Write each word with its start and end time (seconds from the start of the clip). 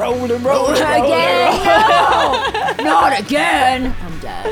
rolling, 0.00 0.42
rolling, 0.42 0.76
Again, 0.76 1.62
no, 2.78 2.84
not 2.84 3.20
again. 3.20 3.94
I'm 4.00 4.18
dead. 4.20 4.46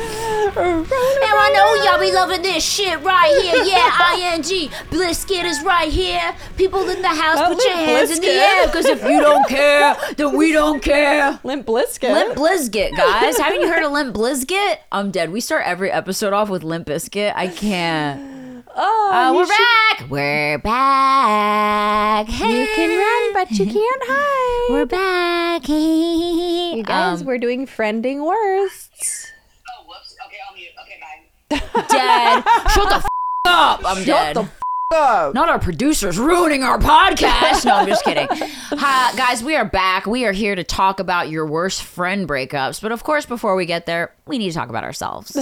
And 0.58 0.86
I 0.90 1.50
know 1.54 1.84
y'all 1.84 2.00
be 2.00 2.12
loving 2.12 2.42
this 2.42 2.64
shit 2.64 3.00
right 3.02 3.30
here. 3.42 3.64
Yeah, 3.64 4.34
ing. 4.34 4.42
Blisket 4.90 5.44
is 5.44 5.62
right 5.62 5.90
here. 5.90 6.34
People 6.56 6.88
in 6.88 7.00
the 7.00 7.08
house, 7.08 7.38
Oh, 7.40 7.54
put 7.54 7.64
your 7.64 7.76
Limp 7.76 7.88
hands 7.88 8.10
in 8.10 8.20
the 8.20 8.28
air. 8.28 8.66
Because 8.66 8.86
if 8.86 9.02
you 9.04 9.20
don't 9.20 9.48
care, 9.48 9.96
then 10.16 10.36
we 10.36 10.52
don't 10.52 10.82
care. 10.82 11.38
Limp 11.44 11.66
Blisket. 11.66 12.12
Limp 12.12 12.34
Blizkit, 12.34 12.96
guys. 12.96 13.38
Haven't 13.38 13.60
you 13.60 13.68
heard 13.68 13.84
of 13.84 13.92
Limp 13.92 14.14
Blizkit? 14.16 14.78
I'm 14.92 15.10
dead. 15.10 15.30
We 15.30 15.40
start 15.40 15.64
every 15.66 15.90
episode 15.90 16.32
off 16.32 16.50
with 16.50 16.62
Limp 16.64 16.86
Bizkit. 16.88 17.32
I 17.34 17.48
can't. 17.48 18.37
Oh, 18.80 19.10
Uh, 19.12 19.34
we're 19.34 19.44
should- 19.46 19.98
back. 19.98 20.08
We're 20.10 20.58
back. 20.58 22.28
Hey. 22.28 22.60
You 22.60 22.66
can 22.76 22.90
run, 22.98 23.32
but 23.34 23.50
you 23.58 23.66
can't 23.72 24.02
hide. 24.06 24.72
We're 24.72 24.86
back. 24.86 25.62
You 25.68 26.84
guys, 26.84 27.22
Um, 27.22 27.26
we're 27.26 27.38
doing 27.38 27.66
friending 27.66 28.24
worsts. 28.24 29.32
Oh, 29.68 29.84
whoops. 29.88 30.14
Okay, 30.26 30.36
I'll 30.48 30.54
mute. 30.54 30.68
Okay, 30.82 31.00
bye. 31.00 31.82
dead. 31.90 32.44
Shut 32.72 32.88
the 32.88 32.94
f- 32.96 33.06
up. 33.46 33.80
I'm 33.84 34.04
dead. 34.04 34.36
Shut 34.36 34.44
the 34.46 34.50
Oh, 34.90 35.32
Not 35.34 35.48
our 35.50 35.58
producers 35.58 36.18
ruining 36.18 36.62
our 36.62 36.78
podcast. 36.78 37.64
No, 37.66 37.74
I'm 37.74 37.86
just 37.88 38.04
kidding. 38.04 38.26
Hi, 38.30 39.14
guys, 39.16 39.42
we 39.44 39.54
are 39.56 39.64
back. 39.66 40.06
We 40.06 40.24
are 40.24 40.32
here 40.32 40.54
to 40.54 40.64
talk 40.64 40.98
about 41.00 41.28
your 41.28 41.44
worst 41.46 41.82
friend 41.82 42.26
breakups. 42.28 42.80
But 42.80 42.92
of 42.92 43.02
course, 43.04 43.26
before 43.26 43.54
we 43.54 43.66
get 43.66 43.84
there, 43.84 44.14
we 44.26 44.38
need 44.38 44.48
to 44.50 44.54
talk 44.54 44.70
about 44.70 44.84
ourselves. 44.84 45.36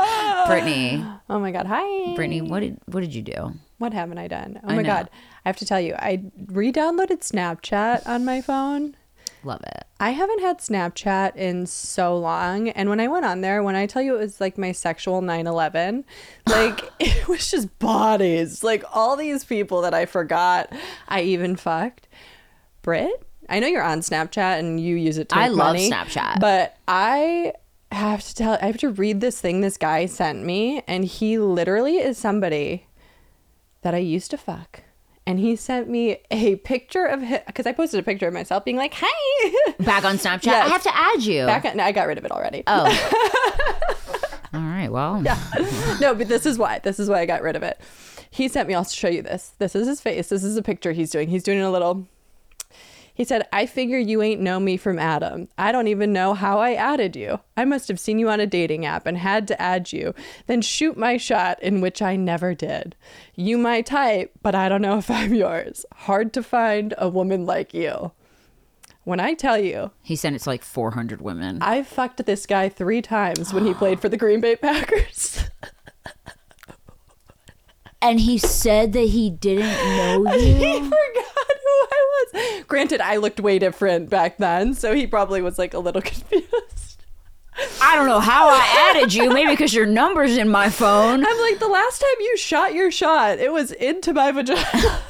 Brittany, 0.46 1.04
oh 1.28 1.38
my 1.38 1.50
God. 1.50 1.66
Hi. 1.66 2.14
Brittany, 2.14 2.40
what 2.42 2.60
did 2.60 2.78
what 2.86 3.00
did 3.00 3.14
you 3.14 3.22
do? 3.22 3.52
What 3.78 3.92
haven't 3.92 4.18
I 4.18 4.28
done? 4.28 4.60
Oh 4.62 4.68
I 4.68 4.76
my 4.76 4.82
know. 4.82 4.88
God. 4.88 5.10
I 5.44 5.48
have 5.48 5.56
to 5.58 5.66
tell 5.66 5.80
you, 5.80 5.94
I 5.94 6.22
re 6.46 6.72
downloaded 6.72 7.20
Snapchat 7.20 8.06
on 8.06 8.24
my 8.24 8.40
phone. 8.40 8.96
Love 9.42 9.62
it. 9.62 9.84
I 9.98 10.10
haven't 10.10 10.40
had 10.40 10.58
Snapchat 10.58 11.34
in 11.36 11.66
so 11.66 12.16
long. 12.16 12.68
And 12.68 12.90
when 12.90 13.00
I 13.00 13.08
went 13.08 13.24
on 13.24 13.40
there, 13.40 13.62
when 13.62 13.74
I 13.74 13.86
tell 13.86 14.02
you 14.02 14.16
it 14.16 14.20
was 14.20 14.40
like 14.40 14.58
my 14.58 14.72
sexual 14.72 15.22
9 15.22 15.46
11, 15.46 16.04
like 16.46 16.90
it 17.00 17.28
was 17.28 17.50
just 17.50 17.78
bodies. 17.78 18.62
Like 18.62 18.84
all 18.92 19.16
these 19.16 19.44
people 19.44 19.80
that 19.82 19.94
I 19.94 20.06
forgot 20.06 20.72
I 21.08 21.22
even 21.22 21.56
fucked. 21.56 22.08
Britt, 22.82 23.26
I 23.48 23.60
know 23.60 23.66
you're 23.66 23.82
on 23.82 24.00
Snapchat 24.00 24.58
and 24.58 24.80
you 24.80 24.96
use 24.96 25.18
it 25.18 25.28
to 25.30 25.36
I 25.36 25.48
love 25.48 25.74
money, 25.74 25.90
Snapchat. 25.90 26.40
But 26.40 26.76
I 26.86 27.52
have 27.96 28.22
to 28.24 28.34
tell, 28.34 28.58
I 28.60 28.66
have 28.66 28.78
to 28.78 28.90
read 28.90 29.20
this 29.20 29.40
thing 29.40 29.60
this 29.60 29.76
guy 29.76 30.06
sent 30.06 30.44
me. 30.44 30.82
And 30.86 31.04
he 31.04 31.38
literally 31.38 31.96
is 31.96 32.18
somebody 32.18 32.86
that 33.82 33.94
I 33.94 33.98
used 33.98 34.30
to 34.32 34.36
fuck. 34.38 34.82
And 35.26 35.38
he 35.38 35.54
sent 35.54 35.88
me 35.88 36.18
a 36.30 36.56
picture 36.56 37.04
of 37.04 37.20
him 37.22 37.40
because 37.46 37.66
I 37.66 37.72
posted 37.72 38.00
a 38.00 38.02
picture 38.02 38.26
of 38.26 38.34
myself 38.34 38.64
being 38.64 38.76
like, 38.76 38.94
"Hey, 38.94 39.06
Back 39.80 40.04
on 40.04 40.16
Snapchat. 40.16 40.46
Yes. 40.46 40.66
I 40.66 40.68
have 40.68 40.82
to 40.82 40.96
add 40.96 41.22
you. 41.22 41.46
Back 41.46 41.64
on, 41.66 41.76
no, 41.76 41.84
I 41.84 41.92
got 41.92 42.06
rid 42.08 42.18
of 42.18 42.24
it 42.24 42.32
already. 42.32 42.64
oh. 42.66 42.86
All 44.52 44.60
right. 44.60 44.88
Well, 44.88 45.22
yeah. 45.22 45.38
no, 46.00 46.14
but 46.14 46.26
this 46.26 46.46
is 46.46 46.58
why. 46.58 46.80
This 46.80 46.98
is 46.98 47.08
why 47.08 47.20
I 47.20 47.26
got 47.26 47.42
rid 47.42 47.54
of 47.54 47.62
it. 47.62 47.80
He 48.30 48.48
sent 48.48 48.66
me. 48.68 48.74
I'll 48.74 48.82
show 48.84 49.08
you 49.08 49.22
this. 49.22 49.52
This 49.58 49.76
is 49.76 49.86
his 49.86 50.00
face. 50.00 50.28
This 50.30 50.42
is 50.42 50.56
a 50.56 50.62
picture 50.62 50.90
he's 50.92 51.10
doing. 51.10 51.28
He's 51.28 51.44
doing 51.44 51.60
a 51.60 51.70
little. 51.70 52.08
He 53.20 53.26
said, 53.26 53.46
"I 53.52 53.66
figure 53.66 53.98
you 53.98 54.22
ain't 54.22 54.40
know 54.40 54.58
me 54.58 54.78
from 54.78 54.98
Adam. 54.98 55.48
I 55.58 55.72
don't 55.72 55.88
even 55.88 56.10
know 56.10 56.32
how 56.32 56.58
I 56.58 56.72
added 56.72 57.14
you. 57.14 57.40
I 57.54 57.66
must 57.66 57.88
have 57.88 58.00
seen 58.00 58.18
you 58.18 58.30
on 58.30 58.40
a 58.40 58.46
dating 58.46 58.86
app 58.86 59.04
and 59.04 59.18
had 59.18 59.46
to 59.48 59.60
add 59.60 59.92
you, 59.92 60.14
then 60.46 60.62
shoot 60.62 60.96
my 60.96 61.18
shot 61.18 61.62
in 61.62 61.82
which 61.82 62.00
I 62.00 62.16
never 62.16 62.54
did. 62.54 62.96
You 63.34 63.58
my 63.58 63.82
type, 63.82 64.30
but 64.40 64.54
I 64.54 64.70
don't 64.70 64.80
know 64.80 64.96
if 64.96 65.10
I'm 65.10 65.34
yours. 65.34 65.84
Hard 65.92 66.32
to 66.32 66.42
find 66.42 66.94
a 66.96 67.10
woman 67.10 67.44
like 67.44 67.74
you." 67.74 68.12
When 69.04 69.20
I 69.20 69.34
tell 69.34 69.58
you, 69.58 69.90
he 70.02 70.16
sent 70.16 70.34
it 70.34 70.38
to 70.38 70.48
like 70.48 70.64
400 70.64 71.20
women. 71.20 71.58
I 71.60 71.82
fucked 71.82 72.24
this 72.24 72.46
guy 72.46 72.70
three 72.70 73.02
times 73.02 73.52
when 73.52 73.66
he 73.66 73.74
played 73.74 74.00
for 74.00 74.08
the 74.08 74.16
Green 74.16 74.40
Bay 74.40 74.56
Packers. 74.56 75.44
and 78.00 78.18
he 78.18 78.38
said 78.38 78.94
that 78.94 79.08
he 79.08 79.28
didn't 79.28 79.66
know 79.66 80.24
he 80.38 80.52
you. 80.52 80.84
forgot 80.84 81.26
who 81.64 81.86
I 81.92 82.24
was. 82.32 82.59
Granted, 82.70 83.00
I 83.00 83.16
looked 83.16 83.40
way 83.40 83.58
different 83.58 84.08
back 84.08 84.38
then, 84.38 84.72
so 84.74 84.94
he 84.94 85.06
probably 85.06 85.42
was 85.42 85.58
like 85.58 85.74
a 85.74 85.78
little 85.78 86.00
confused. 86.10 86.46
I 87.82 87.96
don't 87.96 88.06
know 88.06 88.20
how 88.20 88.48
I 88.48 88.90
added 88.94 89.12
you. 89.12 89.28
Maybe 89.30 89.50
because 89.50 89.74
your 89.74 89.84
number's 89.84 90.36
in 90.38 90.48
my 90.48 90.70
phone. 90.70 91.26
I'm 91.26 91.40
like, 91.40 91.58
the 91.58 91.68
last 91.68 91.98
time 92.00 92.14
you 92.20 92.36
shot 92.38 92.72
your 92.72 92.90
shot, 92.90 93.38
it 93.38 93.52
was 93.52 93.72
into 93.72 94.14
my 94.14 94.30
vagina. 94.30 95.00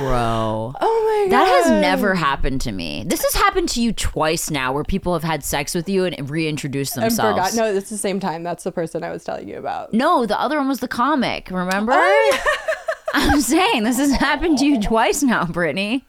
Bro. 0.00 0.74
Oh 0.80 1.24
my 1.26 1.30
god. 1.30 1.38
That 1.46 1.48
has 1.64 1.70
never 1.80 2.14
happened 2.14 2.60
to 2.62 2.72
me. 2.72 3.04
This 3.06 3.22
has 3.22 3.34
happened 3.34 3.68
to 3.70 3.82
you 3.82 3.92
twice 3.92 4.50
now 4.50 4.72
where 4.72 4.84
people 4.84 5.12
have 5.12 5.22
had 5.22 5.44
sex 5.44 5.74
with 5.74 5.88
you 5.88 6.04
and 6.04 6.30
reintroduced 6.30 6.96
And 6.96 7.04
themselves. 7.04 7.50
forgot. 7.50 7.54
No, 7.54 7.72
it's 7.76 7.90
the 7.90 7.98
same 7.98 8.20
time. 8.20 8.42
That's 8.42 8.64
the 8.64 8.72
person 8.72 9.04
I 9.04 9.10
was 9.10 9.22
telling 9.24 9.48
you 9.48 9.56
about. 9.58 9.92
No, 9.92 10.24
the 10.26 10.40
other 10.40 10.56
one 10.58 10.68
was 10.68 10.80
the 10.80 10.88
comic, 10.88 11.50
remember? 11.50 11.92
Oh, 11.94 12.38
I'm 13.14 13.40
saying 13.40 13.84
this 13.84 13.98
has 13.98 14.12
happened 14.12 14.58
to 14.58 14.66
you 14.66 14.80
twice 14.82 15.22
now, 15.22 15.44
Brittany. 15.46 16.04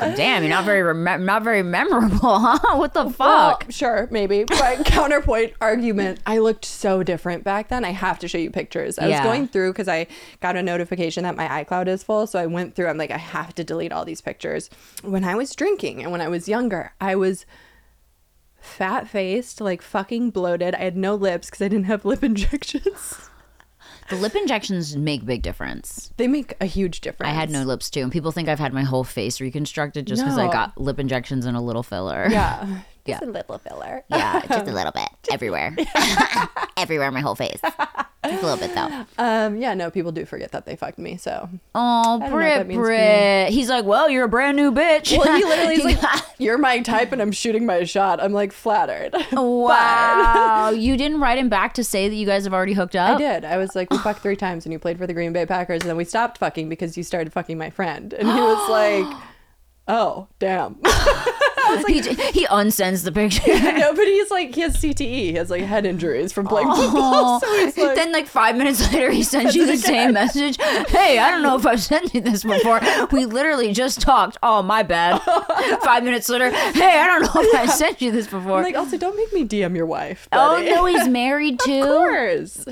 But 0.00 0.16
damn, 0.16 0.42
you're 0.42 0.50
not 0.50 0.64
very 0.64 0.82
rem- 0.82 1.24
not 1.24 1.44
very 1.44 1.62
memorable, 1.62 2.38
huh? 2.40 2.58
What 2.78 2.94
the 2.94 3.04
Well, 3.04 3.12
fuck? 3.12 3.66
sure, 3.70 4.08
maybe. 4.10 4.42
But 4.44 4.84
counterpoint 4.84 5.52
argument, 5.60 6.18
I 6.26 6.38
looked 6.38 6.64
so 6.64 7.02
different 7.04 7.44
back 7.44 7.68
then. 7.68 7.84
I 7.84 7.90
have 7.90 8.18
to 8.20 8.28
show 8.28 8.38
you 8.38 8.50
pictures. 8.50 8.98
I 8.98 9.06
Yeah. 9.06 9.20
was 9.20 9.26
going 9.30 9.46
through 9.46 9.72
because 9.72 9.86
I 9.88 10.08
got 10.40 10.56
a 10.56 10.62
notification 10.62 11.22
that 11.22 11.36
my 11.36 11.46
iCloud 11.64 11.86
is 11.86 12.02
full. 12.02 12.26
So 12.26 12.38
I 12.40 12.46
went 12.46 12.74
through, 12.74 12.88
I'm 12.88 12.98
like, 12.98 13.12
I 13.12 13.18
have 13.18 13.54
to 13.54 13.62
delete 13.62 13.92
all 13.92 14.04
these 14.04 14.20
pictures. 14.20 14.68
When 15.02 15.22
I 15.22 15.36
was 15.36 15.54
drinking 15.54 16.02
and 16.02 16.10
when 16.10 16.20
I 16.20 16.28
was 16.28 16.48
younger, 16.48 16.92
I 17.00 17.14
was 17.14 17.46
fat 18.58 19.06
faced, 19.08 19.60
like 19.60 19.82
fucking 19.82 20.30
bloated. 20.30 20.74
I 20.74 20.78
had 20.84 20.96
no 20.96 21.14
lips 21.14 21.48
because 21.48 21.62
I 21.62 21.68
didn't 21.68 21.86
have 21.86 22.04
lip 22.04 22.24
injections. 22.24 23.28
The 24.12 24.18
lip 24.18 24.34
injections 24.36 24.94
make 24.94 25.24
big 25.24 25.40
difference. 25.40 26.12
They 26.18 26.28
make 26.28 26.54
a 26.60 26.66
huge 26.66 27.00
difference. 27.00 27.30
I 27.30 27.32
had 27.34 27.48
no 27.48 27.62
lips 27.64 27.88
too, 27.88 28.00
and 28.02 28.12
people 28.12 28.30
think 28.30 28.46
I've 28.46 28.58
had 28.58 28.74
my 28.74 28.82
whole 28.82 29.04
face 29.04 29.40
reconstructed 29.40 30.06
just 30.06 30.22
because 30.22 30.36
I 30.36 30.46
No. 30.46 30.52
got 30.52 30.78
lip 30.78 30.98
injections 31.00 31.46
and 31.46 31.56
a 31.56 31.60
little 31.60 31.82
filler. 31.82 32.26
Yeah. 32.30 32.80
Yeah. 33.04 33.14
Just 33.18 33.24
a 33.28 33.32
little 33.32 33.58
filler. 33.58 34.04
Yeah, 34.08 34.40
just 34.46 34.68
a 34.68 34.72
little 34.72 34.92
bit. 34.92 35.08
Everywhere. 35.30 35.74
Everywhere, 36.76 37.10
my 37.10 37.20
whole 37.20 37.34
face. 37.34 37.58
Just 37.62 38.42
a 38.42 38.46
little 38.46 38.56
bit 38.56 38.72
though. 38.74 39.04
Um, 39.18 39.56
yeah, 39.56 39.74
no, 39.74 39.90
people 39.90 40.12
do 40.12 40.24
forget 40.24 40.52
that 40.52 40.64
they 40.66 40.76
fucked 40.76 40.98
me. 40.98 41.16
So 41.16 41.48
Oh, 41.74 42.20
Brit, 42.30 42.58
that 42.58 42.66
means 42.68 42.78
to 42.78 42.82
Brit. 42.82 43.48
He's 43.50 43.68
like, 43.68 43.84
well, 43.84 44.08
you're 44.08 44.24
a 44.26 44.28
brand 44.28 44.56
new 44.56 44.70
bitch. 44.70 45.16
Well, 45.18 45.36
he 45.36 45.44
literally 45.48 45.74
is 45.74 45.84
like, 46.02 46.22
"You're 46.38 46.58
my 46.58 46.78
type, 46.80 47.10
and 47.10 47.20
I'm 47.20 47.32
shooting 47.32 47.66
my 47.66 47.82
shot." 47.82 48.22
I'm 48.22 48.32
like 48.32 48.52
flattered. 48.52 49.14
wow. 49.32 50.70
you 50.70 50.96
didn't 50.96 51.20
write 51.20 51.38
him 51.38 51.48
back 51.48 51.74
to 51.74 51.84
say 51.84 52.08
that 52.08 52.14
you 52.14 52.26
guys 52.26 52.44
have 52.44 52.54
already 52.54 52.74
hooked 52.74 52.94
up? 52.94 53.16
I 53.16 53.18
did. 53.18 53.44
I 53.44 53.56
was 53.56 53.74
like, 53.74 53.90
"We 53.90 53.98
fucked 53.98 54.20
three 54.20 54.36
times, 54.46 54.64
and 54.64 54.72
you 54.72 54.78
played 54.78 54.98
for 54.98 55.06
the 55.08 55.14
Green 55.14 55.32
Bay 55.32 55.44
Packers, 55.44 55.80
and 55.82 55.90
then 55.90 55.96
we 55.96 56.04
stopped 56.04 56.38
fucking 56.38 56.68
because 56.68 56.96
you 56.96 57.02
started 57.02 57.32
fucking 57.32 57.58
my 57.58 57.70
friend." 57.70 58.12
And 58.12 58.28
he 58.28 58.40
was 58.40 58.68
like, 58.70 59.16
"Oh, 59.88 60.28
damn." 60.38 60.76
He, 61.86 62.00
he 62.32 62.46
unsends 62.50 63.02
the 63.02 63.12
picture. 63.12 63.42
no, 63.48 63.94
but 63.94 64.04
he's 64.06 64.30
like, 64.30 64.54
he 64.54 64.60
has 64.62 64.76
CTE. 64.76 65.00
He 65.00 65.34
has 65.34 65.50
like 65.50 65.62
head 65.62 65.86
injuries 65.86 66.32
from 66.32 66.46
playing 66.46 66.68
football. 66.72 67.40
So 67.42 67.52
he's 67.58 67.76
like, 67.76 67.96
then, 67.96 68.12
like 68.12 68.26
five 68.26 68.56
minutes 68.56 68.92
later, 68.92 69.10
he 69.10 69.22
sends 69.22 69.54
you 69.54 69.66
the 69.66 69.76
same 69.76 70.12
message. 70.20 70.56
Hey, 70.88 71.18
I 71.18 71.30
don't 71.30 71.42
know 71.42 71.56
if 71.56 71.66
I've 71.66 71.82
sent 71.82 72.14
you 72.14 72.20
this 72.20 72.44
before. 72.44 72.80
We 73.10 73.24
literally 73.26 73.72
just 73.72 74.00
talked. 74.00 74.38
Oh, 74.42 74.62
my 74.62 74.82
bad. 74.82 75.20
five 75.82 76.04
minutes 76.04 76.28
later, 76.28 76.50
hey, 76.50 76.98
I 76.98 77.06
don't 77.06 77.22
know 77.22 77.42
if 77.42 77.54
I 77.54 77.66
sent 77.66 78.00
you 78.00 78.10
this 78.12 78.26
before. 78.26 78.58
I'm 78.58 78.62
like, 78.64 78.76
also, 78.76 78.96
don't 78.96 79.16
make 79.16 79.32
me 79.32 79.44
DM 79.44 79.74
your 79.76 79.86
wife. 79.86 80.28
oh 80.32 80.62
no, 80.64 80.84
he's 80.84 81.08
married 81.08 81.58
too. 81.60 81.80
Of 81.80 81.86
course. 81.88 82.64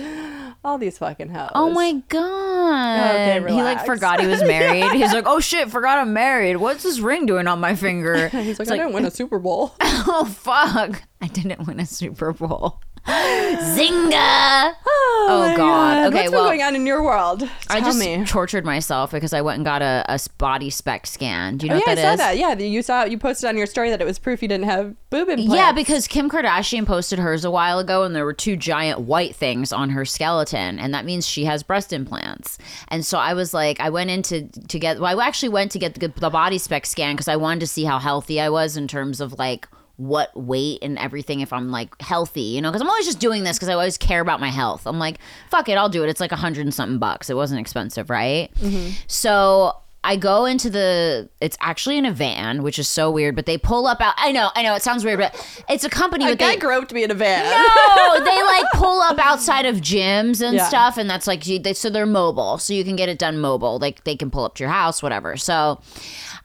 All 0.63 0.77
these 0.79 0.99
fucking 0.99 1.31
hoes. 1.31 1.51
Oh 1.55 1.71
my 1.71 1.93
god! 2.09 3.11
Okay, 3.11 3.55
he 3.55 3.63
like 3.63 3.87
forgot 3.87 4.21
he 4.21 4.27
was 4.27 4.43
married. 4.43 4.93
He's 4.93 5.13
like, 5.13 5.25
oh 5.27 5.41
shit, 5.41 5.71
forgot 5.71 5.99
I'm 5.99 6.13
married. 6.13 6.57
What's 6.57 6.83
this 6.83 7.01
ring 7.01 7.25
doing 7.27 7.47
on 7.47 7.61
my 7.61 7.75
finger? 7.75 8.29
He's 8.29 8.59
like, 8.59 8.80
didn't 8.81 8.95
win 8.95 9.05
a 9.05 9.11
Super 9.21 9.39
Bowl. 9.39 9.75
oh 9.81 10.25
fuck, 10.25 11.03
I 11.21 11.27
didn't 11.29 11.67
win 11.67 11.81
a 11.81 11.87
Super 11.87 12.33
Bowl. 12.33 12.81
Zinga! 13.61 14.75
Oh, 14.87 15.27
oh, 15.31 15.49
my 15.49 15.57
God. 15.57 16.07
Okay, 16.09 16.23
What's 16.23 16.33
well, 16.33 16.45
going 16.45 16.63
on 16.63 16.75
in 16.77 16.87
your 16.87 17.03
world? 17.03 17.49
I 17.69 17.81
just 17.81 17.99
me. 17.99 18.25
tortured 18.25 18.65
myself 18.65 19.11
because 19.11 19.33
I 19.33 19.41
went 19.41 19.57
and 19.57 19.65
got 19.65 19.83
a, 19.83 20.05
a 20.09 20.15
BodySpec 20.15 21.07
scan. 21.07 21.57
Do 21.57 21.67
you 21.67 21.71
know 21.71 21.77
Oh, 21.77 21.79
what 21.79 21.87
yeah, 21.87 21.93
I 21.93 21.95
that 21.97 22.03
saw 22.03 22.13
is? 22.13 22.19
that. 22.19 22.39
Yeah, 22.39 22.59
you 22.59 22.83
saw 22.83 23.05
you 23.05 23.19
posted 23.19 23.49
on 23.49 23.57
your 23.57 23.67
story 23.67 23.91
that 23.91 24.01
it 24.01 24.05
was 24.05 24.19
proof 24.19 24.43
you 24.43 24.49
didn't 24.49 24.67
have 24.67 24.95
boob 25.11 25.29
implants. 25.29 25.55
Yeah, 25.55 25.73
because 25.73 26.07
Kim 26.07 26.29
Kardashian 26.31 26.87
posted 26.87 27.19
hers 27.19 27.45
a 27.45 27.51
while 27.51 27.79
ago 27.79 28.03
and 28.05 28.15
there 28.15 28.25
were 28.25 28.33
two 28.35 28.57
giant 28.57 29.01
white 29.01 29.35
things 29.35 29.73
on 29.73 29.91
her 29.91 30.05
skeleton 30.05 30.79
and 30.79 30.93
that 30.95 31.05
means 31.05 31.27
she 31.27 31.45
has 31.45 31.63
breast 31.63 31.93
implants. 31.93 32.59
And 32.89 33.05
so 33.05 33.19
I 33.19 33.35
was 33.35 33.55
like 33.55 33.81
I 33.81 33.91
went 33.91 34.11
into 34.11 34.49
to 34.69 34.79
get 34.79 35.01
well 35.01 35.19
I 35.21 35.27
actually 35.27 35.51
went 35.51 35.73
to 35.73 35.79
get 35.79 35.95
the, 35.95 36.09
the 36.09 36.31
BodySpec 36.31 36.87
scan 36.87 37.15
because 37.15 37.29
I 37.29 37.37
wanted 37.37 37.61
to 37.61 37.67
see 37.67 37.85
how 37.85 37.99
healthy 37.99 38.41
I 38.41 38.51
was 38.51 38.77
in 38.77 38.89
terms 38.89 39.21
of 39.21 39.39
like 39.39 39.69
what 40.01 40.35
weight 40.35 40.79
and 40.81 40.99
everything 40.99 41.41
if 41.41 41.53
I'm 41.53 41.71
like 41.71 42.01
healthy, 42.01 42.41
you 42.41 42.63
know, 42.63 42.71
because 42.71 42.81
I'm 42.81 42.89
always 42.89 43.05
just 43.05 43.21
doing 43.21 43.45
this 43.45 43.59
because 43.59 43.69
I 43.69 43.75
always 43.75 43.99
care 43.99 44.23
about 44.23 44.41
my 44.41 44.49
health. 44.49 44.87
I'm 44.87 44.99
like, 44.99 45.19
fuck 45.51 45.69
it, 45.69 45.77
I'll 45.77 45.91
do 45.91 46.03
it. 46.03 46.09
It's 46.09 46.21
like 46.21 46.33
a 46.33 46.37
hundred 46.37 46.63
and 46.63 46.73
something 46.75 46.99
bucks. 46.99 47.29
It 47.29 47.35
wasn't 47.37 47.61
expensive, 47.61 48.09
right? 48.09 48.49
Mm-hmm. 48.55 48.93
So 49.09 49.77
I 50.03 50.17
go 50.17 50.47
into 50.47 50.71
the. 50.71 51.29
It's 51.43 51.59
actually 51.61 51.99
in 51.99 52.07
a 52.07 52.11
van, 52.13 52.63
which 52.63 52.79
is 52.79 52.89
so 52.89 53.11
weird. 53.11 53.37
But 53.37 53.45
they 53.45 53.59
pull 53.59 53.87
up 53.87 54.01
out. 54.01 54.15
I 54.17 54.33
know, 54.33 54.51
I 54.55 54.63
know. 54.63 54.75
It 54.75 54.81
sounds 54.81 55.05
weird, 55.05 55.19
but 55.19 55.35
it's 55.69 55.85
a 55.85 55.91
company. 55.91 56.25
A 56.25 56.29
but 56.29 56.39
guy 56.39 56.53
they, 56.53 56.57
groped 56.57 56.95
me 56.95 57.05
in 57.05 57.11
a 57.11 57.15
van. 57.15 57.45
no, 57.45 58.25
they 58.25 58.43
like 58.43 58.65
pull 58.73 59.03
up 59.03 59.19
outside 59.19 59.67
of 59.67 59.77
gyms 59.83 60.41
and 60.41 60.57
Yeah. 60.57 60.67
stuff, 60.67 60.97
and 60.97 61.11
that's 61.11 61.27
like 61.27 61.45
they, 61.45 61.75
so 61.75 61.91
they're 61.91 62.07
mobile, 62.07 62.57
so 62.57 62.73
you 62.73 62.83
can 62.83 62.97
get 62.97 63.11
it 63.11 63.19
done 63.19 63.39
mobile. 63.39 63.79
Like 63.79 64.05
they 64.05 64.17
can 64.17 64.31
pull 64.31 64.47
up 64.47 64.55
to 64.55 64.63
your 64.63 64.71
house, 64.73 65.03
whatever. 65.03 65.37
So 65.37 65.83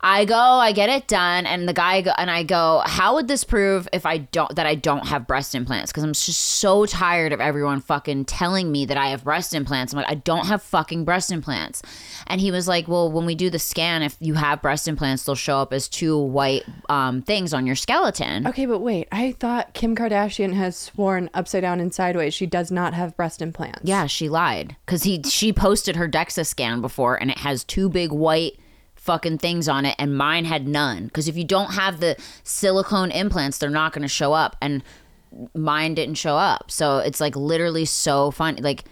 I 0.02 0.26
go, 0.26 0.36
I 0.36 0.72
get 0.72 0.90
it 0.90 1.08
done, 1.08 1.46
and 1.46 1.68
the 1.68 1.74
guy 1.74 2.02
go, 2.02 2.12
and 2.18 2.30
I 2.30 2.44
go, 2.44 2.82
how 2.86 3.16
would 3.16 3.28
this 3.28 3.44
prove 3.44 3.88
if 3.94 4.06
I 4.06 4.20
don't 4.20 4.56
that 4.56 4.66
I 4.66 4.76
don't 4.76 5.08
have 5.08 5.28
breast 5.28 5.56
implants? 5.56 5.92
Because 5.92 6.04
I'm 6.04 6.14
just 6.14 6.40
so 6.40 6.86
tired 6.86 7.34
of 7.34 7.42
everyone 7.42 7.82
fucking 7.82 8.26
telling 8.26 8.72
me 8.72 8.86
that 8.86 8.98
I 8.98 9.08
have 9.08 9.24
breast 9.24 9.54
implants. 9.54 9.94
I'm 9.94 9.98
like, 9.98 10.10
I 10.10 10.16
don't 10.16 10.48
have 10.48 10.62
fucking 10.62 11.06
breast 11.06 11.32
implants. 11.32 11.82
And 12.28 12.40
he 12.42 12.52
was 12.52 12.68
like, 12.68 12.88
well, 12.88 13.12
when 13.12 13.26
we 13.26 13.36
do 13.36 13.50
the 13.50 13.60
scan, 13.60 14.04
if 14.04 14.16
you 14.20 14.36
have 14.36 14.62
breast 14.62 14.88
implants, 14.88 15.24
they'll 15.24 15.36
show 15.36 15.58
up 15.58 15.74
as 15.74 15.88
two 15.88 16.18
white 16.18 16.64
um, 16.90 17.22
things 17.22 17.54
on 17.54 17.66
your 17.66 17.76
skeleton. 17.76 18.48
Okay, 18.48 18.66
but 18.66 18.80
wait. 18.80 19.08
I 19.12 19.32
thought 19.34 19.74
Kim 19.74 19.96
Kardashian 19.96 20.54
has 20.54 20.76
sworn 20.76 21.30
upside 21.34 21.62
down 21.62 21.80
and 21.80 21.94
sideways 21.94 22.34
she 22.34 22.46
does 22.46 22.72
not 22.72 22.94
have 22.94 23.16
breast 23.16 23.42
implants. 23.42 23.82
Yeah, 23.84 24.08
she 24.08 24.30
lied 24.30 24.76
because 24.86 25.04
he 25.04 25.22
she 25.24 25.54
posted 25.54 25.96
her 25.96 26.08
DEXA 26.08 26.46
scan 26.46 26.82
before, 26.82 27.16
and 27.16 27.32
it 27.32 27.40
has 27.40 27.64
two 27.64 27.90
big 27.90 28.12
white 28.12 28.60
fucking 29.06 29.38
things 29.38 29.70
on 29.70 29.86
it, 29.86 29.96
and 30.00 30.18
mine 30.18 30.46
had 30.46 30.68
none. 30.68 31.06
Because 31.06 31.28
if 31.28 31.38
you 31.38 31.44
don't 31.44 31.74
have 31.74 32.00
the 32.00 32.18
silicone 32.44 33.12
implants, 33.12 33.58
they're 33.60 33.70
not 33.70 33.94
going 33.94 34.02
to 34.02 34.08
show 34.08 34.34
up, 34.34 34.56
and 34.62 34.84
mine 35.54 35.94
didn't 35.94 36.16
show 36.16 36.36
up. 36.36 36.72
So 36.72 36.98
it's 37.00 37.22
like 37.22 37.36
literally 37.36 37.86
so 37.86 38.32
funny. 38.32 38.62
Like, 38.62 38.84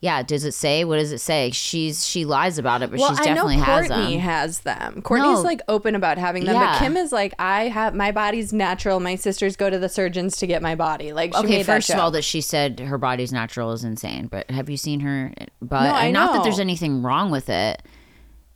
yeah, 0.00 0.22
does 0.22 0.46
it 0.46 0.52
say? 0.52 0.84
What 0.84 0.96
does 0.96 1.12
it 1.12 1.18
say? 1.18 1.50
She's 1.50 2.06
she 2.06 2.24
lies 2.24 2.56
about 2.56 2.80
it, 2.80 2.90
but 2.90 2.98
Well, 3.00 3.10
she's 3.10 3.18
I 3.18 3.34
know 3.34 3.46
definitely 3.46 3.56
has 3.58 3.86
Kourtney 3.88 4.10
them. 4.12 4.20
has 4.20 4.58
them. 4.60 5.02
Kourtney's 5.02 5.40
No. 5.40 5.42
like 5.42 5.60
open 5.68 5.94
about 5.94 6.16
having 6.16 6.44
them, 6.46 6.54
Yeah. 6.54 6.72
but 6.72 6.78
Kim 6.78 6.96
is 6.96 7.12
like, 7.12 7.34
I 7.38 7.64
have 7.68 7.94
my 7.94 8.10
body's 8.12 8.50
natural. 8.54 8.98
My 8.98 9.14
sisters 9.16 9.56
go 9.56 9.68
to 9.68 9.78
the 9.78 9.90
surgeons 9.90 10.38
to 10.38 10.46
get 10.46 10.62
my 10.62 10.74
body. 10.74 11.12
Like, 11.12 11.34
she 11.34 11.40
Okay, 11.40 11.56
made 11.58 11.66
first 11.66 11.88
that 11.88 11.98
of 11.98 12.00
all, 12.02 12.10
that 12.12 12.22
she 12.24 12.40
said 12.40 12.80
her 12.80 12.96
body's 12.96 13.30
natural 13.30 13.72
is 13.72 13.84
insane. 13.84 14.26
But 14.28 14.50
have 14.50 14.70
you 14.70 14.78
seen 14.78 15.00
her 15.00 15.34
But 15.60 16.04
No, 16.04 16.10
not 16.12 16.32
that 16.32 16.44
there's 16.44 16.60
anything 16.60 17.02
wrong 17.02 17.30
with 17.30 17.50
it. 17.50 17.82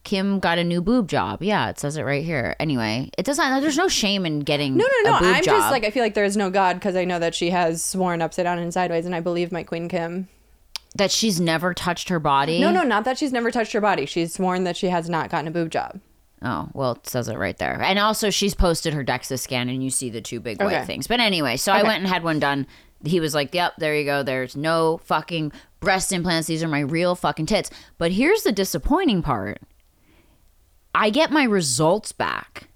Kim 0.05 0.39
got 0.39 0.59
a 0.59 0.65
new 0.65 0.81
boob 0.83 1.09
job. 1.09 1.43
Yeah, 1.43 1.71
it 1.71 1.79
says 1.79 1.97
it 1.97 2.03
right 2.03 2.25
here. 2.25 2.55
Anyway, 2.61 3.11
it 3.19 3.25
doesn't. 3.25 3.61
There's 3.63 3.77
no 3.79 3.89
shame 3.89 4.25
in 4.27 4.41
getting 4.41 4.77
no, 4.77 4.87
no, 5.03 5.11
no. 5.11 5.17
I'm 5.21 5.43
job. 5.43 5.57
just 5.57 5.71
like 5.71 5.85
I 5.85 5.91
feel 5.91 6.03
like 6.03 6.15
there 6.15 6.25
is 6.25 6.37
no 6.37 6.51
God 6.51 6.75
because 6.75 6.95
I 6.95 7.05
know 7.05 7.19
that 7.19 7.35
she 7.35 7.51
has 7.51 7.83
sworn 7.83 8.23
upside 8.23 8.45
down 8.45 8.59
and 8.59 8.73
sideways, 8.73 9.07
and 9.07 9.15
I 9.15 9.21
believe 9.21 9.51
my 9.51 9.63
queen 9.63 9.89
Kim. 9.89 10.29
that 10.95 11.11
she's 11.11 11.41
never 11.41 11.75
touched 11.75 12.09
her 12.11 12.21
body. 12.21 12.61
No, 12.61 12.71
no, 12.71 12.83
not 12.83 13.05
that 13.05 13.19
she's 13.19 13.33
never 13.33 13.51
touched 13.51 13.73
her 13.73 13.81
body. 13.81 14.07
She's 14.07 14.35
sworn 14.35 14.65
that 14.65 14.77
she 14.77 14.89
has 14.89 15.09
not 15.09 15.31
gotten 15.31 15.49
a 15.49 15.51
boob 15.51 15.71
job. 15.71 16.01
Oh, 16.43 16.69
well, 16.75 16.93
it 16.93 17.07
says 17.09 17.29
it 17.29 17.39
right 17.39 17.57
there. 17.57 17.81
And 17.81 17.99
also, 17.99 18.29
she's 18.29 18.55
posted 18.55 18.93
her 18.93 19.03
DEXA 19.03 19.39
scan, 19.41 19.71
and 19.71 19.83
you 19.83 19.89
see 19.89 20.11
the 20.11 20.21
two 20.21 20.41
big 20.41 20.61
white 20.61 20.75
Okay. 20.75 20.85
things. 20.85 21.07
But 21.07 21.19
anyway, 21.21 21.57
so 21.57 21.73
I 21.73 21.83
went 21.83 22.01
and 22.01 22.07
had 22.07 22.23
one 22.23 22.39
done. 22.39 22.67
He 23.03 23.19
was 23.21 23.35
like, 23.35 23.55
"Yep, 23.55 23.75
there 23.79 23.97
you 23.97 24.05
go. 24.05 24.23
There's 24.23 24.55
no 24.55 24.99
fucking 25.05 25.53
breast 25.81 26.13
implants. 26.13 26.47
These 26.49 26.63
are 26.63 26.69
my 26.69 26.81
real 26.81 27.15
fucking 27.15 27.47
tits." 27.47 27.71
But 27.99 28.13
here's 28.13 28.43
the 28.43 28.53
disappointing 28.53 29.23
part. 29.23 29.61
I 30.95 31.11
get 31.11 31.31
my 31.31 31.45
results 31.45 32.13
back. 32.13 32.69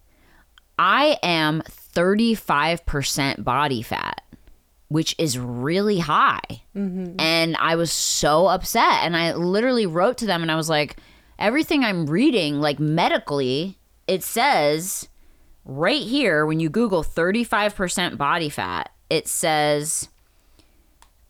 I 0.78 1.18
am 1.22 1.62
35% 1.94 3.44
body 3.44 3.82
fat, 3.82 4.22
which 4.88 5.14
is 5.18 5.38
really 5.38 5.98
high. 5.98 6.62
And 7.18 7.56
I 7.56 7.76
was 7.76 7.92
so 7.92 8.46
upset. 8.46 9.02
And 9.02 9.16
I 9.16 9.34
literally 9.34 9.86
wrote 9.86 10.18
to 10.18 10.26
them 10.26 10.42
and 10.42 10.50
I 10.50 10.56
was 10.56 10.68
like, 10.68 10.96
everything 11.38 11.84
I'm 11.84 12.06
reading, 12.06 12.60
like 12.60 12.78
medically, 12.78 13.78
it 14.06 14.22
says 14.22 15.08
right 15.64 16.02
here 16.02 16.46
when 16.46 16.60
you 16.60 16.68
Google 16.70 17.04
35% 17.04 18.16
body 18.16 18.48
fat, 18.48 18.90
it 19.10 19.28
says, 19.28 20.08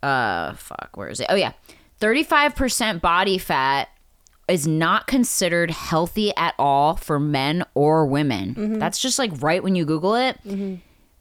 uh, 0.03 0.55
fuck, 0.55 0.91
where 0.95 1.09
is 1.09 1.21
it? 1.21 1.27
Oh, 1.29 1.35
yeah. 1.35 1.53
35% 2.01 3.01
body 3.01 3.39
fat 3.39 3.89
is 4.49 4.67
not 4.67 5.07
considered 5.07 5.71
healthy 5.71 6.35
at 6.37 6.55
all 6.59 6.97
for 6.97 7.21
men 7.21 7.65
or 7.75 8.07
women. 8.07 8.55
Mm-hmm. 8.55 8.79
That's 8.79 8.99
just 8.99 9.19
like 9.19 9.31
right 9.41 9.63
when 9.63 9.75
you 9.75 9.85
Google 9.85 10.15
it. 10.15 10.39
Mm-hmm. 10.45 10.77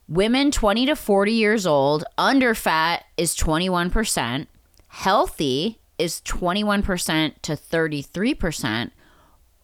Women 0.08 0.52
20 0.52 0.86
to 0.86 0.96
40 0.96 1.32
years 1.34 1.68
old, 1.68 2.06
under 2.18 2.56
fat 2.56 3.04
is 3.18 3.36
21%, 3.36 4.48
healthy 4.88 5.80
is 5.98 6.22
21% 6.22 7.34
to 7.42 7.52
33%, 7.54 8.92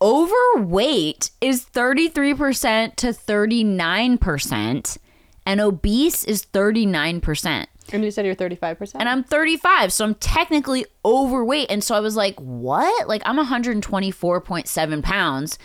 overweight 0.01 1.31
is 1.39 1.65
33% 1.65 2.95
to 2.97 3.07
39%, 3.07 4.97
and 5.45 5.61
obese 5.61 6.23
is 6.25 6.45
39%. 6.45 7.67
And 7.91 8.03
you 8.03 8.11
said 8.11 8.25
you're 8.25 8.35
35 8.35 8.77
percent. 8.77 9.01
And 9.01 9.09
I'm 9.09 9.23
35, 9.23 9.91
so 9.91 10.05
I'm 10.05 10.15
technically 10.15 10.85
overweight. 11.03 11.69
And 11.69 11.83
so 11.83 11.95
I 11.95 11.99
was 11.99 12.15
like, 12.15 12.39
what? 12.39 13.07
Like, 13.07 13.21
I'm 13.25 13.37
124.7 13.37 15.03
pounds. 15.03 15.59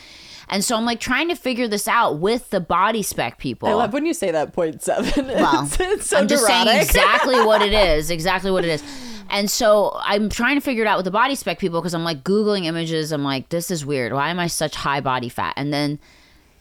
And 0.51 0.65
so 0.65 0.77
I'm 0.77 0.85
like 0.85 1.01
trying 1.01 1.29
to 1.29 1.35
figure 1.35 1.69
this 1.69 1.87
out 1.87 2.19
with 2.19 2.51
the 2.51 2.61
BodySpec 2.61 3.39
people. 3.39 3.69
I 3.69 3.75
love 3.75 3.93
when 3.93 4.07
you 4.07 4.15
say 4.15 4.31
that 4.31 4.53
point 4.53 4.83
seven. 4.83 5.27
Well, 5.39 5.65
it's, 5.65 5.79
it's 5.79 6.07
so 6.07 6.19
I'm 6.19 6.29
just 6.29 6.47
saying 6.47 6.69
exactly 6.69 7.35
what 7.45 7.63
it 7.63 7.73
is. 7.73 8.11
Exactly 8.11 8.51
what 8.51 8.65
it 8.65 8.71
is. 8.71 8.83
And 9.31 9.51
so 9.51 9.93
I'm 10.01 10.31
trying 10.31 10.57
to 10.57 10.63
figure 10.63 10.83
it 10.83 10.87
out 10.87 10.97
with 10.97 11.05
the 11.05 11.17
BodySpec 11.17 11.59
people 11.59 11.81
because 11.81 11.95
I'm 11.95 12.05
like 12.05 12.25
Googling 12.25 12.65
images. 12.65 13.13
I'm 13.13 13.25
like, 13.25 13.51
this 13.51 13.71
is 13.71 13.85
weird. 13.85 14.13
Why 14.13 14.31
am 14.31 14.41
I 14.41 14.47
such 14.47 14.75
high 14.75 15.01
body 15.01 15.29
fat? 15.29 15.53
And 15.57 15.73
then 15.73 15.99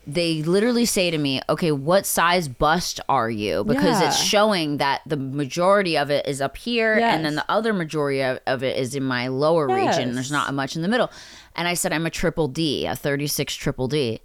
they 0.09 0.41
literally 0.41 0.85
say 0.85 1.11
to 1.11 1.17
me, 1.17 1.41
okay, 1.49 1.71
what 1.71 2.05
size 2.05 2.47
bust 2.47 3.01
are 3.09 3.29
you? 3.29 3.65
Because 3.65 4.01
it's 4.07 4.17
showing 4.17 4.77
that 4.77 5.01
the 5.05 5.17
majority 5.17 5.97
of 5.97 6.09
it 6.09 6.25
is 6.25 6.39
up 6.39 6.55
here 6.55 6.95
and 7.13 7.25
then 7.25 7.35
the 7.35 7.45
other 7.51 7.73
majority 7.73 8.21
of, 8.21 8.39
of 8.47 8.63
it 8.63 8.77
is 8.77 8.95
in 8.95 9.03
my 9.03 9.27
lower 9.27 9.67
region. 9.67 10.13
There's 10.15 10.31
not 10.31 10.53
much 10.53 10.77
in 10.77 10.81
the 10.81 10.87
middle. 10.87 11.11
And 11.55 11.67
I 11.67 11.73
said, 11.73 11.91
I'm 11.91 12.05
a 12.05 12.09
triple 12.09 12.47
D, 12.47 12.85
a 12.85 12.95
36 12.95 13.53
triple 13.55 13.87
D. 13.89 14.21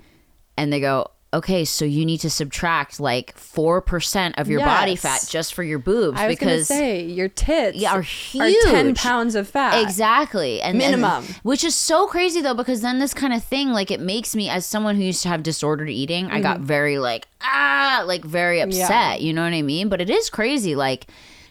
And 0.57 0.73
they 0.73 0.81
go, 0.81 1.11
okay, 1.35 1.65
so 1.65 1.85
you 1.85 2.05
need 2.05 2.19
to 2.21 2.29
subtract 2.31 3.01
like 3.01 3.35
4% 3.37 4.35
of 4.39 4.49
your 4.51 4.61
body 4.61 4.97
fat 4.97 5.27
just 5.29 5.55
for 5.55 5.63
your 5.63 5.79
boobs 5.79 6.21
I 6.21 6.27
was 6.29 6.37
gonna 6.39 6.53
because 6.53 6.69
say 6.69 7.05
your 7.05 7.29
tits 7.29 7.79
Yeah, 7.79 7.93
are 7.93 8.03
huge. 8.03 8.57
are 8.67 8.71
ten 8.71 8.95
pounds 8.95 9.35
of 9.35 9.49
fat. 9.49 9.83
Exactly. 9.83 10.61
And 10.61 10.81
and- 10.83 11.01
Minimum. 11.01 11.25
which 11.43 11.65
is 11.65 11.75
so 11.75 12.07
crazy 12.07 12.41
though, 12.43 12.55
because 12.55 12.83
then 12.83 12.99
this 12.99 13.15
kind 13.15 13.33
of 13.33 13.43
thing, 13.43 13.71
like 13.73 13.91
it 13.91 14.01
makes 14.01 14.37
me 14.37 14.49
as 14.49 14.67
someone 14.67 14.97
who 14.97 15.03
used 15.03 15.23
to 15.23 15.29
have 15.29 15.43
disordered 15.43 15.89
eating, 15.91 16.27
I 16.31 16.41
got 16.41 16.61
very 16.61 16.99
like, 16.99 17.27
ah, 17.41 18.03
like 18.07 18.25
very 18.25 18.61
upset. 18.61 18.83
Mm-hmm. 18.91 18.93
Yeah. 18.93 19.15
You 19.17 19.33
know 19.33 19.43
what 19.43 19.53
I 19.55 19.63
mean? 19.63 19.89
But 19.89 20.01
it 20.01 20.11
is 20.11 20.29
crazy. 20.31 20.75
Like 20.75 21.07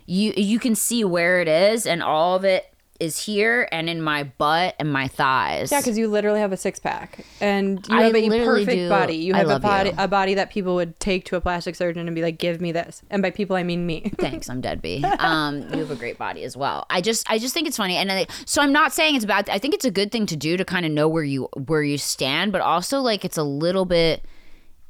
you 0.05 0.33
you 0.35 0.59
can 0.59 0.75
see 0.75 1.03
where 1.03 1.41
it 1.41 1.47
is 1.47 1.85
and 1.85 2.01
all 2.03 2.35
of 2.35 2.43
it 2.43 2.70
is 3.01 3.17
here 3.19 3.67
and 3.71 3.89
in 3.89 3.99
my 3.99 4.23
butt 4.23 4.75
and 4.77 4.93
my 4.93 5.07
thighs. 5.07 5.71
Yeah, 5.71 5.79
because 5.79 5.97
you 5.97 6.07
literally 6.07 6.39
have 6.39 6.51
a 6.51 6.57
six 6.57 6.77
pack 6.77 7.25
and 7.41 7.85
you 7.87 7.95
I 7.97 8.03
have 8.03 8.15
a 8.15 8.29
perfect 8.29 8.71
do. 8.71 8.89
body. 8.89 9.15
You 9.15 9.33
have 9.33 9.49
a 9.49 9.59
body, 9.59 9.89
you. 9.89 9.95
a 9.97 10.07
body 10.07 10.35
that 10.35 10.51
people 10.51 10.75
would 10.75 10.99
take 10.99 11.25
to 11.25 11.35
a 11.35 11.41
plastic 11.41 11.75
surgeon 11.75 12.07
and 12.07 12.15
be 12.15 12.21
like, 12.21 12.37
"Give 12.37 12.61
me 12.61 12.71
this." 12.71 13.01
And 13.09 13.23
by 13.23 13.31
people, 13.31 13.55
I 13.55 13.63
mean 13.63 13.87
me. 13.87 14.11
Thanks, 14.19 14.49
I'm 14.49 14.61
dead 14.61 14.83
B. 14.83 15.03
Um, 15.03 15.61
you 15.73 15.79
have 15.79 15.89
a 15.89 15.95
great 15.95 16.19
body 16.19 16.43
as 16.43 16.55
well. 16.55 16.85
I 16.91 17.01
just, 17.01 17.29
I 17.29 17.39
just 17.39 17.55
think 17.55 17.67
it's 17.67 17.77
funny, 17.77 17.95
and 17.95 18.07
then, 18.07 18.27
so 18.45 18.61
I'm 18.61 18.71
not 18.71 18.93
saying 18.93 19.15
it's 19.15 19.25
bad. 19.25 19.49
I 19.49 19.57
think 19.57 19.73
it's 19.73 19.85
a 19.85 19.91
good 19.91 20.11
thing 20.11 20.27
to 20.27 20.35
do 20.35 20.55
to 20.55 20.63
kind 20.63 20.85
of 20.85 20.91
know 20.91 21.07
where 21.07 21.23
you 21.23 21.45
where 21.65 21.81
you 21.81 21.97
stand, 21.97 22.51
but 22.51 22.61
also 22.61 22.99
like 22.99 23.25
it's 23.25 23.37
a 23.37 23.43
little 23.43 23.85
bit 23.85 24.23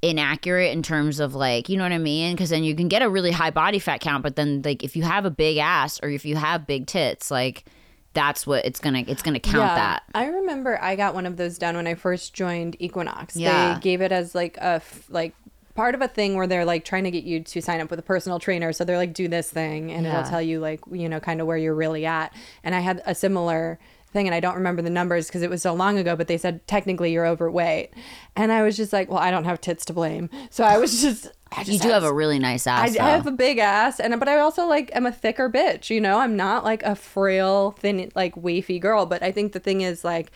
inaccurate 0.01 0.72
in 0.72 0.82
terms 0.82 1.20
of 1.20 1.36
like 1.36 1.70
you 1.70 1.77
know 1.77 1.84
what 1.84 1.91
I 1.91 2.00
mean 2.00 2.34
because 2.34 2.50
then 2.50 2.63
you 2.63 2.75
can 2.75 2.88
get 2.88 3.03
a 3.03 3.10
really 3.10 3.32
high 3.32 3.51
body 3.51 3.80
fat 3.80 4.01
count, 4.01 4.22
but 4.22 4.36
then 4.36 4.63
like 4.65 4.84
if 4.84 4.98
you 4.98 5.03
have 5.03 5.24
a 5.24 5.32
big 5.32 5.58
ass 5.58 6.00
or 6.03 6.10
if 6.10 6.25
you 6.25 6.36
have 6.36 6.68
big 6.68 6.88
tits, 6.88 7.32
like 7.32 7.63
that's 8.13 8.46
what 8.46 8.65
it's 8.65 8.80
gonna 8.80 9.03
it's 9.08 9.22
gonna 9.22 9.39
count 9.39 9.75
that. 9.75 10.03
I 10.13 10.27
remember 10.27 10.77
I 10.82 10.96
got 10.96 11.13
one 11.13 11.25
of 11.25 11.38
those 11.38 11.58
done 11.58 11.75
when 11.75 11.88
I 11.88 11.96
first 11.96 12.34
joined 12.34 12.75
Equinox. 12.80 13.36
Yeah. 13.36 13.75
They 13.75 13.80
gave 13.80 14.01
it 14.01 14.12
as 14.12 14.36
like 14.36 14.58
a 14.58 14.63
f- 14.82 15.06
like 15.10 15.34
part 15.75 15.96
of 15.96 16.01
a 16.01 16.08
thing 16.08 16.36
where 16.36 16.48
they're 16.48 16.65
like 16.65 16.84
trying 16.84 17.06
to 17.06 17.12
get 17.12 17.24
you 17.24 17.39
to 17.41 17.62
sign 17.62 17.80
up 17.80 17.89
with 17.89 18.00
a 18.00 18.03
personal 18.03 18.39
trainer. 18.39 18.74
So 18.74 18.84
they're 18.84 18.98
like, 18.98 19.13
do 19.13 19.27
this 19.30 19.50
thing, 19.50 19.91
and 19.91 20.06
Yeah. 20.06 20.20
it'll 20.20 20.30
tell 20.30 20.41
you 20.41 20.60
like 20.60 20.82
you 20.91 21.08
know 21.08 21.20
kind 21.22 21.39
of 21.39 21.48
where 21.48 21.58
you're 21.58 21.74
really 21.75 22.06
at. 22.06 22.34
And 22.63 22.75
I 22.75 22.80
had 22.82 23.01
a 23.06 23.15
similar 23.15 23.80
thing 24.12 24.27
and 24.27 24.36
I 24.36 24.41
don't 24.41 24.56
remember 24.56 24.82
the 24.82 24.89
numbers 24.89 25.27
because 25.27 25.41
it 25.41 25.50
was 25.50 25.62
so 25.62 25.74
long 25.74 25.98
ago 25.98 26.18
but 26.18 26.27
they 26.27 26.38
said 26.38 26.68
technically 26.68 27.13
you're 27.13 27.25
overweight 27.25 27.91
and 28.36 28.51
I 28.51 28.62
was 28.62 28.75
just 28.75 28.91
like 28.91 29.08
well 29.10 29.20
I 29.20 29.32
don't 29.32 29.46
have 29.46 29.62
tits 29.62 29.86
to 29.86 29.94
blame 29.94 30.30
so 30.50 30.65
I 30.65 30.77
was 30.80 31.01
just 31.08 31.32
You 31.65 31.79
do 31.79 31.89
have 31.89 32.03
a 32.03 32.13
really 32.13 32.39
nice 32.39 32.65
ass. 32.65 32.96
I 32.98 33.10
have 33.10 33.27
a 33.27 33.31
big 33.31 33.58
ass, 33.58 34.00
and 34.00 34.17
but 34.20 34.29
I 34.29 34.39
also 34.39 34.65
like 34.65 34.89
am 34.96 35.05
a 35.05 35.12
thicker 35.12 35.50
bitch. 35.50 35.89
You 35.89 36.00
know, 36.00 36.20
I'm 36.20 36.36
not 36.36 36.63
like 36.63 36.81
a 36.84 36.96
frail, 36.96 37.72
thin, 37.72 38.10
like 38.15 38.36
wafy 38.36 38.79
girl. 38.79 39.05
But 39.05 39.22
I 39.22 39.31
think 39.31 39.51
the 39.51 39.60
thing 39.60 39.81
is 39.81 40.03
like 40.03 40.31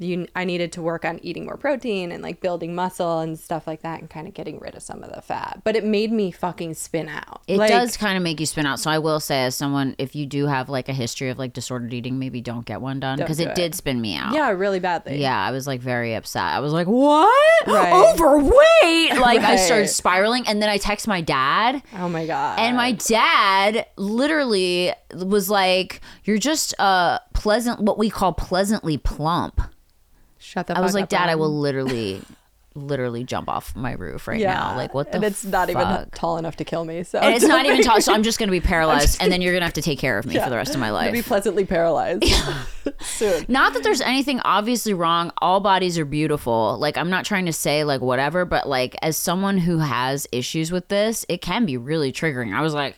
you 0.00 0.26
I 0.34 0.44
needed 0.44 0.72
to 0.72 0.82
work 0.82 1.04
on 1.04 1.18
eating 1.22 1.44
more 1.44 1.56
protein 1.56 2.10
and 2.10 2.22
like 2.22 2.40
building 2.40 2.74
muscle 2.74 3.20
and 3.20 3.38
stuff 3.38 3.66
like 3.66 3.82
that 3.82 4.00
and 4.00 4.08
kind 4.08 4.26
of 4.26 4.34
getting 4.34 4.58
rid 4.58 4.74
of 4.74 4.82
some 4.82 5.02
of 5.02 5.14
the 5.14 5.20
fat. 5.20 5.60
But 5.62 5.76
it 5.76 5.84
made 5.84 6.10
me 6.10 6.30
fucking 6.30 6.74
spin 6.74 7.08
out. 7.08 7.42
It 7.46 7.58
Like, 7.58 7.70
does 7.70 7.96
kind 7.96 8.16
of 8.16 8.22
make 8.22 8.40
you 8.40 8.46
spin 8.46 8.64
out. 8.66 8.80
So 8.80 8.90
I 8.90 8.98
will 8.98 9.20
say, 9.20 9.44
as 9.44 9.54
someone, 9.54 9.94
if 9.98 10.16
you 10.16 10.24
do 10.26 10.46
have 10.46 10.68
like 10.68 10.88
a 10.88 10.92
history 10.94 11.28
of 11.28 11.38
like 11.38 11.52
disordered 11.52 11.92
eating, 11.92 12.18
maybe 12.18 12.40
don't 12.40 12.64
get 12.64 12.80
one 12.80 12.98
done 13.00 13.18
because 13.18 13.38
it, 13.40 13.48
it. 13.48 13.54
did 13.54 13.74
spin 13.74 14.00
me 14.00 14.16
out. 14.16 14.32
Yeah, 14.34 14.50
really 14.50 14.80
badly. 14.80 15.20
Yeah, 15.20 15.38
I 15.38 15.50
was 15.50 15.66
like 15.66 15.80
very 15.80 16.14
upset. 16.14 16.44
I 16.44 16.60
was 16.60 16.72
like, 16.72 16.86
"What? 16.86 17.66
Right. 17.66 17.92
Overweight?" 18.14 19.20
Like 19.20 19.40
I 19.42 19.56
started 19.56 19.88
spiraling, 19.88 20.46
and 20.46 20.62
then 20.62 20.68
I 20.70 20.78
text 20.78 21.06
my 21.06 21.20
dad, 21.20 21.82
Oh 21.96 22.08
my 22.08 22.26
god. 22.26 22.58
and 22.58 22.76
my 22.76 22.92
dad 22.92 23.86
literally 23.96 24.92
was 25.14 25.50
like, 25.50 26.00
"You're 26.24 26.38
just 26.38 26.74
uh 26.78 27.18
pleasant, 27.34 27.80
what 27.80 27.98
we 27.98 28.08
call 28.10 28.32
pleasantly 28.32 28.96
plump." 28.96 29.60
Shut 30.40 30.66
the 30.66 30.76
I 30.76 30.80
was 30.80 30.94
like, 30.94 31.08
"Dad, 31.08 31.28
I 31.28 31.36
will 31.36 31.56
literally, 31.56 32.20
literally 32.74 33.24
jump 33.24 33.48
off 33.48 33.74
my 33.76 33.92
roof 33.92 34.26
right 34.28 34.38
Yeah. 34.40 34.54
now. 34.54 34.76
Like, 34.76 34.94
what 34.94 35.10
the? 35.10 35.16
And 35.16 35.24
it's 35.24 35.44
not 35.44 35.70
even 35.70 36.08
tall 36.14 36.38
enough 36.38 36.56
to 36.56 36.64
kill 36.64 36.84
me. 36.84 37.02
So 37.04 37.18
And 37.18 37.34
it's 37.34 37.44
not 37.44 37.66
even 37.66 37.82
tall, 37.82 38.00
so 38.00 38.12
I'm 38.12 38.22
just 38.30 38.38
gonna 38.38 38.50
be 38.52 38.60
paralyzed, 38.60 39.18
and 39.20 39.30
then 39.32 39.40
you're 39.42 39.52
gonna 39.52 39.64
have 39.64 39.72
to 39.74 39.82
take 39.82 39.98
care 39.98 40.18
of 40.18 40.26
me 40.26 40.34
Yeah. 40.34 40.44
for 40.44 40.50
the 40.50 40.56
rest 40.56 40.74
of 40.74 40.80
my 40.80 40.90
life. 40.90 41.12
Be 41.12 41.22
pleasantly 41.22 41.64
paralyzed 41.64 42.24
soon. 43.00 43.44
Not 43.48 43.74
that 43.74 43.82
there's 43.82 44.00
anything 44.00 44.40
obviously 44.40 44.94
wrong. 44.94 45.32
All 45.38 45.60
bodies 45.60 45.98
are 45.98 46.04
beautiful. 46.04 46.76
Like 46.78 46.96
I'm 46.96 47.10
not 47.10 47.24
trying 47.24 47.46
to 47.46 47.52
say 47.52 47.84
like 47.84 48.00
whatever, 48.00 48.44
but 48.44 48.68
like 48.68 48.96
as 49.02 49.16
someone 49.16 49.58
who 49.58 49.78
has 49.78 50.26
issues 50.32 50.70
with 50.70 50.88
this, 50.88 51.26
it 51.28 51.40
can 51.42 51.66
be 51.66 51.76
really 51.76 52.12
triggering. 52.12 52.54
I 52.54 52.62
was 52.62 52.72
like, 52.74 52.96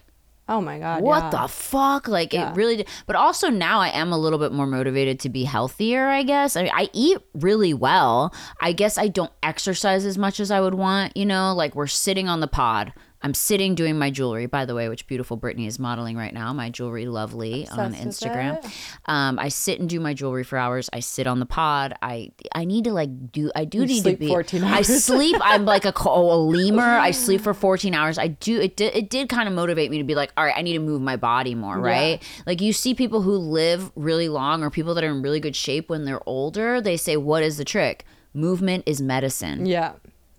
Oh 0.52 0.61
my 0.61 0.78
god. 0.78 1.02
what 1.02 1.23
yeah. 1.25 1.30
the 1.30 1.49
fuck? 1.49 2.09
Like 2.09 2.32
Yeah. 2.35 2.50
it 2.52 2.56
really. 2.56 2.76
Did. 2.76 2.88
But 3.06 3.16
also 3.16 3.49
now 3.49 3.80
I 3.80 3.88
am 3.88 4.12
a 4.12 4.18
little 4.18 4.38
bit 4.38 4.52
more 4.52 4.66
motivated 4.66 5.18
to 5.21 5.30
be 5.30 5.44
healthier. 5.44 6.09
I 6.09 6.23
guess 6.25 6.56
I, 6.56 6.64
mean, 6.64 6.73
I 6.75 6.88
eat 6.92 7.18
really 7.32 7.73
well. 7.73 8.35
I 8.61 8.73
guess 8.73 8.99
I 8.99 9.09
don't 9.09 9.32
exercise 9.42 10.04
as 10.04 10.18
much 10.18 10.40
as 10.40 10.50
I 10.50 10.61
would 10.61 10.75
want. 10.75 11.16
You 11.16 11.25
know, 11.25 11.54
like 11.54 11.75
we're 11.75 11.87
sitting 11.87 12.28
on 12.28 12.40
the 12.40 12.49
pod. 12.49 12.92
I'm 13.22 13.34
sitting 13.34 13.74
doing 13.74 13.98
my 13.98 14.10
jewelry, 14.10 14.46
by 14.46 14.64
the 14.64 14.74
way, 14.74 14.88
which 14.88 15.06
beautiful 15.06 15.36
Brittany 15.36 15.66
is 15.66 15.78
modeling 15.78 16.16
right 16.16 16.34
now. 16.34 16.52
My 16.52 16.70
jewelry, 16.70 17.06
lovely 17.06 17.68
on 17.68 17.78
Obsessed 17.94 18.22
with 18.22 18.32
Instagram. 18.32 18.72
Um, 19.06 19.38
I 19.38 19.48
sit 19.48 19.80
and 19.80 19.88
do 19.88 20.00
my 20.00 20.12
jewelry 20.14 20.44
for 20.44 20.58
hours. 20.58 20.90
I 20.92 21.00
sit 21.00 21.26
on 21.26 21.38
the 21.38 21.46
pod. 21.46 21.94
I 22.02 22.32
I 22.54 22.64
need 22.64 22.84
to 22.84 22.92
like 22.92 23.30
do. 23.30 23.52
I 23.54 23.64
do 23.64 23.86
need 23.86 24.02
sleep 24.02 24.16
to 24.16 24.20
be. 24.20 24.28
14 24.28 24.64
I 24.64 24.82
sleep. 24.82 25.36
I'm 25.40 25.64
like 25.64 25.84
a, 25.84 25.92
a 26.04 26.36
lemur. 26.36 26.82
I 26.82 27.12
sleep 27.12 27.40
for 27.40 27.54
14 27.54 27.94
hours. 27.94 28.18
I 28.18 28.28
do. 28.28 28.60
It 28.60 28.76
did. 28.76 28.94
It 28.94 29.10
did 29.10 29.28
kind 29.28 29.48
of 29.48 29.54
motivate 29.54 29.90
me 29.90 29.98
to 29.98 30.04
be 30.04 30.14
like, 30.14 30.32
all 30.36 30.44
right, 30.44 30.54
I 30.56 30.62
need 30.62 30.74
to 30.74 30.80
move 30.80 31.00
my 31.00 31.16
body 31.16 31.54
more. 31.54 31.78
Right. 31.78 32.22
Like 32.46 32.60
you 32.60 32.72
see 32.72 32.94
people 32.94 33.22
who 33.22 33.36
live 33.36 33.90
really 33.94 34.28
long 34.28 34.62
or 34.62 34.70
people 34.70 34.94
that 34.94 35.04
are 35.04 35.10
in 35.10 35.22
really 35.22 35.40
good 35.40 35.56
shape 35.56 35.88
when 35.88 36.04
they're 36.04 36.26
older. 36.28 36.80
They 36.80 36.96
say, 36.96 37.16
what 37.16 37.42
is 37.42 37.56
the 37.56 37.64
trick? 37.64 38.04
Movement 38.34 38.84
is 38.86 39.00
medicine. 39.02 39.66
Yeah. 39.66 39.92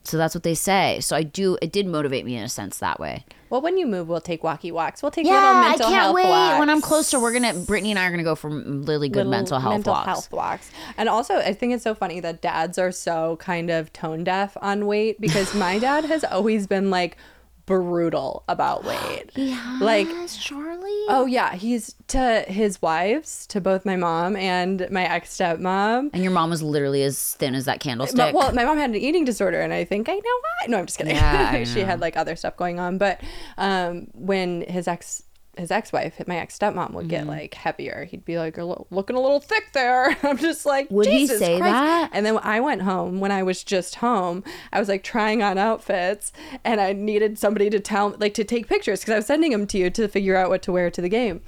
So 0.06 0.18
that's 0.18 0.36
what 0.36 0.44
they 0.44 0.56
say. 0.56 1.00
So 1.02 1.16
I 1.16 1.24
do. 1.24 1.58
It 1.62 1.72
did 1.72 1.88
motivate 1.88 2.26
me 2.26 2.36
in 2.36 2.44
a 2.44 2.50
sense 2.50 2.80
that 2.80 3.00
way. 3.00 3.26
Well, 3.50 3.62
when 3.62 3.78
you 3.78 3.86
move, 3.86 4.08
we'll 4.10 4.20
take 4.20 4.44
walkie 4.44 4.72
walks. 4.72 5.02
We'll 5.04 5.12
take 5.12 5.26
Yeah, 5.28 5.70
little 5.70 5.86
I 5.88 5.90
can't 5.92 6.14
wait. 6.14 6.28
walks. 6.28 6.60
When 6.60 6.70
I'm 6.70 6.82
closer, 6.82 7.20
we're 7.20 7.32
gonna 7.34 7.54
Brittany 7.54 7.92
and 7.92 8.00
I 8.00 8.08
are 8.08 8.12
gonna 8.12 8.24
go 8.24 8.36
for 8.36 8.50
really 8.50 9.10
good 9.10 9.18
little 9.20 9.32
mental 9.32 9.60
health 9.60 9.74
mental 9.76 9.94
walks. 9.94 10.06
health 10.08 10.32
walks. 10.32 10.72
And 10.98 11.08
also, 11.08 11.36
I 11.36 11.54
think 11.54 11.74
it's 11.74 11.84
so 11.84 11.94
funny 11.94 12.20
that 12.20 12.42
dads 12.42 12.78
are 12.80 12.92
so 12.92 13.38
kind 13.38 13.70
of 13.70 13.94
tone 13.94 14.24
deaf 14.24 14.58
on 14.62 14.88
weight 14.88 15.22
because 15.22 15.54
my 15.54 15.78
dad 15.80 16.06
has 16.06 16.24
always 16.24 16.66
been 16.68 16.90
like 16.90 17.16
brutal 17.66 18.44
about 18.48 18.84
weight. 18.86 19.32
Yeah. 19.36 19.80
Like, 19.82 20.08
Charlie. 20.28 21.06
oh 21.10 21.26
yeah, 21.26 21.56
he's 21.56 21.96
to 22.08 22.46
his 22.48 22.82
wives, 22.82 23.48
to 23.48 23.62
both 23.62 23.86
my 23.86 23.96
mom 23.96 24.36
and 24.36 24.88
my 24.92 25.04
ex 25.04 25.36
stepmom. 25.38 26.10
and 26.14 26.24
your 26.24 26.32
mom 26.32 26.50
was 26.50 26.62
literally 26.62 27.04
as 27.04 27.34
thin 27.36 27.56
as 27.56 27.66
that 27.66 27.80
candlestick. 27.80 28.34
well, 28.34 28.54
my 28.54 28.66
mom 28.66 28.78
had 28.78 28.90
an 28.90 28.96
eating 28.96 29.26
disorder, 29.26 29.62
and 29.62 29.74
I 29.74 29.84
think 29.86 30.10
I 30.10 30.14
know 30.14 30.20
why. 30.20 30.68
No, 30.68 30.78
I'm 30.80 30.86
just 30.86 30.98
kidding. 30.98 31.16
Yeah, 31.16 31.64
she 31.66 31.82
had 31.82 32.00
like 32.02 32.18
other 32.18 32.36
stuff 32.36 32.58
going 32.58 32.80
on, 32.80 32.98
but 32.98 33.22
um, 33.58 34.08
when 34.14 34.62
his 34.62 34.88
ex 34.88 35.24
his 35.58 35.70
ex-wife, 35.72 36.20
my 36.28 36.38
ex-stepmom, 36.38 36.92
would 36.94 37.04
Mm-hmm. 37.04 37.10
get 37.10 37.28
like 37.28 37.54
heavier. 37.54 38.06
He'd 38.10 38.26
be 38.26 38.38
like, 38.40 38.56
"You're 38.58 38.66
lo- 38.66 38.88
looking 38.92 39.16
a 39.16 39.20
little 39.20 39.40
thick 39.40 39.72
there." 39.74 40.18
I'm 40.24 40.38
just 40.38 40.66
like, 40.66 40.90
Would 40.90 41.06
he 41.08 41.20
Jesus 41.20 41.40
say 41.40 41.60
Christ. 41.60 41.72
that? 41.74 42.10
And 42.14 42.26
then 42.26 42.40
I 42.42 42.60
went 42.60 42.82
home 42.82 43.20
when 43.20 43.32
I 43.32 43.44
was 43.44 43.64
just 43.64 43.96
home. 43.96 44.44
I 44.72 44.80
was 44.80 44.90
like 44.90 45.04
trying 45.04 45.44
on 45.44 45.58
outfits, 45.58 46.32
and 46.64 46.82
I 46.82 46.94
needed 46.94 47.38
somebody 47.38 47.70
to 47.70 47.80
tell, 47.80 48.16
like, 48.20 48.34
to 48.36 48.44
take 48.44 48.68
pictures 48.68 49.02
because 49.02 49.14
I 49.14 49.16
was 49.18 49.26
sending 49.26 49.52
them 49.52 49.68
to 49.68 49.78
you 49.78 49.90
to 49.92 50.08
figure 50.08 50.36
out 50.36 50.50
what 50.50 50.62
to 50.64 50.72
wear 50.72 50.90
to 50.90 51.02
the 51.02 51.10
game. 51.10 51.42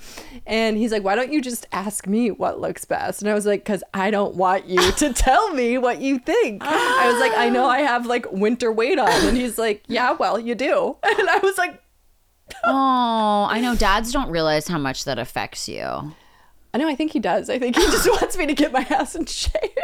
And 0.46 0.78
he's 0.78 0.92
like, 0.92 1.04
"Why 1.04 1.16
don't 1.16 1.32
you 1.34 1.42
just 1.42 1.66
ask 1.72 2.06
me 2.08 2.32
what 2.32 2.60
looks 2.60 2.86
best?" 2.86 3.22
And 3.22 3.30
I 3.32 3.34
was 3.34 3.46
like, 3.46 3.66
"Cause 3.66 3.84
I 3.94 4.12
don't 4.12 4.36
want 4.36 4.66
you 4.68 4.92
to 4.98 5.14
tell 5.14 5.52
me 5.54 5.78
what 5.78 6.00
you 6.02 6.20
think." 6.20 6.62
I 6.64 7.12
was 7.12 7.20
like, 7.20 7.32
"I 7.38 7.50
know 7.50 7.66
I 7.66 7.80
have 7.82 8.06
like 8.06 8.32
winter 8.32 8.72
weight 8.72 9.00
on," 9.00 9.10
and 9.10 9.36
he's 9.38 9.58
like, 9.58 9.84
"Yeah, 9.88 10.12
well, 10.12 10.40
you 10.40 10.54
do." 10.56 10.98
And 11.04 11.30
I 11.30 11.40
was 11.40 11.58
like. 11.58 11.82
Oh, 12.66 13.48
I 13.50 13.60
know 13.62 13.76
dads 13.76 14.12
don't 14.12 14.30
realize 14.30 14.68
how 14.68 14.78
much 14.78 15.06
that 15.06 15.20
affects 15.20 15.68
you. 15.70 16.14
I 16.74 16.78
know. 16.78 16.88
I 16.88 16.96
think 16.96 17.12
he 17.12 17.20
does. 17.20 17.50
I 17.50 17.58
think 17.58 17.76
he 17.76 17.84
just 17.84 18.08
wants 18.22 18.38
me 18.38 18.46
to 18.48 18.54
get 18.54 18.72
my 18.72 18.86
ass 18.90 19.16
in 19.16 19.26
shape. 19.26 19.80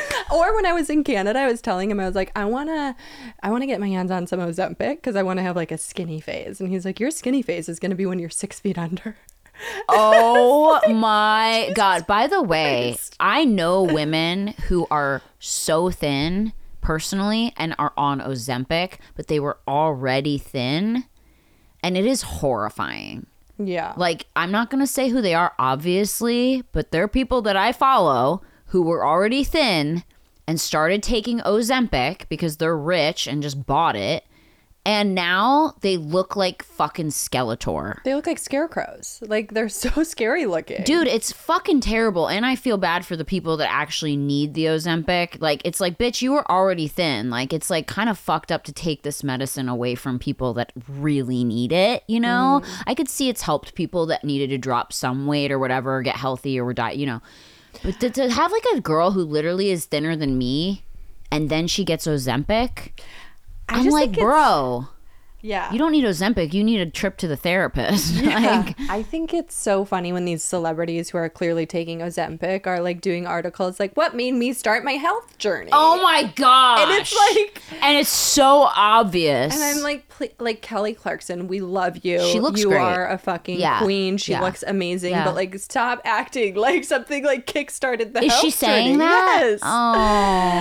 or 0.32 0.54
when 0.54 0.66
I 0.66 0.72
was 0.72 0.90
in 0.90 1.04
Canada, 1.04 1.38
I 1.38 1.46
was 1.46 1.60
telling 1.60 1.90
him 1.90 2.00
I 2.00 2.06
was 2.06 2.14
like, 2.14 2.32
I 2.36 2.44
wanna, 2.44 2.96
I 3.42 3.50
wanna 3.50 3.66
get 3.66 3.80
my 3.80 3.88
hands 3.88 4.10
on 4.10 4.26
some 4.26 4.40
Ozempic 4.40 4.96
because 4.96 5.16
I 5.16 5.22
want 5.22 5.38
to 5.38 5.42
have 5.42 5.56
like 5.56 5.72
a 5.72 5.78
skinny 5.78 6.20
phase. 6.20 6.60
And 6.60 6.70
he's 6.70 6.84
like, 6.84 7.00
Your 7.00 7.10
skinny 7.10 7.42
phase 7.42 7.68
is 7.68 7.78
gonna 7.78 7.94
be 7.94 8.06
when 8.06 8.18
you're 8.18 8.30
six 8.30 8.60
feet 8.60 8.78
under. 8.78 9.16
Oh 9.88 10.80
my 10.92 11.72
god. 11.74 12.06
By 12.06 12.26
the 12.26 12.42
way, 12.42 12.96
I 13.20 13.44
know 13.44 13.82
women 13.82 14.48
who 14.66 14.86
are 14.90 15.22
so 15.38 15.90
thin 15.90 16.52
personally 16.80 17.52
and 17.56 17.74
are 17.78 17.92
on 17.96 18.20
Ozempic, 18.20 18.94
but 19.14 19.28
they 19.28 19.38
were 19.38 19.58
already 19.68 20.38
thin, 20.38 21.04
and 21.82 21.96
it 21.96 22.06
is 22.06 22.22
horrifying. 22.22 23.26
Yeah. 23.58 23.94
Like, 23.96 24.26
I'm 24.34 24.50
not 24.50 24.70
going 24.70 24.82
to 24.82 24.86
say 24.86 25.08
who 25.08 25.20
they 25.20 25.34
are, 25.34 25.52
obviously, 25.58 26.64
but 26.72 26.90
they're 26.90 27.08
people 27.08 27.42
that 27.42 27.56
I 27.56 27.72
follow 27.72 28.42
who 28.66 28.82
were 28.82 29.06
already 29.06 29.44
thin 29.44 30.04
and 30.46 30.60
started 30.60 31.02
taking 31.02 31.40
Ozempic 31.40 32.28
because 32.28 32.56
they're 32.56 32.76
rich 32.76 33.26
and 33.26 33.42
just 33.42 33.66
bought 33.66 33.96
it. 33.96 34.24
And 34.84 35.14
now 35.14 35.74
they 35.80 35.96
look 35.96 36.34
like 36.34 36.64
fucking 36.64 37.08
Skeletor. 37.10 38.02
they 38.02 38.16
look 38.16 38.26
like 38.26 38.38
scarecrows. 38.38 39.22
Like 39.24 39.54
they're 39.54 39.68
so 39.68 40.02
scary 40.02 40.46
looking. 40.46 40.82
Dude, 40.82 41.06
it's 41.06 41.30
fucking 41.30 41.80
terrible. 41.80 42.26
And 42.26 42.44
I 42.44 42.56
feel 42.56 42.78
bad 42.78 43.06
for 43.06 43.16
the 43.16 43.24
people 43.24 43.56
that 43.58 43.70
actually 43.70 44.16
need 44.16 44.54
the 44.54 44.64
Ozempic. 44.64 45.40
Like, 45.40 45.62
it's 45.64 45.80
like, 45.80 45.98
bitch, 45.98 46.20
you 46.20 46.32
were 46.32 46.50
already 46.50 46.88
thin. 46.88 47.30
Like, 47.30 47.52
it's 47.52 47.70
like 47.70 47.86
kind 47.86 48.08
of 48.08 48.18
fucked 48.18 48.50
up 48.50 48.64
to 48.64 48.72
take 48.72 49.02
this 49.02 49.22
medicine 49.22 49.68
away 49.68 49.94
from 49.94 50.18
people 50.18 50.54
that 50.54 50.72
really 50.88 51.44
need 51.44 51.70
it, 51.70 52.02
you 52.08 52.18
know? 52.18 52.62
Mm. 52.64 52.82
I 52.88 52.94
could 52.94 53.08
see 53.08 53.28
it's 53.28 53.42
helped 53.42 53.76
people 53.76 54.06
that 54.06 54.24
needed 54.24 54.50
to 54.50 54.58
drop 54.58 54.92
some 54.92 55.26
weight 55.26 55.52
or 55.52 55.58
whatever, 55.58 55.96
or 55.96 56.02
get 56.02 56.16
healthy 56.16 56.58
or 56.58 56.72
die, 56.72 56.92
you 56.92 57.06
know. 57.06 57.22
But 57.84 58.00
to, 58.00 58.10
to 58.10 58.30
have 58.30 58.50
like 58.50 58.64
a 58.74 58.80
girl 58.80 59.12
who 59.12 59.22
literally 59.22 59.70
is 59.70 59.86
thinner 59.86 60.16
than 60.16 60.36
me 60.36 60.84
and 61.32 61.48
then 61.48 61.66
she 61.66 61.82
gets 61.82 62.06
Ozempic, 62.06 62.90
I 63.68 63.76
I'm 63.78 63.84
just 63.84 63.94
like, 63.94 64.12
bro, 64.12 64.88
Yeah. 65.40 65.72
you 65.72 65.78
don't 65.78 65.92
need 65.92 66.04
Ozempic. 66.04 66.52
You 66.52 66.62
need 66.62 66.80
a 66.80 66.90
trip 66.90 67.16
to 67.18 67.28
the 67.28 67.36
therapist. 67.36 68.14
Yeah. 68.22 68.38
like, 68.66 68.76
I 68.90 69.02
think 69.02 69.32
it's 69.34 69.54
so 69.56 69.84
funny 69.84 70.12
when 70.12 70.24
these 70.24 70.44
celebrities 70.44 71.10
who 71.10 71.18
are 71.18 71.28
clearly 71.28 71.66
taking 71.66 71.98
Ozempic 72.00 72.66
are 72.66 72.80
like 72.80 73.00
doing 73.00 73.26
articles 73.26 73.80
like, 73.80 73.94
"What 73.94 74.14
made 74.14 74.32
me 74.34 74.52
start 74.52 74.84
my 74.84 74.92
health 74.92 75.38
journey?" 75.38 75.70
Oh 75.72 76.00
my 76.02 76.24
god! 76.36 76.88
And 76.88 77.00
it's 77.00 77.14
like- 77.36 77.62
and 77.82 77.96
it's 77.98 78.08
so 78.10 78.68
obvious. 78.76 79.54
And 79.54 79.62
I'm 79.64 79.82
like, 79.82 80.08
like 80.38 80.62
Kelly 80.62 80.94
Clarkson, 80.94 81.48
we 81.48 81.60
love 81.60 82.04
you. 82.04 82.20
She 82.20 82.40
looks 82.40 82.60
you 82.60 82.68
great. 82.68 82.80
are 82.80 83.08
a 83.08 83.18
fucking 83.18 83.58
Yeah. 83.60 83.80
queen. 83.80 84.16
She 84.16 84.32
Yeah. 84.32 84.40
looks 84.42 84.62
amazing. 84.66 85.10
Yeah. 85.12 85.24
But 85.24 85.34
like, 85.34 85.58
stop 85.58 86.00
acting 86.04 86.54
like 86.68 86.84
something 86.84 87.24
like 87.24 87.46
kickstarted 87.46 88.12
the 88.14 88.24
is 88.24 88.32
she 88.40 88.50
saying 88.50 88.98
journey. 88.98 88.98
that? 88.98 89.38
Yes. 89.42 89.60
Oh, 89.62 89.68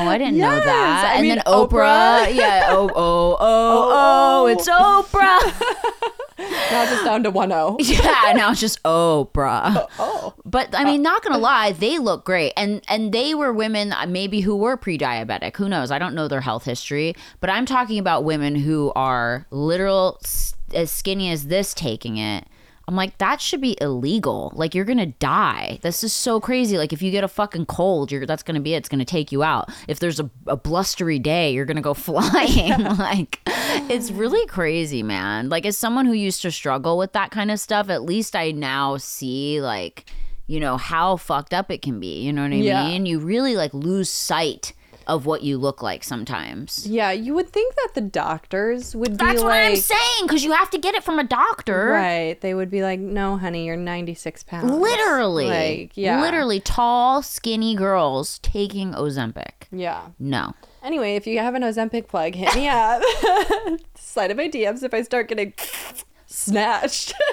I 0.10 0.18
didn't 0.18 0.38
know 0.38 0.60
that. 0.60 1.06
I 1.12 1.14
and 1.16 1.22
mean, 1.22 1.36
then 1.36 1.44
Oprah. 1.46 2.26
Oprah. 2.26 2.36
yeah. 2.36 2.68
Oh, 2.70 2.90
oh, 2.90 2.96
oh, 2.96 3.38
oh, 3.40 3.90
oh, 3.92 4.44
oh. 4.44 4.48
It's 4.48 4.68
Oprah. 4.70 6.18
Now 6.72 6.86
just 6.86 7.06
down 7.06 7.24
to 7.24 7.32
one 7.32 7.50
zero. 7.50 7.78
yeah. 7.80 8.34
Now 8.36 8.52
it's 8.52 8.60
just 8.62 8.82
Oprah. 8.84 9.88
Oh, 10.00 10.34
But 10.46 10.74
I 10.76 10.84
mean, 10.84 11.02
not 11.02 11.24
gonna 11.24 11.38
lie, 11.38 11.72
they 11.72 12.00
look 12.00 12.26
great, 12.26 12.54
and 12.58 12.82
and 12.88 13.12
they 13.14 13.36
were 13.36 13.52
women 13.54 13.94
uh, 13.94 14.06
maybe 14.08 14.42
who 14.42 14.56
were 14.56 14.78
pre-diabetic. 14.78 15.56
Who 15.58 15.70
knows? 15.70 15.92
I 15.92 16.00
don't 16.00 16.16
know 16.16 16.28
their 16.28 16.42
health 16.42 16.66
history, 16.66 17.16
but 17.40 17.50
I'm 17.50 17.66
talking 17.66 18.00
about 18.00 18.24
women 18.24 18.56
who 18.56 18.92
are 18.96 19.46
literal 19.52 20.20
s- 20.24 20.56
as 20.74 20.90
skinny 20.92 21.30
as 21.32 21.48
this 21.48 21.74
taking 21.74 22.18
it. 22.18 22.46
I'm 22.92 22.98
like, 22.98 23.18
that 23.20 23.40
should 23.40 23.62
be 23.62 23.78
illegal. 23.80 24.52
Like 24.54 24.76
you're 24.76 24.84
gonna 24.84 25.06
die. 25.06 25.80
This 25.82 26.04
is 26.04 26.12
so 26.12 26.42
crazy. 26.42 26.78
Like 26.78 26.92
if 26.92 27.02
you 27.02 27.10
get 27.10 27.24
a 27.24 27.30
fucking 27.30 27.68
cold, 27.68 28.12
you're 28.12 28.26
that's 28.26 28.44
gonna 28.44 28.60
be 28.60 28.74
it. 28.74 28.78
It's 28.80 28.90
gonna 28.90 29.06
take 29.06 29.32
you 29.32 29.44
out. 29.44 29.70
If 29.88 30.00
there's 30.00 30.20
a, 30.20 30.30
a 30.46 30.58
blustery 30.58 31.18
day, 31.18 31.54
you're 31.54 31.64
gonna 31.64 31.80
go 31.82 31.94
flying. 32.10 32.84
like 32.98 33.40
it's 33.48 34.12
really 34.12 34.46
crazy, 34.48 35.04
man. 35.04 35.48
Like 35.48 35.66
as 35.66 35.78
someone 35.78 36.06
who 36.06 36.12
used 36.12 36.42
to 36.42 36.52
struggle 36.52 36.98
with 36.98 37.14
that 37.14 37.32
kind 37.32 37.50
of 37.50 37.62
stuff, 37.62 37.90
at 37.90 38.04
least 38.04 38.36
I 38.36 38.52
now 38.52 38.98
see 38.98 39.62
like 39.62 40.06
you 40.48 40.60
know, 40.60 40.76
how 40.76 41.16
fucked 41.16 41.54
up 41.54 41.72
it 41.72 41.82
can 41.82 41.98
be. 42.02 42.20
You 42.24 42.34
know 42.34 42.42
what 42.42 42.52
I 42.52 42.56
Yeah. 42.56 42.84
mean? 42.90 43.06
You 43.06 43.20
really 43.20 43.56
like 43.56 43.74
lose 43.74 44.10
sight 44.10 44.74
of 45.08 45.26
what 45.26 45.42
you 45.44 45.58
look 45.58 45.82
like 45.82 46.04
sometimes. 46.04 46.86
Yeah, 46.88 47.12
you 47.12 47.34
would 47.34 47.50
think 47.50 47.76
that 47.76 47.90
the 47.96 48.02
doctors 48.02 48.96
would 48.96 49.12
be 49.18 49.26
That's 49.26 49.42
what 49.44 49.52
I'm 49.54 49.76
saying 49.76 50.24
because 50.28 50.44
you 50.44 50.52
have 50.54 50.70
to 50.72 50.78
get 50.78 50.96
it 50.96 51.04
from 51.04 51.20
a 51.20 51.24
doctor. 51.24 51.88
right? 51.88 52.40
They 52.42 52.54
would 52.54 52.70
be 52.70 52.82
like, 52.84 53.00
"No, 53.00 53.38
honey, 53.38 53.66
you're 53.66 53.78
96 53.78 54.44
pounds." 54.44 54.72
Literally. 54.72 55.46
like 55.48 55.92
yeah, 55.96 56.22
Literally 56.22 56.60
tall, 56.60 57.22
skinny 57.22 57.76
girls 57.76 58.40
taking 58.40 58.94
Ozempic. 58.94 59.68
yeah. 59.72 60.08
No. 60.20 60.54
Anyway, 60.84 61.16
if 61.16 61.28
you 61.28 61.38
have 61.40 61.54
an 61.54 61.62
Ozempic 61.62 62.08
plug, 62.08 62.34
hit 62.34 62.56
me 62.56 62.68
up. 62.68 63.02
Slide 63.96 64.32
in 64.32 64.38
my 64.38 64.50
DMs 64.50 64.82
if 64.82 64.94
I 64.96 65.04
start 65.04 65.28
getting 65.28 65.54
snatched. 66.26 67.14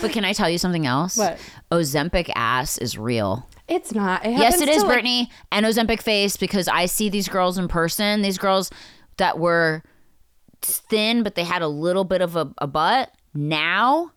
But 0.00 0.10
can 0.12 0.24
I 0.24 0.32
tell 0.32 0.48
you 0.48 0.56
something 0.58 0.86
else? 0.86 1.16
What? 1.18 1.38
Ozempic 1.70 2.30
ass 2.34 2.78
is 2.78 2.96
real. 2.98 3.46
It's 3.68 3.92
not. 3.94 4.24
It 4.24 4.32
Yes, 4.32 4.60
it 4.60 4.68
is, 4.68 4.82
like- 4.82 4.88
Brittany. 4.88 5.30
And 5.50 5.66
Ozempic 5.66 6.02
face 6.02 6.36
because 6.36 6.68
I 6.68 6.86
see 6.86 7.08
these 7.08 7.28
girls 7.28 7.58
in 7.58 7.68
person. 7.68 8.22
These 8.22 8.38
girls 8.38 8.70
that 9.16 9.38
were 9.38 9.82
thin, 10.62 11.22
but 11.22 11.34
they 11.34 11.44
had 11.44 11.62
a 11.62 11.68
little 11.68 12.04
bit 12.04 12.20
of 12.20 12.36
a, 12.36 12.52
a 12.58 12.66
butt. 12.66 13.12
Now, 13.34 14.12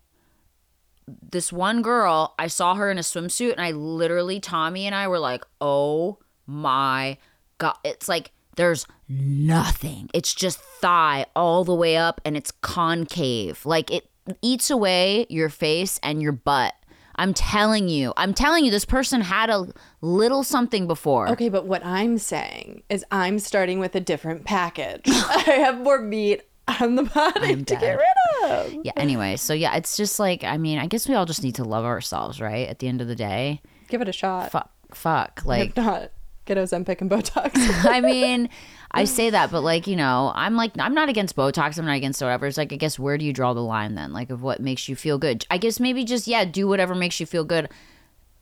this 1.06 1.52
one 1.52 1.82
girl, 1.82 2.34
I 2.38 2.46
saw 2.46 2.74
her 2.74 2.90
in 2.90 2.98
a 2.98 3.02
swimsuit, 3.02 3.52
and 3.52 3.60
I 3.60 3.72
literally, 3.72 4.40
Tommy 4.40 4.86
and 4.86 4.94
I 4.94 5.08
were 5.08 5.18
like, 5.18 5.44
oh 5.60 6.18
my 6.46 7.18
God. 7.58 7.76
It's 7.84 8.08
like 8.08 8.30
there's 8.56 8.86
nothing. 9.08 10.10
It's 10.14 10.34
just 10.34 10.58
thigh 10.58 11.26
all 11.34 11.64
the 11.64 11.74
way 11.74 11.96
up, 11.96 12.20
and 12.24 12.36
it's 12.36 12.50
concave. 12.50 13.64
Like 13.66 13.90
it 13.90 14.08
eats 14.42 14.70
away 14.70 15.26
your 15.28 15.48
face 15.48 15.98
and 16.02 16.22
your 16.22 16.32
butt. 16.32 16.74
I'm 17.20 17.34
telling 17.34 17.90
you, 17.90 18.14
I'm 18.16 18.32
telling 18.32 18.64
you, 18.64 18.70
this 18.70 18.86
person 18.86 19.20
had 19.20 19.50
a 19.50 19.66
little 20.00 20.42
something 20.42 20.86
before. 20.86 21.28
Okay, 21.28 21.50
but 21.50 21.66
what 21.66 21.84
I'm 21.84 22.16
saying 22.16 22.82
is 22.88 23.04
I'm 23.10 23.38
starting 23.38 23.78
with 23.78 23.94
a 23.94 24.00
different 24.00 24.44
package. 24.44 25.02
I 25.06 25.60
have 25.62 25.82
more 25.82 26.00
meat 26.00 26.44
on 26.80 26.94
the 26.94 27.02
body 27.02 27.56
to 27.56 27.62
dead. 27.62 27.80
get 27.80 27.98
rid 27.98 28.50
of. 28.50 28.74
Yeah, 28.84 28.92
anyway, 28.96 29.36
so 29.36 29.52
yeah, 29.52 29.76
it's 29.76 29.98
just 29.98 30.18
like, 30.18 30.44
I 30.44 30.56
mean, 30.56 30.78
I 30.78 30.86
guess 30.86 31.06
we 31.06 31.14
all 31.14 31.26
just 31.26 31.42
need 31.42 31.56
to 31.56 31.64
love 31.64 31.84
ourselves, 31.84 32.40
right? 32.40 32.66
At 32.66 32.78
the 32.78 32.88
end 32.88 33.02
of 33.02 33.06
the 33.06 33.16
day. 33.16 33.60
Give 33.88 34.00
it 34.00 34.08
a 34.08 34.12
shot. 34.12 34.50
Fuck, 34.50 34.70
fuck. 34.94 35.42
Like, 35.44 35.70
if 35.70 35.76
not, 35.76 36.12
get 36.46 36.56
Ozempic 36.56 37.02
and 37.02 37.10
Botox. 37.10 37.50
I 37.84 38.00
mean, 38.00 38.48
I 38.92 39.04
say 39.04 39.30
that, 39.30 39.50
but 39.50 39.60
like, 39.62 39.86
you 39.86 39.96
know, 39.96 40.32
I'm 40.34 40.56
like, 40.56 40.72
I'm 40.78 40.94
not 40.94 41.08
against 41.08 41.36
Botox. 41.36 41.78
I'm 41.78 41.86
not 41.86 41.96
against 41.96 42.20
whatever. 42.20 42.46
It's 42.46 42.56
like, 42.58 42.72
I 42.72 42.76
guess, 42.76 42.98
where 42.98 43.16
do 43.18 43.24
you 43.24 43.32
draw 43.32 43.52
the 43.54 43.62
line 43.62 43.94
then? 43.94 44.12
Like, 44.12 44.30
of 44.30 44.42
what 44.42 44.60
makes 44.60 44.88
you 44.88 44.96
feel 44.96 45.16
good? 45.18 45.46
I 45.50 45.58
guess 45.58 45.78
maybe 45.78 46.04
just, 46.04 46.26
yeah, 46.26 46.44
do 46.44 46.66
whatever 46.66 46.94
makes 46.94 47.20
you 47.20 47.26
feel 47.26 47.44
good. 47.44 47.68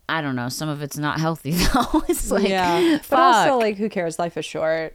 I 0.09 0.23
don't 0.23 0.37
know. 0.37 0.49
Some 0.49 0.71
of 0.71 0.81
it's 0.83 0.97
not 0.97 1.21
healthy 1.21 1.50
though. 1.75 2.02
it's 2.09 2.31
like, 2.31 2.49
yeah, 2.49 2.97
fuck. 2.99 3.11
but 3.11 3.19
also 3.19 3.59
like, 3.59 3.76
who 3.76 3.88
cares? 3.90 4.19
Life 4.19 4.38
is 4.38 4.45
short. 4.47 4.95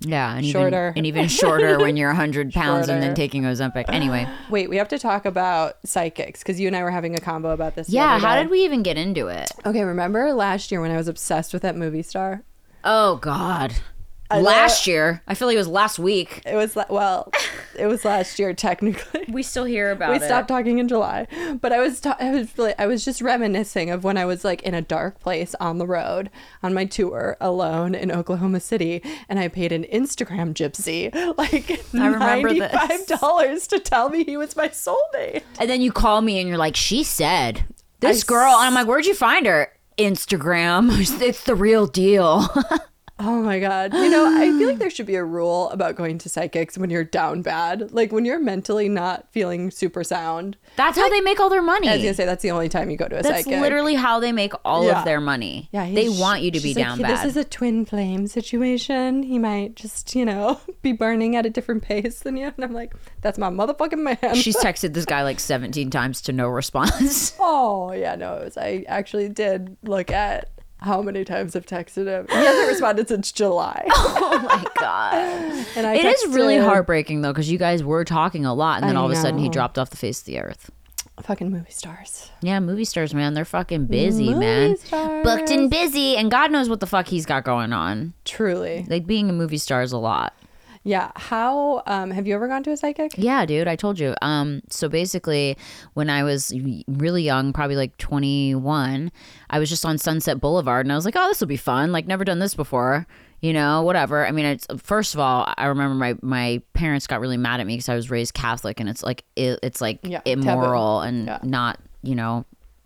yeah, 0.00 0.34
and 0.36 0.46
shorter. 0.46 0.88
even 0.90 0.98
and 0.98 1.06
even 1.06 1.28
shorter 1.28 1.78
when 1.78 1.98
you're 1.98 2.08
100 2.08 2.54
pounds 2.54 2.88
and 2.88 3.02
then 3.02 3.10
Shorter. 3.10 3.16
taking 3.16 3.42
Ozempic. 3.42 3.84
Anyway, 3.88 4.26
Wait, 4.50 4.70
we 4.70 4.76
have 4.78 4.88
to 4.88 4.98
talk 4.98 5.26
about 5.26 5.76
psychics 5.84 6.40
because 6.42 6.58
you 6.58 6.66
and 6.66 6.74
I 6.74 6.82
were 6.82 6.90
having 6.90 7.14
a 7.14 7.20
combo 7.20 7.50
about 7.50 7.74
this. 7.74 7.90
yeah. 7.90 8.18
How 8.18 8.36
did 8.40 8.48
we 8.48 8.64
even 8.64 8.82
get 8.82 8.96
into 8.96 9.26
it? 9.28 9.50
Okay, 9.66 9.82
remember 9.84 10.32
last 10.32 10.72
year 10.72 10.80
when 10.80 10.90
I 10.92 10.96
was 10.96 11.08
obsessed 11.08 11.52
with 11.52 11.60
that 11.60 11.76
movie 11.76 12.02
star? 12.02 12.42
Oh 12.84 13.16
God. 13.16 13.74
Know. 14.36 14.42
Last 14.42 14.86
year, 14.86 15.22
I 15.26 15.34
feel 15.34 15.48
like 15.48 15.54
it 15.54 15.58
was 15.58 15.68
last 15.68 15.98
week. 15.98 16.42
It 16.44 16.54
was 16.54 16.76
well, 16.90 17.32
it 17.78 17.86
was 17.86 18.04
last 18.04 18.38
year 18.38 18.52
technically. 18.52 19.24
We 19.28 19.42
still 19.42 19.64
hear 19.64 19.90
about 19.92 20.12
we 20.12 20.18
stopped 20.18 20.48
talking 20.48 20.78
in 20.78 20.86
July, 20.88 21.26
but 21.60 21.72
I 21.72 21.80
was 21.80 22.00
ta- 22.00 22.16
I 22.20 22.30
was 22.32 22.56
really 22.58 22.74
I 22.78 22.86
was 22.86 23.04
just 23.04 23.22
reminiscing 23.22 23.90
of 23.90 24.04
when 24.04 24.18
I 24.18 24.24
was 24.24 24.44
like 24.44 24.62
in 24.62 24.74
a 24.74 24.82
dark 24.82 25.18
place 25.20 25.54
on 25.60 25.78
the 25.78 25.86
road 25.86 26.28
on 26.62 26.74
my 26.74 26.84
tour 26.84 27.36
alone 27.40 27.94
in 27.94 28.12
Oklahoma 28.12 28.60
City, 28.60 29.02
and 29.28 29.38
I 29.38 29.48
paid 29.48 29.72
an 29.72 29.84
Instagram 29.84 30.52
gypsy 30.52 31.12
like 31.38 31.70
I 31.70 32.06
remember 32.06 32.18
ninety 32.18 32.60
this. 32.60 32.72
five 32.72 33.06
dollars 33.06 33.66
to 33.68 33.78
tell 33.78 34.10
me 34.10 34.24
he 34.24 34.36
was 34.36 34.56
my 34.56 34.68
soulmate. 34.68 35.42
And 35.58 35.70
then 35.70 35.80
you 35.80 35.90
call 35.92 36.20
me 36.20 36.38
and 36.38 36.48
you're 36.48 36.58
like, 36.58 36.76
she 36.76 37.02
said 37.02 37.64
this 38.00 38.24
I 38.24 38.26
girl. 38.26 38.52
And 38.54 38.66
I'm 38.66 38.74
like, 38.74 38.86
where'd 38.86 39.06
you 39.06 39.14
find 39.14 39.46
her? 39.46 39.72
Instagram. 39.98 40.90
It's 41.22 41.44
the 41.44 41.54
real 41.54 41.86
deal. 41.86 42.46
Oh 43.20 43.42
my 43.42 43.58
god! 43.58 43.92
You 43.94 44.08
know, 44.10 44.26
I 44.26 44.46
feel 44.58 44.68
like 44.68 44.78
there 44.78 44.90
should 44.90 45.06
be 45.06 45.16
a 45.16 45.24
rule 45.24 45.70
about 45.70 45.96
going 45.96 46.18
to 46.18 46.28
psychics 46.28 46.78
when 46.78 46.88
you're 46.90 47.02
down 47.04 47.42
bad, 47.42 47.90
like 47.92 48.12
when 48.12 48.24
you're 48.24 48.38
mentally 48.38 48.88
not 48.88 49.26
feeling 49.32 49.70
super 49.72 50.04
sound. 50.04 50.56
That's 50.76 50.96
how 50.96 51.08
they 51.08 51.20
make 51.20 51.40
all 51.40 51.48
their 51.48 51.62
money. 51.62 51.88
I 51.88 51.94
was 51.94 52.02
gonna 52.02 52.14
say 52.14 52.24
that's 52.26 52.42
the 52.42 52.52
only 52.52 52.68
time 52.68 52.90
you 52.90 52.96
go 52.96 53.08
to 53.08 53.18
a 53.18 53.22
That's 53.22 53.44
psychic. 53.44 53.60
literally 53.60 53.94
how 53.96 54.20
they 54.20 54.30
make 54.30 54.52
all 54.64 54.86
Yeah. 54.86 55.00
of 55.00 55.04
their 55.04 55.20
money. 55.20 55.68
Yeah, 55.72 55.90
they 55.90 56.08
want 56.08 56.42
you 56.42 56.50
to 56.52 56.60
be 56.60 56.68
she's 56.68 56.76
like, 56.76 56.84
down 56.84 56.98
bad. 57.02 57.10
This 57.10 57.24
is 57.24 57.36
a 57.36 57.44
twin 57.44 57.84
flame 57.84 58.26
situation. 58.28 59.22
He 59.24 59.38
might 59.38 59.74
just, 59.74 60.14
you 60.14 60.24
know, 60.24 60.60
be 60.82 60.92
burning 60.92 61.34
at 61.34 61.44
a 61.44 61.50
different 61.50 61.82
pace 61.82 62.20
than 62.20 62.36
you. 62.36 62.46
And 62.56 62.64
I'm 62.64 62.72
like, 62.72 62.94
that's 63.20 63.38
my 63.38 63.50
motherfucking 63.50 63.98
man. 64.22 64.34
She's 64.36 64.56
texted 64.62 64.94
this 64.94 65.04
guy 65.04 65.22
like 65.24 65.40
17 65.40 65.90
times 65.90 66.20
to 66.22 66.32
no 66.32 66.48
response. 66.48 67.34
oh 67.40 67.92
yeah, 67.92 68.14
no, 68.14 68.34
it 68.34 68.44
was. 68.44 68.56
I 68.56 68.84
actually 68.86 69.28
did 69.28 69.76
look 69.82 70.10
at 70.12 70.50
how 70.80 71.02
many 71.02 71.24
times 71.24 71.54
I've 71.56 71.66
texted 71.66 72.06
him. 72.06 72.26
He 72.28 72.34
hasn't 72.34 72.68
responded 72.72 73.08
since 73.08 73.32
July. 73.32 73.84
oh 73.90 74.40
my 74.48 74.64
god. 74.78 75.66
And 75.76 75.86
I 75.86 75.94
It 75.94 76.04
is 76.04 76.26
really 76.34 76.56
texted- 76.56 76.64
heartbreaking 76.64 77.20
though 77.22 77.32
because 77.32 77.50
you 77.50 77.58
guys 77.58 77.82
were 77.84 78.04
talking 78.04 78.44
a 78.46 78.54
lot 78.54 78.80
and 78.80 78.88
then 78.88 78.96
I 78.96 79.00
all 79.00 79.06
of 79.06 79.12
a 79.12 79.16
sudden 79.16 79.38
he 79.38 79.48
dropped 79.48 79.78
off 79.78 79.90
the 79.90 79.96
face 79.96 80.20
of 80.20 80.26
the 80.26 80.40
earth. 80.40 80.70
Fucking 81.22 81.50
movie 81.50 81.72
stars. 81.72 82.30
Yeah, 82.42 82.60
movie 82.60 82.84
stars, 82.84 83.12
man, 83.12 83.34
they're 83.34 83.44
fucking 83.44 83.86
busy, 83.86 84.26
Movie 84.28 84.38
man. 84.38 84.76
stars. 84.76 85.24
Booked 85.24 85.50
and 85.50 85.68
busy, 85.68 86.16
and 86.16 86.30
God 86.30 86.52
knows 86.52 86.68
what 86.68 86.78
the 86.78 86.86
fuck 86.86 87.08
he's 87.08 87.26
got 87.26 87.42
going 87.42 87.72
on. 87.72 88.12
Truly. 88.24 88.86
Like 88.88 89.04
being 89.04 89.28
a 89.28 89.32
movie 89.32 89.58
star 89.58 89.82
is 89.82 89.90
a 89.90 89.98
lot. 89.98 90.32
Yeah. 90.88 91.10
How 91.16 91.82
um 91.86 92.10
have 92.10 92.26
you 92.26 92.34
ever 92.34 92.48
gone 92.48 92.62
to 92.64 92.70
a 92.72 92.76
psychic? 92.76 93.12
Yeah, 93.18 93.44
dude, 93.44 93.68
I 93.68 93.76
told 93.76 93.98
you. 93.98 94.14
Um, 94.22 94.62
so 94.70 94.88
basically, 94.88 95.56
when 95.94 96.08
I 96.08 96.22
was 96.24 96.52
really 96.88 97.22
young, 97.22 97.52
probably 97.52 97.76
like 97.76 97.96
21, 97.98 99.12
I 99.50 99.58
was 99.58 99.68
just 99.68 99.84
on 99.84 99.98
Sunset 99.98 100.40
Boulevard, 100.40 100.86
and 100.86 100.92
I 100.92 100.96
was 100.96 101.04
like, 101.04 101.14
"Oh, 101.16 101.28
this 101.28 101.40
will 101.40 101.46
be 101.48 101.56
fun! 101.56 101.92
Like, 101.92 102.06
never 102.06 102.24
done 102.24 102.38
this 102.38 102.54
before." 102.54 103.06
You 103.40 103.52
know, 103.52 103.82
whatever. 103.82 104.26
I 104.26 104.32
mean, 104.32 104.46
it's 104.46 104.66
first 104.78 105.14
of 105.14 105.20
all, 105.20 105.52
I 105.56 105.66
remember 105.66 105.94
my 105.94 106.16
my 106.22 106.62
parents 106.72 107.06
got 107.06 107.20
really 107.20 107.36
mad 107.36 107.60
at 107.60 107.66
me 107.66 107.74
because 107.74 107.88
I 107.88 107.94
was 107.94 108.10
raised 108.10 108.34
Catholic, 108.34 108.80
and 108.80 108.88
it's 108.88 109.02
like 109.02 109.24
it, 109.36 109.60
it's 109.62 109.80
like 109.80 110.00
Yeah, 110.02 110.20
taboo. 110.20 110.40
immoral 110.42 111.00
and 111.02 111.26
Yeah. 111.26 111.38
not 111.42 111.78
you 112.02 112.14
know 112.14 112.44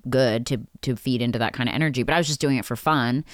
good 0.08 0.46
to 0.46 0.58
to 0.80 0.96
feed 0.96 1.22
into 1.22 1.38
that 1.38 1.52
kind 1.52 1.68
of 1.68 1.74
energy 1.74 2.02
but 2.02 2.14
i 2.14 2.18
was 2.18 2.26
just 2.26 2.40
doing 2.40 2.56
it 2.56 2.64
for 2.64 2.76
fun. 2.76 3.24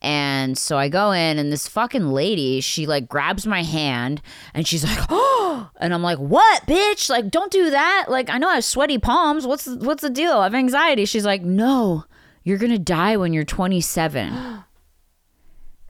And 0.00 0.56
so 0.56 0.78
i 0.78 0.88
go 0.88 1.12
in 1.12 1.38
and 1.38 1.52
this 1.52 1.68
fucking 1.68 2.10
lady 2.10 2.60
she 2.60 2.86
like 2.86 3.08
grabs 3.08 3.46
my 3.46 3.62
hand 3.62 4.20
and 4.54 4.66
she's 4.66 4.84
like 4.84 4.98
oh! 5.10 5.70
And 5.80 5.92
i'm 5.92 6.02
like 6.02 6.18
what 6.18 6.66
bitch? 6.66 7.10
Like 7.10 7.30
don't 7.30 7.52
do 7.52 7.70
that. 7.70 8.06
Like 8.08 8.30
i 8.30 8.38
know 8.38 8.48
i 8.48 8.54
have 8.54 8.64
sweaty 8.64 8.98
palms. 8.98 9.46
What's 9.46 9.66
what's 9.66 10.02
the 10.02 10.10
deal? 10.10 10.32
I 10.32 10.44
have 10.44 10.54
anxiety. 10.54 11.04
She's 11.04 11.24
like 11.24 11.42
no 11.42 12.04
you're 12.44 12.58
gonna 12.58 12.78
die 12.78 13.16
when 13.16 13.32
you're 13.32 13.44
27 13.44 14.32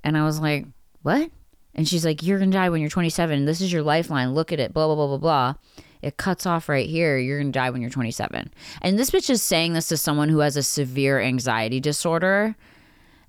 and 0.04 0.16
i 0.18 0.24
was 0.24 0.40
like 0.40 0.66
what? 1.02 1.30
And 1.74 1.88
she's 1.88 2.04
like 2.04 2.22
you're 2.22 2.38
gonna 2.38 2.50
die 2.50 2.68
when 2.68 2.80
you're 2.80 2.90
27 2.90 3.44
this 3.44 3.60
is 3.60 3.72
your 3.72 3.82
lifeline. 3.82 4.34
Look 4.34 4.52
at 4.52 4.60
it. 4.60 4.72
Blah 4.72 4.86
blah 4.86 4.94
blah 4.94 5.06
blah 5.06 5.18
blah 5.18 5.54
it 6.02 6.16
cuts 6.16 6.46
off 6.46 6.68
right 6.68 6.88
here. 6.88 7.16
You're 7.16 7.38
gonna 7.38 7.52
die 7.52 7.70
when 7.70 7.80
you're 7.80 7.90
27. 7.90 8.52
And 8.82 8.98
this 8.98 9.10
bitch 9.10 9.30
is 9.30 9.42
saying 9.42 9.72
this 9.72 9.88
to 9.88 9.96
someone 9.96 10.28
who 10.28 10.40
has 10.40 10.56
a 10.56 10.62
severe 10.62 11.20
anxiety 11.20 11.80
disorder. 11.80 12.56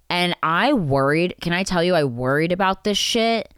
And 0.09 0.35
I 0.43 0.73
worried, 0.73 1.35
can 1.41 1.53
I 1.53 1.63
tell 1.63 1.83
you, 1.83 1.95
I 1.95 2.03
worried 2.03 2.51
about 2.51 2.83
this 2.83 2.97
shit 2.97 3.53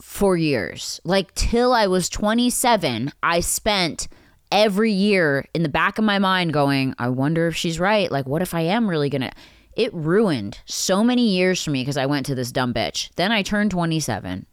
for 0.00 0.36
years. 0.36 1.00
Like, 1.04 1.34
till 1.34 1.72
I 1.72 1.86
was 1.86 2.08
27, 2.08 3.12
I 3.22 3.40
spent 3.40 4.08
every 4.52 4.92
year 4.92 5.44
in 5.54 5.62
the 5.62 5.68
back 5.68 5.98
of 5.98 6.04
my 6.04 6.18
mind 6.18 6.52
going, 6.52 6.94
I 6.98 7.08
wonder 7.08 7.48
if 7.48 7.56
she's 7.56 7.80
right. 7.80 8.10
Like, 8.10 8.26
what 8.26 8.42
if 8.42 8.54
I 8.54 8.62
am 8.62 8.88
really 8.88 9.10
gonna. 9.10 9.32
It 9.76 9.92
ruined 9.92 10.60
so 10.64 11.04
many 11.04 11.28
years 11.36 11.62
for 11.62 11.70
me 11.70 11.82
because 11.82 11.98
I 11.98 12.06
went 12.06 12.26
to 12.26 12.34
this 12.34 12.50
dumb 12.50 12.72
bitch. 12.72 13.10
Then 13.16 13.30
I 13.30 13.42
turned 13.42 13.72
27. 13.72 14.46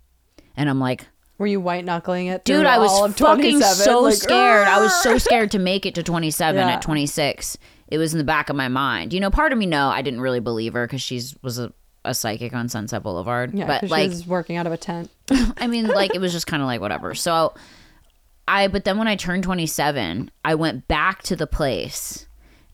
And 0.55 0.69
I'm 0.69 0.79
like, 0.79 1.07
Were 1.43 1.47
you 1.47 1.59
white 1.59 1.83
knuckling 1.83 2.27
it? 2.27 2.45
Dude, 2.45 2.65
I 2.65 2.77
was 2.77 2.89
fucking 3.17 3.59
27? 3.59 3.61
so 3.75 3.99
Like, 3.99 4.13
scared. 4.15 4.65
I 4.65 4.79
was 4.79 4.93
so 5.03 5.17
scared 5.17 5.51
to 5.51 5.59
make 5.59 5.85
it 5.85 5.93
to 5.95 6.03
27 6.03 6.57
Yeah. 6.57 6.75
at 6.75 6.81
26. 6.81 7.57
It 7.89 7.97
was 7.97 8.13
in 8.13 8.17
the 8.17 8.23
back 8.23 8.49
of 8.49 8.55
my 8.55 8.69
mind. 8.69 9.11
You 9.11 9.19
know, 9.19 9.29
part 9.29 9.51
of 9.51 9.57
me, 9.57 9.65
no, 9.65 9.89
I 9.89 10.01
didn't 10.01 10.21
really 10.21 10.39
believe 10.39 10.71
her 10.71 10.87
because 10.87 11.01
she's 11.01 11.35
was 11.41 11.59
a, 11.59 11.73
a 12.05 12.13
psychic 12.13 12.53
on 12.53 12.69
Sunset 12.69 13.03
Boulevard. 13.03 13.53
Yeah, 13.53 13.67
but 13.67 13.89
like, 13.89 14.03
she 14.03 14.07
was 14.07 14.25
working 14.25 14.55
out 14.55 14.65
of 14.67 14.71
a 14.71 14.77
tent. 14.77 15.11
I 15.57 15.67
mean, 15.67 15.85
like 15.87 16.15
it 16.15 16.21
was 16.21 16.31
just 16.31 16.47
kind 16.47 16.63
of 16.63 16.67
like 16.67 16.79
whatever. 16.79 17.13
So 17.13 17.53
I, 18.47 18.69
but 18.69 18.85
then 18.85 18.97
when 18.97 19.09
I 19.09 19.17
turned 19.17 19.43
27, 19.43 20.31
I 20.45 20.55
went 20.55 20.87
back 20.87 21.23
to 21.23 21.35
the 21.35 21.45
place 21.45 22.25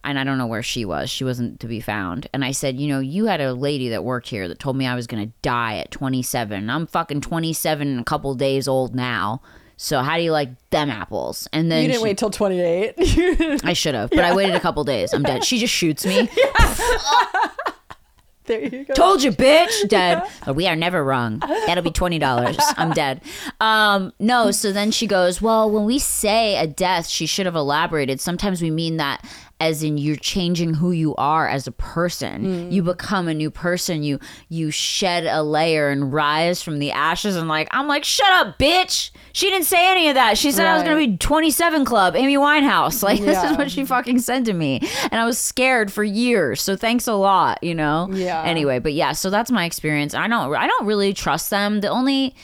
and 0.03 0.17
I 0.19 0.23
don't 0.23 0.37
know 0.37 0.47
where 0.47 0.63
she 0.63 0.85
was. 0.85 1.09
She 1.09 1.23
wasn't 1.23 1.59
to 1.59 1.67
be 1.67 1.79
found. 1.79 2.27
And 2.33 2.43
I 2.45 2.51
said, 2.51 2.79
you 2.79 2.87
know, 2.87 2.99
you 2.99 3.25
had 3.25 3.41
a 3.41 3.53
lady 3.53 3.89
that 3.89 4.03
worked 4.03 4.27
here 4.29 4.47
that 4.47 4.59
told 4.59 4.75
me 4.77 4.87
I 4.87 4.95
was 4.95 5.07
going 5.07 5.25
to 5.27 5.33
die 5.41 5.77
at 5.77 5.91
27. 5.91 6.69
I'm 6.69 6.87
fucking 6.87 7.21
27 7.21 7.87
and 7.87 7.99
a 7.99 8.03
couple 8.03 8.33
days 8.35 8.67
old 8.67 8.95
now. 8.95 9.41
So 9.81 10.01
how 10.01 10.17
do 10.17 10.23
you 10.23 10.31
like 10.33 10.49
them 10.71 10.89
apples? 10.89 11.47
And 11.53 11.71
then 11.71 11.83
You 11.83 11.87
didn't 11.89 11.99
she- 11.99 12.03
wait 12.03 12.17
till 12.17 12.29
28. 12.31 12.95
I 13.63 13.73
should 13.73 13.95
have, 13.95 14.09
but 14.09 14.19
I 14.19 14.35
waited 14.35 14.55
a 14.55 14.59
couple 14.59 14.83
days. 14.83 15.13
I'm 15.13 15.23
dead. 15.23 15.45
She 15.45 15.57
just 15.57 15.73
shoots 15.73 16.05
me. 16.05 16.29
there 18.45 18.61
you 18.61 18.83
go. 18.85 18.93
Told 18.95 19.21
you, 19.23 19.31
bitch. 19.31 19.69
Dead. 19.89 20.23
But 20.45 20.55
we 20.55 20.67
are 20.67 20.75
never 20.75 21.03
wrong. 21.03 21.39
That'll 21.39 21.83
be 21.83 21.91
twenty 21.91 22.17
dollars. 22.19 22.57
I'm 22.77 22.91
dead. 22.91 23.21
Um, 23.61 24.11
no. 24.19 24.49
So 24.51 24.71
then 24.71 24.89
she 24.91 25.05
goes, 25.07 25.39
well, 25.41 25.69
when 25.69 25.85
we 25.85 25.99
say 25.99 26.57
a 26.57 26.65
death, 26.65 27.07
she 27.07 27.25
should 27.27 27.45
have 27.45 27.55
elaborated. 27.55 28.19
Sometimes 28.19 28.61
we 28.61 28.71
mean 28.71 28.97
that 28.97 29.23
as 29.59 29.83
in 29.83 29.97
you're 29.97 30.15
changing 30.15 30.73
who 30.75 30.91
you 30.91 31.13
are 31.15 31.47
as 31.47 31.67
a 31.67 31.71
person. 31.71 32.45
Mm. 32.45 32.71
You 32.71 32.81
become 32.81 33.27
a 33.27 33.33
new 33.33 33.51
person. 33.51 34.03
You 34.03 34.19
you 34.47 34.71
shed 34.71 35.25
a 35.25 35.43
layer 35.43 35.89
and 35.89 36.13
rise 36.13 36.61
from 36.61 36.79
the 36.79 36.91
ashes. 36.91 37.35
And 37.35 37.47
like 37.47 37.67
I'm 37.71 37.87
like, 37.87 38.05
shut 38.05 38.31
up, 38.31 38.57
bitch. 38.57 39.11
She 39.33 39.49
didn't 39.49 39.65
say 39.65 39.91
any 39.91 40.07
of 40.07 40.15
that. 40.15 40.37
She 40.37 40.51
said 40.51 40.65
I 40.65 40.75
was 40.75 40.83
gonna 40.83 40.95
be 40.95 41.17
27 41.17 41.85
Club, 41.85 42.15
Amy 42.15 42.37
Winehouse. 42.37 43.03
Like 43.09 43.21
this 43.21 43.43
is 43.43 43.57
what 43.57 43.71
she 43.71 43.85
fucking 43.85 44.19
said 44.19 44.45
to 44.45 44.53
me, 44.53 44.87
and 45.11 45.19
I 45.19 45.25
was 45.25 45.39
scared 45.39 45.91
for 45.91 46.03
years. 46.03 46.61
So 46.61 46.75
thanks 46.75 47.07
a 47.07 47.13
lot. 47.13 47.63
You 47.63 47.73
know. 47.73 48.07
Yeah. 48.11 48.43
Anyway, 48.43 48.77
but 48.77 48.93
yeah, 48.93 49.13
so 49.13 49.31
that's 49.31 49.49
my 49.49 49.65
experience. 49.65 50.13
I 50.13 50.27
don't 50.27 50.53
I 50.53 50.67
don't 50.67 50.85
really 50.85 51.11
trust 51.11 51.49
them. 51.49 51.81
The 51.81 51.87
only 51.87 52.35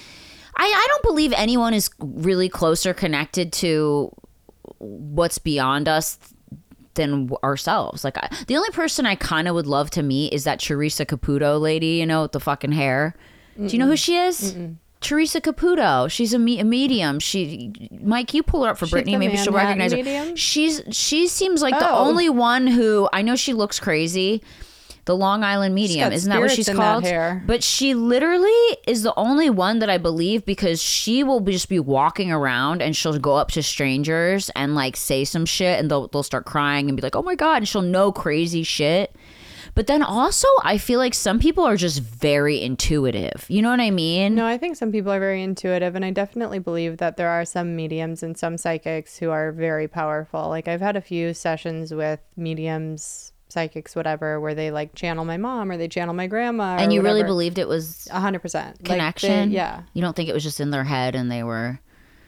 I, 0.56 0.64
I 0.64 0.88
don't 0.90 1.04
believe 1.04 1.34
anyone 1.34 1.76
is 1.76 1.92
really 2.00 2.50
closer 2.50 2.96
connected 2.96 3.54
to 3.54 4.12
what's 4.80 5.38
beyond 5.38 5.88
us 5.88 6.18
than 6.96 7.30
ourselves. 7.44 8.04
Like 8.04 8.18
I, 8.18 8.30
the 8.48 8.56
only 8.58 8.70
person 8.72 9.06
I 9.06 9.16
kind 9.16 9.48
of 9.48 9.56
would 9.56 9.68
love 9.68 9.90
to 9.92 10.04
meet 10.04 10.34
is 10.34 10.44
that 10.46 10.60
Teresa 10.60 11.06
Caputo 11.06 11.60
lady, 11.60 11.98
you 11.98 12.06
know, 12.06 12.24
with 12.24 12.32
the 12.32 12.40
fucking 12.40 12.72
hair. 12.72 13.16
Do 13.58 13.68
you 13.68 13.78
know 13.78 13.88
who 13.88 13.96
she 13.96 14.18
is? 14.18 14.56
Teresa 15.02 15.40
Caputo. 15.40 16.10
She's 16.10 16.34
a, 16.34 16.40
me- 16.40 16.60
a 16.60 16.64
medium. 16.66 17.20
She, 17.20 17.72
Mike, 18.02 18.34
you 18.34 18.42
pull 18.44 18.64
her 18.64 18.72
up 18.72 18.78
for 18.78 18.88
Brittany. 18.88 19.16
Maybe 19.18 19.38
she'll 19.38 19.54
recognize 19.54 19.94
her. 19.94 20.36
She's 20.36 20.82
she 20.92 21.28
seems 21.28 21.62
like 21.62 21.78
the 21.78 21.90
Oh. 21.90 22.06
only 22.06 22.28
one 22.28 22.66
who 22.68 23.08
I 23.14 23.22
know. 23.22 23.36
She 23.36 23.54
looks 23.54 23.80
crazy. 23.80 24.42
The 25.06 25.16
Long 25.16 25.44
Island 25.44 25.76
medium, 25.76 26.12
isn't 26.12 26.30
that 26.30 26.40
what 26.42 26.52
she's 26.52 26.68
called? 26.68 27.04
But 27.46 27.64
she 27.64 27.94
literally 27.94 28.78
is 28.88 29.04
the 29.04 29.14
only 29.16 29.52
one 29.52 29.80
that 29.80 29.90
I 29.90 30.00
believe 30.00 30.46
because 30.46 30.82
she 30.82 31.24
will 31.24 31.40
be, 31.40 31.52
just 31.52 31.70
be 31.70 31.80
walking 31.80 32.32
around 32.32 32.82
and 32.82 32.96
she'll 32.96 33.18
go 33.20 33.36
up 33.36 33.52
to 33.52 33.62
strangers 33.62 34.50
and 34.56 34.74
like 34.74 34.98
say 34.98 35.24
some 35.24 35.46
shit 35.46 35.80
and 35.80 35.92
they'll 35.92 36.08
they'll 36.08 36.24
start 36.24 36.46
crying 36.46 36.90
and 36.90 36.98
be 36.98 37.02
like, 37.04 37.16
"Oh 37.16 37.22
my 37.22 37.36
god!" 37.36 37.58
and 37.58 37.68
she'll 37.68 37.84
know 37.84 38.12
crazy 38.12 38.64
shit. 38.64 39.16
But 39.76 39.88
then 39.88 40.02
also, 40.02 40.48
I 40.64 40.78
feel 40.78 41.00
like 41.00 41.14
some 41.14 41.38
people 41.38 41.66
are 41.66 41.76
just 41.76 42.00
very 42.00 42.62
intuitive. 42.62 43.46
You 43.50 43.62
know 43.62 43.70
what 43.70 43.82
I 43.82 43.92
mean? 43.92 44.34
No, 44.34 44.46
I 44.46 44.58
think 44.58 44.78
some 44.78 44.90
people 44.90 45.12
are 45.12 45.20
very 45.20 45.44
intuitive, 45.44 45.96
and 45.96 46.06
I 46.06 46.12
definitely 46.12 46.60
believe 46.60 46.98
that 46.98 47.18
there 47.18 47.30
are 47.30 47.44
some 47.44 47.76
mediums 47.76 48.24
and 48.24 48.38
some 48.38 48.58
psychics 48.58 49.18
who 49.18 49.32
are 49.32 49.52
very 49.52 49.90
powerful. 49.90 50.48
Like 50.48 50.70
I've 50.70 50.80
had 50.80 50.96
a 50.96 51.02
few 51.02 51.34
sessions 51.34 51.94
with 51.94 52.22
mediums, 52.38 53.34
psychics, 53.56 53.96
whatever, 53.96 54.40
where 54.40 54.54
they 54.54 54.70
like 54.70 54.94
channel 54.94 55.26
my 55.26 55.38
mom 55.38 55.72
or 55.72 55.78
they 55.78 55.88
channel 55.88 56.14
my 56.14 56.28
grandma. 56.28 56.76
and 56.78 56.94
you 56.94 57.02
really 57.02 57.24
believed 57.24 57.58
it 57.58 57.68
was 57.68 58.08
a 58.12 58.20
hundred 58.20 58.42
percent 58.42 58.68
Like, 58.68 58.78
they- 58.80 58.90
connection. 58.94 59.52
yeah. 59.52 59.82
You 59.94 60.02
don't 60.04 60.16
think 60.16 60.30
it 60.30 60.34
was 60.34 60.44
just 60.44 60.60
in 60.60 60.70
their 60.70 60.84
head 60.84 61.16
and 61.16 61.32
they 61.32 61.42
were 61.44 61.80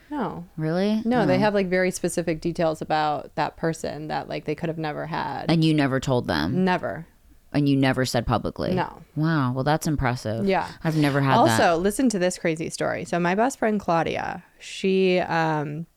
No. 0.09 0.45
really? 0.55 1.01
No, 1.05 1.25
they 1.25 1.37
have 1.37 1.53
like 1.53 1.67
very 1.67 1.91
specific 1.91 2.39
details 2.41 2.81
about 2.81 3.35
that 3.35 3.57
person 3.57 4.07
that 4.07 4.27
like 4.29 4.45
they 4.45 4.55
could 4.55 4.69
have 4.69 4.77
never 4.79 5.05
had. 5.05 5.45
And 5.51 5.63
you 5.63 5.73
never 5.73 5.99
told 5.99 6.27
them, 6.27 6.63
never. 6.63 7.05
and 7.53 7.67
you 7.67 7.75
never 7.75 8.05
said 8.05 8.25
publicly. 8.25 8.73
No. 8.73 9.01
Wow. 9.15 9.51
Well, 9.53 9.63
that's 9.65 9.85
impressive. 9.87 10.45
Yeah. 10.45 10.67
I've 10.83 10.95
never 10.97 11.19
had 11.21 11.35
also, 11.35 11.57
that. 11.57 11.79
listen 11.79 12.07
to 12.09 12.19
this 12.19 12.37
crazy 12.37 12.69
story. 12.69 13.03
So 13.05 13.19
my 13.19 13.35
best 13.35 13.59
friend 13.59 13.79
Claudia, 13.79 14.43
she 14.59 15.19
um 15.19 15.87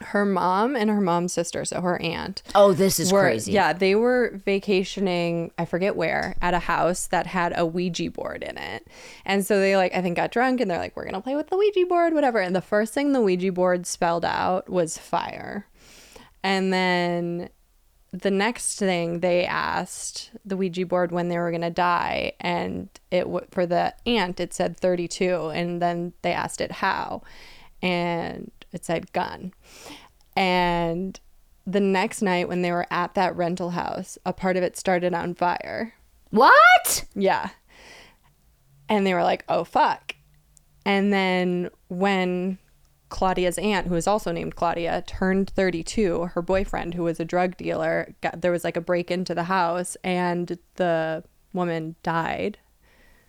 her 0.00 0.24
mom 0.24 0.76
and 0.76 0.90
her 0.90 1.00
mom's 1.00 1.32
sister, 1.32 1.64
so 1.64 1.80
her 1.80 2.00
aunt, 2.02 2.42
Oh, 2.54 2.72
this 2.72 2.98
is 3.00 3.12
were 3.12 3.22
crazy. 3.22 3.52
yeah, 3.52 3.72
they 3.72 3.94
were 3.94 4.40
vacationing, 4.44 5.50
I 5.58 5.64
forget 5.64 5.96
where, 5.96 6.36
at 6.42 6.54
a 6.54 6.58
house 6.58 7.06
that 7.08 7.26
had 7.26 7.52
a 7.56 7.64
Ouija 7.66 8.10
board 8.10 8.42
in 8.42 8.56
it. 8.58 8.86
And 9.24 9.44
so 9.46 9.58
they 9.60 9.76
like 9.76 9.94
I 9.94 10.02
think 10.02 10.16
got 10.16 10.30
drunk 10.32 10.60
and 10.60 10.70
they're 10.70 10.78
like 10.78 10.96
we're 10.96 11.04
going 11.04 11.14
to 11.14 11.20
play 11.20 11.36
with 11.36 11.48
the 11.48 11.56
Ouija 11.56 11.86
board, 11.86 12.14
whatever. 12.14 12.38
And 12.40 12.54
the 12.54 12.60
first 12.60 12.92
thing 12.94 13.12
the 13.12 13.20
Ouija 13.20 13.52
board 13.52 13.86
spelled 13.86 14.24
out 14.24 14.68
was 14.68 14.98
fire. 14.98 15.66
And 16.42 16.72
then 16.72 17.48
the 18.12 18.30
next 18.30 18.78
thing 18.78 19.20
they 19.20 19.44
asked 19.44 20.30
the 20.44 20.56
Ouija 20.56 20.86
board 20.86 21.10
when 21.12 21.28
they 21.28 21.38
were 21.38 21.50
going 21.50 21.60
to 21.62 21.70
die 21.70 22.32
and 22.40 22.88
it 23.10 23.22
w- 23.24 23.44
for 23.50 23.66
the 23.66 23.92
aunt 24.06 24.40
it 24.40 24.54
said 24.54 24.76
32 24.78 25.48
and 25.48 25.82
then 25.82 26.12
they 26.22 26.32
asked 26.32 26.60
it 26.62 26.70
how 26.72 27.20
and 27.82 28.50
it 28.76 28.84
said 28.84 29.12
gun. 29.12 29.52
And 30.36 31.18
the 31.66 31.80
next 31.80 32.22
night 32.22 32.48
when 32.48 32.62
they 32.62 32.70
were 32.70 32.86
at 32.90 33.14
that 33.14 33.34
rental 33.34 33.70
house, 33.70 34.18
a 34.24 34.32
part 34.32 34.56
of 34.56 34.62
it 34.62 34.76
started 34.76 35.12
on 35.14 35.34
fire. 35.34 35.94
What? 36.30 37.06
Yeah. 37.14 37.50
And 38.88 39.04
they 39.04 39.14
were 39.14 39.24
like, 39.24 39.44
"Oh 39.48 39.64
fuck." 39.64 40.14
And 40.84 41.12
then 41.12 41.70
when 41.88 42.58
Claudia's 43.08 43.58
aunt, 43.58 43.88
who 43.88 43.96
is 43.96 44.06
also 44.06 44.30
named 44.30 44.54
Claudia, 44.54 45.02
turned 45.06 45.50
32, 45.50 46.26
her 46.34 46.42
boyfriend, 46.42 46.94
who 46.94 47.02
was 47.02 47.18
a 47.18 47.24
drug 47.24 47.56
dealer, 47.56 48.14
got 48.20 48.42
there 48.42 48.52
was 48.52 48.62
like 48.62 48.76
a 48.76 48.80
break 48.80 49.10
into 49.10 49.34
the 49.34 49.44
house 49.44 49.96
and 50.04 50.58
the 50.76 51.24
woman 51.52 51.96
died. 52.04 52.58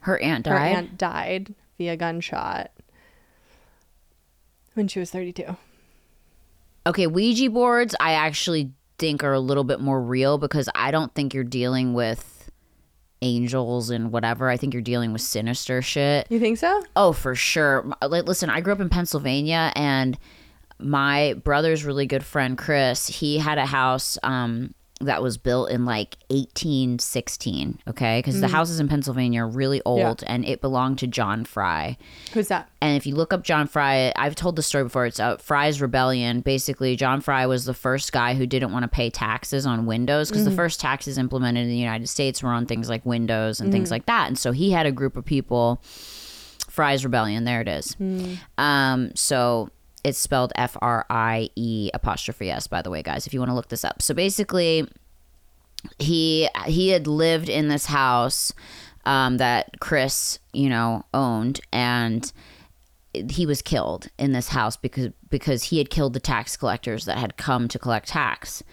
Her 0.02 0.20
aunt 0.20 0.46
died? 0.46 0.52
Her 0.54 0.60
aunt 0.60 0.98
died 0.98 1.56
via 1.78 1.96
gunshot 1.96 2.72
when 4.78 4.88
she 4.88 5.00
was 5.00 5.12
32. 5.12 5.58
okay, 6.86 7.08
Ouija 7.08 7.50
boards, 7.50 7.96
I 8.00 8.14
actually 8.14 8.72
think 8.98 9.24
are 9.24 9.34
a 9.34 9.40
little 9.40 9.64
bit 9.64 9.80
more 9.80 10.02
real 10.02 10.38
because 10.38 10.70
I 10.74 10.92
don't 10.92 11.14
think 11.14 11.34
you're 11.34 11.44
dealing 11.44 11.94
with 11.94 12.50
angels 13.22 13.90
and 13.90 14.12
whatever. 14.12 14.50
I 14.50 14.58
think 14.58 14.74
you're 14.74 14.82
dealing 14.82 15.12
with 15.12 15.22
sinister 15.22 15.82
shit. 15.82 16.28
You 16.30 16.40
think 16.40 16.58
so? 16.58 16.84
Oh, 16.96 17.12
for 17.14 17.36
sure. 17.36 17.92
Like, 18.02 18.26
listen, 18.26 18.50
I 18.50 18.62
grew 18.62 18.74
up 18.74 18.80
in 18.80 18.90
Pennsylvania, 18.90 19.72
and 19.76 20.18
my 20.80 21.34
brother's 21.44 21.84
really 21.84 22.06
good 22.06 22.24
friend 22.24 22.58
Chris, 22.58 23.08
he 23.08 23.38
had 23.40 23.58
a 23.58 23.66
house 23.66 24.18
um, 24.24 24.74
that 25.02 25.22
was 25.22 25.38
built 25.38 25.70
in 25.70 25.86
like 25.86 26.18
1816. 26.30 27.80
Okay, 27.88 28.20
because 28.20 28.42
the 28.42 28.48
houses 28.48 28.80
in 28.80 28.88
Pennsylvania 28.88 29.44
are 29.44 29.48
really 29.48 29.82
old, 29.86 30.24
and 30.26 30.44
it 30.46 30.60
belonged 30.62 30.98
to 31.00 31.08
John 31.08 31.46
Fry. 31.46 31.98
Who's 32.34 32.48
that? 32.48 32.70
And 32.82 32.98
if 32.98 33.06
you 33.06 33.16
look 33.16 33.32
up 33.32 33.44
John 33.44 33.68
Fry, 33.68 34.12
I've 34.16 34.36
told 34.36 34.56
the 34.56 34.64
story 34.64 34.84
before. 34.84 35.06
It's 35.06 35.20
uh, 35.20 35.38
Fry's 35.38 35.82
Rebellion. 35.82 36.42
Basically, 36.42 36.96
John 36.96 37.22
Fry 37.22 37.46
was 37.46 37.66
the 37.66 37.74
first 37.74 38.12
guy 38.12 38.34
who 38.34 38.48
didn't 38.48 38.72
want 38.72 38.84
to 38.84 38.88
pay 38.88 39.10
taxes 39.10 39.66
on 39.66 39.86
windows 39.86 40.30
because 40.30 40.46
the 40.46 40.52
first 40.52 40.80
taxes 40.80 41.18
implemented 41.18 41.64
in 41.64 41.70
the 41.70 41.78
United 41.78 42.08
States 42.10 42.42
were 42.42 42.50
on 42.50 42.66
things 42.66 42.90
like 42.90 43.06
windows 43.06 43.60
and 43.60 43.72
things 43.72 43.92
like 43.92 44.06
that. 44.08 44.28
And 44.28 44.38
so 44.38 44.52
he 44.52 44.72
had 44.72 44.86
a 44.86 44.92
group 44.92 45.16
of 45.16 45.26
people. 45.26 45.82
Fry's 46.70 47.04
Rebellion. 47.04 47.44
There 47.44 47.62
it 47.62 47.68
is. 47.68 47.96
Um, 48.58 49.12
so 49.16 49.70
it's 50.08 50.18
spelled 50.18 50.54
F 50.56 50.78
R 50.82 51.06
I 51.10 51.50
E 51.56 51.90
apostrophe 51.94 52.50
S. 52.50 52.68
By 52.68 52.82
the 52.82 52.90
way, 52.90 53.04
guys, 53.04 53.28
if 53.28 53.34
you 53.34 53.40
want 53.40 53.52
to 53.52 53.56
look 53.56 53.68
this 53.68 53.84
up. 53.84 54.02
So 54.02 54.14
basically, 54.14 54.88
he 56.00 56.50
he 56.66 56.90
had 56.90 57.08
lived 57.08 57.50
in 57.50 57.68
this 57.68 57.88
house 57.88 58.54
um, 59.06 59.38
that 59.38 59.80
Chris, 59.80 60.40
you 60.54 60.70
know, 60.70 61.04
owned, 61.14 61.60
and 61.74 62.32
he 63.14 63.46
was 63.46 63.62
killed 63.62 64.08
in 64.18 64.32
this 64.32 64.50
house 64.50 64.78
because 64.78 65.10
because 65.30 65.64
he 65.66 65.78
had 65.78 65.90
killed 65.90 66.14
the 66.14 66.20
tax 66.20 66.56
collectors 66.56 67.06
that 67.06 67.18
had 67.18 67.36
come 67.36 67.68
to 67.68 67.78
collect 67.78 68.08
tax, 68.08 68.64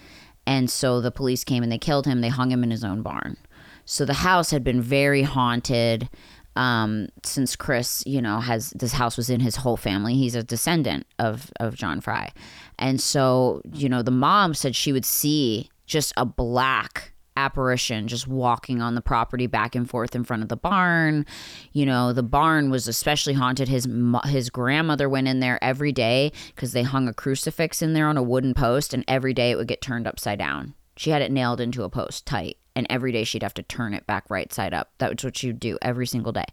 and 0.46 0.70
so 0.70 1.00
the 1.00 1.10
police 1.10 1.42
came 1.42 1.62
and 1.64 1.72
they 1.72 1.78
killed 1.78 2.06
him. 2.06 2.20
They 2.20 2.28
hung 2.28 2.52
him 2.52 2.62
in 2.62 2.70
his 2.70 2.84
own 2.84 3.02
barn. 3.02 3.36
So 3.84 4.04
the 4.04 4.14
house 4.14 4.50
had 4.50 4.64
been 4.64 4.80
very 4.80 5.22
haunted 5.22 6.08
um, 6.56 7.08
since 7.22 7.56
Chris, 7.56 8.02
you 8.06 8.22
know, 8.22 8.40
has 8.40 8.70
this 8.70 8.92
house 8.92 9.16
was 9.16 9.30
in 9.30 9.40
his 9.40 9.56
whole 9.56 9.76
family. 9.76 10.14
He's 10.14 10.34
a 10.34 10.42
descendant 10.42 11.06
of 11.18 11.50
of 11.60 11.74
John 11.74 12.00
Fry, 12.00 12.32
and 12.78 13.00
so 13.00 13.62
you 13.72 13.88
know 13.88 14.02
the 14.02 14.10
mom 14.10 14.54
said 14.54 14.76
she 14.76 14.92
would 14.92 15.04
see 15.04 15.70
just 15.86 16.12
a 16.16 16.24
black 16.24 17.14
apparition 17.36 18.06
just 18.06 18.28
walking 18.28 18.80
on 18.80 18.94
the 18.94 19.00
property 19.00 19.46
back 19.46 19.74
and 19.74 19.88
forth 19.88 20.14
in 20.14 20.24
front 20.24 20.42
of 20.42 20.48
the 20.48 20.56
barn. 20.56 21.26
You 21.72 21.86
know, 21.86 22.12
the 22.12 22.22
barn 22.22 22.70
was 22.70 22.86
especially 22.88 23.34
haunted. 23.34 23.68
His 23.68 23.88
his 24.24 24.50
grandmother 24.50 25.08
went 25.08 25.28
in 25.28 25.40
there 25.40 25.62
every 25.62 25.92
day 25.92 26.32
because 26.54 26.72
they 26.72 26.82
hung 26.82 27.08
a 27.08 27.14
crucifix 27.14 27.82
in 27.82 27.92
there 27.92 28.08
on 28.08 28.16
a 28.16 28.22
wooden 28.22 28.54
post, 28.54 28.94
and 28.94 29.04
every 29.08 29.34
day 29.34 29.50
it 29.50 29.56
would 29.56 29.68
get 29.68 29.80
turned 29.80 30.06
upside 30.06 30.38
down. 30.38 30.74
She 30.96 31.10
had 31.10 31.22
it 31.22 31.32
nailed 31.32 31.60
into 31.60 31.82
a 31.82 31.90
post 31.90 32.24
tight, 32.24 32.58
and 32.76 32.86
every 32.90 33.12
day 33.12 33.24
she'd 33.24 33.42
have 33.42 33.54
to 33.54 33.62
turn 33.62 33.94
it 33.94 34.06
back 34.06 34.24
right 34.28 34.52
side 34.52 34.74
up. 34.74 34.90
That 34.98 35.14
was 35.14 35.24
what 35.24 35.36
she 35.36 35.48
would 35.48 35.60
do 35.60 35.78
every 35.82 36.06
single 36.06 36.32
day. 36.32 36.46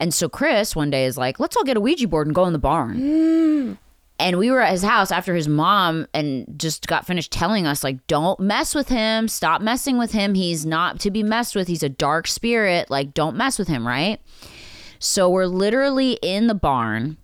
And 0.00 0.12
so 0.12 0.28
Chris 0.28 0.76
one 0.76 0.90
day 0.90 1.04
is 1.04 1.16
like, 1.16 1.40
"Let's 1.40 1.56
all 1.56 1.64
get 1.64 1.76
a 1.76 1.80
Ouija 1.80 2.08
board 2.08 2.26
and 2.26 2.34
go 2.34 2.46
in 2.46 2.52
the 2.52 2.58
barn." 2.58 3.78
and 4.18 4.38
we 4.38 4.50
were 4.50 4.60
at 4.60 4.72
his 4.72 4.82
house 4.82 5.10
after 5.10 5.34
his 5.34 5.48
mom 5.48 6.06
and 6.14 6.46
just 6.56 6.86
got 6.86 7.06
finished 7.06 7.32
telling 7.32 7.66
us 7.66 7.82
like 7.82 8.06
don't 8.06 8.38
mess 8.38 8.74
with 8.74 8.88
him 8.88 9.26
stop 9.26 9.62
messing 9.62 9.96
with 9.96 10.12
him 10.12 10.34
he's 10.34 10.66
not 10.66 11.00
to 11.00 11.10
be 11.10 11.22
messed 11.22 11.56
with 11.56 11.66
he's 11.66 11.82
a 11.82 11.88
dark 11.88 12.26
spirit 12.28 12.90
like 12.90 13.14
don't 13.14 13.36
mess 13.36 13.58
with 13.58 13.68
him 13.68 13.88
right 13.88 14.20
so 14.98 15.30
we're 15.30 15.46
literally 15.46 16.18
in 16.22 16.46
the 16.46 16.54
barn 16.54 17.16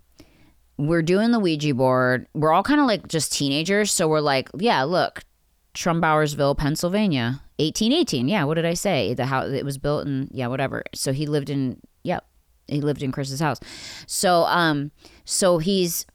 we're 0.79 1.01
doing 1.01 1.31
the 1.31 1.39
Ouija 1.39 1.73
board. 1.73 2.25
We're 2.33 2.53
all 2.53 2.63
kind 2.63 2.79
of 2.79 2.87
like 2.87 3.07
just 3.09 3.33
teenagers. 3.33 3.91
So 3.91 4.07
we're 4.07 4.21
like, 4.21 4.49
yeah, 4.57 4.83
look, 4.83 5.23
Trumbauersville, 5.73 6.57
Pennsylvania, 6.57 7.41
1818. 7.57 8.27
Yeah, 8.27 8.43
what 8.43 8.55
did 8.55 8.65
I 8.65 8.73
say? 8.73 9.13
The 9.13 9.25
house, 9.25 9.51
it 9.51 9.65
was 9.65 9.77
built 9.77 10.07
in, 10.07 10.29
yeah, 10.31 10.47
whatever. 10.47 10.83
So 10.93 11.13
he 11.13 11.27
lived 11.27 11.49
in, 11.49 11.79
yep, 12.03 12.25
he 12.67 12.81
lived 12.81 13.03
in 13.03 13.11
Chris's 13.11 13.39
house. 13.39 13.59
So, 14.07 14.43
um, 14.45 14.91
so 15.25 15.57
he's, 15.59 16.05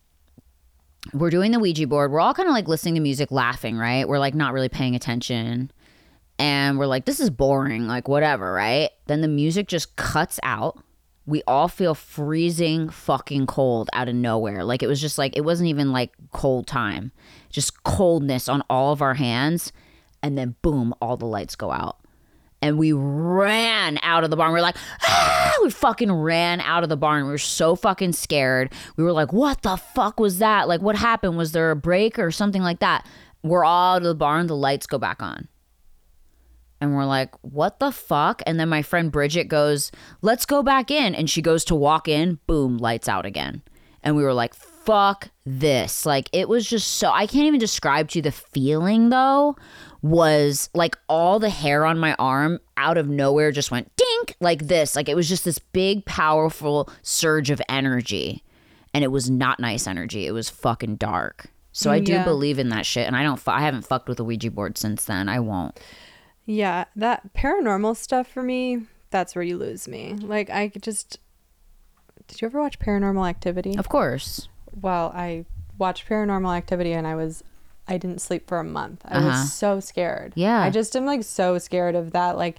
we're 1.13 1.31
doing 1.31 1.53
the 1.53 1.59
Ouija 1.59 1.87
board. 1.87 2.11
We're 2.11 2.21
all 2.21 2.35
kind 2.35 2.49
of 2.49 2.55
like 2.55 2.69
listening 2.69 2.95
to 2.95 3.01
music, 3.01 3.31
laughing, 3.31 3.77
right? 3.77 4.09
We're 4.09 4.19
like 4.19 4.35
not 4.35 4.53
really 4.53 4.69
paying 4.69 4.95
attention. 4.95 5.71
And 6.39 6.79
we're 6.79 6.87
like, 6.87 7.05
this 7.05 7.21
is 7.21 7.31
boring, 7.31 7.87
like 7.87 8.09
whatever, 8.09 8.53
right? 8.53 8.91
Then 9.07 9.21
the 9.21 9.29
music 9.29 9.69
just 9.69 9.95
cuts 9.97 10.41
out. 10.43 10.83
We 11.27 11.43
all 11.47 11.69
feel 11.69 11.95
freezing 11.95 12.91
fucking 12.91 13.47
cold 13.47 13.89
out 13.93 14.09
of 14.09 14.15
nowhere. 14.15 14.63
Like 14.65 14.83
it 14.83 14.87
was 14.87 15.01
just 15.01 15.17
like, 15.17 15.37
it 15.37 15.43
wasn't 15.43 15.69
even 15.69 15.93
like 15.93 16.13
cold 16.33 16.67
time, 16.67 17.13
just 17.51 17.83
coldness 17.85 18.49
on 18.49 18.63
all 18.69 18.93
of 18.93 19.01
our 19.01 19.15
hands. 19.15 19.73
And 20.23 20.37
then 20.37 20.57
boom, 20.63 20.95
all 21.01 21.17
the 21.17 21.27
lights 21.27 21.57
go 21.57 21.71
out 21.71 21.99
and 22.65 22.79
we 22.79 22.93
ran 22.93 23.99
out 24.03 24.25
of 24.25 24.31
the 24.31 24.37
barn. 24.37 24.55
We 24.55 24.59
are 24.59 24.63
like, 24.63 24.79
ah! 25.03 25.53
we 25.63 25.69
fucking 25.69 26.11
ran 26.11 26.63
out 26.63 26.83
of 26.83 26.89
the 26.89 26.97
barn. 26.97 27.25
We 27.25 27.31
were 27.31 27.37
so 27.37 27.77
fucking 27.77 28.15
scared. 28.15 28.73
We 28.97 29.05
were 29.05 29.13
like, 29.13 29.35
what 29.35 29.61
the 29.61 29.77
fuck 29.77 30.19
was 30.19 30.39
that? 30.39 30.67
Like, 30.67 30.81
what 30.81 30.97
happened? 30.97 31.37
Was 31.37 31.53
there 31.53 31.71
a 31.71 31.77
break 31.77 32.19
or 32.19 32.31
something 32.31 32.63
like 32.63 32.79
that? 32.81 33.07
We're 33.43 33.67
all 33.67 33.97
out 33.97 34.03
of 34.03 34.05
the 34.05 34.15
barn. 34.15 34.47
The 34.47 34.57
lights 34.57 34.87
go 34.87 34.97
back 34.97 35.23
on. 35.23 35.47
And 36.81 36.95
we're 36.95 37.05
like, 37.07 37.35
what 37.43 37.79
the 37.79 37.91
fuck? 37.93 38.43
And 38.47 38.61
then 38.61 38.69
my 38.69 38.83
friend 38.83 39.11
Bridget 39.11 39.45
goes, 39.45 39.91
let's 40.23 40.45
go 40.45 40.63
back 40.63 40.91
in. 40.91 41.15
And 41.15 41.31
she 41.31 41.41
goes 41.41 41.65
to 41.67 41.75
walk 41.75 42.09
in, 42.09 42.39
boom, 42.47 42.77
lights 42.79 43.09
out 43.09 43.25
again. 43.25 43.63
And 44.03 44.17
we 44.17 44.23
were 44.23 44.35
like, 44.35 44.55
fuck 44.55 45.31
this. 45.47 46.05
Like, 46.05 46.29
it 46.33 46.47
was 46.49 46.69
just 46.69 46.95
so, 46.95 47.11
I 47.11 47.27
can't 47.27 47.47
even 47.47 47.61
describe 47.61 48.09
to 48.11 48.19
you 48.19 48.23
the 48.23 48.33
feeling 48.33 49.09
though 49.09 49.57
was 50.03 50.69
like 50.75 50.99
all 51.09 51.39
the 51.39 51.49
hair 51.49 51.87
on 51.87 51.99
my 51.99 52.15
arm 52.19 52.59
out 52.77 52.99
of 52.99 53.09
nowhere 53.09 53.51
just 53.51 53.71
went 53.71 53.91
dink 53.97 54.37
like 54.41 54.67
this. 54.67 54.95
Like 54.95 55.09
it 55.09 55.15
was 55.17 55.27
just 55.29 55.47
this 55.47 55.59
big, 55.59 56.05
powerful 56.05 56.91
surge 57.01 57.49
of 57.51 57.63
energy. 57.71 58.43
And 58.93 59.03
it 59.03 59.09
was 59.09 59.31
not 59.31 59.59
nice 59.59 59.87
energy. 59.87 60.27
It 60.27 60.33
was 60.33 60.51
fucking 60.51 60.97
dark. 60.97 61.47
So 61.73 61.91
I 61.91 61.99
do 61.99 62.13
Yeah. 62.13 62.25
believe 62.25 62.59
in 62.59 62.69
that 62.69 62.85
shit. 62.87 63.07
And 63.07 63.17
I 63.17 63.23
don't, 63.23 63.41
I 63.49 63.63
haven't 63.63 63.87
fucked 63.87 64.09
with 64.09 64.21
a 64.21 64.25
Ouija 64.25 64.51
board 64.51 64.77
since 64.77 65.07
then. 65.07 65.29
I 65.31 65.41
won't. 65.41 65.81
Yeah, 66.47 66.85
that 66.97 67.33
paranormal 67.35 67.97
stuff 67.97 68.29
for 68.29 68.43
me, 68.43 68.83
that's 69.11 69.35
where 69.35 69.43
you 69.43 69.57
lose 69.57 69.89
me. 69.89 70.15
Like 70.21 70.51
I 70.51 70.69
just 70.81 71.19
Did 72.29 72.41
you 72.43 72.47
ever 72.47 72.61
watch 72.61 72.79
Paranormal 72.79 73.29
Activity? 73.29 73.77
Of 73.79 73.89
course. 73.89 74.49
Well, 74.81 75.13
I 75.15 75.45
watched 75.79 76.09
Paranormal 76.09 76.57
Activity 76.57 76.93
and 76.93 77.07
I 77.07 77.15
was 77.15 77.43
I 77.87 77.99
didn't 77.99 78.21
sleep 78.23 78.49
for 78.49 78.59
a 78.59 78.65
month. 78.65 79.03
I 79.05 79.19
Uh-huh. 79.19 79.29
was 79.29 79.53
so 79.53 79.79
scared. 79.81 80.33
Yeah. 80.37 80.61
I 80.63 80.71
just 80.71 80.97
am 80.97 81.05
like 81.07 81.23
so 81.23 81.59
scared 81.59 81.95
of 81.95 82.13
that. 82.13 82.37
Like 82.37 82.59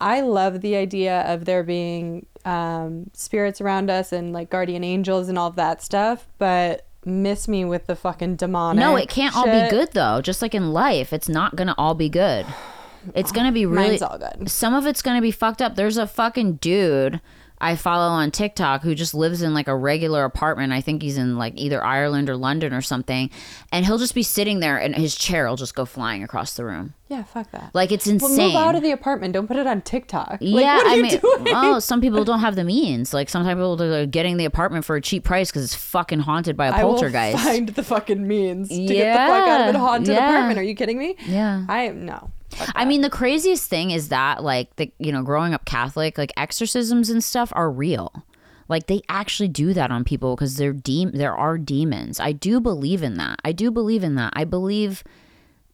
I 0.00 0.20
love 0.20 0.60
the 0.60 0.76
idea 0.76 1.22
of 1.22 1.44
there 1.44 1.62
being 1.64 2.26
um, 2.44 3.10
spirits 3.14 3.60
around 3.60 3.90
us 3.90 4.12
and 4.12 4.32
like 4.32 4.48
guardian 4.50 4.84
angels 4.84 5.28
and 5.28 5.36
all 5.38 5.50
that 5.52 5.82
stuff, 5.82 6.28
but 6.38 6.86
miss 7.04 7.48
me 7.48 7.64
with 7.64 7.86
the 7.86 7.96
fucking 7.96 8.36
demonic. 8.36 8.80
No, 8.80 8.94
it 8.96 9.08
can't 9.08 9.36
all 9.36 9.44
be 9.44 9.68
good 9.70 9.90
though. 9.92 10.20
Just 10.20 10.40
like 10.42 10.54
in 10.54 10.72
life, 10.72 11.12
it's 11.12 11.28
not 11.28 11.56
gonna 11.56 11.74
all 11.78 11.94
be 11.94 12.08
good. 12.08 12.46
It's 13.14 13.32
gonna 13.32 13.52
be 13.52 13.66
really. 13.66 13.88
Mine's 13.88 14.02
all 14.02 14.18
good. 14.18 14.48
Some 14.50 14.74
of 14.74 14.86
it's 14.86 15.02
gonna 15.02 15.22
be 15.22 15.30
fucked 15.30 15.62
up. 15.62 15.74
There's 15.74 15.96
a 15.96 16.06
fucking 16.06 16.56
dude 16.56 17.20
I 17.60 17.76
follow 17.76 18.06
on 18.06 18.30
TikTok 18.30 18.82
who 18.82 18.94
just 18.94 19.14
lives 19.14 19.42
in 19.42 19.52
like 19.52 19.68
a 19.68 19.76
regular 19.76 20.24
apartment. 20.24 20.72
I 20.72 20.80
think 20.80 21.02
he's 21.02 21.18
in 21.18 21.36
like 21.36 21.54
either 21.56 21.84
Ireland 21.84 22.30
or 22.30 22.36
London 22.36 22.72
or 22.72 22.80
something, 22.80 23.30
and 23.72 23.84
he'll 23.84 23.98
just 23.98 24.14
be 24.14 24.22
sitting 24.22 24.60
there 24.60 24.78
and 24.78 24.94
his 24.94 25.16
chair 25.16 25.48
will 25.48 25.56
just 25.56 25.74
go 25.74 25.84
flying 25.84 26.22
across 26.22 26.54
the 26.54 26.64
room. 26.64 26.94
Yeah, 27.08 27.24
fuck 27.24 27.50
that. 27.52 27.70
Like 27.74 27.90
it's 27.90 28.06
well, 28.06 28.14
insane. 28.14 28.48
move 28.48 28.56
out 28.56 28.74
of 28.76 28.82
the 28.82 28.92
apartment. 28.92 29.34
Don't 29.34 29.48
put 29.48 29.56
it 29.56 29.66
on 29.66 29.82
TikTok. 29.82 30.38
Like, 30.40 30.40
yeah, 30.40 30.76
what 30.76 30.86
are 30.86 30.90
I 30.90 30.94
you 30.94 31.02
mean, 31.02 31.20
doing? 31.20 31.46
oh, 31.48 31.78
some 31.80 32.00
people 32.00 32.24
don't 32.24 32.40
have 32.40 32.54
the 32.54 32.64
means. 32.64 33.12
Like 33.12 33.28
sometimes 33.28 33.56
people 33.56 33.82
are 33.82 34.06
getting 34.06 34.36
the 34.36 34.44
apartment 34.44 34.84
for 34.84 34.94
a 34.94 35.00
cheap 35.00 35.24
price 35.24 35.50
because 35.50 35.64
it's 35.64 35.74
fucking 35.74 36.20
haunted 36.20 36.56
by 36.56 36.68
a 36.68 36.72
I 36.72 36.84
will 36.84 36.92
poltergeist. 36.92 37.42
find 37.42 37.68
the 37.70 37.82
fucking 37.82 38.26
means 38.26 38.68
to 38.68 38.86
get 38.86 39.12
the 39.12 39.18
fuck 39.18 39.48
out 39.48 39.68
of 39.68 39.74
a 39.74 39.78
haunted 39.78 40.14
yeah. 40.14 40.28
apartment. 40.28 40.58
Are 40.58 40.62
you 40.62 40.76
kidding 40.76 40.98
me? 40.98 41.16
Yeah. 41.26 41.64
I 41.68 41.88
no. 41.88 42.30
Fuck 42.58 42.72
I 42.74 42.84
mean, 42.84 43.00
the 43.00 43.10
craziest 43.10 43.68
thing 43.68 43.90
is 43.90 44.08
that, 44.08 44.42
like, 44.42 44.76
the 44.76 44.92
you 44.98 45.12
know, 45.12 45.22
growing 45.22 45.54
up 45.54 45.64
Catholic, 45.64 46.18
like 46.18 46.32
exorcisms 46.36 47.10
and 47.10 47.22
stuff 47.22 47.52
are 47.54 47.70
real. 47.70 48.24
Like 48.68 48.86
they 48.86 49.00
actually 49.08 49.48
do 49.48 49.72
that 49.72 49.90
on 49.90 50.04
people 50.04 50.36
because 50.36 50.56
they're 50.56 50.74
de- 50.74 51.06
there 51.06 51.34
are 51.34 51.56
demons. 51.56 52.20
I 52.20 52.32
do 52.32 52.60
believe 52.60 53.02
in 53.02 53.14
that. 53.14 53.40
I 53.44 53.52
do 53.52 53.70
believe 53.70 54.04
in 54.04 54.14
that. 54.16 54.32
I 54.36 54.44
believe 54.44 55.02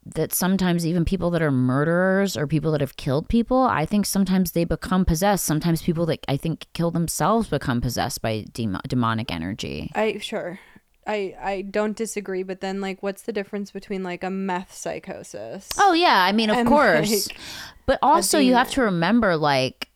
that 0.07 0.33
sometimes 0.33 0.87
even 0.87 1.05
people 1.05 1.31
that 1.31 1.43
are 1.43 1.51
murderers 1.51 2.37
or 2.37 2.47
people 2.47 2.71
that 2.73 2.81
have 2.81 2.97
killed 2.97 3.29
people, 3.29 3.63
I 3.63 3.87
think 3.87 4.07
sometimes 4.07 4.53
they 4.53 4.65
become 4.65 5.05
possessed. 5.05 5.45
Sometimes 5.45 5.83
people 5.83 6.07
that 6.07 6.25
I 6.29 6.37
think 6.37 6.67
kill 6.73 6.91
themselves 6.91 7.49
become 7.49 7.81
possessed 7.81 8.21
by 8.23 8.45
dem- 8.53 8.81
demonic 8.87 9.33
energy. 9.33 9.91
I 9.95 10.19
sure. 10.19 10.61
I 11.07 11.35
I 11.41 11.63
don't 11.63 11.97
disagree, 11.97 12.43
but 12.43 12.61
then 12.61 12.81
like, 12.81 13.03
what's 13.03 13.23
the 13.23 13.33
difference 13.33 13.71
between 13.71 14.03
like 14.03 14.25
a 14.25 14.31
meth 14.31 14.75
psychosis? 14.75 15.71
Oh 15.79 15.93
yeah, 15.93 16.23
I 16.25 16.33
mean, 16.33 16.51
of 16.51 16.57
And, 16.57 16.69
course. 16.69 17.29
like, 17.29 17.39
but 17.87 17.99
also 18.03 18.39
you 18.39 18.55
have 18.55 18.71
to 18.73 18.83
remember 18.83 19.37
like 19.37 19.89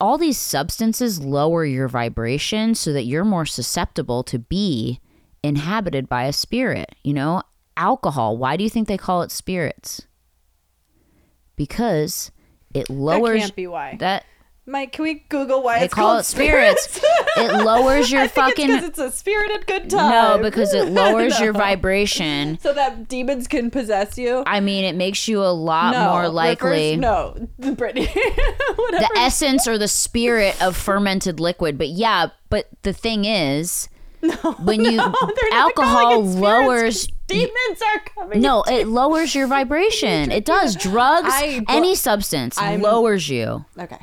all 0.00 0.18
these 0.18 0.38
substances 0.38 1.22
lower 1.22 1.64
your 1.64 1.88
vibration 1.88 2.74
so 2.74 2.92
that 2.92 3.04
you're 3.04 3.24
more 3.24 3.46
susceptible 3.46 4.22
to 4.24 4.38
be 4.38 5.00
inhabited 5.44 6.08
by 6.08 6.24
a 6.24 6.32
spirit, 6.32 6.94
you 7.04 7.14
know? 7.14 7.42
Alcohol, 7.76 8.36
why 8.36 8.56
do 8.56 8.64
you 8.64 8.70
think 8.70 8.88
they 8.88 8.98
call 8.98 9.22
it 9.22 9.30
spirits? 9.30 10.02
Because 11.56 12.30
it 12.74 12.90
lowers. 12.90 13.34
that 13.34 13.38
can't 13.40 13.56
be 13.56 13.66
why. 13.66 13.96
that 14.00 14.24
Mike, 14.64 14.92
can 14.92 15.02
we 15.02 15.14
Google 15.28 15.60
why 15.62 15.80
they 15.80 15.86
it's 15.86 15.94
call 15.94 16.06
called 16.10 16.20
it 16.20 16.24
spirits. 16.24 17.00
it 17.36 17.64
lowers 17.64 18.12
your 18.12 18.28
fucking 18.28 18.70
it's, 18.70 18.80
'cause 18.80 18.88
it's 18.90 18.98
a 18.98 19.10
spirited 19.10 19.66
good 19.66 19.90
time. 19.90 20.10
No, 20.10 20.38
because 20.40 20.72
it 20.72 20.88
lowers 20.92 21.40
your 21.40 21.52
vibration. 21.52 22.58
so 22.60 22.72
that 22.72 23.08
demons 23.08 23.48
can 23.48 23.72
possess 23.72 24.16
you. 24.16 24.44
I 24.46 24.60
mean, 24.60 24.84
it 24.84 24.94
makes 24.94 25.26
you 25.26 25.42
a 25.42 25.50
lot 25.50 25.92
no, 25.94 26.10
more 26.12 26.28
likely. 26.28 26.96
reverse- 26.96 27.00
no, 27.00 27.48
Brittany. 27.74 28.06
Whatever. 28.06 28.98
the 28.98 29.10
essence 29.18 29.66
or 29.66 29.78
the 29.78 29.88
spirit 29.88 30.60
of 30.62 30.76
fermented 30.76 31.40
liquid. 31.40 31.76
But 31.76 31.88
yeah, 31.88 32.28
but 32.48 32.68
the 32.82 32.92
thing 32.92 33.24
is, 33.24 33.88
no, 34.22 34.34
when 34.62 34.84
you 34.84 34.92
No, 34.92 35.12
alcohol 35.52 36.22
lowers. 36.24 37.08
Demons 37.26 37.50
are 37.94 38.00
coming. 38.14 38.40
No, 38.40 38.62
it 38.64 38.86
lowers 38.86 39.34
your 39.34 39.46
vibration. 39.48 40.30
It 40.30 40.44
does. 40.44 40.76
Drugs, 40.76 41.28
I- 41.32 41.64
any 41.68 41.96
substance 41.96 42.56
I'm- 42.58 42.80
lowers 42.82 43.28
you, 43.28 43.64
Okay. 43.76 43.98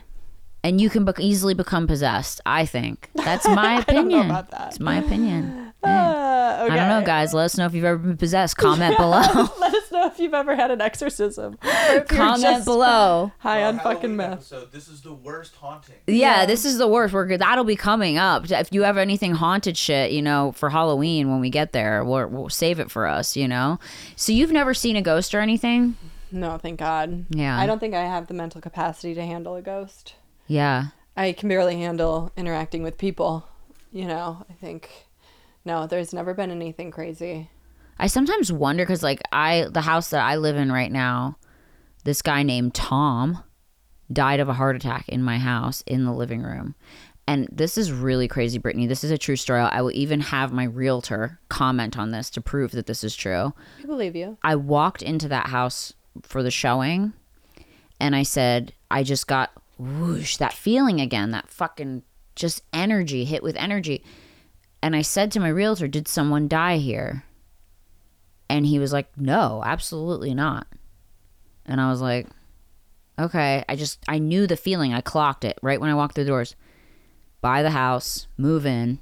And 0.64 0.80
you 0.82 0.90
can 0.90 1.06
be- 1.06 1.12
easily 1.20 1.54
become 1.54 1.88
possessed. 1.88 2.42
I 2.46 2.66
think 2.66 3.10
that's 3.14 3.48
my 3.48 3.78
I 3.78 3.82
don't 3.82 4.08
know 4.08 4.18
opinion. 4.20 4.26
about 4.30 4.52
that. 4.52 4.68
It's 4.70 4.80
my 4.80 4.98
opinion. 4.98 5.66
Uh, 5.82 6.64
okay. 6.66 6.74
I 6.74 6.76
don't 6.76 6.90
know, 6.90 7.06
guys. 7.06 7.34
Let 7.34 7.46
us 7.46 7.58
know 7.58 7.66
if 7.66 7.74
you've 7.74 7.86
ever 7.86 7.98
been 7.98 8.18
possessed. 8.18 8.58
Comment 8.58 8.98
below. 8.98 9.22
Let 9.62 9.74
us 9.74 9.90
know 9.94 10.08
if 10.08 10.20
you've 10.20 10.34
ever 10.34 10.54
had 10.54 10.72
an 10.72 10.82
exorcism. 10.82 11.54
Or 11.64 11.70
if 11.70 11.94
you're 11.94 12.02
Comment 12.04 12.66
below. 12.66 13.32
High 13.38 13.62
Our 13.64 13.70
on 13.70 13.76
fucking 13.78 13.94
Halloween 14.02 14.16
meth. 14.18 14.32
Episode. 14.34 14.72
This 14.74 14.90
is 14.90 15.00
the 15.00 15.14
worst 15.14 15.56
haunting. 15.56 15.96
Yeah, 16.06 16.42
Yeah. 16.42 16.46
this 16.48 16.66
is 16.66 16.80
the 16.80 16.88
worst. 16.88 17.14
We're. 17.14 17.38
That'll 17.38 17.64
be 17.64 17.78
coming 17.78 18.18
up. 18.18 18.52
If 18.52 18.74
you 18.74 18.84
have 18.84 18.98
anything 18.98 19.32
haunted 19.36 19.78
shit, 19.78 20.12
you 20.12 20.22
know, 20.22 20.52
for 20.52 20.70
Halloween 20.70 21.32
when 21.32 21.40
we 21.40 21.50
get 21.50 21.72
there, 21.72 22.04
we'll, 22.04 22.28
we'll 22.28 22.50
save 22.50 22.82
it 22.82 22.92
for 22.92 23.08
us. 23.08 23.38
You 23.38 23.48
know. 23.48 23.80
So 24.18 24.34
you've 24.34 24.52
never 24.52 24.74
seen 24.74 24.98
a 24.98 25.02
ghost 25.02 25.34
or 25.34 25.40
anything? 25.40 25.96
No, 26.30 26.58
thank 26.58 26.78
God. 26.80 27.26
Yeah. 27.30 27.58
I 27.58 27.66
don't 27.66 27.80
think 27.80 27.94
I 27.96 28.02
have 28.02 28.28
the 28.28 28.34
mental 28.34 28.60
capacity 28.60 29.14
to 29.16 29.22
handle 29.26 29.56
a 29.56 29.62
ghost. 29.62 30.16
Yeah. 30.50 30.88
I 31.16 31.32
can 31.32 31.48
barely 31.48 31.78
handle 31.78 32.32
interacting 32.36 32.84
with 32.84 32.98
people. 32.98 33.48
You 33.92 34.06
know, 34.06 34.46
I 34.50 34.54
think 34.54 34.90
no, 35.64 35.88
there's 35.88 36.14
never 36.14 36.34
been 36.34 36.52
anything 36.52 36.92
crazy. 36.92 37.50
I 37.98 38.08
sometimes 38.08 38.52
wonder 38.52 38.84
because, 38.84 39.04
like, 39.04 39.22
I 39.32 39.68
the 39.72 39.82
house 39.82 40.10
that 40.10 40.22
I 40.22 40.36
live 40.36 40.56
in 40.56 40.72
right 40.72 40.92
now, 40.92 41.38
this 42.04 42.22
guy 42.22 42.44
named 42.44 42.74
Tom 42.74 43.44
died 44.12 44.40
of 44.40 44.50
a 44.50 44.54
heart 44.54 44.76
attack 44.76 45.08
in 45.08 45.22
my 45.22 45.38
house 45.38 45.84
in 45.86 46.06
the 46.06 46.14
living 46.14 46.42
room. 46.42 46.76
And 47.28 47.48
this 47.52 47.78
is 47.78 47.92
really 47.92 48.28
crazy, 48.28 48.58
Brittany. 48.58 48.88
This 48.88 49.04
is 49.04 49.12
a 49.12 49.18
true 49.18 49.36
story. 49.36 49.62
I 49.62 49.84
will 49.84 49.92
even 49.92 50.20
have 50.20 50.52
my 50.52 50.64
realtor 50.64 51.40
comment 51.50 51.96
on 51.96 52.10
this 52.10 52.32
to 52.32 52.42
prove 52.42 52.72
that 52.72 52.88
this 52.88 53.04
is 53.04 53.16
true. 53.16 53.54
I 53.80 53.86
believe 53.86 54.16
you. 54.16 54.40
I 54.42 54.56
walked 54.56 55.04
into 55.04 55.28
that 55.28 55.48
house 55.48 55.94
for 56.24 56.42
the 56.42 56.50
showing 56.50 57.14
and 58.00 58.16
I 58.16 58.24
said, 58.24 58.74
I 58.90 59.04
just 59.04 59.28
got 59.28 59.52
whoosh, 59.80 60.38
that 60.38 60.54
feeling 60.54 61.00
again, 61.00 61.32
that 61.32 61.50
fucking 61.50 62.04
just 62.36 62.64
energy, 62.74 63.26
hit 63.26 63.42
with 63.42 63.56
energy. 63.56 64.04
And 64.82 64.96
I 64.96 65.02
said 65.02 65.32
to 65.32 65.40
my 65.40 65.50
realtor, 65.50 65.88
Did 65.88 66.08
someone 66.08 66.48
die 66.48 66.78
here? 66.78 67.24
And 68.50 68.66
he 68.66 68.80
was 68.80 68.94
like, 68.94 69.10
No, 69.18 69.64
absolutely 69.66 70.34
not. 70.34 70.68
And 71.66 71.80
I 71.80 71.90
was 71.90 72.02
like, 72.02 72.28
Okay. 73.18 73.64
I 73.68 73.76
just, 73.76 74.00
I 74.08 74.20
knew 74.20 74.48
the 74.48 74.58
feeling. 74.58 74.94
I 74.94 75.02
clocked 75.02 75.44
it 75.44 75.58
right 75.62 75.80
when 75.80 75.90
I 75.90 75.96
walked 75.96 76.16
through 76.16 76.26
the 76.26 76.30
doors. 76.30 76.56
Buy 77.42 77.64
the 77.64 77.72
house, 77.72 78.28
move 78.38 78.66
in. 78.66 79.00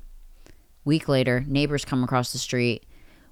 Week 0.85 1.07
later, 1.07 1.43
neighbors 1.47 1.85
come 1.85 2.03
across 2.03 2.31
the 2.31 2.37
street. 2.37 2.85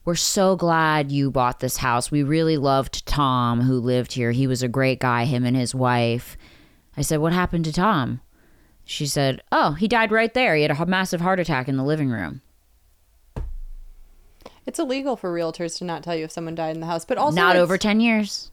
We're 0.03 0.15
so 0.15 0.55
glad 0.55 1.11
you 1.11 1.31
bought 1.31 1.59
this 1.59 1.77
house. 1.77 2.11
We 2.11 2.21
really 2.21 2.57
loved 2.57 3.07
Tom 3.07 3.61
who 3.61 3.79
lived 3.79 4.13
here. 4.13 4.31
He 4.31 4.45
was 4.45 4.61
a 4.61 4.67
great 4.67 4.99
guy, 4.99 5.25
him 5.25 5.45
and 5.45 5.55
his 5.55 5.73
wife. 5.73 6.37
I 6.97 7.01
said, 7.01 7.19
What 7.19 7.33
happened 7.33 7.65
to 7.65 7.73
Tom? 7.73 8.21
She 8.85 9.05
said, 9.07 9.41
Oh, 9.51 9.71
he 9.73 9.87
died 9.87 10.11
right 10.11 10.33
there. 10.33 10.55
He 10.55 10.61
had 10.61 10.71
a 10.71 10.85
massive 10.85 11.21
heart 11.21 11.39
attack 11.39 11.67
in 11.67 11.77
the 11.77 11.83
living 11.83 12.09
room. 12.09 12.41
It's 14.65 14.79
illegal 14.79 15.15
for 15.15 15.33
realtors 15.33 15.77
to 15.77 15.85
not 15.85 16.03
tell 16.03 16.15
you 16.15 16.25
if 16.25 16.31
someone 16.31 16.55
died 16.55 16.75
in 16.75 16.81
the 16.81 16.87
house, 16.87 17.05
but 17.05 17.17
also 17.17 17.35
Not 17.35 17.55
it's- 17.55 17.63
over 17.63 17.77
10 17.77 17.99
years. 17.99 18.51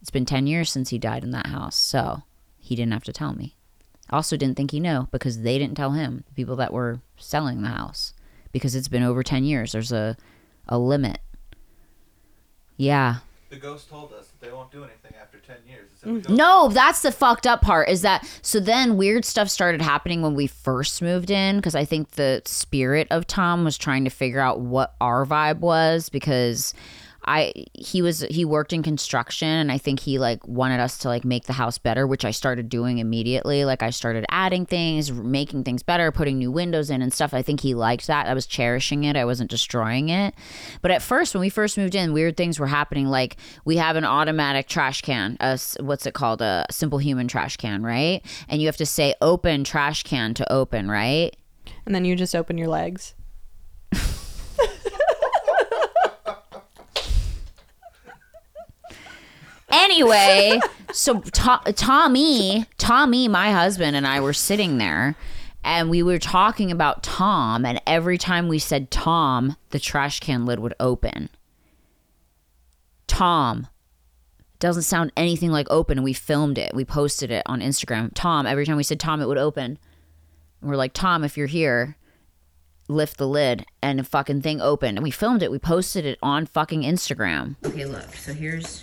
It's 0.00 0.10
been 0.10 0.26
10 0.26 0.46
years 0.48 0.70
since 0.70 0.90
he 0.90 0.98
died 0.98 1.22
in 1.22 1.30
that 1.30 1.46
house. 1.46 1.76
So 1.76 2.22
he 2.58 2.74
didn't 2.74 2.92
have 2.92 3.04
to 3.04 3.12
tell 3.12 3.34
me. 3.34 3.56
Also, 4.10 4.36
didn't 4.36 4.56
think 4.56 4.72
he 4.72 4.80
knew 4.80 5.08
because 5.10 5.40
they 5.42 5.58
didn't 5.58 5.76
tell 5.76 5.92
him, 5.92 6.24
the 6.28 6.34
people 6.34 6.56
that 6.56 6.72
were 6.72 7.00
selling 7.16 7.62
the 7.62 7.68
house, 7.68 8.12
because 8.50 8.74
it's 8.74 8.88
been 8.88 9.02
over 9.04 9.22
10 9.22 9.44
years. 9.44 9.72
There's 9.72 9.92
a, 9.92 10.16
a 10.68 10.78
limit. 10.78 11.18
Yeah. 12.76 13.18
The 13.48 13.56
ghost 13.56 13.88
told 13.88 14.12
us 14.12 14.26
that 14.28 14.40
they 14.44 14.52
won't 14.52 14.70
do 14.72 14.82
anything 14.84 15.12
after 15.20 15.31
10 15.60 15.68
years. 15.68 15.88
It 15.92 15.98
said 15.98 16.12
we 16.12 16.18
mm. 16.20 16.22
don't- 16.26 16.36
No, 16.36 16.68
that's 16.68 17.02
the 17.02 17.12
fucked 17.12 17.46
up 17.46 17.62
part 17.62 17.88
is 17.88 18.02
that 18.02 18.26
so 18.42 18.60
then 18.60 18.96
weird 18.96 19.24
stuff 19.24 19.48
started 19.48 19.80
happening 19.82 20.22
when 20.22 20.34
we 20.34 20.46
first 20.46 21.02
moved 21.02 21.30
in 21.30 21.56
because 21.56 21.74
I 21.74 21.84
think 21.84 22.12
the 22.12 22.42
spirit 22.44 23.06
of 23.10 23.26
Tom 23.26 23.64
was 23.64 23.76
trying 23.78 24.04
to 24.04 24.10
figure 24.10 24.40
out 24.40 24.60
what 24.60 24.94
our 25.00 25.26
vibe 25.26 25.58
was 25.60 26.08
because 26.08 26.74
I 27.24 27.52
he 27.74 28.02
was 28.02 28.20
he 28.30 28.44
worked 28.44 28.72
in 28.72 28.82
construction 28.82 29.48
and 29.48 29.70
I 29.70 29.78
think 29.78 30.00
he 30.00 30.18
like 30.18 30.46
wanted 30.46 30.80
us 30.80 30.98
to 30.98 31.08
like 31.08 31.24
make 31.24 31.44
the 31.44 31.52
house 31.52 31.78
better, 31.78 32.06
which 32.06 32.24
I 32.24 32.30
started 32.30 32.68
doing 32.68 32.98
immediately. 32.98 33.64
Like 33.64 33.82
I 33.82 33.90
started 33.90 34.24
adding 34.30 34.66
things, 34.66 35.12
making 35.12 35.64
things 35.64 35.82
better, 35.82 36.10
putting 36.12 36.38
new 36.38 36.50
windows 36.50 36.90
in 36.90 37.02
and 37.02 37.12
stuff. 37.12 37.34
I 37.34 37.42
think 37.42 37.60
he 37.60 37.74
liked 37.74 38.06
that. 38.06 38.26
I 38.26 38.34
was 38.34 38.46
cherishing 38.46 39.04
it. 39.04 39.16
I 39.16 39.24
wasn't 39.24 39.50
destroying 39.50 40.08
it. 40.08 40.34
But 40.80 40.90
at 40.90 41.02
first, 41.02 41.34
when 41.34 41.40
we 41.40 41.48
first 41.48 41.78
moved 41.78 41.94
in, 41.94 42.12
weird 42.12 42.36
things 42.36 42.58
were 42.58 42.66
happening. 42.66 43.06
Like 43.06 43.36
we 43.64 43.76
have 43.76 43.96
an 43.96 44.04
automatic 44.04 44.68
trash 44.68 45.02
can, 45.02 45.36
a 45.40 45.58
what's 45.80 46.06
it 46.06 46.14
called, 46.14 46.42
a 46.42 46.66
simplehuman 46.70 47.28
trash 47.28 47.56
can, 47.56 47.82
right? 47.82 48.22
And 48.48 48.60
you 48.60 48.68
have 48.68 48.76
to 48.78 48.86
say 48.86 49.14
open 49.20 49.64
trash 49.64 50.02
can 50.02 50.34
to 50.34 50.52
open, 50.52 50.90
right? 50.90 51.36
and 51.86 51.94
then 51.94 52.04
you 52.04 52.16
just 52.16 52.34
open 52.34 52.58
your 52.58 52.68
legs. 52.68 53.14
Anyway, 59.72 60.60
so 60.92 61.20
to- 61.20 61.72
Tommy, 61.74 62.66
Tommy, 62.78 63.28
my 63.28 63.50
husband, 63.52 63.96
and 63.96 64.06
I 64.06 64.20
were 64.20 64.32
sitting 64.32 64.78
there 64.78 65.16
and 65.64 65.90
we 65.90 66.02
were 66.02 66.18
talking 66.18 66.70
about 66.70 67.02
Tom. 67.02 67.64
And 67.64 67.80
every 67.86 68.18
time 68.18 68.48
we 68.48 68.58
said 68.58 68.90
Tom, 68.90 69.56
the 69.70 69.78
trash 69.78 70.20
can 70.20 70.44
lid 70.44 70.58
would 70.58 70.74
open. 70.80 71.30
Tom 73.06 73.68
doesn't 74.58 74.82
sound 74.82 75.12
anything 75.16 75.50
like 75.50 75.66
open. 75.70 75.98
And 75.98 76.04
we 76.04 76.12
filmed 76.12 76.58
it, 76.58 76.74
we 76.74 76.84
posted 76.84 77.30
it 77.30 77.42
on 77.46 77.60
Instagram. 77.60 78.10
Tom, 78.14 78.46
every 78.46 78.66
time 78.66 78.76
we 78.76 78.82
said 78.82 79.00
Tom, 79.00 79.20
it 79.20 79.26
would 79.26 79.38
open. 79.38 79.78
And 80.60 80.70
we're 80.70 80.76
like, 80.76 80.92
Tom, 80.92 81.24
if 81.24 81.36
you're 81.36 81.46
here, 81.46 81.96
lift 82.88 83.16
the 83.16 83.26
lid 83.26 83.64
and 83.82 83.98
the 83.98 84.04
fucking 84.04 84.42
thing 84.42 84.60
opened. 84.60 84.98
And 84.98 85.02
we 85.04 85.10
filmed 85.10 85.42
it, 85.42 85.50
we 85.50 85.58
posted 85.58 86.04
it 86.04 86.18
on 86.22 86.46
fucking 86.46 86.82
Instagram. 86.82 87.56
Okay, 87.64 87.84
look, 87.84 88.14
so 88.14 88.32
here's 88.32 88.82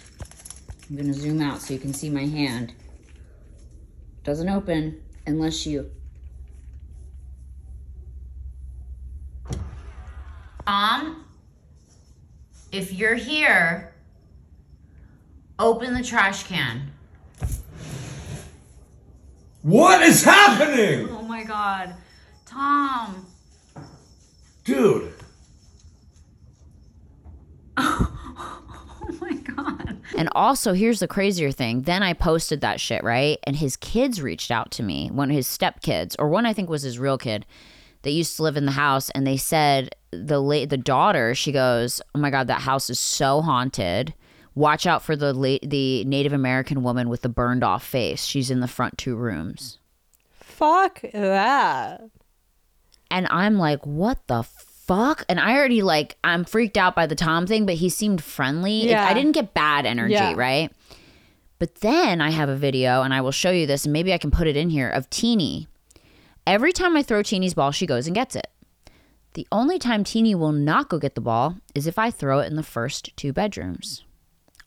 I'm 0.89 0.95
gonna 0.95 1.13
zoom 1.13 1.39
out 1.39 1.62
so 1.62 1.73
you 1.73 1.80
can 1.80 1.93
see 1.93 2.10
my 2.10 2.25
hand. 2.25 2.73
Doesn't 4.23 4.49
open 4.49 5.02
unless 5.28 5.65
you. 5.65 5.91
Tom, 10.65 11.25
if 12.71 12.93
you're 12.93 13.15
here, 13.15 13.93
open 15.58 15.93
the 15.93 16.04
trash 16.04 16.43
can. 16.43 16.91
What 19.62 20.02
is 20.02 20.23
happening? 20.23 21.10
Oh 21.10 21.21
my 21.23 21.43
god. 21.43 21.95
Tom. 22.45 23.25
Dude. 24.63 25.13
Oh 29.02 29.17
my 29.21 29.34
god. 29.34 29.88
And 30.19 30.27
also, 30.36 30.73
here's 30.73 30.99
the 30.99 31.08
crazier 31.08 31.49
thing. 31.49 31.84
Then 31.84 32.03
I 32.03 32.12
posted 32.12 32.60
that 32.60 32.82
shit, 32.82 33.03
right? 33.05 33.39
And 33.43 33.55
his 33.55 33.77
kids 33.77 34.21
reached 34.21 34.51
out 34.51 34.69
to 34.71 34.84
me, 34.84 35.10
one 35.10 35.29
of 35.29 35.36
his 35.36 35.47
stepkids, 35.47 36.15
or 36.19 36.27
one 36.27 36.45
I 36.45 36.51
think 36.51 36.69
was 36.69 36.82
his 36.82 36.99
real 36.99 37.17
kid, 37.17 37.45
that 38.01 38.12
used 38.12 38.36
to 38.36 38.43
live 38.43 38.58
in 38.58 38.65
the 38.65 38.73
house, 38.73 39.10
and 39.12 39.25
they 39.25 39.38
said 39.38 39.95
the 40.12 40.41
la- 40.41 40.65
the 40.65 40.77
daughter, 40.77 41.34
she 41.34 41.53
goes, 41.53 42.01
"Oh 42.13 42.19
my 42.19 42.29
god, 42.29 42.47
that 42.47 42.62
house 42.62 42.89
is 42.89 42.99
so 42.99 43.41
haunted. 43.41 44.13
Watch 44.55 44.86
out 44.86 45.03
for 45.03 45.15
the 45.15 45.34
la- 45.34 45.58
the 45.63 46.03
Native 46.03 46.34
American 46.34 46.84
woman 46.84 47.08
with 47.08 47.21
the 47.21 47.29
burned 47.29 47.63
off 47.63 47.86
face. 47.86 48.25
She's 48.25 48.51
in 48.51 48.60
the 48.60 48.67
front 48.67 48.97
two 48.97 49.15
rooms." 49.15 49.79
Fuck 50.34 51.01
that. 51.13 52.01
And 53.10 53.25
I'm 53.29 53.58
like, 53.58 53.86
what 53.86 54.27
the 54.27 54.43
fuck? 54.89 55.23
And 55.30 55.39
I 55.39 55.56
already 55.56 55.84
like, 55.84 56.17
I'm 56.23 56.43
freaked 56.43 56.75
out 56.78 56.95
by 56.95 57.06
the 57.06 57.15
Tom 57.15 57.45
thing, 57.45 57.65
but 57.67 57.75
he 57.75 57.89
seemed 57.89 58.23
friendly. 58.23 58.89
Yeah. 58.89 59.06
I 59.06 59.13
didn't 59.13 59.34
get 59.34 59.54
bad 59.54 59.86
energy, 59.86 60.13
Yeah. 60.13 60.34
right? 60.36 60.71
But 61.60 61.75
then 61.75 62.21
I 62.21 62.32
have 62.32 62.49
a 62.49 62.56
video, 62.56 63.04
and 63.04 63.13
I 63.13 63.21
will 63.21 63.32
show 63.32 63.52
you 63.52 63.67
this, 63.67 63.86
and 63.86 63.93
maybe 63.93 64.13
I 64.13 64.17
can 64.17 64.32
put 64.32 64.47
it 64.47 64.58
in 64.58 64.69
here 64.71 64.89
of 64.89 65.08
Teeny. 65.12 65.67
Every 66.47 66.73
time 66.73 66.97
I 66.97 67.04
throw 67.04 67.21
Teeny's 67.21 67.54
ball, 67.54 67.71
she 67.71 67.86
goes 67.86 68.08
and 68.08 68.15
gets 68.15 68.36
it. 68.36 68.47
The 69.34 69.45
only 69.52 69.78
time 69.78 70.04
Teeny 70.04 70.34
will 70.34 70.52
not 70.54 70.89
go 70.89 70.97
get 70.97 71.13
the 71.13 71.21
ball 71.21 71.58
is 71.75 71.86
if 71.86 71.99
I 71.99 72.10
throw 72.10 72.39
it 72.39 72.47
in 72.47 72.56
the 72.56 72.63
first 72.63 73.15
two 73.15 73.32
bedrooms. 73.32 74.04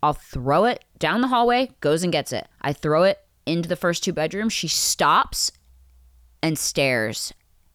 I'll 0.05 0.13
throw 0.13 0.67
it 0.67 0.85
down 1.01 1.21
the 1.21 1.29
hallway, 1.29 1.71
goes 1.81 2.05
and 2.05 2.13
gets 2.13 2.33
it. 2.33 2.47
I 2.61 2.73
throw 2.73 3.03
it 3.03 3.19
into 3.45 3.69
the 3.69 3.75
first 3.77 4.05
two 4.05 4.13
bedrooms. 4.13 4.53
She 4.53 4.69
stops 4.69 5.51
and 6.43 6.57
stares 6.57 7.33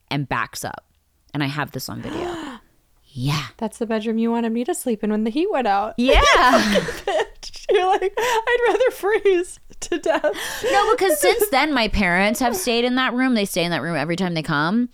and 0.09 0.29
backs 0.29 0.63
up. 0.63 0.85
And 1.37 1.43
I 1.43 1.47
have 1.49 1.69
this 1.69 1.87
on 1.87 2.01
video. 2.01 2.33
Yeah. 3.19 3.47
That's 3.57 3.79
the 3.79 3.87
bedroom 3.87 4.19
you 4.19 4.29
wanted 4.29 4.51
me 4.51 4.63
to 4.65 4.75
sleep 4.75 5.03
in 5.03 5.09
when 5.09 5.23
the 5.23 5.31
heat 5.31 5.49
went 5.49 5.65
out. 5.65 5.95
Yeah. 5.97 6.21
You're 7.71 7.87
like, 7.87 8.13
I'd 8.15 8.57
rather 8.67 8.91
freeze 8.91 9.59
to 9.79 9.97
death. 9.97 10.23
no, 10.71 10.91
because 10.95 11.19
since 11.21 11.49
then 11.49 11.73
my 11.73 11.87
parents 11.87 12.39
have 12.41 12.55
stayed 12.55 12.85
in 12.85 12.93
that 12.95 13.13
room. 13.13 13.33
They 13.33 13.45
stay 13.45 13.63
in 13.63 13.71
that 13.71 13.81
room 13.81 13.95
every 13.95 14.15
time 14.17 14.35
they 14.35 14.43
come. 14.43 14.89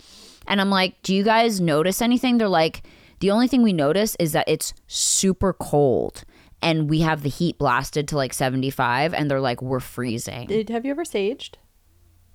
And 0.47 0.62
I'm 0.62 0.69
like, 0.69 1.01
do 1.01 1.13
you 1.13 1.23
guys 1.23 1.60
notice 1.60 2.01
anything? 2.01 2.38
They're 2.38 2.47
like, 2.47 2.84
the 3.19 3.32
only 3.32 3.49
thing 3.49 3.62
we 3.62 3.73
notice 3.73 4.15
is 4.19 4.32
that 4.32 4.47
it's 4.47 4.73
super 4.88 5.51
cold. 5.51 6.23
And 6.62 6.89
we 6.89 7.01
have 7.01 7.23
the 7.23 7.29
heat 7.29 7.58
blasted 7.58 8.08
to 8.10 8.15
like 8.15 8.34
75, 8.34 9.13
and 9.13 9.29
they're 9.29 9.41
like, 9.41 9.62
we're 9.62 9.82
freezing. 9.82 10.47
Did, 10.47 10.69
have 10.69 10.86
you 10.86 10.91
ever 10.91 11.03
saged? 11.03 11.56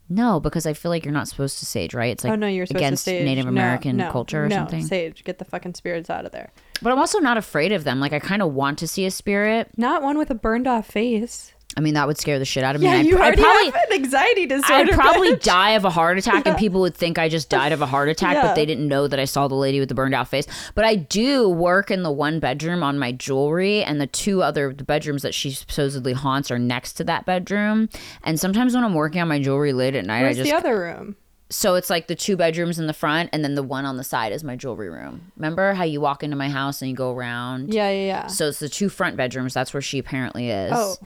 No, 0.09 0.41
because 0.41 0.67
I 0.67 0.73
feel 0.73 0.91
like 0.91 1.05
you're 1.05 1.13
not 1.13 1.29
supposed 1.29 1.59
to 1.59 1.67
sage, 1.67 1.95
right? 1.95 2.13
It's 2.13 2.25
oh, 2.25 2.29
like 2.29 2.33
oh 2.35 2.41
no, 2.41 2.47
you're 2.47 2.65
against. 2.65 3.07
Native 3.07 3.45
No, 3.45 3.51
American 3.51 3.97
no, 3.97 4.11
culture 4.11 4.45
or 4.45 4.49
no, 4.49 4.57
something. 4.57 4.85
Sage, 4.87 5.25
get 5.25 5.39
the 5.39 5.45
fucking 5.45 5.75
spirits 5.75 6.09
out 6.09 6.25
of 6.25 6.33
there. 6.33 6.51
But 6.81 6.93
I'm 6.93 6.99
also 6.99 7.19
not 7.19 7.37
afraid 7.37 7.73
of 7.73 7.85
them. 7.85 8.01
Like 8.01 8.13
I 8.13 8.19
kind 8.19 8.43
of 8.43 8.55
want 8.55 8.79
to 8.79 8.89
see 8.89 9.05
a 9.05 9.11
spirit. 9.11 9.69
Not 9.77 10.03
one 10.03 10.17
with 10.17 10.31
a 10.31 10.35
burned 10.35 10.67
off 10.67 10.87
face. 10.87 11.53
I 11.77 11.81
mean, 11.81 11.95
that 11.95 12.09
would 12.09 12.19
scare 12.19 12.41
the 12.41 12.45
shit 12.45 12.65
out 12.65 12.75
of 12.75 12.81
me. 12.81 12.89
Yeah, 12.89 12.95
I'd, 12.95 13.07
you 13.07 13.17
I'd 13.19 13.21
already 13.21 13.43
probably, 13.43 13.65
have 13.67 13.91
an 13.91 13.93
anxiety 13.93 14.47
disorder. 14.47 14.75
I'd 14.75 14.89
probably 14.91 15.33
bitch. 15.35 15.45
die 15.45 15.71
of 15.73 15.85
a 15.85 15.91
heart 15.91 16.19
attack, 16.19 16.45
and 16.47 16.57
people 16.57 16.81
would 16.81 16.95
think 16.95 17.19
I 17.19 17.29
just 17.29 17.51
died 17.51 17.71
of 17.73 17.81
a 17.83 17.87
heart 17.87 18.09
attack, 18.09 18.35
Yeah. 18.35 18.43
but 18.43 18.55
they 18.55 18.67
didn't 18.67 18.89
know 18.89 19.07
that 19.07 19.21
I 19.21 19.27
saw 19.27 19.47
the 19.47 19.55
lady 19.55 19.79
with 19.79 19.89
the 19.89 19.95
burned 19.95 20.15
out 20.15 20.27
face. 20.27 20.47
But 20.75 20.87
I 20.87 20.97
do 20.97 21.49
work 21.49 21.91
in 21.93 22.03
the 22.03 22.11
one 22.11 22.41
bedroom 22.41 22.83
on 22.83 22.99
my 22.99 23.13
jewelry, 23.13 23.85
and 23.85 24.01
the 24.01 24.09
two 24.09 24.43
other 24.43 24.73
the 24.73 24.83
bedrooms 24.83 25.23
that 25.23 25.35
she 25.35 25.53
supposedly 25.53 26.15
haunts 26.15 26.51
are 26.51 26.59
next 26.59 26.95
to 26.95 27.05
that 27.05 27.27
bedroom. 27.27 27.89
And 28.25 28.41
sometimes 28.41 28.75
when 28.75 28.83
I'm 28.83 28.95
working 28.95 29.21
on 29.21 29.29
my 29.29 29.39
jewelry 29.41 29.73
late 29.73 29.95
at 29.95 30.05
night, 30.05 30.23
Where's 30.23 30.37
I 30.41 30.43
just 30.45 30.51
the 30.51 30.57
other 30.57 30.81
room? 30.81 31.17
so 31.51 31.77
it's 31.77 31.89
like 31.91 32.09
the 32.09 32.17
two 32.17 32.37
bedrooms 32.37 32.81
in 32.81 32.89
the 32.89 32.93
front, 32.95 33.31
and 33.33 33.45
then 33.45 33.55
the 33.55 33.63
one 33.63 33.85
on 33.85 33.97
the 33.99 34.05
side 34.05 34.33
is 34.33 34.43
my 34.43 34.57
jewelry 34.57 34.89
room. 34.91 35.31
Remember 35.37 35.75
how 35.75 35.85
you 35.85 36.01
walk 36.01 36.25
into 36.25 36.35
my 36.37 36.49
house 36.49 36.83
and 36.83 36.91
you 36.91 36.97
go 36.97 37.13
around? 37.13 37.73
Yeah, 37.73 37.89
yeah, 37.91 38.07
yeah. 38.07 38.27
So 38.27 38.49
it's 38.49 38.59
the 38.59 38.69
two 38.69 38.89
front 38.89 39.17
bedrooms. 39.17 39.55
That's 39.55 39.73
where 39.73 39.81
she 39.83 39.99
apparently 40.01 40.51
is. 40.51 40.73
Oh. 40.75 40.97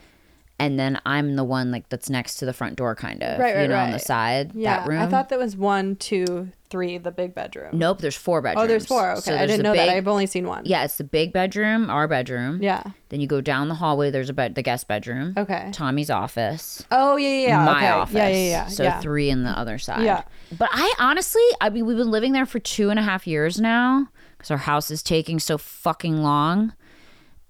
And 0.62 0.78
then 0.78 1.00
I'm 1.04 1.34
the 1.34 1.42
one 1.42 1.72
like 1.72 1.88
that's 1.88 2.08
next 2.08 2.36
to 2.36 2.46
the 2.46 2.52
front 2.52 2.76
door, 2.76 2.94
kind 2.94 3.20
of. 3.20 3.40
Right, 3.40 3.54
You 3.54 3.60
right, 3.62 3.70
know, 3.70 3.78
on 3.78 3.90
the 3.90 3.98
side. 3.98 4.52
yeah, 4.54 4.78
that 4.78 4.88
room. 4.88 5.02
I 5.02 5.08
thought 5.08 5.28
that 5.30 5.38
was 5.40 5.56
one, 5.56 5.96
two, 5.96 6.50
three, 6.70 6.98
the 6.98 7.10
big 7.10 7.34
bedroom. 7.34 7.76
Nope, 7.76 7.98
there's 7.98 8.14
four 8.14 8.38
oh, 8.38 8.42
bedrooms. 8.42 8.64
Oh, 8.64 8.68
there's 8.68 8.86
four. 8.86 9.10
Okay, 9.10 9.20
So 9.22 9.36
I 9.36 9.44
didn't 9.44 9.64
know 9.64 9.74
that. 9.74 9.88
I've 9.88 10.06
only 10.06 10.26
seen 10.26 10.46
one. 10.46 10.62
Yeah, 10.64 10.84
it's 10.84 10.98
the 10.98 11.04
big 11.04 11.32
bedroom, 11.32 11.90
our 11.90 12.06
bedroom. 12.06 12.62
Yeah. 12.62 12.84
Then 13.08 13.20
you 13.20 13.26
go 13.26 13.40
down 13.40 13.68
the 13.68 13.74
hallway. 13.74 14.12
There's 14.12 14.30
a 14.30 14.32
bed, 14.32 14.54
the 14.54 14.62
guest 14.62 14.86
bedroom. 14.86 15.34
Okay. 15.36 15.70
Tommy's 15.72 16.10
office. 16.10 16.86
Oh 16.92 17.16
yeah, 17.16 17.28
yeah, 17.28 17.46
yeah. 17.48 17.64
my 17.64 17.78
okay. 17.78 17.88
office. 17.88 18.14
Yeah, 18.14 18.28
yeah, 18.28 18.48
yeah. 18.48 18.66
So 18.68 18.84
yeah. 18.84 19.00
three 19.00 19.30
in 19.30 19.42
the 19.42 19.50
other 19.50 19.78
side. 19.78 20.04
Yeah. 20.04 20.22
But 20.56 20.70
I 20.72 20.94
honestly, 21.00 21.42
I 21.60 21.70
mean, 21.70 21.86
we've 21.86 21.96
been 21.96 22.12
living 22.12 22.32
there 22.32 22.46
for 22.46 22.60
two 22.60 22.88
and 22.90 23.00
a 23.00 23.02
half 23.02 23.26
years 23.26 23.60
now 23.60 24.08
because 24.38 24.52
our 24.52 24.58
house 24.58 24.92
is 24.92 25.02
taking 25.02 25.40
so 25.40 25.58
fucking 25.58 26.22
long, 26.22 26.72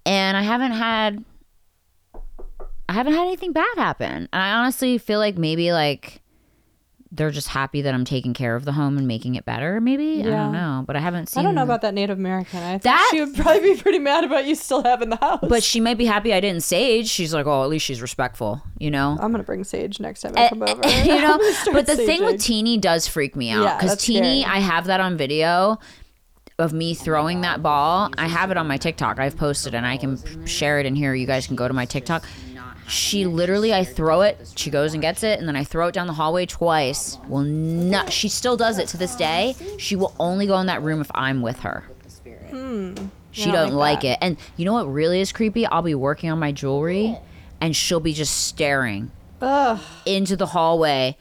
and 0.05 0.35
I 0.35 0.41
haven't 0.41 0.73
had, 0.73 1.23
I 2.93 2.97
haven't 2.97 3.13
had 3.13 3.23
anything 3.25 3.53
bad 3.53 3.65
happen. 3.75 4.29
And 4.31 4.41
I 4.43 4.51
honestly 4.51 4.99
feel 4.99 5.17
like 5.17 5.35
maybe 5.35 5.73
like 5.73 6.21
they're 7.11 7.31
just 7.31 7.47
happy 7.47 7.81
that 7.81 7.91
I'm 7.91 8.05
taking 8.05 8.35
care 8.35 8.55
of 8.55 8.65
the 8.65 8.71
home 8.71 8.99
and 8.99 9.07
making 9.07 9.33
it 9.33 9.45
better. 9.45 9.81
Maybe 9.81 10.19
I 10.21 10.25
don't 10.29 10.51
know, 10.51 10.83
but 10.85 10.95
I 10.95 10.99
haven't 10.99 11.29
seen. 11.29 11.41
I 11.41 11.43
don't 11.43 11.55
know 11.55 11.63
about 11.63 11.81
that 11.81 11.95
Native 11.95 12.19
American. 12.19 12.59
I 12.61 12.73
think 12.73 12.83
That- 12.83 13.07
she 13.09 13.19
would 13.19 13.33
probably 13.35 13.73
be 13.73 13.81
pretty 13.81 13.97
mad 13.97 14.23
about 14.25 14.45
you 14.45 14.53
still 14.53 14.83
having 14.83 15.09
the 15.09 15.15
house. 15.15 15.43
But 15.49 15.63
she 15.63 15.79
might 15.79 15.97
be 15.97 16.05
happy 16.05 16.35
I 16.35 16.39
didn't 16.39 16.61
sage. 16.61 17.07
She's 17.09 17.33
like, 17.33 17.47
oh, 17.47 17.63
at 17.63 17.69
least 17.69 17.83
she's 17.83 17.99
respectful, 17.99 18.61
you 18.77 18.91
know. 18.91 19.17
I'm 19.19 19.31
gonna 19.31 19.41
bring 19.43 19.63
Sage 19.63 19.99
next 19.99 20.21
time 20.21 20.33
I 20.37 20.49
come 20.49 20.61
over. 20.61 20.81
Eh, 20.85 21.03
you 21.15 21.19
know 21.19 21.39
but 21.73 21.87
the 21.87 21.95
thing 21.95 22.23
with 22.23 22.39
teeny 22.43 22.77
does 22.77 23.07
freak 23.07 23.35
me 23.35 23.49
out 23.49 23.79
because 23.79 23.89
that's 23.93 24.05
teeny 24.05 24.43
scary. 24.43 24.55
i 24.55 24.59
have 24.59 24.85
that 24.85 24.99
on 24.99 25.17
video 25.17 25.79
of 26.59 26.73
me 26.73 26.93
throwing 26.93 27.41
that 27.41 27.63
ball 27.63 28.11
i 28.17 28.27
have 28.27 28.51
it 28.51 28.57
on 28.57 28.67
my 28.67 28.77
tiktok 28.77 29.19
i've 29.19 29.35
posted 29.35 29.73
and 29.73 29.85
i 29.87 29.97
can 29.97 30.45
share 30.45 30.79
it 30.79 30.85
in 30.85 30.93
here 30.95 31.15
you 31.15 31.25
guys 31.25 31.47
can 31.47 31.55
go 31.55 31.67
to 31.67 31.73
my 31.73 31.85
tiktok 31.85 32.23
she 32.87 33.25
literally 33.25 33.73
i 33.73 33.83
throw 33.83 34.21
it 34.21 34.37
she 34.55 34.69
goes 34.69 34.93
and 34.93 35.01
gets 35.01 35.23
it 35.23 35.39
and 35.39 35.47
then 35.47 35.55
i 35.55 35.63
throw 35.63 35.87
it 35.87 35.93
down 35.93 36.07
the 36.07 36.13
hallway 36.13 36.45
twice. 36.45 37.17
Well 37.27 37.43
not 37.43 38.11
she 38.11 38.27
still 38.29 38.57
does 38.57 38.77
it 38.77 38.87
to 38.89 38.97
this 38.97 39.15
day. 39.15 39.55
She 39.77 39.95
will 39.95 40.13
only 40.19 40.47
go 40.47 40.57
in 40.59 40.67
that 40.67 40.81
room 40.81 41.01
if 41.01 41.09
i'm 41.15 41.41
with 41.41 41.59
her. 41.59 41.83
She 43.31 43.45
Hmm. 43.45 43.51
don't 43.51 43.71
like 43.73 43.97
like, 43.97 44.03
it. 44.03 44.17
And 44.21 44.37
you 44.57 44.65
know 44.65 44.73
what 44.73 44.85
really 44.85 45.19
is 45.19 45.31
creepy? 45.31 45.65
I'll 45.65 45.81
be 45.81 45.95
working 45.95 46.29
on 46.29 46.37
my 46.39 46.51
jewelry 46.51 47.17
and 47.59 47.75
she'll 47.75 47.99
be 47.99 48.13
just 48.13 48.45
staring 48.47 49.11
Ugh, 49.41 49.79
into 50.05 50.35
the 50.35 50.45
hallway 50.47 51.17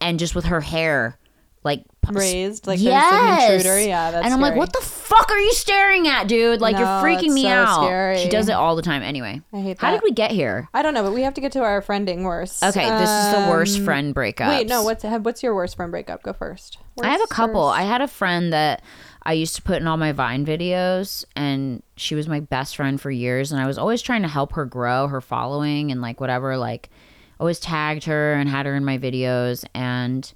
and 0.00 0.18
just 0.18 0.34
with 0.34 0.44
her 0.46 0.60
hair 0.60 1.18
like 1.64 1.82
raised 2.14 2.66
like 2.66 2.80
yes. 2.80 3.10
there's 3.48 3.64
an 3.64 3.70
intruder. 3.72 3.88
Yeah, 3.88 4.10
that's 4.10 4.24
and 4.24 4.34
I'm 4.34 4.40
like, 4.40 4.56
what 4.56 4.72
the 4.72 4.80
fuck 4.80 5.30
are 5.30 5.38
you 5.38 5.52
staring 5.52 6.06
at, 6.08 6.28
dude? 6.28 6.60
Like 6.60 6.74
No, 6.74 6.80
you're 6.80 6.88
freaking 6.88 7.24
it's 7.26 7.34
me 7.34 7.42
so 7.42 7.48
out. 7.48 7.84
scary. 7.84 8.18
She 8.18 8.28
does 8.28 8.48
it 8.48 8.52
all 8.52 8.76
the 8.76 8.82
time. 8.82 9.02
Anyway, 9.02 9.42
I 9.52 9.60
hate 9.60 9.78
how 9.78 9.90
that. 9.90 10.00
did 10.00 10.02
we 10.04 10.12
get 10.12 10.30
here? 10.30 10.68
I 10.74 10.82
don't 10.82 10.94
know, 10.94 11.02
but 11.02 11.12
we 11.12 11.22
have 11.22 11.34
to 11.34 11.40
get 11.40 11.52
to 11.52 11.62
our 11.62 11.82
friending 11.82 12.24
worst. 12.24 12.62
Okay, 12.62 12.88
this 12.98 13.10
is 13.10 13.32
the 13.32 13.50
worst 13.50 13.78
Um, 13.78 13.84
friend 13.84 14.14
breakup. 14.14 14.48
Wait, 14.48 14.68
no. 14.68 14.82
What's 14.82 15.04
what's 15.04 15.42
your 15.42 15.54
worst 15.54 15.76
friend 15.76 15.90
breakup? 15.90 16.22
Go 16.22 16.32
first. 16.32 16.78
I 17.02 17.08
have 17.08 17.20
a 17.20 17.22
Worst, 17.22 17.32
couple. 17.32 17.64
I 17.66 17.82
had 17.82 18.00
a 18.00 18.08
friend 18.08 18.52
that 18.52 18.82
I 19.22 19.34
used 19.34 19.56
to 19.56 19.62
put 19.62 19.80
in 19.82 19.86
all 19.86 19.96
my 19.98 20.12
Vine 20.12 20.46
videos, 20.46 21.24
and 21.34 21.82
she 21.96 22.14
was 22.14 22.26
my 22.28 22.40
best 22.40 22.76
friend 22.76 22.98
for 23.00 23.10
years. 23.10 23.52
And 23.52 23.60
I 23.60 23.66
was 23.66 23.76
always 23.76 24.00
trying 24.00 24.22
to 24.22 24.28
help 24.28 24.52
her 24.54 24.64
grow 24.64 25.08
her 25.08 25.20
following 25.20 25.90
and 25.90 26.00
like 26.00 26.20
whatever. 26.20 26.56
Like, 26.56 26.88
always 27.38 27.58
tagged 27.58 28.04
her 28.04 28.32
and 28.32 28.48
had 28.48 28.64
her 28.66 28.74
in 28.74 28.84
my 28.84 28.96
videos. 28.96 29.64
And 29.74 30.32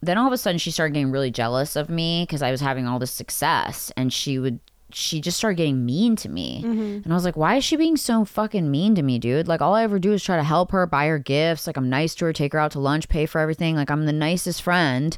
then 0.00 0.18
all 0.18 0.26
of 0.26 0.32
a 0.32 0.38
sudden, 0.38 0.58
she 0.58 0.70
started 0.70 0.94
getting 0.94 1.10
really 1.10 1.30
jealous 1.30 1.76
of 1.76 1.88
me 1.88 2.24
because 2.24 2.42
I 2.42 2.50
was 2.50 2.60
having 2.60 2.86
all 2.86 2.98
this 2.98 3.10
success, 3.10 3.92
and 3.96 4.12
she 4.12 4.38
would. 4.38 4.60
She 4.90 5.20
just 5.20 5.36
started 5.36 5.56
getting 5.56 5.84
mean 5.84 6.16
to 6.16 6.30
me. 6.30 6.62
Mm-hmm. 6.64 7.02
And 7.04 7.12
I 7.12 7.14
was 7.14 7.24
like, 7.24 7.36
why 7.36 7.56
is 7.56 7.64
she 7.64 7.76
being 7.76 7.98
so 7.98 8.24
fucking 8.24 8.70
mean 8.70 8.94
to 8.94 9.02
me, 9.02 9.18
dude? 9.18 9.46
Like, 9.46 9.60
all 9.60 9.74
I 9.74 9.82
ever 9.82 9.98
do 9.98 10.14
is 10.14 10.24
try 10.24 10.38
to 10.38 10.42
help 10.42 10.70
her, 10.70 10.86
buy 10.86 11.08
her 11.08 11.18
gifts. 11.18 11.66
Like, 11.66 11.76
I'm 11.76 11.90
nice 11.90 12.14
to 12.14 12.24
her, 12.24 12.32
take 12.32 12.54
her 12.54 12.58
out 12.58 12.70
to 12.70 12.80
lunch, 12.80 13.06
pay 13.10 13.26
for 13.26 13.38
everything. 13.38 13.76
Like, 13.76 13.90
I'm 13.90 14.06
the 14.06 14.14
nicest 14.14 14.62
friend. 14.62 15.14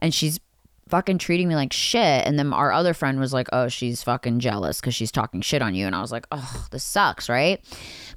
And 0.00 0.12
she's 0.12 0.40
fucking 0.90 1.16
treating 1.16 1.48
me 1.48 1.54
like 1.54 1.72
shit. 1.72 2.26
And 2.26 2.38
then 2.38 2.52
our 2.52 2.70
other 2.70 2.92
friend 2.92 3.18
was 3.18 3.32
like, 3.32 3.48
oh, 3.50 3.68
she's 3.68 4.02
fucking 4.02 4.40
jealous 4.40 4.78
because 4.78 4.94
she's 4.94 5.10
talking 5.10 5.40
shit 5.40 5.62
on 5.62 5.74
you. 5.74 5.86
And 5.86 5.96
I 5.96 6.02
was 6.02 6.12
like, 6.12 6.26
oh, 6.30 6.66
this 6.70 6.84
sucks, 6.84 7.30
right? 7.30 7.64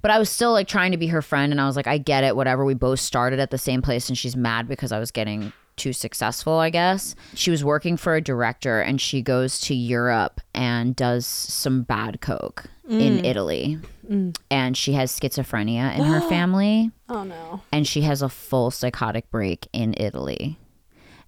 But 0.01 0.11
I 0.11 0.19
was 0.19 0.29
still 0.29 0.51
like 0.51 0.67
trying 0.67 0.91
to 0.91 0.97
be 0.97 1.07
her 1.07 1.21
friend. 1.21 1.53
And 1.53 1.61
I 1.61 1.67
was 1.67 1.77
like, 1.77 1.87
I 1.87 1.99
get 1.99 2.25
it, 2.25 2.35
whatever. 2.35 2.65
We 2.65 2.73
both 2.73 2.99
started 2.99 3.39
at 3.39 3.51
the 3.51 3.57
same 3.57 3.81
place. 3.81 4.09
And 4.09 4.17
she's 4.17 4.35
mad 4.35 4.67
because 4.67 4.91
I 4.91 4.99
was 4.99 5.11
getting 5.11 5.53
too 5.77 5.93
successful, 5.93 6.53
I 6.53 6.69
guess. 6.69 7.15
She 7.33 7.51
was 7.51 7.63
working 7.63 7.95
for 7.97 8.15
a 8.15 8.21
director 8.21 8.81
and 8.81 8.99
she 8.99 9.21
goes 9.21 9.59
to 9.61 9.75
Europe 9.75 10.41
and 10.53 10.95
does 10.95 11.25
some 11.25 11.83
bad 11.83 12.19
coke 12.19 12.65
in 12.89 13.19
mm. 13.19 13.25
Italy. 13.25 13.79
Mm. 14.09 14.35
And 14.49 14.75
she 14.75 14.93
has 14.93 15.17
schizophrenia 15.17 15.97
in 15.97 16.03
her 16.03 16.21
family 16.29 16.91
Oh 17.09 17.23
no. 17.23 17.61
and 17.71 17.87
she 17.87 18.01
has 18.01 18.21
a 18.21 18.29
full 18.29 18.71
psychotic 18.71 19.29
break 19.31 19.67
in 19.71 19.93
Italy. 19.97 20.57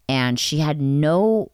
And 0.08 0.40
she 0.40 0.58
had 0.58 0.82
no 0.82 1.52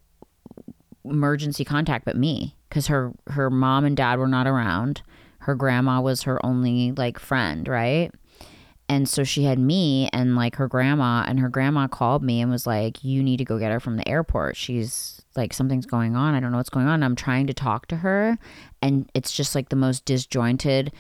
emergency 1.04 1.66
contact 1.66 2.06
but 2.06 2.16
me 2.16 2.56
because 2.70 2.88
her 2.88 3.14
her 3.28 3.50
mom 3.50 3.86
and 3.86 3.96
dad 3.96 4.20
were 4.20 4.28
not 4.28 4.48
around. 4.48 5.02
Her 5.40 5.56
grandma 5.56 6.02
was 6.02 6.24
her 6.24 6.44
only 6.46 6.92
like 6.94 7.20
friend, 7.20 7.68
right? 7.68 8.12
And 8.88 9.10
so 9.10 9.24
she 9.24 9.44
had 9.44 9.58
me 9.58 10.10
and 10.14 10.36
like 10.36 10.56
her 10.58 10.68
grandma, 10.68 11.26
and 11.28 11.40
her 11.40 11.50
grandma 11.50 11.88
called 11.88 12.24
me 12.24 12.42
and 12.42 12.52
was 12.52 12.68
like, 12.68 13.04
You 13.04 13.24
need 13.24 13.38
to 13.38 13.46
go 13.46 13.58
get 13.58 13.72
her 13.72 13.80
from 13.80 13.98
the 13.98 14.08
airport. 14.08 14.56
She's 14.56 15.22
like, 15.36 15.54
Something's 15.54 15.86
going 15.86 16.16
on. 16.16 16.36
I 16.36 16.40
don't 16.40 16.52
know 16.52 16.58
what's 16.58 16.70
going 16.70 16.88
on. 16.88 17.02
I'm 17.02 17.16
trying 17.16 17.48
to 17.48 17.54
talk 17.54 17.88
to 17.88 17.98
her, 17.98 18.38
and 18.82 19.10
it's 19.14 19.32
just 19.32 19.56
like 19.56 19.70
the 19.70 19.76
most 19.76 20.06
disjointed, 20.06 20.92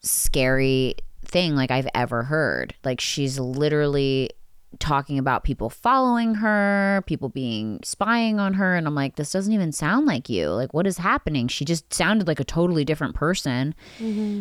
scary 0.00 0.96
thing 1.24 1.56
like 1.56 1.70
I've 1.70 1.88
ever 1.94 2.24
heard. 2.24 2.74
Like 2.84 3.00
she's 3.00 3.38
literally 3.38 4.30
talking 4.78 5.18
about 5.18 5.44
people 5.44 5.70
following 5.70 6.36
her, 6.36 7.02
people 7.06 7.28
being 7.28 7.80
spying 7.84 8.38
on 8.40 8.54
her 8.54 8.74
and 8.76 8.86
I'm 8.86 8.94
like 8.94 9.16
this 9.16 9.32
doesn't 9.32 9.52
even 9.52 9.72
sound 9.72 10.06
like 10.06 10.28
you. 10.28 10.48
Like 10.48 10.74
what 10.74 10.86
is 10.86 10.98
happening? 10.98 11.48
She 11.48 11.64
just 11.64 11.92
sounded 11.92 12.26
like 12.26 12.40
a 12.40 12.44
totally 12.44 12.84
different 12.84 13.14
person. 13.14 13.74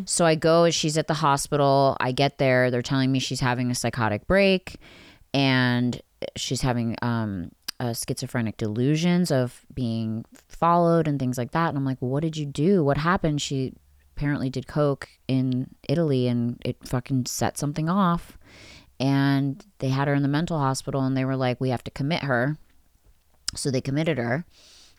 So 0.05 0.25
I 0.25 0.36
go 0.36 0.69
she's 0.69 0.97
at 0.97 1.07
the 1.07 1.13
hospital. 1.15 1.97
I 1.99 2.11
get 2.11 2.38
there, 2.38 2.71
they're 2.71 2.81
telling 2.81 3.11
me 3.11 3.19
she's 3.19 3.39
having 3.39 3.71
a 3.71 3.75
psychotic 3.75 4.27
break 4.27 4.77
and 5.34 6.01
she's 6.36 6.61
having 6.61 6.95
um 7.01 7.51
schizophrenic 7.93 8.55
delusions 8.55 9.29
of 9.29 9.65
being 9.73 10.23
followed 10.47 11.05
and 11.07 11.19
things 11.19 11.38
like 11.38 11.51
that. 11.51 11.67
And 11.69 11.77
I'm 11.77 11.84
like, 11.84 11.97
well, 11.99 12.11
what 12.11 12.23
did 12.23 12.38
you 12.38 12.45
do? 12.45 12.81
What 12.81 12.97
happened? 12.97 13.41
She 13.41 13.73
apparently 14.15 14.49
did 14.49 14.67
coke 14.67 15.09
in 15.27 15.67
Italy 15.89 16.27
and 16.27 16.61
it 16.63 16.77
fucking 16.88 17.25
set 17.25 17.57
something 17.57 17.89
off. 17.89 18.38
And 19.04 19.62
they 19.80 19.89
had 19.89 20.08
her 20.08 20.14
in 20.14 20.22
the 20.22 20.30
mental 20.30 20.58
hospital 20.58 21.01
and 21.01 21.18
they 21.18 21.26
were 21.26 21.36
like, 21.36 21.60
we 21.60 21.72
have 21.72 21.84
to 21.84 21.91
commit 21.91 22.24
her. 22.24 22.58
So 23.54 23.70
they 23.70 23.82
committed 23.82 24.18
her. 24.18 24.45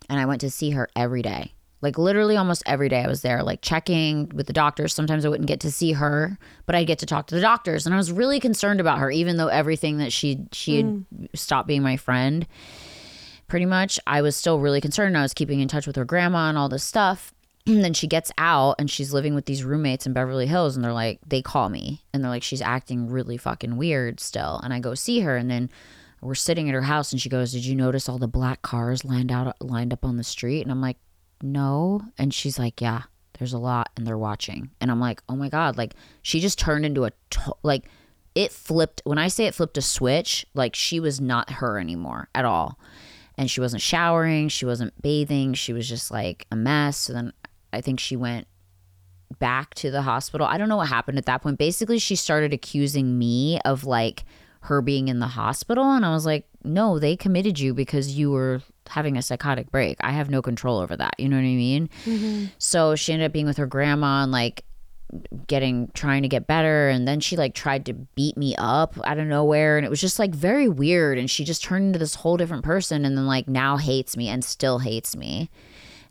And 0.07 0.19
I 0.19 0.27
went 0.27 0.41
to 0.41 0.51
see 0.51 0.69
her 0.71 0.87
every 0.95 1.23
day. 1.23 1.53
Like 1.81 1.97
literally 1.97 2.37
almost 2.37 2.61
every 2.67 2.87
day 2.87 3.03
I 3.03 3.07
was 3.07 3.23
there, 3.23 3.41
like 3.41 3.63
checking 3.63 4.29
with 4.29 4.45
the 4.45 4.53
doctors. 4.53 4.93
Sometimes 4.93 5.25
I 5.25 5.29
wouldn't 5.29 5.47
get 5.47 5.59
to 5.61 5.71
see 5.71 5.93
her, 5.93 6.37
but 6.67 6.75
I'd 6.75 6.85
get 6.85 6.99
to 6.99 7.07
talk 7.07 7.25
to 7.27 7.35
the 7.35 7.41
doctors. 7.41 7.87
And 7.87 7.95
I 7.95 7.97
was 7.97 8.11
really 8.11 8.39
concerned 8.39 8.79
about 8.79 8.99
her, 8.99 9.09
even 9.09 9.37
though 9.37 9.47
everything 9.47 9.97
that 9.97 10.13
she 10.13 10.45
she 10.51 10.77
had 10.77 10.85
mm. 10.85 11.27
stopped 11.33 11.67
being 11.67 11.81
my 11.81 11.97
friend 11.97 12.45
pretty 13.47 13.65
much. 13.65 13.99
I 14.05 14.21
was 14.21 14.35
still 14.35 14.59
really 14.59 14.81
concerned. 14.81 15.17
I 15.17 15.23
was 15.23 15.33
keeping 15.33 15.61
in 15.61 15.67
touch 15.67 15.87
with 15.87 15.95
her 15.95 16.05
grandma 16.05 16.49
and 16.49 16.59
all 16.59 16.69
this 16.69 16.83
stuff. 16.83 17.33
And 17.67 17.77
then 17.83 17.93
she 17.93 18.07
gets 18.07 18.31
out 18.37 18.75
and 18.79 18.89
she's 18.89 19.13
living 19.13 19.35
with 19.35 19.45
these 19.45 19.63
roommates 19.63 20.05
in 20.05 20.13
Beverly 20.13 20.47
Hills. 20.47 20.75
And 20.75 20.83
they're 20.83 20.93
like, 20.93 21.19
they 21.25 21.41
call 21.41 21.69
me 21.69 22.03
and 22.13 22.23
they're 22.23 22.31
like, 22.31 22.43
she's 22.43 22.61
acting 22.61 23.09
really 23.09 23.37
fucking 23.37 23.77
weird 23.77 24.19
still. 24.19 24.59
And 24.63 24.73
I 24.73 24.79
go 24.79 24.93
see 24.95 25.21
her. 25.21 25.35
And 25.35 25.49
then 25.49 25.69
we're 26.21 26.35
sitting 26.35 26.67
at 26.69 26.75
her 26.75 26.81
house 26.81 27.11
and 27.11 27.21
she 27.21 27.29
goes, 27.29 27.51
Did 27.51 27.65
you 27.65 27.75
notice 27.75 28.09
all 28.09 28.17
the 28.17 28.27
black 28.27 28.61
cars 28.61 29.05
lined 29.05 29.31
out, 29.31 29.55
lined 29.61 29.93
up 29.93 30.05
on 30.05 30.17
the 30.17 30.23
street? 30.23 30.61
And 30.61 30.71
I'm 30.71 30.81
like, 30.81 30.97
No. 31.41 32.01
And 32.17 32.33
she's 32.33 32.57
like, 32.57 32.81
Yeah, 32.81 33.03
there's 33.37 33.53
a 33.53 33.59
lot 33.59 33.91
and 33.95 34.05
they're 34.07 34.17
watching. 34.17 34.71
And 34.81 34.89
I'm 34.89 34.99
like, 34.99 35.21
Oh 35.29 35.35
my 35.35 35.49
God. 35.49 35.77
Like 35.77 35.93
she 36.21 36.39
just 36.39 36.59
turned 36.59 36.85
into 36.85 37.05
a, 37.05 37.11
to- 37.31 37.55
like, 37.63 37.85
it 38.33 38.51
flipped. 38.51 39.01
When 39.05 39.17
I 39.17 39.27
say 39.27 39.45
it 39.45 39.55
flipped 39.55 39.77
a 39.77 39.81
switch, 39.81 40.45
like 40.53 40.75
she 40.75 40.99
was 40.99 41.21
not 41.21 41.49
her 41.51 41.79
anymore 41.79 42.27
at 42.35 42.43
all 42.45 42.77
and 43.37 43.49
she 43.49 43.61
wasn't 43.61 43.81
showering, 43.81 44.47
she 44.49 44.65
wasn't 44.65 44.99
bathing, 45.01 45.53
she 45.53 45.73
was 45.73 45.87
just 45.87 46.11
like 46.11 46.45
a 46.51 46.55
mess. 46.55 46.97
So 46.97 47.13
then 47.13 47.33
I 47.75 47.81
think 47.81 47.99
she 47.99 48.15
went 48.15 48.47
back 49.39 49.73
to 49.75 49.91
the 49.91 50.03
hospital. 50.03 50.47
I 50.47 50.57
don't 50.57 50.69
know 50.69 50.77
what 50.77 50.87
happened 50.87 51.17
at 51.17 51.25
that 51.25 51.41
point. 51.41 51.57
Basically, 51.57 51.99
she 51.99 52.15
started 52.15 52.53
accusing 52.53 53.17
me 53.17 53.59
of 53.65 53.83
like 53.83 54.23
her 54.61 54.81
being 54.81 55.07
in 55.07 55.19
the 55.19 55.27
hospital 55.27 55.83
and 55.83 56.05
I 56.05 56.11
was 56.11 56.25
like, 56.25 56.47
"No, 56.63 56.97
they 56.97 57.15
committed 57.15 57.59
you 57.59 57.73
because 57.73 58.17
you 58.17 58.31
were 58.31 58.61
having 58.87 59.17
a 59.17 59.21
psychotic 59.21 59.71
break. 59.71 59.97
I 60.01 60.11
have 60.11 60.29
no 60.29 60.41
control 60.41 60.79
over 60.79 60.95
that." 60.97 61.15
You 61.19 61.29
know 61.29 61.35
what 61.35 61.43
I 61.43 61.55
mean? 61.55 61.89
Mm-hmm. 62.05 62.45
So 62.57 62.95
she 62.95 63.13
ended 63.13 63.27
up 63.27 63.33
being 63.33 63.45
with 63.45 63.57
her 63.57 63.67
grandma 63.67 64.23
and 64.23 64.31
like 64.31 64.65
getting 65.47 65.89
trying 65.93 66.23
to 66.23 66.27
get 66.27 66.47
better 66.47 66.89
and 66.89 67.07
then 67.07 67.19
she 67.19 67.37
like 67.37 67.53
tried 67.53 67.85
to 67.85 67.93
beat 67.93 68.35
me 68.35 68.55
up 68.57 68.97
out 69.05 69.17
of 69.17 69.27
nowhere 69.27 69.77
and 69.77 69.85
it 69.85 69.89
was 69.89 70.01
just 70.01 70.19
like 70.19 70.33
very 70.33 70.67
weird 70.67 71.17
and 71.17 71.29
she 71.29 71.45
just 71.45 71.63
turned 71.63 71.85
into 71.85 71.99
this 71.99 72.15
whole 72.15 72.37
different 72.37 72.63
person 72.63 73.05
and 73.05 73.15
then 73.15 73.27
like 73.27 73.47
now 73.47 73.77
hates 73.77 74.17
me 74.17 74.27
and 74.27 74.43
still 74.43 74.79
hates 74.79 75.15
me 75.15 75.49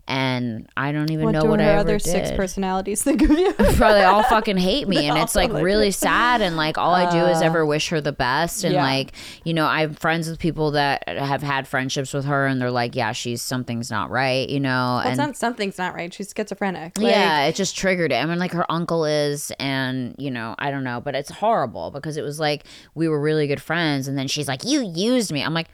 and 0.07 0.69
I 0.77 0.91
don't 0.91 1.09
even 1.09 1.25
What 1.25 1.31
know 1.31 1.41
do 1.41 1.49
what 1.49 1.59
her 1.59 1.71
I 1.71 1.75
other 1.77 1.97
did. 1.97 2.03
six 2.05 2.31
personalities 2.31 3.01
think 3.01 3.23
of 3.23 3.31
you? 3.31 3.53
Probably 3.53 4.01
all 4.01 4.21
fucking 4.29 4.57
hate 4.57 4.87
me, 4.87 5.07
and 5.07 5.17
it's 5.17 5.33
like 5.35 5.51
like 5.51 5.63
really 5.63 5.89
sad. 5.89 6.41
And 6.41 6.55
like 6.55 6.77
all 6.77 6.93
I 6.93 7.09
do 7.09 7.25
is 7.25 7.41
ever 7.41 7.63
uh, 7.63 7.65
wish 7.65 7.89
her 7.89 8.01
the 8.01 8.11
best. 8.11 8.63
And 8.63 8.75
yeah. 8.75 8.83
like 8.83 9.13
you 9.43 9.53
know, 9.53 9.65
I'm 9.65 9.95
friends 9.95 10.29
with 10.29 10.37
people 10.37 10.71
that 10.71 11.07
have 11.07 11.41
had 11.41 11.67
friendships 11.67 12.13
with 12.13 12.25
her, 12.25 12.45
and 12.45 12.61
they're 12.61 12.69
like, 12.69 12.95
yeah, 12.95 13.13
she's 13.13 13.41
something's 13.41 13.89
not 13.89 14.11
right, 14.11 14.47
you 14.47 14.59
know. 14.59 14.69
Well, 14.69 15.07
and 15.07 15.17
not, 15.17 15.37
something's 15.37 15.79
not 15.79 15.95
right. 15.95 16.13
She's 16.13 16.33
schizophrenic. 16.35 16.97
Like, 16.99 17.11
yeah, 17.11 17.45
it 17.45 17.55
just 17.55 17.75
triggered 17.75 18.11
it. 18.11 18.15
I 18.15 18.25
mean, 18.25 18.37
like 18.37 18.51
her 18.51 18.71
uncle 18.71 19.05
is, 19.05 19.51
and 19.59 20.13
you 20.19 20.29
know, 20.29 20.53
I 20.59 20.69
don't 20.69 20.83
know, 20.83 21.01
but 21.01 21.15
it's 21.15 21.31
horrible 21.31 21.89
because 21.89 22.15
it 22.15 22.21
was 22.21 22.39
like 22.39 22.65
we 22.93 23.07
were 23.07 23.19
really 23.19 23.47
good 23.47 23.61
friends, 23.61 24.07
and 24.07 24.15
then 24.15 24.27
she's 24.27 24.47
like, 24.47 24.63
"You 24.63 24.83
used 24.83 25.31
me." 25.31 25.41
I'm 25.41 25.55
like, 25.55 25.69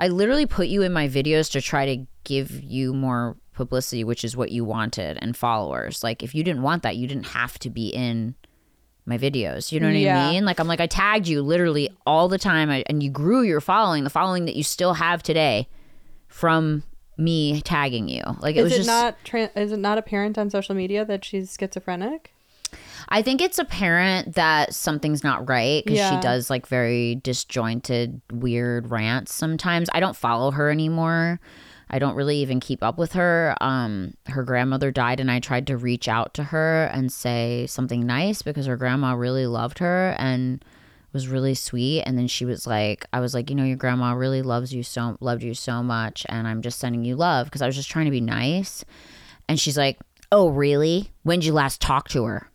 I 0.00 0.08
literally 0.08 0.46
put 0.46 0.68
you 0.68 0.82
in 0.82 0.92
my 0.92 1.08
videos 1.08 1.50
to 1.52 1.60
try 1.60 1.96
to 1.96 2.06
give 2.24 2.62
you 2.62 2.94
more 2.94 3.36
publicity, 3.54 4.04
which 4.04 4.24
is 4.24 4.36
what 4.36 4.50
you 4.50 4.64
wanted, 4.64 5.18
and 5.22 5.36
followers. 5.36 6.02
Like, 6.04 6.22
if 6.22 6.34
you 6.34 6.44
didn't 6.44 6.62
want 6.62 6.82
that, 6.82 6.96
you 6.96 7.06
didn't 7.06 7.28
have 7.28 7.58
to 7.60 7.70
be 7.70 7.88
in 7.88 8.34
my 9.06 9.18
videos. 9.18 9.70
You 9.72 9.80
know 9.80 9.86
what 9.88 9.96
Yeah. 9.96 10.28
I 10.28 10.32
mean? 10.32 10.44
Like 10.46 10.58
I'm 10.58 10.66
like 10.66 10.80
I 10.80 10.86
tagged 10.86 11.28
you 11.28 11.42
literally 11.42 11.90
all 12.06 12.28
the 12.28 12.38
time, 12.38 12.70
I, 12.70 12.84
and 12.86 13.02
you 13.02 13.10
grew 13.10 13.42
your 13.42 13.60
following, 13.60 14.02
the 14.04 14.10
following 14.10 14.46
that 14.46 14.56
you 14.56 14.62
still 14.62 14.94
have 14.94 15.22
today, 15.22 15.68
from 16.28 16.82
me 17.18 17.60
tagging 17.60 18.08
you. 18.08 18.22
Like 18.40 18.56
it 18.56 18.60
Is 18.60 18.64
was 18.64 18.72
it 18.72 18.76
just. 18.78 18.86
not? 18.88 19.16
Tra- 19.24 19.50
is 19.56 19.72
it 19.72 19.78
not 19.78 19.98
apparent 19.98 20.38
on 20.38 20.48
social 20.50 20.74
media 20.74 21.04
that 21.04 21.24
she's 21.24 21.54
schizophrenic? 21.58 22.32
I 23.08 23.20
think 23.22 23.40
it's 23.42 23.58
apparent 23.58 24.34
that 24.34 24.74
something's 24.74 25.22
not 25.22 25.48
right 25.48 25.84
because 25.84 25.98
Yeah. 25.98 26.16
she 26.18 26.22
does 26.22 26.48
like 26.50 26.66
very 26.66 27.16
disjointed, 27.16 28.20
weird 28.32 28.90
rants 28.90 29.34
sometimes. 29.34 29.88
I 29.92 30.00
don't 30.00 30.16
follow 30.16 30.50
her 30.50 30.70
anymore. 30.70 31.40
I 31.90 31.98
don't 31.98 32.16
really 32.16 32.38
even 32.38 32.60
keep 32.60 32.82
up 32.82 32.98
with 32.98 33.12
her. 33.12 33.54
Um, 33.60 34.14
her 34.26 34.42
grandmother 34.42 34.90
died, 34.90 35.20
and 35.20 35.30
I 35.30 35.40
tried 35.40 35.66
to 35.68 35.76
reach 35.76 36.08
out 36.08 36.34
to 36.34 36.44
her 36.44 36.86
and 36.92 37.12
say 37.12 37.66
something 37.66 38.06
nice 38.06 38.42
because 38.42 38.66
her 38.66 38.76
grandma 38.76 39.14
really 39.14 39.46
loved 39.46 39.78
her 39.78 40.14
and 40.18 40.64
was 41.12 41.28
really 41.28 41.54
sweet. 41.54 42.02
And 42.02 42.18
then 42.18 42.26
she 42.26 42.44
was 42.44 42.66
like, 42.66 43.06
I 43.12 43.20
was 43.20 43.34
like, 43.34 43.50
you 43.50 43.56
know, 43.56 43.64
your 43.64 43.76
grandma 43.76 44.12
really 44.12 44.42
loves 44.42 44.74
you 44.74 44.82
so 44.82 45.16
loved 45.20 45.42
you 45.42 45.54
so 45.54 45.82
much, 45.82 46.26
and 46.28 46.48
I'm 46.48 46.62
just 46.62 46.78
sending 46.78 47.04
you 47.04 47.16
love 47.16 47.46
because 47.46 47.62
I 47.62 47.66
was 47.66 47.76
just 47.76 47.90
trying 47.90 48.06
to 48.06 48.10
be 48.10 48.20
nice. 48.20 48.84
And 49.48 49.60
she's 49.60 49.78
like, 49.78 49.98
Oh, 50.32 50.48
really? 50.48 51.12
When'd 51.22 51.44
you 51.44 51.52
last 51.52 51.80
talk 51.80 52.08
to 52.08 52.24
her? 52.24 52.50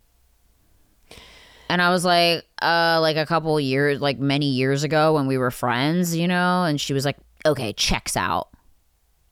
And 1.70 1.82
I 1.82 1.92
was 1.92 2.04
like, 2.04 2.46
uh, 2.62 2.98
like 3.00 3.16
a 3.16 3.26
couple 3.26 3.58
years, 3.60 4.02
like 4.02 4.20
many 4.20 4.48
years 4.48 4.84
ago 4.84 5.14
when 5.14 5.28
we 5.28 5.38
were 5.38 5.52
friends, 5.52 6.16
you 6.16 6.28
know? 6.28 6.64
And 6.64 6.82
she 6.82 6.94
was 6.94 7.06
like, 7.06 7.18
okay, 7.46 7.72
checks 7.74 8.18
out. 8.18 8.50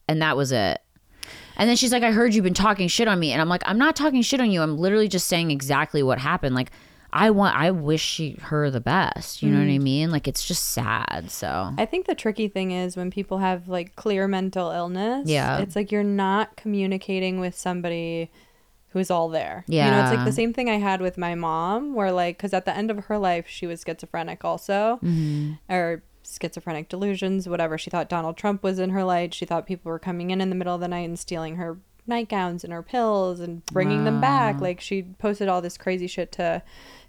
And 0.08 0.22
that 0.22 0.38
was 0.38 0.52
it. 0.52 0.82
And 1.58 1.68
then 1.68 1.76
she's 1.76 1.92
like, 1.92 2.04
I 2.04 2.12
heard 2.12 2.34
you've 2.34 2.44
been 2.44 2.54
talking 2.54 2.88
shit 2.88 3.08
on 3.08 3.20
me. 3.20 3.32
And 3.32 3.42
I'm 3.42 3.50
like, 3.50 3.64
I'm 3.66 3.80
not 3.80 3.96
talking 3.96 4.22
shit 4.22 4.40
on 4.40 4.52
you. 4.52 4.62
I'm 4.62 4.78
literally 4.78 5.08
just 5.08 5.28
saying 5.28 5.50
exactly 5.52 6.04
what 6.04 6.20
happened. 6.20 6.54
Like, 6.54 6.72
I 7.12 7.32
want, 7.32 7.56
I 7.58 7.72
wish 7.72 8.04
she, 8.04 8.34
her 8.44 8.70
the 8.70 8.80
best. 8.80 9.42
You 9.42 9.50
know 9.50 9.60
what 9.60 9.72
I 9.72 9.80
mean? 9.80 10.12
Like, 10.12 10.28
it's 10.28 10.46
just 10.46 10.72
sad. 10.72 11.32
So, 11.32 11.74
I 11.78 11.86
think 11.86 12.06
the 12.06 12.14
tricky 12.14 12.48
thing 12.48 12.72
is 12.72 12.96
when 12.96 13.10
people 13.10 13.40
have 13.40 13.68
like 13.68 13.96
clear 13.96 14.28
mental 14.28 14.70
illness. 14.70 15.28
Yeah. 15.28 15.58
It's 15.58 15.76
like 15.76 15.92
you're 15.92 16.04
not 16.04 16.58
communicating 16.58 17.40
with 17.40 17.58
somebody 17.58 18.30
who's 18.90 19.10
all 19.10 19.30
there. 19.30 19.64
Yeah. 19.68 19.86
You 19.86 19.92
know, 19.92 20.02
it's 20.02 20.16
like 20.16 20.26
the 20.26 20.32
same 20.32 20.54
thing 20.54 20.70
I 20.70 20.78
had 20.78 21.02
with 21.02 21.18
my 21.18 21.34
mom, 21.34 21.96
where 21.96 22.12
like, 22.12 22.38
because 22.38 22.54
at 22.54 22.66
the 22.66 22.76
end 22.76 22.92
of 22.92 23.06
her 23.06 23.18
life, 23.18 23.48
she 23.48 23.66
was 23.66 23.84
schizophrenic 23.86 24.46
also, 24.46 25.00
Mm-hmm. 25.04 25.54
or 25.74 26.04
schizophrenic 26.28 26.90
delusions, 26.90 27.48
whatever. 27.48 27.78
She 27.78 27.90
thought 27.90 28.10
Donald 28.10 28.38
Trump 28.38 28.64
was 28.64 28.80
in 28.80 28.92
her 28.92 29.04
light. 29.04 29.34
She 29.34 29.46
thought 29.46 29.66
people 29.66 29.90
were 29.90 30.00
coming 30.00 30.30
in 30.32 30.42
in 30.42 30.50
the 30.50 30.56
middle 30.56 30.76
of 30.76 30.82
the 30.82 30.88
night 30.88 31.08
and 31.08 31.18
stealing 31.18 31.56
her 31.56 31.78
nightgowns 32.06 32.64
and 32.64 32.72
her 32.74 32.84
pills 32.84 33.40
and 33.40 33.66
bringing 33.68 34.04
them 34.04 34.22
back. 34.22 34.60
Like 34.60 34.82
she 34.82 35.04
posted 35.04 35.48
all 35.48 35.62
this 35.62 35.78
crazy 35.78 36.08
shit 36.08 36.32
to 36.34 36.62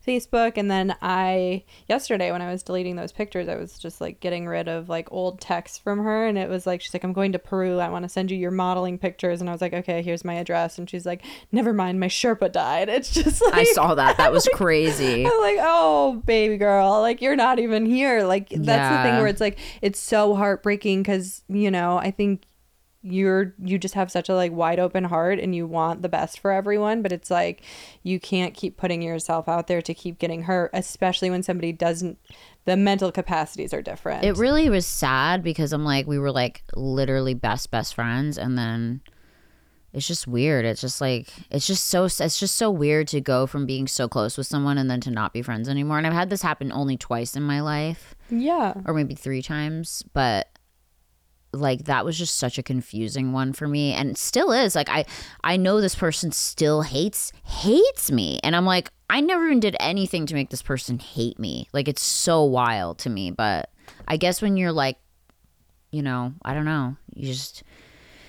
Facebook 0.08 0.54
and 0.56 0.70
then 0.70 0.96
I 1.02 1.64
yesterday 1.88 2.32
when 2.32 2.42
I 2.42 2.50
was 2.50 2.62
deleting 2.62 2.96
those 2.96 3.12
pictures 3.12 3.48
I 3.48 3.56
was 3.56 3.78
just 3.78 4.00
like 4.00 4.20
getting 4.20 4.46
rid 4.46 4.68
of 4.68 4.88
like 4.88 5.12
old 5.12 5.40
texts 5.40 5.78
from 5.78 6.02
her 6.02 6.26
and 6.26 6.38
it 6.38 6.48
was 6.48 6.66
like 6.66 6.80
she's 6.80 6.94
like 6.94 7.04
I'm 7.04 7.12
going 7.12 7.32
to 7.32 7.38
Peru 7.38 7.78
I 7.78 7.88
want 7.90 8.04
to 8.04 8.08
send 8.08 8.30
you 8.30 8.38
your 8.38 8.50
modeling 8.50 8.98
pictures 8.98 9.40
and 9.40 9.48
I 9.48 9.52
was 9.52 9.60
like 9.60 9.74
okay 9.74 10.02
here's 10.02 10.24
my 10.24 10.34
address 10.34 10.78
and 10.78 10.88
she's 10.88 11.04
like 11.04 11.24
never 11.52 11.72
mind 11.72 12.00
my 12.00 12.08
Sherpa 12.08 12.50
died 12.50 12.88
it's 12.98 13.12
just 13.12 13.42
like 13.42 13.54
I 13.54 13.64
saw 13.64 13.94
that. 13.94 14.16
That 14.16 14.32
was 14.32 14.48
crazy. 14.54 15.26
I'm 15.26 15.40
like, 15.40 15.58
oh, 15.60 16.22
baby 16.26 16.56
girl, 16.56 17.00
like 17.00 17.20
you're 17.20 17.36
not 17.36 17.58
even 17.58 17.86
here. 17.86 18.24
Like 18.24 18.48
that's 18.50 18.96
the 18.96 19.02
thing 19.02 19.18
where 19.18 19.26
it's 19.26 19.40
like 19.40 19.58
it's 19.82 19.98
so 19.98 20.34
heartbreaking 20.34 21.02
because 21.02 21.42
you 21.48 21.70
know 21.70 21.98
I 21.98 22.10
think 22.10 22.42
you're 23.02 23.54
you 23.62 23.78
just 23.78 23.94
have 23.94 24.10
such 24.10 24.28
a 24.28 24.34
like 24.34 24.52
wide 24.52 24.80
open 24.80 25.04
heart 25.04 25.38
and 25.38 25.54
you 25.54 25.66
want 25.66 26.02
the 26.02 26.08
best 26.08 26.40
for 26.40 26.50
everyone, 26.50 27.02
but 27.02 27.12
it's 27.12 27.30
like 27.30 27.62
you 28.02 28.18
can't 28.18 28.54
keep 28.54 28.76
putting 28.76 29.02
yourself 29.02 29.48
out 29.48 29.68
there 29.68 29.80
to 29.82 29.94
keep 29.94 30.18
getting 30.18 30.42
hurt, 30.42 30.70
especially 30.72 31.30
when 31.30 31.42
somebody 31.42 31.72
doesn't. 31.72 32.18
The 32.64 32.76
mental 32.76 33.10
capacities 33.10 33.72
are 33.72 33.80
different. 33.80 34.24
It 34.24 34.36
really 34.36 34.68
was 34.68 34.84
sad 34.84 35.42
because 35.42 35.72
I'm 35.72 35.84
like, 35.84 36.06
we 36.06 36.18
were 36.18 36.32
like 36.32 36.62
literally 36.74 37.32
best, 37.32 37.70
best 37.70 37.94
friends. 37.94 38.36
And 38.36 38.58
then 38.58 39.00
it's 39.94 40.06
just 40.06 40.26
weird. 40.26 40.66
It's 40.66 40.82
just 40.82 41.00
like, 41.00 41.28
it's 41.50 41.66
just 41.66 41.86
so, 41.86 42.04
it's 42.04 42.38
just 42.38 42.56
so 42.56 42.70
weird 42.70 43.08
to 43.08 43.22
go 43.22 43.46
from 43.46 43.64
being 43.64 43.86
so 43.86 44.06
close 44.06 44.36
with 44.36 44.46
someone 44.46 44.76
and 44.76 44.90
then 44.90 45.00
to 45.02 45.10
not 45.10 45.32
be 45.32 45.40
friends 45.40 45.66
anymore. 45.66 45.96
And 45.96 46.06
I've 46.06 46.12
had 46.12 46.28
this 46.28 46.42
happen 46.42 46.70
only 46.70 46.98
twice 46.98 47.36
in 47.36 47.42
my 47.42 47.60
life 47.60 48.14
yeah. 48.28 48.74
or 48.84 48.92
maybe 48.92 49.14
three 49.14 49.40
times. 49.40 50.04
But 50.12 50.48
like 51.52 51.84
that 51.84 52.04
was 52.04 52.18
just 52.18 52.36
such 52.36 52.58
a 52.58 52.62
confusing 52.62 53.32
one 53.32 53.52
for 53.52 53.66
me 53.66 53.92
and 53.92 54.18
still 54.18 54.52
is 54.52 54.74
like 54.74 54.88
i 54.90 55.04
i 55.42 55.56
know 55.56 55.80
this 55.80 55.94
person 55.94 56.30
still 56.30 56.82
hates 56.82 57.32
hates 57.44 58.10
me 58.10 58.38
and 58.42 58.54
i'm 58.54 58.66
like 58.66 58.90
i 59.08 59.20
never 59.20 59.46
even 59.46 59.58
did 59.58 59.74
anything 59.80 60.26
to 60.26 60.34
make 60.34 60.50
this 60.50 60.60
person 60.62 60.98
hate 60.98 61.38
me 61.38 61.66
like 61.72 61.88
it's 61.88 62.02
so 62.02 62.44
wild 62.44 62.98
to 62.98 63.08
me 63.08 63.30
but 63.30 63.70
i 64.06 64.16
guess 64.18 64.42
when 64.42 64.56
you're 64.58 64.72
like 64.72 64.98
you 65.90 66.02
know 66.02 66.34
i 66.44 66.52
don't 66.52 66.66
know 66.66 66.94
you 67.14 67.28
just 67.32 67.62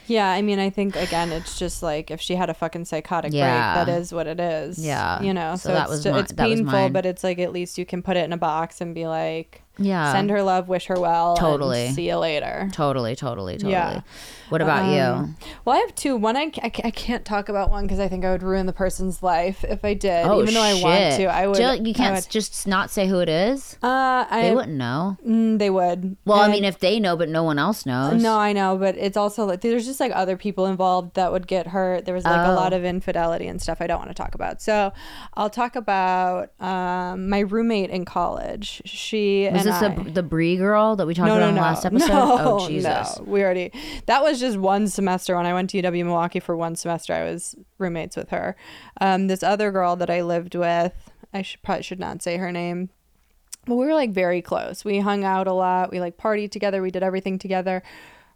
Yeah, 0.07 0.27
I 0.31 0.41
mean, 0.41 0.57
I 0.57 0.71
think 0.71 0.95
again, 0.95 1.31
it's 1.31 1.59
just 1.59 1.83
like 1.83 2.09
if 2.09 2.19
she 2.19 2.33
had 2.33 2.49
a 2.49 2.55
fucking 2.55 2.85
psychotic 2.85 3.31
Yeah. 3.31 3.75
break, 3.75 3.85
that 3.85 3.99
is 4.01 4.11
what 4.11 4.25
it 4.25 4.39
is. 4.39 4.83
Yeah. 4.83 5.21
you 5.21 5.35
know. 5.35 5.55
So 5.55 5.69
So, 5.69 5.73
that 5.73 5.81
it's, 5.83 5.89
was 5.91 6.01
st- 6.01 6.15
mi- 6.15 6.21
it's 6.21 6.33
painful, 6.33 6.89
but 6.89 7.05
it's 7.05 7.23
like 7.23 7.37
at 7.37 7.51
least 7.53 7.77
you 7.77 7.85
can 7.85 8.01
put 8.01 8.17
it 8.17 8.25
in 8.25 8.33
a 8.33 8.37
box 8.37 8.81
and 8.81 8.95
be 8.95 9.05
like, 9.05 9.61
yeah 9.79 10.11
send 10.11 10.29
her 10.29 10.43
love, 10.43 10.67
wish 10.67 10.85
her 10.87 10.99
well, 10.99 11.31
and 11.31 11.39
Totally. 11.39 11.89
see 11.89 12.07
you 12.09 12.17
later. 12.17 12.69
totally 12.73 13.15
totally 13.15 13.53
totally 13.55 13.71
Yeah. 13.71 14.01
what 14.49 14.61
about 14.61 14.83
Um, 14.83 14.89
you 15.39 15.47
Well, 15.65 15.75
I 15.75 15.79
have 15.79 15.95
two. 15.95 16.15
One, 16.17 16.35
I, 16.35 16.51
I, 16.61 16.71
I 16.83 16.91
can't 16.91 17.23
talk 17.25 17.49
about 17.49 17.69
one 17.69 17.83
because 17.85 17.99
I 17.99 18.07
think 18.07 18.25
I 18.25 18.31
would 18.31 18.43
ruin 18.43 18.65
the 18.65 18.73
person's 18.73 19.21
life 19.23 19.63
if 19.63 19.85
I 19.85 19.93
did. 19.93 20.25
oh 20.25 20.41
even 20.41 20.53
though 20.53 20.61
I 20.61 20.73
want 20.81 21.15
to, 21.17 21.25
I 21.25 21.47
would. 21.47 21.55
Jill, 21.57 21.75
you 21.75 21.93
can't 21.93 22.15
would- 22.15 22.29
just 22.29 22.67
not 22.67 22.89
say 22.91 23.07
who 23.07 23.19
it 23.19 23.29
is 23.29 23.77
uh, 23.83 24.25
I, 24.29 24.41
they 24.43 24.55
wouldn't 24.55 24.77
know 24.77 25.17
mm, 25.25 25.57
they 25.59 25.69
would. 25.69 26.17
well 26.25 26.39
i 26.39 26.47
mean 26.49 26.63
if 26.65 26.79
they 26.79 26.99
know 26.99 27.15
but 27.15 27.29
no 27.29 27.43
one 27.43 27.57
else 27.59 27.85
knows 27.85 28.21
No, 28.21 28.37
I 28.37 28.53
know, 28.53 28.77
but 28.77 28.95
it's 28.97 29.17
also 29.17 29.45
like 29.45 29.61
there's 29.61 29.85
just 29.85 29.99
like 29.99 30.11
other 30.13 30.35
people 30.37 30.65
involved 30.65 31.15
that 31.15 31.31
would 31.31 31.47
get 31.47 31.67
hurt. 31.67 32.05
There 32.05 32.13
was 32.15 32.23
like 32.25 32.45
a 32.47 32.51
Oh. 32.51 32.55
lot 32.55 32.73
of 32.73 32.83
infidelity 32.83 33.47
and 33.47 33.61
stuff 33.61 33.77
I 33.81 33.87
don't 33.87 33.99
want 33.99 34.09
to 34.09 34.13
talk 34.15 34.33
about. 34.35 34.61
So 34.61 34.91
I'll 35.35 35.49
talk 35.49 35.75
about 35.75 36.51
um, 36.61 37.29
my 37.29 37.39
roommate 37.39 37.89
in 37.91 38.05
college. 38.05 38.81
She 38.85 39.47
was 39.51 39.61
and 39.65 39.68
this 39.69 40.05
the, 40.05 40.11
the 40.11 40.23
brie 40.23 40.57
girl 40.57 40.95
that 40.95 41.05
we 41.07 41.13
talked 41.13 41.27
no, 41.27 41.37
about 41.37 41.43
no, 41.43 41.49
in 41.49 41.55
the 41.55 41.61
no, 41.61 41.67
last 41.67 41.85
episode 41.85 42.07
no, 42.07 42.37
oh 42.39 42.67
jesus 42.67 43.17
no. 43.17 43.23
We 43.23 43.43
already 43.43 43.71
that 44.05 44.23
was 44.23 44.39
just 44.39 44.57
one 44.57 44.87
semester 44.87 45.35
when 45.35 45.45
I 45.45 45.53
went 45.53 45.69
to 45.71 45.81
UW 45.81 46.05
Milwaukee 46.05 46.39
for 46.39 46.55
one 46.55 46.75
semester. 46.75 47.13
I 47.13 47.23
was 47.23 47.55
roommates 47.77 48.15
with 48.15 48.29
her. 48.29 48.55
Um, 49.01 49.27
this 49.27 49.43
other 49.43 49.71
girl 49.71 49.95
that 49.97 50.09
I 50.09 50.21
lived 50.21 50.55
with, 50.55 51.11
I 51.33 51.41
should 51.41 51.61
probably 51.61 51.83
should 51.83 51.99
not 51.99 52.21
say 52.21 52.37
her 52.37 52.51
name. 52.51 52.89
But 53.65 53.75
we 53.75 53.85
were 53.85 53.93
like 53.93 54.11
very 54.11 54.41
close. 54.41 54.83
We 54.83 54.99
hung 54.99 55.23
out 55.23 55.47
a 55.47 55.53
lot. 55.53 55.91
We 55.91 55.99
like 55.99 56.17
partied 56.17 56.51
together. 56.51 56.81
We 56.81 56.91
did 56.91 57.03
everything 57.03 57.37
together. 57.37 57.83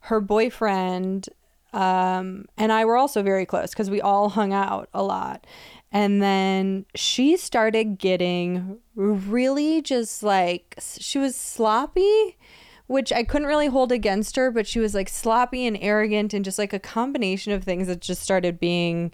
Her 0.02 0.20
boyfriend 0.20 1.30
um, 1.74 2.46
and 2.56 2.72
I 2.72 2.86
were 2.86 2.96
also 2.96 3.24
very 3.24 3.46
close 3.46 3.72
because 3.72 3.90
we 3.90 4.00
all 4.00 4.30
hung 4.30 4.54
out 4.54 4.90
a 4.94 5.02
lot. 5.02 5.46
And 5.94 6.24
then 6.24 6.86
she 6.96 7.38
started 7.38 8.00
getting 8.00 8.80
really 8.96 9.84
just 9.84 10.24
like, 10.24 10.76
she 10.80 11.20
was 11.20 11.36
sloppy, 11.36 12.36
which 12.88 13.14
I 13.14 13.24
couldn't 13.24 13.48
really 13.48 13.68
hold 13.68 13.92
against 13.92 14.36
her, 14.36 14.50
but 14.50 14.66
she 14.66 14.80
was 14.80 14.96
like 14.96 15.08
sloppy 15.08 15.68
and 15.68 15.78
arrogant 15.80 16.34
and 16.34 16.44
just 16.44 16.58
like 16.58 16.74
a 16.74 16.80
combination 16.80 17.54
of 17.54 17.64
things 17.64 17.86
that 17.86 18.02
just 18.02 18.24
started 18.24 18.60
being 18.60 19.14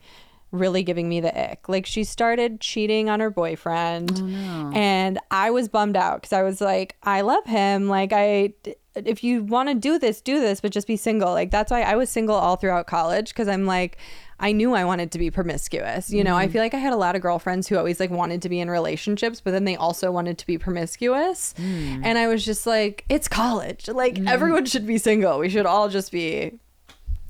really 0.51 0.83
giving 0.83 1.07
me 1.07 1.19
the 1.19 1.51
ick. 1.51 1.69
Like 1.69 1.85
she 1.85 2.03
started 2.03 2.59
cheating 2.59 3.09
on 3.09 3.19
her 3.19 3.29
boyfriend 3.29 4.11
oh, 4.15 4.71
and 4.73 5.19
I 5.29 5.51
was 5.51 5.67
bummed 5.67 5.95
out 5.95 6.23
cuz 6.23 6.33
I 6.33 6.43
was 6.43 6.61
like 6.61 6.95
I 7.03 7.21
love 7.21 7.45
him 7.45 7.87
like 7.87 8.11
I 8.13 8.53
if 8.95 9.23
you 9.23 9.43
want 9.43 9.69
to 9.69 9.75
do 9.75 9.99
this 9.99 10.21
do 10.21 10.39
this 10.39 10.61
but 10.61 10.71
just 10.71 10.87
be 10.87 10.97
single. 10.97 11.31
Like 11.31 11.51
that's 11.51 11.71
why 11.71 11.81
I 11.81 11.95
was 11.95 12.09
single 12.09 12.35
all 12.35 12.55
throughout 12.55 12.87
college 12.87 13.33
cuz 13.35 13.47
I'm 13.47 13.65
like 13.65 13.97
I 14.41 14.53
knew 14.53 14.73
I 14.73 14.85
wanted 14.85 15.11
to 15.11 15.19
be 15.19 15.29
promiscuous. 15.29 16.11
You 16.11 16.23
know, 16.23 16.35
I 16.35 16.45
mm-hmm. 16.45 16.53
feel 16.53 16.61
like 16.61 16.73
I 16.73 16.77
had 16.77 16.93
a 16.93 16.97
lot 16.97 17.15
of 17.15 17.21
girlfriends 17.21 17.67
who 17.67 17.77
always 17.77 17.99
like 17.99 18.09
wanted 18.09 18.41
to 18.43 18.49
be 18.49 18.61
in 18.61 18.69
relationships, 18.69 19.41
but 19.41 19.51
then 19.51 19.65
they 19.65 19.75
also 19.75 20.11
wanted 20.11 20.37
to 20.37 20.47
be 20.47 20.57
promiscuous. 20.57 21.53
Mm. 21.57 22.01
And 22.05 22.17
I 22.17 22.27
was 22.27 22.45
just 22.45 22.65
like, 22.65 23.03
it's 23.09 23.27
college. 23.27 23.89
Like 23.89 24.15
mm. 24.15 24.29
everyone 24.29 24.65
should 24.65 24.87
be 24.87 24.97
single. 24.97 25.39
We 25.39 25.49
should 25.49 25.65
all 25.65 25.89
just 25.89 26.11
be 26.11 26.57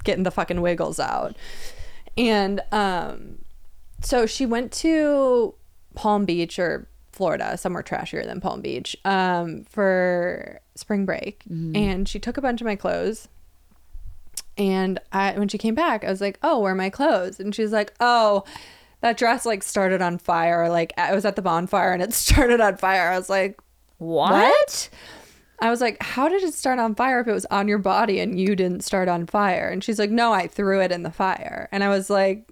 getting 0.04 0.24
the 0.24 0.32
fucking 0.32 0.62
wiggles 0.62 1.00
out. 1.00 1.36
And 2.20 2.62
um 2.72 3.40
so 4.02 4.26
she 4.26 4.46
went 4.46 4.72
to 4.74 5.56
Palm 5.96 6.26
Beach 6.26 6.60
or 6.60 6.88
Florida, 7.12 7.58
somewhere 7.58 7.84
trashier 7.84 8.24
than 8.26 8.40
Palm 8.40 8.62
Beach, 8.62 8.96
um, 9.04 9.66
for 9.70 10.62
spring 10.76 11.06
break. 11.06 11.44
And 11.76 12.08
she 12.08 12.18
took 12.20 12.38
a 12.38 12.42
bunch 12.42 12.62
of 12.62 12.66
my 12.66 12.76
clothes. 12.78 13.28
And 14.58 15.00
I, 15.12 15.34
when 15.38 15.48
she 15.50 15.58
came 15.58 15.76
back, 15.76 16.04
I 16.04 16.10
was 16.10 16.22
like, 16.22 16.40
"Oh, 16.44 16.60
where 16.60 16.72
are 16.72 16.76
my 16.76 16.90
clothes?" 16.90 17.40
And 17.40 17.54
she's 17.54 17.72
like, 17.72 17.94
"Oh, 18.00 18.44
that 19.02 19.18
dress 19.18 19.46
like 19.46 19.64
started 19.64 20.02
on 20.02 20.18
fire. 20.18 20.70
Like 20.70 20.94
I 20.98 21.14
was 21.14 21.26
at 21.26 21.36
the 21.36 21.42
bonfire 21.42 21.92
and 21.94 22.02
it 22.02 22.14
started 22.26 22.62
on 22.62 22.78
fire." 22.78 23.10
I 23.12 23.18
was 23.18 23.30
like, 23.30 23.60
what? 24.00 24.90
I 25.62 25.70
was 25.70 25.82
like, 25.82 26.02
"How 26.02 26.30
did 26.30 26.44
it 26.44 26.54
start 26.54 26.80
on 26.80 26.96
fire 26.96 27.20
if 27.20 27.28
it 27.28 27.34
was 27.34 27.46
on 27.46 27.68
your 27.68 27.80
body 27.80 28.20
and 28.20 28.40
you 28.40 28.56
didn't 28.56 28.84
start 28.84 29.08
on 29.08 29.26
fire?" 29.26 29.70
And 29.70 29.84
she's 29.84 30.00
like, 30.00 30.10
"No, 30.12 30.32
I 30.32 30.48
threw 30.48 30.82
it 30.82 30.92
in 30.92 31.04
the 31.04 31.12
fire." 31.12 31.68
And 31.72 31.84
I 31.84 31.90
was 31.90 32.10
like, 32.10 32.52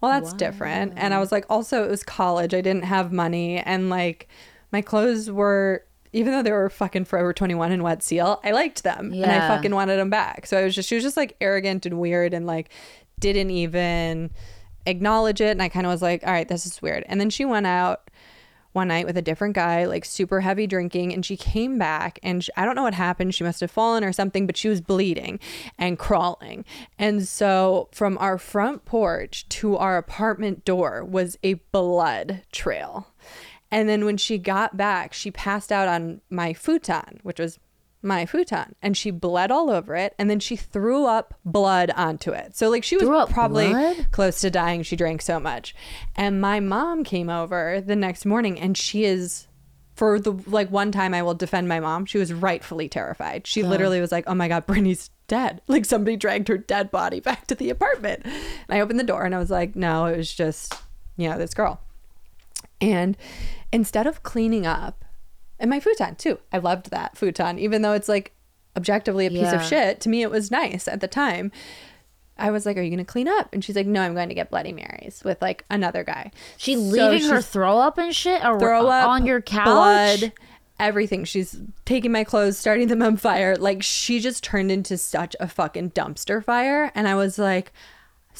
well, 0.00 0.12
that's 0.12 0.32
different. 0.32 0.94
And 0.96 1.12
I 1.12 1.18
was 1.18 1.30
like, 1.30 1.44
also, 1.50 1.84
it 1.84 1.90
was 1.90 2.02
college. 2.02 2.54
I 2.54 2.62
didn't 2.62 2.84
have 2.84 3.12
money. 3.12 3.58
And 3.58 3.90
like, 3.90 4.28
my 4.72 4.80
clothes 4.80 5.30
were, 5.30 5.84
even 6.12 6.32
though 6.32 6.42
they 6.42 6.52
were 6.52 6.70
fucking 6.70 7.04
Forever 7.04 7.34
21 7.34 7.70
and 7.70 7.82
Wet 7.82 8.02
Seal, 8.02 8.40
I 8.42 8.52
liked 8.52 8.82
them. 8.82 9.12
And 9.12 9.30
I 9.30 9.48
fucking 9.48 9.74
wanted 9.74 9.96
them 9.96 10.08
back. 10.08 10.46
So 10.46 10.58
I 10.58 10.64
was 10.64 10.74
just, 10.74 10.88
she 10.88 10.94
was 10.94 11.04
just 11.04 11.18
like 11.18 11.36
arrogant 11.40 11.84
and 11.84 12.00
weird 12.00 12.32
and 12.32 12.46
like 12.46 12.70
didn't 13.18 13.50
even 13.50 14.30
acknowledge 14.86 15.42
it. 15.42 15.50
And 15.50 15.62
I 15.62 15.68
kind 15.68 15.84
of 15.84 15.92
was 15.92 16.00
like, 16.00 16.26
all 16.26 16.32
right, 16.32 16.48
this 16.48 16.64
is 16.64 16.80
weird. 16.80 17.04
And 17.06 17.20
then 17.20 17.28
she 17.28 17.44
went 17.44 17.66
out 17.66 18.09
one 18.72 18.88
night 18.88 19.06
with 19.06 19.16
a 19.16 19.22
different 19.22 19.54
guy, 19.54 19.84
like 19.84 20.04
super 20.04 20.40
heavy 20.40 20.66
drinking, 20.66 21.12
and 21.12 21.24
she 21.24 21.36
came 21.36 21.78
back 21.78 22.18
and 22.22 22.44
sh 22.44 22.50
I 22.56 22.64
don't 22.64 22.76
know 22.76 22.82
what 22.82 22.94
happened. 22.94 23.34
She 23.34 23.44
must 23.44 23.60
have 23.60 23.70
fallen 23.70 24.04
or 24.04 24.12
something, 24.12 24.46
but 24.46 24.56
she 24.56 24.68
was 24.68 24.80
bleeding 24.80 25.40
and 25.78 25.98
crawling. 25.98 26.64
And 26.98 27.26
so 27.26 27.88
from 27.92 28.16
our 28.18 28.38
front 28.38 28.84
porch 28.84 29.48
to 29.50 29.76
our 29.76 29.96
apartment 29.96 30.64
door 30.64 31.04
was 31.04 31.36
a 31.42 31.54
blood 31.54 32.42
trail. 32.52 33.08
And 33.70 33.88
then 33.88 34.04
when 34.04 34.16
she 34.16 34.38
got 34.38 34.76
back, 34.76 35.12
she 35.12 35.30
passed 35.30 35.70
out 35.70 35.88
on 35.88 36.20
my 36.28 36.52
futon, 36.52 37.20
which 37.22 37.38
was 37.38 37.58
my 38.02 38.26
futon, 38.26 38.74
and 38.82 38.96
she 38.96 39.10
bled 39.10 39.50
all 39.50 39.70
over 39.70 39.94
it. 39.96 40.14
And 40.18 40.30
then 40.30 40.40
she 40.40 40.56
threw 40.56 41.06
up 41.06 41.34
blood 41.44 41.90
onto 41.90 42.32
it. 42.32 42.56
So, 42.56 42.70
like, 42.70 42.84
she 42.84 42.96
was 42.96 43.08
probably 43.30 43.68
blood? 43.70 44.06
close 44.10 44.40
to 44.40 44.50
dying. 44.50 44.82
She 44.82 44.96
drank 44.96 45.22
so 45.22 45.38
much. 45.38 45.74
And 46.16 46.40
my 46.40 46.60
mom 46.60 47.04
came 47.04 47.28
over 47.28 47.82
the 47.84 47.96
next 47.96 48.24
morning 48.24 48.58
and 48.58 48.76
she 48.76 49.04
is 49.04 49.46
for 50.00 50.18
the 50.18 50.32
like 50.46 50.70
one 50.70 50.92
time 50.92 51.12
I 51.12 51.22
will 51.22 51.34
defend 51.34 51.68
my 51.68 51.78
mom. 51.78 52.06
She 52.06 52.16
was 52.16 52.32
rightfully 52.32 52.88
terrified. 52.88 53.46
She 53.46 53.62
literally 53.62 54.00
was 54.00 54.10
like, 54.10 54.24
"Oh 54.26 54.34
my 54.34 54.48
god, 54.48 54.64
Brittany's 54.66 55.10
dead." 55.28 55.60
Like 55.68 55.84
somebody 55.84 56.16
dragged 56.16 56.48
her 56.48 56.56
dead 56.56 56.90
body 56.90 57.20
back 57.28 57.46
to 57.48 57.54
the 57.54 57.68
apartment. 57.68 58.22
And 58.24 58.34
I 58.70 58.80
opened 58.80 58.98
the 58.98 59.04
door 59.04 59.24
and 59.24 59.34
I 59.34 59.38
was 59.38 59.50
like, 59.50 59.76
"No, 59.76 60.06
it 60.06 60.16
was 60.16 60.32
just, 60.32 60.74
you 61.18 61.28
know, 61.28 61.36
this 61.36 61.52
girl." 61.52 61.80
And 62.80 63.14
instead 63.72 64.06
of 64.06 64.22
cleaning 64.22 64.64
up, 64.64 65.04
and 65.60 65.70
my 65.70 65.78
futon 65.80 66.16
too, 66.16 66.38
I 66.52 66.58
loved 66.58 66.90
that 66.90 67.16
futon, 67.16 67.58
even 67.58 67.82
though 67.82 67.92
it's 67.92 68.08
like 68.08 68.32
objectively 68.76 69.26
a 69.26 69.30
piece 69.30 69.42
Yeah. 69.42 69.54
of 69.54 69.62
shit. 69.64 70.00
To 70.00 70.08
me, 70.08 70.22
it 70.22 70.30
was 70.30 70.50
nice 70.50 70.88
at 70.88 71.00
the 71.00 71.08
time. 71.08 71.52
I 72.38 72.50
was 72.50 72.64
like, 72.64 72.76
"Are 72.78 72.82
you 72.82 72.88
going 72.90 72.98
to 72.98 73.04
clean 73.04 73.28
up?" 73.28 73.50
And 73.52 73.62
she's 73.62 73.76
like, 73.76 73.86
"No, 73.86 74.00
I'm 74.00 74.14
going 74.14 74.30
to 74.30 74.34
get 74.34 74.50
Bloody 74.50 74.72
Marys 74.72 75.20
with 75.24 75.42
like 75.42 75.64
another 75.70 76.02
guy." 76.04 76.30
She 76.56 76.74
So 76.74 76.80
leaving 76.80 77.28
her 77.28 77.42
throw 77.42 77.78
up 77.78 77.98
and 77.98 78.14
shit 78.14 78.42
or 78.44 78.58
throw 78.58 78.86
up 78.88 79.08
on 79.08 79.26
your 79.26 79.42
couch. 79.42 79.64
blood, 79.66 80.32
everything. 80.78 81.24
She's 81.24 81.60
taking 81.84 82.12
my 82.12 82.24
clothes, 82.24 82.56
starting 82.56 82.88
them 82.88 83.02
on 83.02 83.18
fire. 83.18 83.56
Like 83.56 83.82
she 83.82 84.20
just 84.20 84.42
turned 84.42 84.72
into 84.72 84.96
such 84.96 85.36
a 85.38 85.48
fucking 85.48 85.90
dumpster 85.90 86.42
fire, 86.42 86.90
and 86.94 87.06
I 87.06 87.14
was 87.14 87.38
like, 87.38 87.72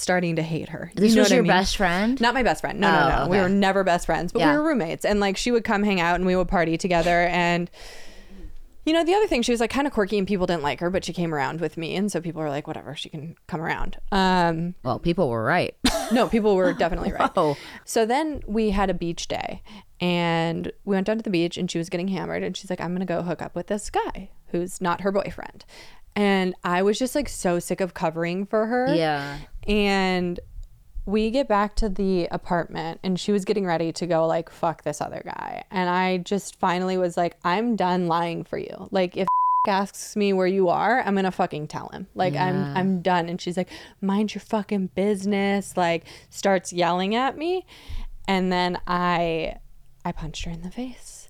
starting 0.01 0.36
to 0.36 0.42
hate 0.42 0.68
her. 0.70 0.90
You 0.94 1.01
This 1.01 1.14
know 1.14 1.22
was 1.22 1.28
what 1.30 1.32
I 1.32 1.36
your 1.36 1.42
mean? 1.44 1.48
best 1.53 1.76
friend? 1.76 2.20
Not 2.20 2.34
my 2.34 2.42
best 2.42 2.61
friend. 2.62 2.80
No, 2.80 2.90
no, 2.90 2.96
Oh, 2.98 3.24
no. 3.24 3.30
We 3.30 3.36
okay. 3.36 3.42
were 3.42 3.48
never 3.48 3.84
best 3.84 4.07
friends, 4.07 4.32
but 4.32 4.40
Yeah. 4.40 4.53
we 4.53 4.59
were 4.59 4.68
roommates. 4.68 5.05
And 5.05 5.20
like 5.20 5.36
she 5.36 5.51
would 5.51 5.64
come 5.64 5.82
hang 5.82 6.01
out 6.01 6.16
and 6.16 6.26
we 6.26 6.34
would 6.36 6.48
party 6.48 6.76
together. 6.78 7.26
And 7.26 7.70
you 8.86 8.94
know, 8.94 9.05
the 9.05 9.14
other 9.14 9.26
thing, 9.26 9.42
she 9.42 9.53
was 9.53 9.61
like 9.61 9.70
kind 9.70 9.86
of 9.86 9.92
quirky 9.92 10.16
and 10.16 10.26
people 10.26 10.46
didn't 10.46 10.62
like 10.62 10.80
her, 10.80 10.88
but 10.88 11.05
she 11.05 11.12
came 11.12 11.34
around 11.34 11.61
with 11.61 11.76
me. 11.76 11.94
And 11.96 12.11
so 12.11 12.18
people 12.20 12.40
were 12.40 12.48
like, 12.48 12.66
whatever, 12.66 12.96
she 12.96 13.11
can 13.11 13.36
come 13.46 13.61
around. 13.61 13.98
Um, 14.11 14.74
Well, 14.82 14.98
people 14.98 15.28
were 15.28 15.44
right. 15.44 15.76
no, 16.12 16.28
people 16.28 16.57
were 16.57 16.72
definitely 16.72 17.12
right. 17.12 17.30
Whoa. 17.36 17.57
So 17.84 18.07
then 18.07 18.42
we 18.46 18.70
had 18.70 18.88
a 18.88 18.94
beach 18.94 19.28
day 19.28 19.62
and 20.01 20.72
we 20.84 20.96
went 20.96 21.07
down 21.07 21.18
to 21.18 21.22
the 21.22 21.30
beach 21.30 21.59
and 21.59 21.70
she 21.70 21.76
was 21.76 21.90
getting 21.90 22.09
hammered 22.09 22.42
and 22.42 22.57
she's 22.57 22.70
like, 22.70 22.80
I'm 22.80 22.88
going 22.94 23.07
to 23.07 23.12
go 23.12 23.22
hook 23.22 23.42
up 23.42 23.55
with 23.55 23.66
this 23.66 23.90
guy 23.90 24.30
who's 24.48 24.80
not 24.80 25.03
her 25.03 25.12
boyfriend. 25.12 25.66
And 26.16 26.55
I 26.64 26.82
was 26.82 26.98
just 26.98 27.14
like 27.14 27.28
so 27.28 27.59
sick 27.59 27.80
of 27.82 27.92
covering 27.94 28.46
for 28.46 28.66
her. 28.66 28.92
Yeah. 28.94 29.38
And 29.66 30.40
we 31.06 31.30
get 31.30 31.48
back 31.48 31.74
to 31.76 31.88
the 31.88 32.26
apartment 32.30 33.00
and 33.02 33.18
she 33.18 33.32
was 33.32 33.44
getting 33.44 33.66
ready 33.66 33.92
to 33.92 34.06
go 34.06 34.26
like 34.26 34.50
fuck 34.50 34.82
this 34.82 35.00
other 35.00 35.22
guy. 35.24 35.64
And 35.70 35.88
I 35.88 36.18
just 36.18 36.58
finally 36.58 36.96
was 36.96 37.16
like, 37.16 37.36
I'm 37.44 37.76
done 37.76 38.06
lying 38.06 38.44
for 38.44 38.58
you. 38.58 38.88
Like 38.90 39.16
if 39.16 39.26
asks 39.68 40.16
me 40.16 40.32
where 40.32 40.46
you 40.46 40.68
are, 40.68 41.02
I'm 41.02 41.14
gonna 41.14 41.30
fucking 41.30 41.68
tell 41.68 41.88
him. 41.88 42.06
Like 42.14 42.34
I'm 42.34 42.76
I'm 42.76 43.02
done. 43.02 43.28
And 43.28 43.40
she's 43.40 43.56
like, 43.56 43.70
mind 44.00 44.34
your 44.34 44.40
fucking 44.40 44.90
business. 44.94 45.76
Like 45.76 46.04
starts 46.28 46.72
yelling 46.72 47.14
at 47.14 47.36
me. 47.36 47.66
And 48.28 48.52
then 48.52 48.78
I 48.86 49.56
I 50.04 50.12
punched 50.12 50.44
her 50.44 50.50
in 50.50 50.62
the 50.62 50.70
face. 50.70 51.28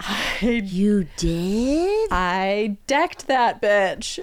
I 0.00 0.62
You 0.64 1.06
did? 1.16 2.08
I 2.10 2.78
decked 2.86 3.26
that 3.28 3.60
bitch. 3.60 4.18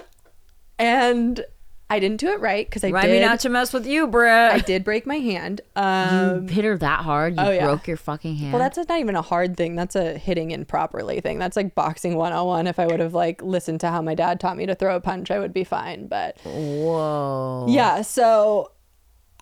And 0.78 1.44
I 1.88 2.00
didn't 2.00 2.18
do 2.18 2.30
it 2.30 2.40
right 2.40 2.66
because 2.66 2.82
I 2.82 2.88
Remind 2.88 3.06
did 3.06 3.20
me 3.20 3.26
not 3.26 3.40
to 3.40 3.48
mess 3.48 3.72
with 3.72 3.86
you, 3.86 4.08
bruh. 4.08 4.50
I 4.50 4.58
did 4.58 4.82
break 4.82 5.06
my 5.06 5.18
hand. 5.18 5.60
Um, 5.76 6.48
you 6.48 6.54
hit 6.54 6.64
her 6.64 6.76
that 6.78 7.00
hard. 7.02 7.36
You 7.36 7.42
oh, 7.42 7.50
yeah. 7.50 7.64
broke 7.64 7.86
your 7.86 7.96
fucking 7.96 8.34
hand. 8.34 8.52
well, 8.52 8.60
that's 8.60 8.76
not 8.76 8.98
even 8.98 9.14
a 9.14 9.22
hard 9.22 9.56
thing. 9.56 9.76
That's 9.76 9.94
a 9.94 10.18
hitting 10.18 10.50
improperly 10.50 11.20
thing. 11.20 11.38
That's 11.38 11.56
like 11.56 11.76
boxing 11.76 12.16
101. 12.16 12.66
If 12.66 12.80
I 12.80 12.86
would 12.86 12.98
have 12.98 13.14
like 13.14 13.40
listened 13.40 13.80
to 13.80 13.90
how 13.90 14.02
my 14.02 14.16
dad 14.16 14.40
taught 14.40 14.56
me 14.56 14.66
to 14.66 14.74
throw 14.74 14.96
a 14.96 15.00
punch, 15.00 15.30
I 15.30 15.38
would 15.38 15.52
be 15.52 15.62
fine. 15.62 16.08
But 16.08 16.38
Whoa. 16.42 17.66
yeah, 17.68 18.02
so 18.02 18.72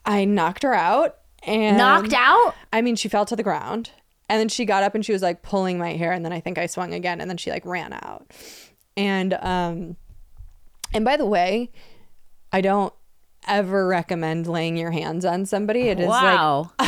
I 0.04 0.26
knocked 0.26 0.64
her 0.64 0.74
out 0.74 1.16
and 1.46 1.76
Knocked 1.76 2.14
out? 2.14 2.54
I 2.72 2.82
mean, 2.82 2.96
she 2.96 3.08
fell 3.08 3.24
to 3.26 3.36
the 3.36 3.42
ground 3.42 3.90
and 4.28 4.40
then 4.40 4.48
she 4.48 4.64
got 4.64 4.82
up 4.82 4.94
and 4.94 5.04
she 5.04 5.12
was 5.12 5.22
like 5.22 5.42
pulling 5.42 5.78
my 5.78 5.92
hair 5.92 6.12
and 6.12 6.24
then 6.24 6.32
I 6.32 6.40
think 6.40 6.58
I 6.58 6.66
swung 6.66 6.94
again 6.94 7.20
and 7.20 7.28
then 7.28 7.36
she 7.36 7.50
like 7.50 7.64
ran 7.64 7.92
out. 7.92 8.30
And 8.96 9.34
um 9.34 9.96
and 10.92 11.04
by 11.04 11.16
the 11.16 11.26
way, 11.26 11.70
I 12.54 12.60
don't 12.60 12.92
ever 13.46 13.86
recommend 13.86 14.46
laying 14.46 14.76
your 14.76 14.90
hands 14.90 15.24
on 15.24 15.44
somebody. 15.44 15.88
It 15.88 16.00
is 16.00 16.06
like 16.08 16.22
Wow. 16.22 16.72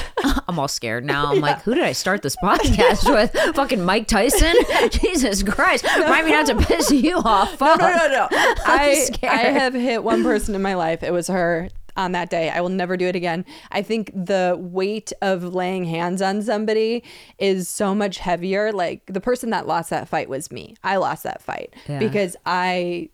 I'm 0.48 0.58
all 0.58 0.68
scared 0.68 1.04
now. 1.04 1.32
I'm 1.32 1.40
like, 1.40 1.60
who 1.62 1.74
did 1.74 1.82
I 1.84 1.92
start 1.92 2.22
this 2.22 2.36
podcast 2.36 3.12
with? 3.12 3.32
Fucking 3.56 3.84
Mike 3.84 4.06
Tyson? 4.06 4.54
Jesus 4.90 5.42
Christ. 5.42 5.84
Remind 5.96 6.24
me 6.26 6.32
not 6.32 6.46
to 6.46 6.56
piss 6.56 6.90
you 6.92 7.16
off. 7.18 7.50
no, 7.52 7.56
Fuck. 7.56 7.80
no, 7.80 7.88
no, 7.88 8.08
no. 8.08 8.28
I, 8.64 8.94
scared. 9.12 9.32
I 9.32 9.36
have 9.38 9.74
hit 9.74 10.02
one 10.04 10.22
person 10.22 10.54
in 10.54 10.62
my 10.62 10.74
life. 10.74 11.02
It 11.02 11.12
was 11.12 11.26
her 11.28 11.68
on 11.96 12.12
that 12.12 12.30
day. 12.30 12.48
I 12.48 12.60
will 12.60 12.68
never 12.70 12.96
do 12.96 13.06
it 13.06 13.16
again. 13.16 13.44
I 13.72 13.82
think 13.82 14.10
the 14.14 14.56
weight 14.58 15.12
of 15.20 15.42
laying 15.42 15.84
hands 15.84 16.22
on 16.22 16.42
somebody 16.42 17.02
is 17.38 17.68
so 17.68 17.94
much 17.94 18.18
heavier. 18.18 18.72
Like 18.72 19.02
the 19.06 19.20
person 19.20 19.50
that 19.50 19.66
lost 19.66 19.90
that 19.90 20.08
fight 20.08 20.28
was 20.28 20.50
me. 20.52 20.76
I 20.84 20.96
lost 20.96 21.24
that 21.24 21.42
fight 21.42 21.74
Yeah. 21.88 21.98
because 21.98 22.36
I, 22.46 23.10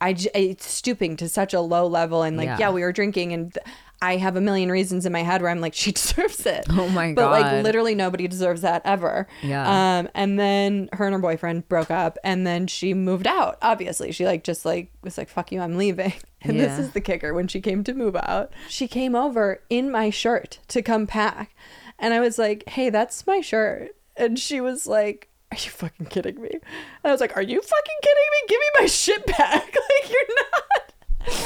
I, 0.00 0.12
j- 0.12 0.30
it's 0.34 0.70
stooping 0.70 1.16
to 1.16 1.28
such 1.28 1.52
a 1.54 1.60
low 1.60 1.86
level. 1.86 2.22
And 2.22 2.36
like, 2.36 2.46
Yeah. 2.46 2.58
yeah, 2.58 2.70
we 2.70 2.82
were 2.82 2.92
drinking 2.92 3.32
and. 3.32 3.52
th- 3.54 3.66
I 4.00 4.16
have 4.18 4.36
a 4.36 4.40
million 4.40 4.70
reasons 4.70 5.06
in 5.06 5.12
my 5.12 5.24
head 5.24 5.42
where 5.42 5.50
I'm 5.50 5.60
like, 5.60 5.74
she 5.82 5.90
deserves 5.90 6.46
it. 6.46 6.66
Oh 6.70 6.88
my 6.90 7.10
god. 7.10 7.14
But 7.16 7.30
like, 7.32 7.64
literally 7.64 7.96
nobody 7.96 8.28
deserves 8.28 8.60
that 8.60 8.80
ever. 8.84 9.26
Yeah. 9.42 9.98
Um, 9.98 10.08
and 10.14 10.38
then 10.38 10.88
her 10.92 11.06
and 11.06 11.14
her 11.14 11.18
boyfriend 11.18 11.68
broke 11.68 11.90
up, 11.90 12.16
and 12.22 12.46
then 12.46 12.68
she 12.68 12.94
moved 12.94 13.26
out. 13.26 13.58
Obviously, 13.60 14.12
she 14.12 14.24
like 14.24 14.44
just 14.44 14.64
like 14.64 14.92
was 15.02 15.18
like, 15.18 15.28
"Fuck 15.28 15.50
you, 15.50 15.60
I'm 15.60 15.76
leaving." 15.76 16.12
And 16.42 16.60
this 16.60 16.78
is 16.78 16.92
the 16.92 17.00
kicker: 17.00 17.34
when 17.34 17.48
she 17.48 17.60
came 17.60 17.82
to 17.82 17.92
move 17.92 18.14
out, 18.14 18.52
she 18.68 18.86
came 18.86 19.16
over 19.16 19.62
in 19.68 19.90
my 19.90 20.10
shirt 20.10 20.60
to 20.68 20.80
come 20.80 21.08
pack, 21.08 21.52
and 21.98 22.14
I 22.14 22.20
was 22.20 22.38
like, 22.38 22.68
"Hey, 22.68 22.90
that's 22.90 23.26
my 23.26 23.40
shirt," 23.40 23.96
and 24.16 24.38
she 24.38 24.60
was 24.60 24.86
like. 24.86 25.27
Are 25.52 25.56
you 25.56 25.70
fucking 25.70 26.06
kidding 26.06 26.40
me? 26.40 26.50
And 26.52 26.60
I 27.04 27.10
was 27.10 27.20
like, 27.20 27.36
Are 27.36 27.42
you 27.42 27.60
fucking 27.60 27.96
kidding 28.02 28.24
me? 28.32 28.48
Give 28.48 28.58
me 28.58 28.80
my 28.80 28.86
shit 28.86 29.26
back. 29.26 29.74
Like, 30.02 30.10
you're 30.12 30.36
not. 30.36 30.92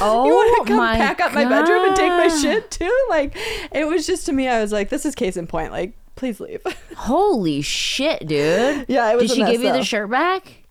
Oh 0.01 0.27
you 0.27 0.33
want 0.33 0.67
to 0.67 0.73
come 0.75 0.97
pack 0.97 1.21
up 1.21 1.33
my 1.33 1.45
bedroom 1.45 1.87
and 1.89 1.97
take 1.97 2.11
my 2.11 2.29
shit 2.29 2.71
too? 2.71 3.07
Like, 3.09 3.37
it 3.73 3.87
was 3.87 4.07
just 4.07 4.27
to 4.27 4.33
me, 4.33 4.47
I 4.49 4.61
was 4.61 4.73
like, 4.73 4.89
This 4.91 5.05
is 5.07 5.15
case 5.15 5.37
in 5.37 5.47
point. 5.47 5.71
Like, 5.73 5.95
please 6.17 6.41
leave. 6.41 6.63
Holy 6.97 7.63
shit, 7.63 8.27
dude. 8.27 8.87
Yeah, 8.89 9.11
it 9.13 9.17
was 9.17 9.29
Did 9.31 9.35
she 9.37 9.43
mess, 9.43 9.53
give 9.53 9.63
you 9.63 9.69
though. 9.73 9.79
the 9.79 9.85
shirt 9.85 10.11
back? 10.11 10.65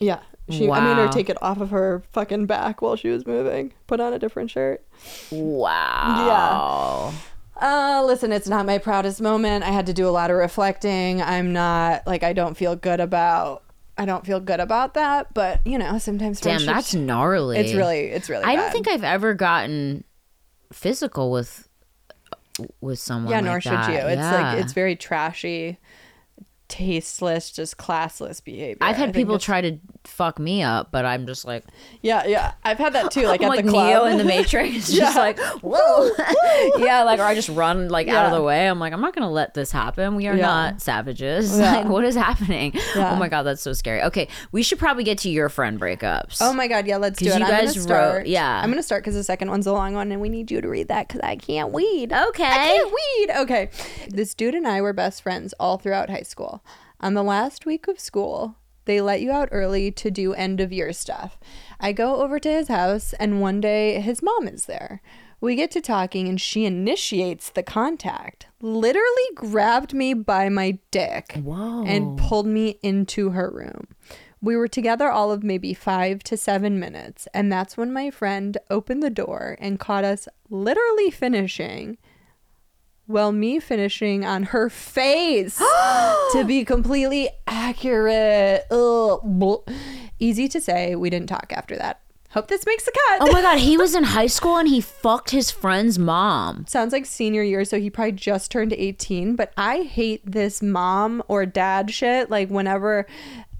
Yeah. 0.00 0.20
She, 0.50 0.70
I 0.70 0.80
made 0.80 0.96
her 0.96 1.08
take 1.08 1.28
it 1.28 1.36
off 1.42 1.60
of 1.60 1.70
her 1.70 2.02
fucking 2.12 2.46
back 2.46 2.80
while 2.80 2.96
she 2.96 3.08
was 3.08 3.26
moving. 3.26 3.74
Put 3.86 4.00
on 4.00 4.14
a 4.14 4.18
different 4.18 4.50
shirt. 4.50 4.82
Wow. 5.30 7.12
Uh, 7.60 8.02
listen, 8.06 8.30
it's 8.32 8.48
not 8.48 8.66
my 8.66 8.78
proudest 8.78 9.20
moment. 9.20 9.64
I 9.64 9.68
had 9.70 9.86
to 9.86 9.92
do 9.92 10.08
a 10.08 10.10
lot 10.10 10.30
of 10.30 10.36
reflecting. 10.36 11.20
I'm 11.20 11.52
not 11.52 12.06
like 12.06 12.22
I 12.22 12.32
don't 12.32 12.56
feel 12.56 12.76
good 12.76 13.00
about. 13.00 13.62
I 13.96 14.04
don't 14.04 14.24
feel 14.24 14.38
good 14.38 14.60
about 14.60 14.94
that, 14.94 15.34
but 15.34 15.66
you 15.66 15.76
know, 15.76 15.98
sometimes 15.98 16.40
Damn, 16.40 16.64
that's 16.64 16.94
gnarly. 16.94 17.58
it's 17.58 17.74
really 17.74 18.06
it's 18.06 18.28
really. 18.30 18.44
I 18.44 18.54
don't 18.54 18.70
think 18.70 18.86
I've 18.86 19.02
ever 19.02 19.34
gotten 19.34 20.04
physical 20.72 21.32
with 21.32 21.68
with 22.80 22.98
someone. 23.00 23.30
Yeah, 23.30 23.38
like 23.38 23.44
nor 23.44 23.60
should 23.60 23.92
you. 23.92 23.98
It's 23.98 24.16
Yeah. 24.18 24.52
like 24.52 24.62
it's 24.62 24.72
very 24.72 24.94
trashy. 24.94 25.78
Tasteless, 26.68 27.50
just 27.50 27.76
classless 27.78 28.42
behavior. 28.44 28.76
I've 28.80 28.96
had 28.96 29.12
people 29.14 29.38
try 29.38 29.60
to 29.62 29.78
fuck 30.04 30.38
me 30.38 30.62
up, 30.62 30.90
but 30.92 31.04
I'm 31.04 31.26
just 31.26 31.44
like, 31.44 31.64
Yeah, 32.02 32.24
yeah. 32.26 32.52
I've 32.64 32.78
had 32.78 32.92
that 32.92 33.10
too. 33.10 33.22
Like 33.26 33.40
I'm 33.42 33.46
at 33.46 33.56
like 33.56 33.64
the 33.64 33.70
club. 33.70 33.86
Neo 33.86 34.04
in 34.04 34.18
the 34.18 34.24
Matrix, 34.36 34.72
just 34.90 34.92
Yeah. 34.92 35.10
like 35.14 35.38
whoa, 35.62 36.10
yeah, 36.78 37.02
like 37.02 37.18
or 37.20 37.24
I 37.24 37.34
just 37.34 37.48
run 37.48 37.88
like 37.88 38.08
out 38.08 38.26
of 38.26 38.32
the 38.32 38.42
way. 38.42 38.66
I'm 38.68 38.78
like, 38.78 38.92
I'm 38.92 39.00
not 39.00 39.14
gonna 39.14 39.30
let 39.30 39.54
this 39.54 39.72
happen. 39.72 40.14
We 40.14 40.26
are 40.28 40.36
Yeah. 40.36 40.46
not 40.46 40.82
savages. 40.82 41.58
Yeah. 41.58 41.76
Like, 41.78 41.88
what 41.88 42.04
is 42.04 42.14
happening? 42.14 42.72
Yeah. 42.94 43.12
Oh 43.12 43.16
my 43.16 43.28
god, 43.28 43.42
that's 43.44 43.62
so 43.62 43.72
scary. 43.72 44.02
Okay, 44.02 44.28
we 44.52 44.62
should 44.62 44.78
probably 44.78 45.04
get 45.04 45.18
to 45.18 45.30
your 45.30 45.48
friend 45.48 45.80
breakups. 45.80 46.38
Oh 46.40 46.52
my 46.52 46.68
god, 46.68 46.86
yeah, 46.86 46.96
let's 46.98 47.18
do 47.18 47.26
it. 47.26 47.38
you 47.38 47.44
I'm 47.44 47.50
guys 47.50 47.76
wrote- 47.78 47.82
start. 47.82 48.26
yeah. 48.26 48.60
I'm 48.62 48.70
gonna 48.70 48.82
start 48.82 49.02
because 49.02 49.14
the 49.14 49.24
second 49.24 49.50
one's 49.50 49.66
a 49.66 49.72
long 49.72 49.94
one, 49.94 50.12
and 50.12 50.20
we 50.20 50.28
need 50.28 50.50
you 50.50 50.60
to 50.60 50.68
read 50.68 50.88
that 50.88 51.08
because 51.08 51.20
I 51.22 51.36
can't 51.36 51.72
weed. 51.72 52.12
Okay. 52.12 52.44
I 52.44 52.48
can't 52.76 52.92
weed. 52.92 53.30
Okay, 53.42 53.70
this 54.08 54.34
dude 54.34 54.54
and 54.54 54.66
I 54.66 54.80
were 54.80 54.92
best 54.92 55.22
friends 55.22 55.54
all 55.58 55.78
throughout 55.78 56.10
high 56.10 56.22
school. 56.22 56.57
On 57.00 57.14
the 57.14 57.22
last 57.22 57.64
week 57.64 57.86
of 57.86 58.00
school, 58.00 58.56
they 58.84 59.00
let 59.00 59.20
you 59.20 59.30
out 59.30 59.50
early 59.52 59.90
to 59.92 60.10
do 60.10 60.32
end 60.32 60.60
of 60.60 60.72
year 60.72 60.92
stuff. 60.92 61.38
I 61.78 61.92
go 61.92 62.22
over 62.22 62.40
to 62.40 62.50
his 62.50 62.68
house, 62.68 63.12
and 63.14 63.40
one 63.40 63.60
day 63.60 64.00
his 64.00 64.22
mom 64.22 64.48
is 64.48 64.66
there. 64.66 65.00
We 65.40 65.54
get 65.54 65.70
to 65.72 65.80
talking, 65.80 66.26
and 66.26 66.40
she 66.40 66.64
initiates 66.64 67.50
the 67.50 67.62
contact. 67.62 68.46
Literally 68.60 69.28
grabbed 69.36 69.94
me 69.94 70.12
by 70.14 70.48
my 70.48 70.78
dick 70.90 71.34
Whoa. 71.34 71.84
and 71.84 72.18
pulled 72.18 72.46
me 72.46 72.80
into 72.82 73.30
her 73.30 73.48
room. 73.48 73.86
We 74.40 74.56
were 74.56 74.68
together 74.68 75.10
all 75.10 75.30
of 75.30 75.44
maybe 75.44 75.74
five 75.74 76.22
to 76.24 76.36
seven 76.36 76.80
minutes, 76.80 77.28
and 77.34 77.52
that's 77.52 77.76
when 77.76 77.92
my 77.92 78.10
friend 78.10 78.56
opened 78.70 79.02
the 79.02 79.10
door 79.10 79.56
and 79.60 79.78
caught 79.78 80.04
us 80.04 80.28
literally 80.48 81.10
finishing. 81.10 81.98
Well, 83.08 83.32
me 83.32 83.58
finishing 83.58 84.26
on 84.26 84.42
her 84.44 84.68
face 84.68 85.56
to 86.32 86.44
be 86.46 86.62
completely 86.66 87.30
accurate. 87.46 88.66
Ugh, 88.70 89.66
Easy 90.18 90.46
to 90.48 90.60
say, 90.60 90.94
we 90.94 91.08
didn't 91.08 91.28
talk 91.30 91.50
after 91.50 91.74
that. 91.76 92.02
Hope 92.32 92.48
this 92.48 92.66
makes 92.66 92.84
the 92.84 92.92
cut. 92.92 93.22
Oh 93.22 93.32
my 93.32 93.40
god, 93.40 93.58
he 93.60 93.76
was 93.78 93.94
in 93.94 94.04
high 94.04 94.26
school 94.26 94.58
and 94.58 94.68
he 94.68 94.82
fucked 94.82 95.30
his 95.30 95.50
friend's 95.50 95.98
mom. 95.98 96.66
sounds 96.68 96.92
like 96.92 97.06
senior 97.06 97.42
year, 97.42 97.64
so 97.64 97.80
he 97.80 97.88
probably 97.88 98.12
just 98.12 98.50
turned 98.50 98.74
18. 98.74 99.34
But 99.36 99.54
I 99.56 99.84
hate 99.84 100.20
this 100.30 100.60
mom 100.60 101.22
or 101.28 101.46
dad 101.46 101.90
shit. 101.90 102.28
Like, 102.28 102.50
whenever 102.50 103.06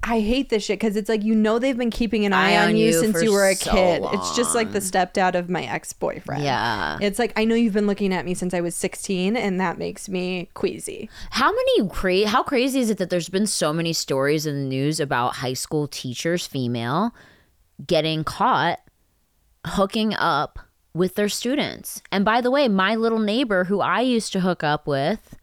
I 0.03 0.21
hate 0.21 0.49
this 0.49 0.65
shit 0.65 0.79
because 0.79 0.97
it's 0.97 1.09
like, 1.09 1.25
you 1.25 1.35
know, 1.35 1.59
they've 1.59 1.77
been 1.77 1.91
keeping 1.91 2.25
an 2.25 2.33
eye, 2.33 2.57
on, 2.57 2.77
you, 2.77 2.93
since 2.93 3.21
you 3.21 3.33
were 3.33 3.49
a 3.49 3.55
so 3.55 3.71
kid. 3.71 4.03
It's 4.13 4.37
just 4.37 4.55
like 4.55 4.73
the 4.73 4.79
stepdad 4.79 5.35
of 5.35 5.51
my 5.51 5.65
ex 5.65 5.93
boyfriend. 5.93 6.45
Yeah. 6.45 6.99
It's 7.01 7.19
like, 7.19 7.33
I 7.37 7.45
know 7.45 7.57
you've 7.57 7.75
been 7.75 7.89
looking 7.89 8.15
at 8.15 8.25
me 8.25 8.35
since 8.35 8.55
I 8.55 8.61
was 8.61 8.77
16, 8.77 9.37
and 9.37 9.61
that 9.61 9.77
makes 9.77 10.09
me 10.09 10.51
queasy. 10.55 11.11
How 11.31 11.51
many 11.51 11.89
cra- 11.89 12.29
how 12.29 12.43
crazy 12.45 12.81
is 12.81 12.91
it 12.91 12.99
that 12.99 13.11
there's 13.11 13.29
been 13.29 13.47
so 13.47 13.73
many 13.73 13.93
stories 13.93 14.47
in 14.47 14.55
the 14.55 14.69
news 14.69 15.01
about 15.01 15.37
high 15.37 15.55
school 15.55 15.89
teachers, 15.89 16.47
female, 16.47 17.13
getting 17.85 18.23
caught 18.23 18.79
hooking 19.67 20.15
up 20.15 20.61
with 20.95 21.17
their 21.17 21.29
students? 21.29 22.03
And 22.13 22.25
by 22.25 22.41
the 22.41 22.53
way, 22.53 22.69
my 22.69 22.95
little 22.95 23.19
neighbor 23.19 23.65
who 23.65 23.81
I 23.81 24.03
used 24.03 24.33
to 24.35 24.41
hook 24.41 24.63
up 24.63 24.87
with, 24.87 25.37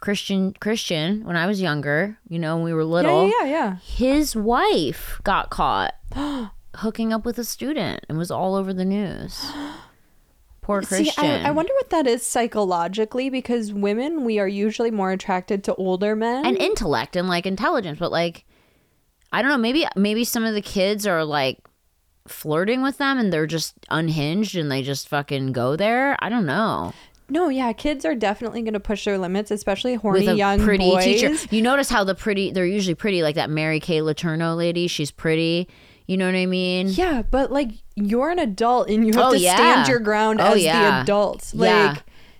Christian 0.00 0.52
Christian, 0.60 1.24
when 1.24 1.36
I 1.36 1.46
was 1.46 1.60
younger, 1.60 2.18
you 2.28 2.38
know, 2.38 2.56
when 2.56 2.64
we 2.64 2.72
were 2.74 2.84
little, 2.84 3.24
Yeah, 3.26 3.44
yeah, 3.44 3.46
yeah. 3.46 3.76
his 3.76 4.36
wife 4.36 5.20
got 5.24 5.50
caught 5.50 5.94
hooking 6.76 7.12
up 7.12 7.24
with 7.24 7.38
a 7.38 7.44
student 7.44 8.04
and 8.08 8.18
was 8.18 8.30
all 8.30 8.54
over 8.54 8.72
the 8.72 8.84
news. 8.84 9.50
Poor 10.62 10.82
Christian. 10.82 11.14
See, 11.24 11.30
I, 11.30 11.48
I 11.48 11.50
wonder 11.52 11.72
what 11.74 11.90
that 11.90 12.08
is 12.08 12.24
psychologically 12.26 13.30
because 13.30 13.72
women, 13.72 14.24
we 14.24 14.40
are 14.40 14.48
usually 14.48 14.90
more 14.90 15.12
attracted 15.12 15.62
to 15.64 15.74
older 15.76 16.16
men. 16.16 16.44
and 16.44 16.56
intellect 16.58 17.14
and 17.14 17.28
like 17.28 17.46
intelligence 17.46 17.98
but 18.00 18.10
like 18.10 18.44
i 19.32 19.42
don't 19.42 19.50
know 19.50 19.58
maybe 19.58 19.84
maybe 19.96 20.24
some 20.24 20.44
of 20.44 20.54
the 20.54 20.60
kids 20.62 21.06
are 21.06 21.24
like 21.24 21.58
flirting 22.26 22.82
with 22.82 22.98
them 22.98 23.18
and 23.18 23.32
they're 23.32 23.46
just 23.46 23.74
unhinged 23.90 24.56
and 24.56 24.70
they 24.70 24.82
just 24.82 25.08
fucking 25.08 25.52
go 25.52 25.76
there 25.76 26.16
i 26.20 26.28
don't 26.28 26.46
know 26.46 26.92
no, 27.28 27.48
yeah, 27.48 27.72
kids 27.72 28.04
are 28.04 28.14
definitely 28.14 28.62
going 28.62 28.74
to 28.74 28.80
push 28.80 29.04
their 29.04 29.18
limits, 29.18 29.50
especially 29.50 29.94
horny 29.94 30.30
young 30.32 30.60
pretty 30.60 30.90
boys. 30.90 31.04
teacher 31.04 31.34
you 31.54 31.60
notice 31.62 31.88
how 31.90 32.04
the 32.04 32.14
pretty 32.14 32.50
they're 32.52 32.66
usually 32.66 32.94
pretty 32.94 33.22
like 33.22 33.34
that 33.34 33.50
mary 33.50 33.80
kay 33.80 33.98
letourneau 34.00 34.56
lady 34.56 34.86
she's 34.86 35.10
pretty 35.10 35.68
you 36.06 36.16
know 36.16 36.26
what 36.26 36.34
i 36.36 36.46
mean 36.46 36.86
Yeah, 36.88 37.22
but 37.30 37.50
like 37.50 37.70
you're 37.96 38.30
an 38.30 38.38
adult 38.38 38.88
and 38.88 39.06
you 39.06 39.12
have 39.14 39.24
Oh, 39.26 39.32
to 39.32 39.38
yeah. 39.38 39.54
stand 39.56 39.88
your 39.88 39.98
ground 39.98 40.40
Oh, 40.40 40.52
as 40.54 40.62
yeah. 40.62 40.98
the 40.98 41.02
adults. 41.02 41.54
Like 41.54 41.68
yeah 41.68 41.96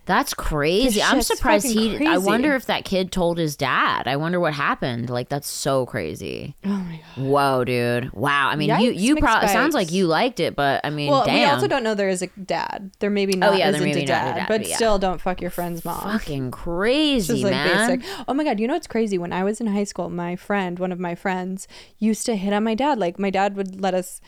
that's 0.07 0.33
crazy 0.35 1.03
i'm 1.03 1.21
surprised 1.21 1.67
he 1.67 1.93
fucking 1.93 2.07
i 2.07 2.17
wonder 2.17 2.55
if 2.55 2.67
that 2.67 2.85
kid 2.85 3.13
told 3.13 3.37
his 3.39 3.57
dad 3.57 4.07
i 4.09 4.17
wonder 4.17 4.41
what 4.41 4.55
happened 4.55 5.11
like 5.11 5.29
that's 5.29 5.49
so 5.49 5.85
crazy 5.87 6.55
Oh 6.65 6.69
my 6.69 7.01
god. 7.17 7.25
whoa 7.27 7.65
dude 7.65 8.13
wow 8.13 8.49
i 8.49 8.57
mean 8.57 8.69
you 8.81 8.93
Yikes, 8.93 8.99
you 8.99 9.15
mixed 9.15 9.25
probably 9.25 9.49
sounds 9.49 9.75
like 9.75 9.93
you 9.93 10.07
liked 10.07 10.41
it 10.41 10.57
but 10.57 10.81
i 10.85 10.91
mean 10.91 11.11
Well, 11.11 11.25
damn 11.25 11.35
we 11.37 11.45
also 11.45 11.69
don't 11.69 11.83
know 11.83 11.95
there 11.95 12.09
is 12.09 12.23
a 12.23 12.29
dad. 12.29 12.93
There 13.01 13.11
maybe 13.11 13.35
oh, 13.35 13.39
not 13.39 13.51
Oh 13.51 13.57
yeah, 13.57 13.71
there 13.71 13.81
isn't 13.83 13.89
maybe 13.95 14.05
a 14.05 14.09
not 14.09 14.23
a 14.23 14.25
dad, 14.27 14.35
dad, 14.35 14.49
but 14.49 14.61
but 14.61 14.69
yeah. 14.69 14.77
still 14.77 14.99
don't 14.99 15.21
fuck 15.21 15.41
your 15.41 15.51
friend's 15.51 15.85
mom. 15.85 16.01
fucking 16.01 16.51
crazy, 16.51 17.35
Just 17.35 17.45
like 17.45 17.51
man. 17.53 17.99
basic. 17.99 18.11
Oh 18.29 18.35
my 18.35 18.45
god, 18.45 18.59
you 18.61 18.67
know 18.67 18.75
what's 18.75 18.87
crazy? 18.87 19.19
When 19.19 19.33
I 19.33 19.45
was 19.45 19.61
in 19.61 19.67
high 19.67 19.85
school, 19.85 20.09
my 20.09 20.37
friend, 20.37 20.79
one 20.79 20.93
of 20.93 20.99
my 21.01 21.15
friends, 21.15 21.67
used 21.99 22.27
to 22.27 22.37
hit 22.37 22.53
on 22.53 22.65
my 22.65 22.75
dad. 22.75 22.99
Like 22.99 23.19
my 23.19 23.31
dad 23.31 23.57
would 23.57 23.81
let 23.81 23.95
us 23.95 24.21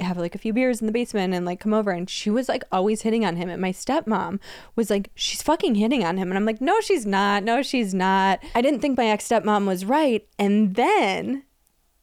have 0.00 0.16
like 0.18 0.34
a 0.34 0.38
few 0.38 0.52
beers 0.52 0.80
in 0.80 0.86
the 0.86 0.92
basement 0.92 1.32
and 1.34 1.46
like 1.46 1.60
come 1.60 1.72
over 1.74 1.90
and 1.90 2.10
she 2.10 2.30
was 2.30 2.48
like 2.48 2.64
always 2.72 3.02
hitting 3.02 3.24
on 3.24 3.36
him 3.36 3.48
and 3.48 3.62
my 3.62 3.70
stepmom 3.72 4.40
was 4.76 4.90
like 4.90 5.10
she's 5.14 5.42
fucking 5.42 5.76
hitting 5.76 6.04
on 6.04 6.16
him 6.16 6.28
and 6.30 6.36
I'm 6.36 6.44
like 6.44 6.60
no 6.60 6.80
she's 6.80 7.06
not 7.06 7.44
no 7.44 7.62
she's 7.62 7.94
not 7.94 8.40
I 8.54 8.60
didn't 8.62 8.80
think 8.80 8.96
my 8.98 9.06
ex 9.06 9.28
stepmom 9.28 9.66
was 9.66 9.84
right 9.84 10.26
and 10.38 10.74
then 10.74 11.44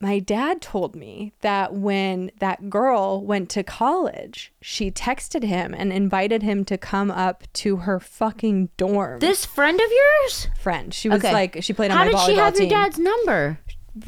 my 0.03 0.17
dad 0.17 0.61
told 0.61 0.95
me 0.95 1.31
that 1.41 1.75
when 1.75 2.31
that 2.39 2.71
girl 2.71 3.23
went 3.23 3.49
to 3.51 3.61
college 3.63 4.51
she 4.61 4.89
texted 4.89 5.43
him 5.43 5.75
and 5.77 5.93
invited 5.93 6.41
him 6.41 6.65
to 6.65 6.77
come 6.77 7.11
up 7.11 7.43
to 7.53 7.77
her 7.77 7.99
fucking 7.99 8.69
dorm 8.77 9.19
This 9.19 9.45
friend 9.45 9.79
of 9.79 9.87
yours? 9.91 10.47
friend. 10.59 10.91
She 10.93 11.07
was 11.09 11.19
Okay. 11.23 11.31
like 11.33 11.57
she 11.61 11.73
played 11.73 11.91
on 11.91 11.97
How 11.97 12.05
my 12.05 12.11
did 12.11 12.17
volleyball 12.17 12.25
she 12.25 12.35
have 12.35 12.53
team. 12.55 12.69
your 12.69 12.79
dad's 12.79 12.97
number? 12.97 13.59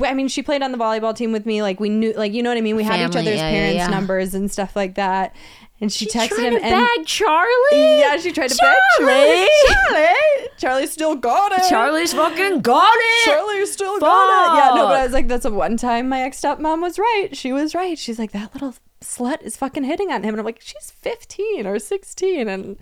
I 0.01 0.13
mean, 0.13 0.27
she 0.27 0.41
played 0.41 0.61
on 0.61 0.71
the 0.71 0.77
volleyball 0.77 1.15
team 1.15 1.31
with 1.31 1.45
me. 1.45 1.61
Like 1.61 1.79
we 1.79 1.89
knew, 1.89 2.13
like 2.13 2.33
you 2.33 2.41
know 2.41 2.49
what 2.49 2.57
I 2.57 2.61
mean. 2.61 2.75
We 2.75 2.83
had 2.83 2.99
each 2.99 3.15
other's 3.15 3.25
yeah, 3.25 3.33
yeah, 3.33 3.51
parents' 3.51 3.77
yeah. 3.77 3.87
numbers 3.87 4.33
and 4.33 4.51
stuff 4.51 4.75
like 4.75 4.95
that. 4.95 5.35
And 5.81 5.91
she 5.91 6.05
She's 6.05 6.13
texted 6.13 6.39
him 6.39 6.53
and 6.53 6.61
bag 6.61 7.05
Charlie. 7.05 7.99
yeah, 7.99 8.15
she 8.17 8.31
tried 8.31 8.49
to 8.49 8.55
Charlie. 8.55 9.05
beg 9.05 9.49
Charlie. 9.67 10.49
Charlie 10.57 10.87
still 10.87 11.15
got 11.15 11.51
it. 11.51 11.67
Charlie's 11.67 12.13
fucking 12.13 12.61
got 12.61 12.95
it. 12.95 13.25
Charlie 13.25 13.65
still 13.65 13.99
got 13.99 14.53
it. 14.53 14.57
Yeah, 14.57 14.75
no, 14.75 14.87
but 14.87 14.99
I 15.01 15.03
was 15.03 15.11
like, 15.11 15.27
that's 15.27 15.43
a 15.43 15.51
one 15.51 15.75
time 15.75 16.07
my 16.07 16.21
ex 16.21 16.39
stepmom 16.39 16.81
was 16.81 16.97
right. 16.97 17.29
She 17.33 17.51
was 17.51 17.75
right. 17.75 17.97
She's 17.99 18.17
like, 18.17 18.31
that 18.31 18.53
little 18.53 18.75
slut 19.01 19.41
is 19.41 19.57
fucking 19.57 19.83
hitting 19.83 20.09
on 20.11 20.23
him. 20.23 20.29
And 20.29 20.39
I'm 20.39 20.45
like, 20.45 20.61
she's 20.61 20.91
15 21.01 21.67
or 21.67 21.79
16. 21.79 22.47
And 22.47 22.77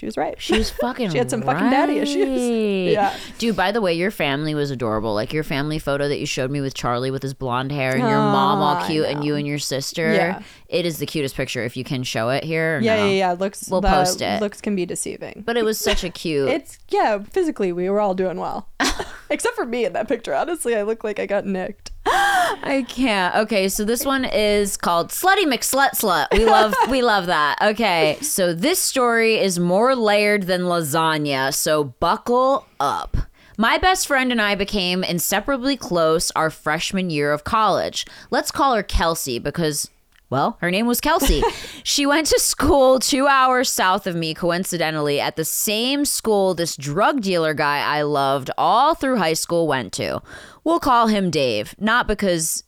she 0.00 0.06
was 0.06 0.16
right. 0.16 0.40
She 0.40 0.56
was 0.56 0.70
fucking. 0.70 1.10
She 1.10 1.18
had 1.18 1.28
some 1.28 1.42
fucking 1.42 1.68
daddy 1.68 1.98
issues. 1.98 2.40
Yeah. 2.90 3.14
Dude, 3.36 3.54
by 3.54 3.70
the 3.70 3.82
way, 3.82 3.92
your 3.92 4.10
family 4.10 4.54
was 4.54 4.70
adorable. 4.70 5.12
Like 5.12 5.34
your 5.34 5.44
family 5.44 5.78
photo 5.78 6.08
that 6.08 6.18
you 6.18 6.24
showed 6.24 6.50
me 6.50 6.62
with 6.62 6.72
Charlie 6.72 7.10
with 7.10 7.22
his 7.22 7.34
blonde 7.34 7.70
hair 7.70 7.92
and 7.92 8.00
your 8.00 8.08
mom 8.08 8.60
all 8.60 8.76
ah, 8.76 8.86
cute 8.86 9.04
and 9.06 9.22
you 9.22 9.34
and 9.34 9.46
your 9.46 9.58
sister. 9.58 10.12
Yeah. 10.14 10.42
It 10.70 10.86
is 10.86 10.98
the 10.98 11.06
cutest 11.06 11.34
picture 11.34 11.64
if 11.64 11.76
you 11.76 11.82
can 11.82 12.04
show 12.04 12.30
it 12.30 12.44
here. 12.44 12.76
or 12.76 12.80
yeah, 12.80 12.96
no? 12.96 13.06
yeah, 13.06 13.10
yeah. 13.10 13.32
Looks, 13.32 13.68
We'll 13.68 13.82
post 13.82 14.22
it. 14.22 14.40
Looks 14.40 14.60
can 14.60 14.76
be 14.76 14.86
deceiving. 14.86 15.42
But 15.44 15.56
it 15.56 15.64
was 15.64 15.78
such 15.78 16.04
a 16.04 16.10
cute. 16.22 16.48
It's 16.48 16.78
yeah, 16.90 17.18
physically 17.18 17.72
we 17.72 17.90
were 17.90 18.00
all 18.00 18.14
doing 18.14 18.38
well. 18.38 18.68
Except 19.30 19.56
for 19.56 19.66
me 19.66 19.84
in 19.84 19.92
that 19.94 20.06
picture. 20.06 20.32
Honestly, 20.32 20.76
I 20.76 20.82
look 20.82 21.02
like 21.02 21.18
I 21.18 21.26
got 21.26 21.44
nicked. 21.44 21.90
I 22.06 22.84
can't. 22.88 23.34
Okay, 23.34 23.68
so 23.68 23.84
this 23.84 24.04
one 24.04 24.24
is 24.24 24.76
called 24.76 25.08
Slutty 25.08 25.44
McSlut 25.44 25.90
Slut. 25.90 26.26
We 26.32 26.44
love 26.44 26.72
we 26.88 27.02
love 27.02 27.26
that. 27.26 27.58
Okay, 27.60 28.16
so 28.22 28.54
this 28.54 28.78
story 28.78 29.38
is 29.38 29.58
more 29.58 29.96
layered 29.96 30.44
than 30.44 30.62
lasagna, 30.62 31.52
so 31.52 31.82
buckle 31.82 32.66
up. 32.78 33.16
My 33.58 33.76
best 33.76 34.06
friend 34.06 34.30
and 34.32 34.40
I 34.40 34.54
became 34.54 35.04
inseparably 35.04 35.76
close 35.76 36.30
our 36.30 36.48
freshman 36.48 37.10
year 37.10 37.32
of 37.32 37.44
college. 37.44 38.06
Let's 38.30 38.50
call 38.50 38.74
her 38.74 38.82
Kelsey 38.82 39.38
because 39.38 39.90
well, 40.30 40.56
her 40.60 40.70
name 40.70 40.86
was 40.86 41.00
Kelsey. 41.00 41.42
she 41.82 42.06
went 42.06 42.28
to 42.28 42.38
school 42.38 43.00
two 43.00 43.26
hours 43.26 43.68
south 43.70 44.06
of 44.06 44.14
me, 44.14 44.32
coincidentally, 44.32 45.20
at 45.20 45.36
the 45.36 45.44
same 45.44 46.04
school 46.04 46.54
this 46.54 46.76
drug 46.76 47.20
dealer 47.20 47.52
guy 47.52 47.78
I 47.78 48.02
loved 48.02 48.50
all 48.56 48.94
through 48.94 49.18
high 49.18 49.34
school 49.34 49.66
went 49.66 49.92
to. 49.94 50.22
We'll 50.62 50.80
call 50.80 51.08
him 51.08 51.30
Dave, 51.30 51.74
not 51.80 52.06
because 52.06 52.62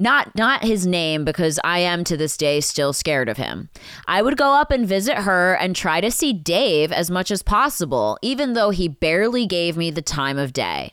not 0.00 0.34
not 0.36 0.62
his 0.62 0.86
name 0.86 1.24
because 1.24 1.58
I 1.64 1.80
am 1.80 2.04
to 2.04 2.16
this 2.16 2.36
day 2.36 2.60
still 2.60 2.92
scared 2.92 3.28
of 3.28 3.36
him. 3.36 3.68
I 4.06 4.22
would 4.22 4.36
go 4.36 4.54
up 4.54 4.70
and 4.70 4.86
visit 4.86 5.18
her 5.18 5.54
and 5.54 5.74
try 5.74 6.00
to 6.00 6.10
see 6.10 6.32
Dave 6.32 6.92
as 6.92 7.10
much 7.10 7.30
as 7.30 7.42
possible, 7.42 8.16
even 8.22 8.52
though 8.52 8.70
he 8.70 8.86
barely 8.86 9.46
gave 9.46 9.76
me 9.76 9.90
the 9.90 10.02
time 10.02 10.38
of 10.38 10.52
day. 10.52 10.92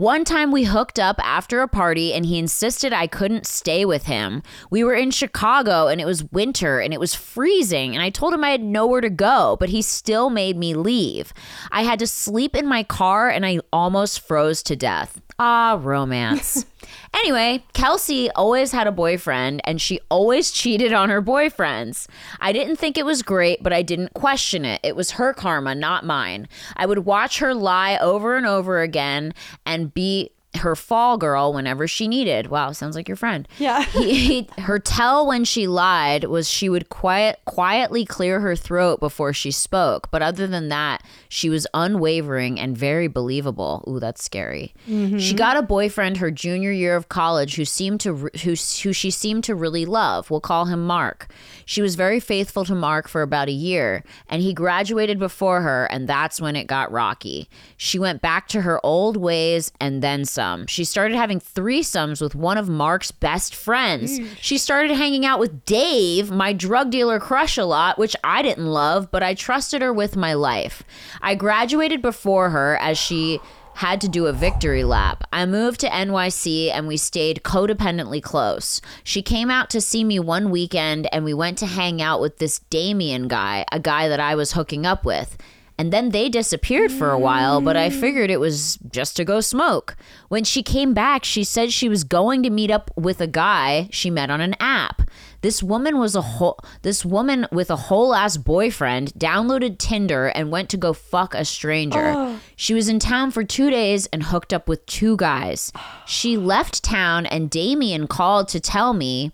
One 0.00 0.24
time 0.24 0.50
we 0.50 0.64
hooked 0.64 0.98
up 0.98 1.20
after 1.22 1.60
a 1.60 1.68
party 1.68 2.14
and 2.14 2.24
he 2.24 2.38
insisted 2.38 2.90
I 2.90 3.06
couldn't 3.06 3.46
stay 3.46 3.84
with 3.84 4.04
him. 4.04 4.42
We 4.70 4.82
were 4.82 4.94
in 4.94 5.10
Chicago 5.10 5.88
and 5.88 6.00
it 6.00 6.06
was 6.06 6.24
winter 6.32 6.80
and 6.80 6.94
it 6.94 6.98
was 6.98 7.14
freezing 7.14 7.94
and 7.94 8.02
I 8.02 8.08
told 8.08 8.32
him 8.32 8.42
I 8.42 8.48
had 8.48 8.62
nowhere 8.62 9.02
to 9.02 9.10
go, 9.10 9.58
but 9.60 9.68
he 9.68 9.82
still 9.82 10.30
made 10.30 10.56
me 10.56 10.72
leave. 10.72 11.34
I 11.70 11.82
had 11.82 11.98
to 11.98 12.06
sleep 12.06 12.56
in 12.56 12.66
my 12.66 12.82
car 12.82 13.28
and 13.28 13.44
I 13.44 13.60
almost 13.74 14.20
froze 14.20 14.62
to 14.62 14.74
death. 14.74 15.20
Ah, 15.40 15.78
romance. 15.82 16.66
Anyway, 17.12 17.64
Kelsey 17.72 18.30
always 18.30 18.70
had 18.70 18.86
a 18.86 18.92
boyfriend 18.92 19.60
and 19.64 19.80
she 19.80 20.00
always 20.08 20.52
cheated 20.52 20.92
on 20.92 21.10
her 21.10 21.20
boyfriends. 21.20 22.06
I 22.40 22.52
didn't 22.52 22.76
think 22.76 22.96
it 22.96 23.04
was 23.04 23.22
great, 23.22 23.62
but 23.64 23.72
I 23.72 23.82
didn't 23.82 24.14
question 24.14 24.64
it. 24.64 24.80
It 24.84 24.94
was 24.94 25.12
her 25.12 25.34
karma, 25.34 25.74
not 25.74 26.06
mine. 26.06 26.48
I 26.76 26.86
would 26.86 27.00
watch 27.00 27.40
her 27.40 27.52
lie 27.52 27.98
over 27.98 28.36
and 28.36 28.46
over 28.46 28.80
again 28.80 29.34
and 29.66 29.92
be 29.92 30.30
her 30.56 30.74
fall 30.74 31.16
girl 31.16 31.52
whenever 31.52 31.86
she 31.86 32.08
needed. 32.08 32.48
Wow, 32.48 32.72
sounds 32.72 32.96
like 32.96 33.06
your 33.08 33.16
friend. 33.16 33.46
Yeah. 33.58 33.84
He, 33.92 34.14
he- 34.14 34.48
her 34.58 34.78
tell 34.78 35.26
when 35.26 35.44
she 35.44 35.66
lied 35.66 36.24
was 36.24 36.48
she 36.50 36.68
would 36.68 36.88
quiet 36.88 37.38
quietly 37.44 38.04
clear 38.04 38.40
her 38.40 38.56
throat 38.56 38.98
before 39.00 39.32
she 39.32 39.50
spoke, 39.52 40.10
but 40.10 40.22
other 40.22 40.46
than 40.46 40.68
that, 40.68 41.02
she 41.28 41.48
was 41.48 41.66
unwavering 41.74 42.58
and 42.58 42.76
very 42.76 43.06
believable. 43.08 43.84
Ooh, 43.88 44.00
that's 44.00 44.24
scary. 44.24 44.74
Mm-hmm. 44.88 45.18
She 45.18 45.34
got 45.34 45.56
a 45.56 45.62
boyfriend 45.62 46.16
her 46.16 46.30
junior 46.30 46.72
year 46.72 46.96
of 46.96 47.08
college 47.08 47.54
who 47.56 47.64
seemed 47.64 48.00
to 48.00 48.12
re- 48.12 48.30
who 48.42 48.50
who 48.50 48.92
she 48.92 49.10
seemed 49.10 49.44
to 49.44 49.54
really 49.54 49.84
love. 49.86 50.30
We'll 50.30 50.40
call 50.40 50.64
him 50.66 50.84
Mark. 50.86 51.28
She 51.64 51.82
was 51.82 51.94
very 51.94 52.18
faithful 52.20 52.64
to 52.64 52.74
Mark 52.74 53.06
for 53.08 53.22
about 53.22 53.48
a 53.48 53.52
year, 53.52 54.02
and 54.28 54.42
he 54.42 54.52
graduated 54.52 55.18
before 55.18 55.60
her, 55.60 55.84
and 55.86 56.08
that's 56.08 56.40
when 56.40 56.56
it 56.56 56.66
got 56.66 56.90
rocky. 56.90 57.48
She 57.76 57.98
went 57.98 58.20
back 58.20 58.48
to 58.48 58.62
her 58.62 58.84
old 58.84 59.16
ways 59.16 59.70
and 59.80 60.02
then 60.02 60.24
some. 60.24 60.39
She 60.66 60.84
started 60.84 61.16
having 61.16 61.40
threesomes 61.40 62.20
with 62.20 62.34
one 62.34 62.58
of 62.58 62.68
Mark's 62.68 63.10
best 63.10 63.54
friends. 63.54 64.18
She 64.40 64.58
started 64.58 64.92
hanging 64.92 65.24
out 65.26 65.38
with 65.38 65.64
Dave, 65.64 66.30
my 66.30 66.52
drug 66.52 66.90
dealer 66.90 67.20
crush, 67.20 67.58
a 67.58 67.64
lot, 67.64 67.98
which 67.98 68.16
I 68.24 68.42
didn't 68.42 68.66
love, 68.66 69.10
but 69.10 69.22
I 69.22 69.34
trusted 69.34 69.82
her 69.82 69.92
with 69.92 70.16
my 70.16 70.34
life. 70.34 70.82
I 71.20 71.34
graduated 71.34 72.00
before 72.02 72.50
her 72.50 72.76
as 72.78 72.96
she 72.98 73.40
had 73.74 74.00
to 74.00 74.08
do 74.08 74.26
a 74.26 74.32
victory 74.32 74.84
lap. 74.84 75.24
I 75.32 75.46
moved 75.46 75.80
to 75.80 75.88
NYC 75.88 76.70
and 76.70 76.86
we 76.86 76.96
stayed 76.96 77.42
codependently 77.44 78.22
close. 78.22 78.80
She 79.04 79.22
came 79.22 79.50
out 79.50 79.70
to 79.70 79.80
see 79.80 80.04
me 80.04 80.18
one 80.18 80.50
weekend 80.50 81.08
and 81.14 81.24
we 81.24 81.32
went 81.32 81.56
to 81.58 81.66
hang 81.66 82.02
out 82.02 82.20
with 82.20 82.38
this 82.38 82.58
Damien 82.70 83.28
guy, 83.28 83.64
a 83.72 83.78
guy 83.80 84.08
that 84.08 84.20
I 84.20 84.34
was 84.34 84.52
hooking 84.52 84.84
up 84.84 85.04
with. 85.04 85.38
And 85.80 85.94
then 85.94 86.10
they 86.10 86.28
disappeared 86.28 86.92
for 86.92 87.10
a 87.10 87.18
while, 87.18 87.62
but 87.62 87.74
I 87.74 87.88
mm. 87.88 87.98
figured 87.98 88.28
it 88.28 88.38
was 88.38 88.76
just 88.92 89.16
to 89.16 89.24
go 89.24 89.40
smoke. 89.40 89.96
When 90.28 90.44
she 90.44 90.62
came 90.62 90.92
back, 90.92 91.24
she 91.24 91.42
said 91.42 91.72
she 91.72 91.88
was 91.88 92.04
going 92.04 92.42
to 92.42 92.50
meet 92.50 92.70
up 92.70 92.90
with 92.98 93.18
a 93.22 93.26
guy 93.26 93.88
she 93.90 94.10
met 94.10 94.30
on 94.30 94.42
an 94.42 94.56
app. 94.60 95.00
This 95.40 95.62
woman 95.62 95.96
was 95.96 96.14
a 96.14 96.20
whole 96.20 96.60
this 96.82 97.02
woman 97.02 97.46
with 97.50 97.70
a 97.70 97.76
whole 97.76 98.14
ass 98.14 98.36
boyfriend 98.36 99.14
downloaded 99.14 99.78
Tinder 99.78 100.26
and 100.26 100.50
went 100.50 100.68
to 100.68 100.76
go 100.76 100.92
fuck 100.92 101.32
a 101.32 101.46
stranger. 101.46 102.12
Oh. 102.14 102.38
She 102.56 102.74
was 102.74 102.90
in 102.90 102.98
town 102.98 103.30
for 103.30 103.42
2 103.42 103.70
days 103.70 104.04
and 104.12 104.24
hooked 104.24 104.52
up 104.52 104.68
with 104.68 104.84
two 104.84 105.16
guys. 105.16 105.72
She 106.04 106.36
left 106.36 106.84
town 106.84 107.24
and 107.24 107.48
Damien 107.48 108.06
called 108.06 108.48
to 108.48 108.60
tell 108.60 108.92
me 108.92 109.32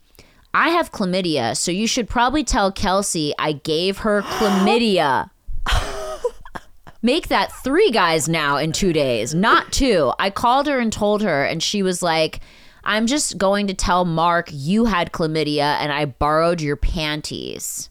I 0.54 0.68
have 0.68 0.92
chlamydia, 0.92 1.56
so 1.56 1.72
you 1.72 1.88
should 1.88 2.08
probably 2.08 2.44
tell 2.44 2.70
Kelsey 2.70 3.34
I 3.36 3.50
gave 3.50 3.98
her 3.98 4.22
chlamydia. 4.38 5.30
Make 7.06 7.28
that 7.28 7.52
three 7.62 7.92
guys 7.92 8.28
now 8.28 8.56
in 8.56 8.72
two 8.72 8.92
days, 8.92 9.32
not 9.32 9.72
two. 9.72 10.12
I 10.18 10.28
called 10.28 10.66
her 10.66 10.80
and 10.80 10.92
told 10.92 11.22
her, 11.22 11.44
and 11.44 11.62
she 11.62 11.80
was 11.80 12.02
like, 12.02 12.40
I'm 12.82 13.06
just 13.06 13.38
going 13.38 13.68
to 13.68 13.74
tell 13.74 14.04
Mark 14.04 14.48
you 14.50 14.86
had 14.86 15.12
chlamydia 15.12 15.76
and 15.78 15.92
I 15.92 16.06
borrowed 16.06 16.60
your 16.60 16.74
panties. 16.74 17.90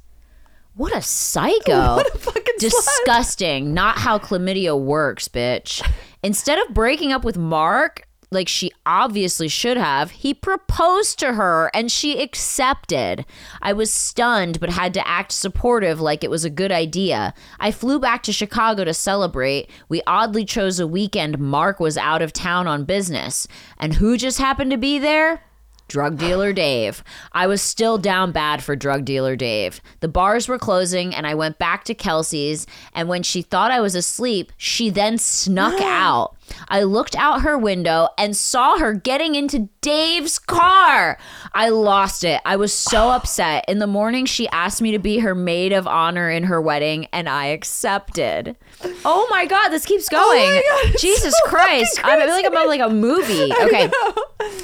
What 0.73 0.93
a 0.93 1.01
psycho. 1.01 1.95
What 1.95 2.13
a 2.13 2.17
fucking 2.17 2.55
slut. 2.55 2.59
Disgusting. 2.59 3.73
Not 3.73 3.99
how 3.99 4.19
chlamydia 4.19 4.77
works, 4.77 5.29
bitch. 5.29 5.81
Instead 6.21 6.59
of 6.59 6.73
breaking 6.73 7.13
up 7.13 7.23
with 7.23 7.37
Mark, 7.37 8.04
like 8.31 8.47
she 8.47 8.71
obviously 8.85 9.47
should 9.47 9.77
have, 9.77 10.11
he 10.11 10.33
proposed 10.33 11.19
to 11.19 11.33
her 11.33 11.69
and 11.73 11.91
she 11.91 12.21
accepted. 12.21 13.25
I 13.61 13.73
was 13.73 13.91
stunned 13.91 14.59
but 14.59 14.69
had 14.69 14.93
to 14.95 15.07
act 15.07 15.31
supportive 15.31 16.01
like 16.01 16.23
it 16.23 16.29
was 16.29 16.45
a 16.45 16.49
good 16.49 16.71
idea. 16.71 17.33
I 17.59 17.71
flew 17.71 17.99
back 17.99 18.23
to 18.23 18.33
Chicago 18.33 18.83
to 18.83 18.93
celebrate. 18.93 19.69
We 19.89 20.01
oddly 20.07 20.45
chose 20.45 20.79
a 20.79 20.87
weekend 20.87 21.39
Mark 21.39 21.79
was 21.79 21.97
out 21.97 22.21
of 22.21 22.33
town 22.33 22.67
on 22.67 22.85
business. 22.85 23.47
And 23.77 23.95
who 23.95 24.17
just 24.17 24.39
happened 24.39 24.71
to 24.71 24.77
be 24.77 24.99
there? 24.99 25.41
Drug 25.87 26.17
dealer 26.17 26.51
Dave. 26.51 27.03
I 27.31 27.45
was 27.45 27.61
still 27.61 27.99
down 27.99 28.31
bad 28.31 28.63
for 28.63 28.75
drug 28.75 29.05
dealer 29.05 29.35
Dave. 29.35 29.81
The 29.99 30.07
bars 30.07 30.47
were 30.47 30.57
closing 30.57 31.13
and 31.13 31.27
I 31.27 31.35
went 31.35 31.59
back 31.59 31.83
to 31.85 31.93
Kelsey's. 31.93 32.65
And 32.93 33.07
when 33.07 33.21
she 33.21 33.43
thought 33.43 33.69
I 33.69 33.81
was 33.81 33.93
asleep, 33.93 34.51
she 34.57 34.89
then 34.89 35.19
snuck 35.19 35.79
out. 35.81 36.35
I 36.67 36.83
looked 36.83 37.15
out 37.15 37.41
her 37.41 37.57
window 37.57 38.09
and 38.17 38.35
saw 38.35 38.77
her 38.79 38.93
getting 38.93 39.35
into 39.35 39.69
Dave's 39.81 40.39
car. 40.39 41.17
I 41.53 41.69
lost 41.69 42.23
it. 42.23 42.41
I 42.45 42.55
was 42.55 42.73
so 42.73 43.09
upset. 43.11 43.65
In 43.67 43.79
the 43.79 43.87
morning, 43.87 44.25
she 44.25 44.47
asked 44.49 44.81
me 44.81 44.91
to 44.91 44.99
be 44.99 45.19
her 45.19 45.35
maid 45.35 45.73
of 45.73 45.87
honor 45.87 46.29
in 46.29 46.43
her 46.43 46.61
wedding, 46.61 47.07
and 47.13 47.27
I 47.29 47.47
accepted. 47.47 48.55
Oh 49.03 49.27
my 49.29 49.45
God, 49.45 49.69
this 49.69 49.85
keeps 49.85 50.09
going. 50.09 50.21
my 50.51 50.61
God, 50.83 50.95
Jesus 50.99 51.33
so 51.43 51.49
Christ. 51.49 51.99
I 52.03 52.19
feel 52.25 52.29
like 52.33 52.45
I'm 52.45 52.55
on 52.57 52.67
like 52.67 52.81
a 52.81 52.89
movie. 52.89 53.51
Okay. 53.65 53.89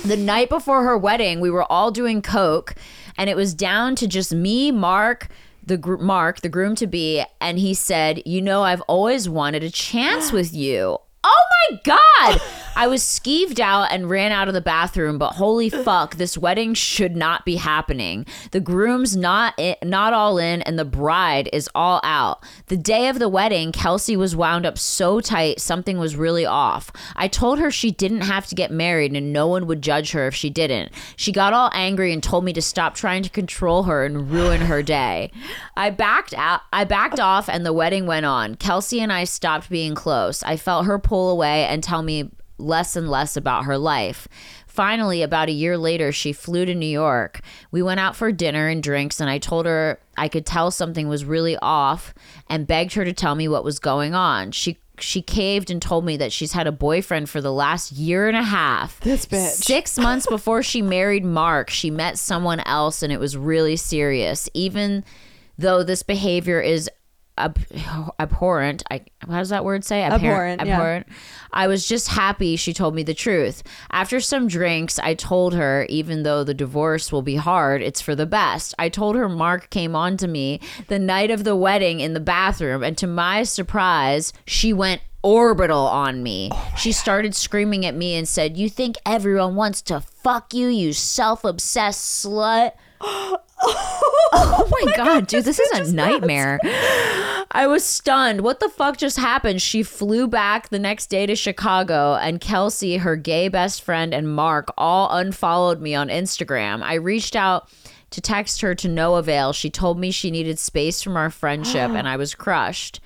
The 0.05 0.17
night 0.17 0.49
before 0.49 0.84
her 0.84 0.97
wedding, 0.97 1.39
we 1.39 1.49
were 1.49 1.69
all 1.71 1.91
doing 1.91 2.21
coke, 2.21 2.75
and 3.17 3.29
it 3.29 3.36
was 3.36 3.53
down 3.53 3.95
to 3.95 4.07
just 4.07 4.34
me, 4.34 4.71
Mark, 4.71 5.27
the 5.65 5.77
gr- 5.77 5.97
Mark, 5.97 6.41
the 6.41 6.49
groom 6.49 6.75
to 6.75 6.88
be, 6.88 7.23
and 7.39 7.57
he 7.57 7.73
said, 7.73 8.21
"You 8.25 8.41
know, 8.41 8.63
I've 8.63 8.82
always 8.82 9.27
wanted 9.29 9.63
a 9.63 9.69
chance 9.69 10.32
with 10.38 10.53
you." 10.53 10.97
Oh 11.24 11.43
my 11.69 11.80
god! 11.84 12.41
I 12.76 12.88
was 12.88 13.03
skeeved 13.03 13.59
out 13.59 13.91
and 13.91 14.09
ran 14.09 14.32
out 14.32 14.47
of 14.47 14.53
the 14.53 14.61
bathroom, 14.61 15.17
but 15.17 15.34
holy 15.34 15.69
fuck, 15.69 16.15
this 16.15 16.38
wedding 16.38 16.74
should 16.74 17.15
not 17.15 17.45
be 17.45 17.57
happening. 17.57 18.26
The 18.51 18.59
groom's 18.61 19.15
not 19.15 19.53
in, 19.59 19.76
not 19.84 20.13
all 20.13 20.38
in 20.38 20.61
and 20.61 20.80
the 20.80 20.86
bride 20.86 21.49
is 21.51 21.69
all 21.76 21.99
out. 22.03 22.43
The 22.67 22.78
day 22.78 23.07
of 23.07 23.19
the 23.19 23.30
wedding, 23.30 23.72
Kelsey 23.72 24.15
was 24.15 24.36
wound 24.36 24.65
up 24.65 24.78
so 24.80 25.19
tight, 25.19 25.59
something 25.59 25.99
was 25.99 26.15
really 26.15 26.45
off. 26.45 26.91
I 27.15 27.28
told 27.28 27.59
her 27.59 27.69
she 27.69 27.91
didn't 27.91 28.22
have 28.22 28.47
to 28.47 28.55
get 28.55 28.72
married 28.72 29.15
and 29.15 29.34
no 29.34 29.47
one 29.47 29.67
would 29.67 29.82
judge 29.82 30.11
her 30.11 30.26
if 30.28 30.34
she 30.34 30.49
didn't. 30.49 30.91
She 31.17 31.32
got 31.32 31.53
all 31.53 31.69
angry 31.74 32.13
and 32.13 32.24
told 32.24 32.45
me 32.45 32.53
to 32.53 32.61
stop 32.61 32.95
trying 32.95 33.22
to 33.24 33.30
control 33.30 33.84
her 33.84 34.05
and 34.05 34.32
ruin 34.32 34.61
her 34.61 34.82
day. 34.82 35.32
I 35.76 35.89
backed 35.89 36.34
out 36.34 36.61
I 36.72 36.86
backed 36.86 37.19
off 37.19 37.49
and 37.49 37.65
the 37.65 37.74
wedding 37.74 38.05
went 38.05 38.26
on. 38.26 38.55
Kelsey 38.55 39.01
and 39.01 39.11
I 39.11 39.26
stopped 39.26 39.69
being 39.69 39.93
close. 39.93 40.41
I 40.43 40.55
felt 40.55 40.86
her 40.86 40.97
pull 41.12 41.30
away 41.30 41.66
and 41.66 41.84
tell 41.84 42.01
me 42.01 42.32
less 42.57 42.95
and 42.95 43.09
less 43.09 43.36
about 43.36 43.66
her 43.66 43.78
life. 43.78 44.30
Finally, 44.66 45.22
about 45.22 45.49
a 45.49 45.51
year 45.51 45.78
later, 45.78 46.14
she 46.14 46.32
flew 46.32 46.64
to 46.64 46.74
New 46.74 46.86
York. 46.86 47.41
We 47.70 47.84
went 47.84 47.99
out 47.99 48.16
for 48.16 48.32
dinner 48.32 48.70
and 48.70 48.82
drinks, 48.82 49.20
and 49.20 49.30
I 49.30 49.38
told 49.38 49.66
her 49.66 49.99
I 50.16 50.30
could 50.30 50.45
tell 50.45 50.72
something 50.72 51.09
was 51.09 51.26
really 51.26 51.57
off 51.57 52.14
and 52.47 52.66
begged 52.66 52.93
her 52.93 53.03
to 53.03 53.12
tell 53.12 53.36
me 53.36 53.49
what 53.49 53.66
was 53.66 53.78
going 53.78 54.16
on. 54.16 54.53
She 54.53 54.78
she 54.99 55.22
caved 55.22 55.70
and 55.70 55.82
told 55.82 56.05
me 56.05 56.16
that 56.16 56.32
she's 56.32 56.53
had 56.53 56.66
a 56.66 56.72
boyfriend 56.72 57.30
for 57.30 57.41
the 57.41 57.51
last 57.51 57.91
year 57.91 58.30
and 58.30 58.38
a 58.38 58.43
half. 58.43 58.97
This 59.01 59.26
bitch. 59.26 59.66
Six 59.66 59.97
months 59.97 60.28
before 60.28 60.64
she 60.64 60.82
married 60.82 61.26
Mark, 61.26 61.70
she 61.70 61.91
met 61.91 62.18
someone 62.18 62.62
else 62.62 63.03
and 63.03 63.12
it 63.12 63.20
was 63.20 63.36
really 63.36 63.76
serious. 63.76 64.47
Even 64.53 65.03
though 65.57 65.84
this 65.84 66.03
behavior 66.03 66.62
is 66.62 66.89
ab- 67.46 68.14
abhorrent, 68.20 68.84
I 68.89 69.02
how 69.20 69.38
does 69.38 69.50
that 69.50 69.66
word 69.66 69.84
say? 69.84 70.04
Abhorrent, 70.04 70.66
yeah. 70.66 70.76
Abhorrent. 70.76 71.08
I 71.52 71.68
was 71.68 71.88
just 71.88 72.08
happy 72.10 72.56
she 72.56 72.74
told 72.74 72.96
me 72.96 73.04
the 73.04 73.14
truth. 73.14 73.64
After 73.92 74.20
some 74.20 74.48
drinks, 74.48 75.00
I 75.00 75.14
told 75.14 75.54
her, 75.54 75.86
even 75.89 76.24
though 76.24 76.44
the 76.44 76.54
divorce 76.54 77.12
will 77.12 77.22
be 77.22 77.36
hard, 77.36 77.82
it's 77.82 78.02
for 78.02 78.16
the 78.16 78.26
best. 78.26 78.74
I 78.80 78.89
told 78.89 79.16
her 79.16 79.28
Mark 79.28 79.70
came 79.70 79.96
on 79.96 80.18
to 80.18 80.28
me 80.28 80.60
the 80.88 81.00
night 81.00 81.32
of 81.32 81.44
the 81.44 81.56
wedding 81.56 82.00
in 82.00 82.14
the 82.14 82.20
bathroom, 82.20 82.84
and 82.84 82.98
to 82.98 83.08
my 83.08 83.44
surprise, 83.44 84.34
she 84.46 84.74
went 84.74 85.02
orbital 85.24 85.86
on 85.86 86.24
me. 86.24 86.50
Oh 86.52 86.74
she 86.78 86.92
started 86.92 87.36
screaming 87.36 87.86
at 87.86 87.96
me 87.96 88.16
and 88.16 88.28
said, 88.28 88.58
You 88.58 88.70
think 88.70 88.98
everyone 89.06 89.56
wants 89.56 89.82
to 89.84 90.00
fuck 90.00 90.54
you, 90.54 90.68
you 90.68 90.94
self 90.94 91.44
obsessed 91.44 92.26
slut? 92.26 92.72
Oh 93.04 93.38
oh, 94.34 94.34
oh 94.34 94.68
my 94.70 94.93
god, 94.95 95.28
dude, 95.28 95.45
this 95.45 95.59
is 95.59 95.89
a 95.89 95.93
nightmare. 95.93 96.59
I 97.53 97.68
was 97.68 97.84
stunned. 97.86 98.41
What 98.41 98.59
the 98.59 98.70
fuck 98.70 98.97
just 98.97 99.18
happened? 99.18 99.62
She 99.62 99.84
flew 99.84 100.28
back 100.28 100.70
the 100.70 100.80
next 100.80 101.07
day 101.07 101.26
to 101.26 101.36
Chicago, 101.36 102.16
and 102.16 102.39
Kelsey, 102.39 102.97
her 102.97 103.16
gay 103.16 103.49
best 103.49 103.82
friend, 103.82 104.14
and 104.14 104.34
Mark 104.34 104.74
all 104.78 105.12
unfollowed 105.12 105.82
me 105.82 105.93
on 105.93 106.07
Instagram. 106.07 106.82
I 106.82 106.95
reached 106.95 107.36
out 107.36 107.70
to 108.12 108.22
text 108.22 108.62
her 108.62 108.74
to 108.76 108.88
no 108.88 109.16
avail. 109.16 109.53
She 109.53 109.70
told 109.70 109.99
me 109.99 110.12
she 110.12 110.32
needed 110.32 110.59
space 110.59 111.01
from 111.01 111.18
our 111.18 111.30
friendship, 111.30 111.91
and 111.91 112.07
I 112.07 112.16
was 112.18 112.36
crushed. 112.36 112.99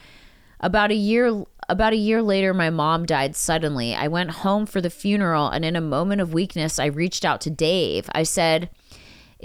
About 0.60 0.91
a 0.91 0.95
year 0.95 1.45
about 1.68 1.93
a 1.93 1.97
year 1.97 2.22
later, 2.22 2.53
my 2.53 2.70
mom 2.70 3.06
died 3.06 3.36
suddenly. 3.36 3.95
I 3.95 4.08
went 4.08 4.30
home 4.30 4.66
for 4.66 4.82
the 4.82 4.89
funeral, 4.89 5.49
and 5.49 5.66
in 5.66 5.76
a 5.76 5.82
moment 5.82 6.22
of 6.22 6.34
weakness, 6.34 6.78
I 6.78 6.86
reached 6.86 7.26
out 7.26 7.41
to 7.41 7.49
Dave. 7.49 8.08
I 8.14 8.24
said, 8.24 8.70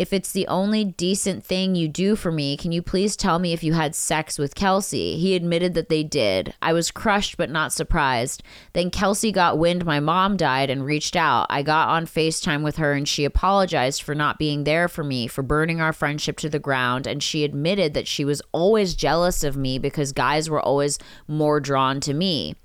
if 0.00 0.14
it's 0.14 0.32
the 0.32 0.48
only 0.48 0.82
decent 0.82 1.44
thing 1.44 1.74
you 1.74 1.86
do 1.86 2.16
for 2.16 2.32
me, 2.32 2.56
can 2.56 2.72
you 2.72 2.80
please 2.80 3.16
tell 3.16 3.38
me 3.38 3.52
if 3.52 3.62
you 3.62 3.74
had 3.74 3.94
sex 3.94 4.38
with 4.38 4.54
Kelsey? 4.54 5.18
He 5.18 5.34
admitted 5.34 5.74
that 5.74 5.90
they 5.90 6.02
did. 6.02 6.54
I 6.62 6.72
was 6.72 6.90
crushed 6.90 7.36
but 7.36 7.50
not 7.50 7.70
surprised. 7.70 8.42
Then 8.72 8.90
Kelsey 8.90 9.30
got 9.30 9.58
wind 9.58 9.84
my 9.84 10.00
mom 10.00 10.38
died 10.38 10.70
and 10.70 10.86
reached 10.86 11.16
out. 11.16 11.48
I 11.50 11.62
got 11.62 11.90
on 11.90 12.06
FaceTime 12.06 12.64
with 12.64 12.76
her 12.76 12.94
and 12.94 13.06
she 13.06 13.26
apologized 13.26 14.02
for 14.02 14.14
not 14.14 14.38
being 14.38 14.64
there 14.64 14.88
for 14.88 15.04
me, 15.04 15.26
for 15.26 15.42
burning 15.42 15.82
our 15.82 15.92
friendship 15.92 16.38
to 16.38 16.48
the 16.48 16.58
ground. 16.58 17.06
And 17.06 17.22
she 17.22 17.44
admitted 17.44 17.92
that 17.92 18.08
she 18.08 18.24
was 18.24 18.40
always 18.52 18.94
jealous 18.94 19.44
of 19.44 19.54
me 19.54 19.78
because 19.78 20.12
guys 20.12 20.48
were 20.48 20.62
always 20.62 20.98
more 21.28 21.60
drawn 21.60 22.00
to 22.00 22.14
me. 22.14 22.56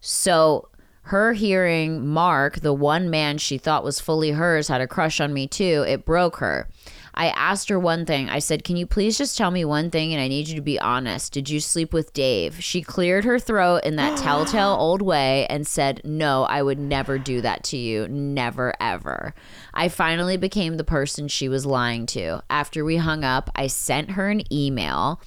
So 0.00 0.68
her 1.06 1.32
hearing 1.32 2.06
Mark, 2.06 2.60
the 2.60 2.72
one 2.72 3.10
man 3.10 3.38
she 3.38 3.58
thought 3.58 3.84
was 3.84 4.00
fully 4.00 4.30
hers, 4.30 4.68
had 4.68 4.80
a 4.80 4.86
crush 4.86 5.20
on 5.20 5.32
me 5.32 5.46
too, 5.46 5.84
it 5.86 6.04
broke 6.04 6.36
her. 6.36 6.68
I 7.14 7.28
asked 7.28 7.68
her 7.68 7.78
one 7.78 8.06
thing. 8.06 8.30
I 8.30 8.38
said, 8.38 8.64
Can 8.64 8.76
you 8.76 8.86
please 8.86 9.18
just 9.18 9.36
tell 9.36 9.50
me 9.50 9.64
one 9.64 9.90
thing 9.90 10.14
and 10.14 10.22
I 10.22 10.28
need 10.28 10.48
you 10.48 10.54
to 10.54 10.62
be 10.62 10.80
honest? 10.80 11.32
Did 11.32 11.50
you 11.50 11.60
sleep 11.60 11.92
with 11.92 12.12
Dave? 12.14 12.62
She 12.62 12.80
cleared 12.80 13.24
her 13.24 13.38
throat 13.38 13.82
in 13.84 13.96
that 13.96 14.16
telltale 14.22 14.76
old 14.78 15.02
way 15.02 15.46
and 15.48 15.66
said, 15.66 16.00
No, 16.04 16.44
I 16.44 16.62
would 16.62 16.78
never 16.78 17.18
do 17.18 17.40
that 17.42 17.64
to 17.64 17.76
you. 17.76 18.08
Never, 18.08 18.72
ever. 18.80 19.34
I 19.74 19.88
finally 19.88 20.36
became 20.36 20.76
the 20.76 20.84
person 20.84 21.28
she 21.28 21.48
was 21.48 21.66
lying 21.66 22.06
to. 22.06 22.42
After 22.48 22.84
we 22.84 22.96
hung 22.96 23.24
up, 23.24 23.50
I 23.54 23.66
sent 23.66 24.12
her 24.12 24.30
an 24.30 24.50
email 24.52 25.20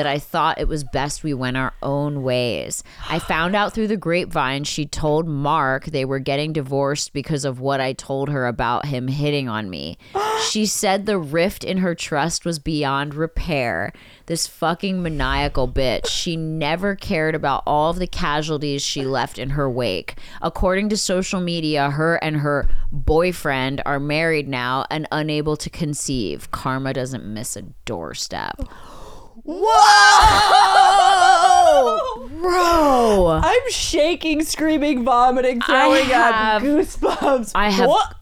that 0.00 0.06
I 0.06 0.18
thought 0.18 0.58
it 0.58 0.66
was 0.66 0.82
best 0.82 1.22
we 1.22 1.34
went 1.34 1.58
our 1.58 1.74
own 1.82 2.22
ways. 2.22 2.82
I 3.10 3.18
found 3.18 3.54
out 3.54 3.74
through 3.74 3.88
the 3.88 3.98
grapevine 3.98 4.64
she 4.64 4.86
told 4.86 5.28
Mark 5.28 5.84
they 5.84 6.06
were 6.06 6.18
getting 6.18 6.54
divorced 6.54 7.12
because 7.12 7.44
of 7.44 7.60
what 7.60 7.82
I 7.82 7.92
told 7.92 8.30
her 8.30 8.46
about 8.46 8.86
him 8.86 9.08
hitting 9.08 9.46
on 9.46 9.68
me. 9.68 9.98
she 10.50 10.64
said 10.64 11.04
the 11.04 11.18
rift 11.18 11.64
in 11.64 11.76
her 11.76 11.94
trust 11.94 12.46
was 12.46 12.58
beyond 12.58 13.14
repair. 13.14 13.92
This 14.24 14.46
fucking 14.46 15.02
maniacal 15.02 15.68
bitch. 15.68 16.06
She 16.06 16.34
never 16.34 16.96
cared 16.96 17.34
about 17.34 17.62
all 17.66 17.90
of 17.90 17.98
the 17.98 18.06
casualties 18.06 18.80
she 18.80 19.04
left 19.04 19.38
in 19.38 19.50
her 19.50 19.68
wake. 19.68 20.14
According 20.40 20.88
to 20.88 20.96
social 20.96 21.42
media, 21.42 21.90
her 21.90 22.14
and 22.24 22.38
her 22.38 22.70
boyfriend 22.90 23.82
are 23.84 24.00
married 24.00 24.48
now 24.48 24.86
and 24.90 25.06
unable 25.12 25.58
to 25.58 25.68
conceive. 25.68 26.50
Karma 26.52 26.94
doesn't 26.94 27.26
miss 27.26 27.54
a 27.54 27.62
doorstep. 27.84 28.58
Whoa! 30.50 32.28
Bro. 32.40 33.40
I'm 33.44 33.70
shaking, 33.70 34.42
screaming, 34.44 35.04
vomiting, 35.04 35.60
throwing 35.60 36.04
have- 36.06 36.62
up, 36.62 36.68
goosebumps. 36.68 37.52
I 37.54 37.70
have- 37.70 37.88
What? 37.88 38.14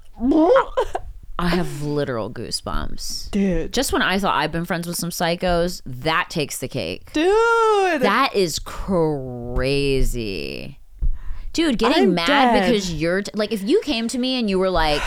I 1.40 1.46
have 1.48 1.82
literal 1.82 2.30
goosebumps. 2.32 3.30
Dude. 3.30 3.72
Just 3.72 3.92
when 3.92 4.02
I 4.02 4.18
thought 4.18 4.34
I've 4.34 4.50
been 4.50 4.64
friends 4.64 4.88
with 4.88 4.96
some 4.96 5.10
psychos, 5.10 5.82
that 5.86 6.30
takes 6.30 6.58
the 6.58 6.66
cake. 6.66 7.12
Dude. 7.12 8.00
That 8.02 8.30
is 8.34 8.58
crazy. 9.58 10.00
Dude, 11.52 11.78
getting 11.78 12.02
I'm 12.04 12.14
mad 12.14 12.26
dead. 12.26 12.66
because 12.72 12.92
you're 12.92 13.22
t- 13.22 13.30
like 13.34 13.52
if 13.52 13.62
you 13.62 13.80
came 13.82 14.08
to 14.08 14.18
me 14.18 14.38
and 14.38 14.50
you 14.50 14.58
were 14.58 14.70
like 14.70 15.00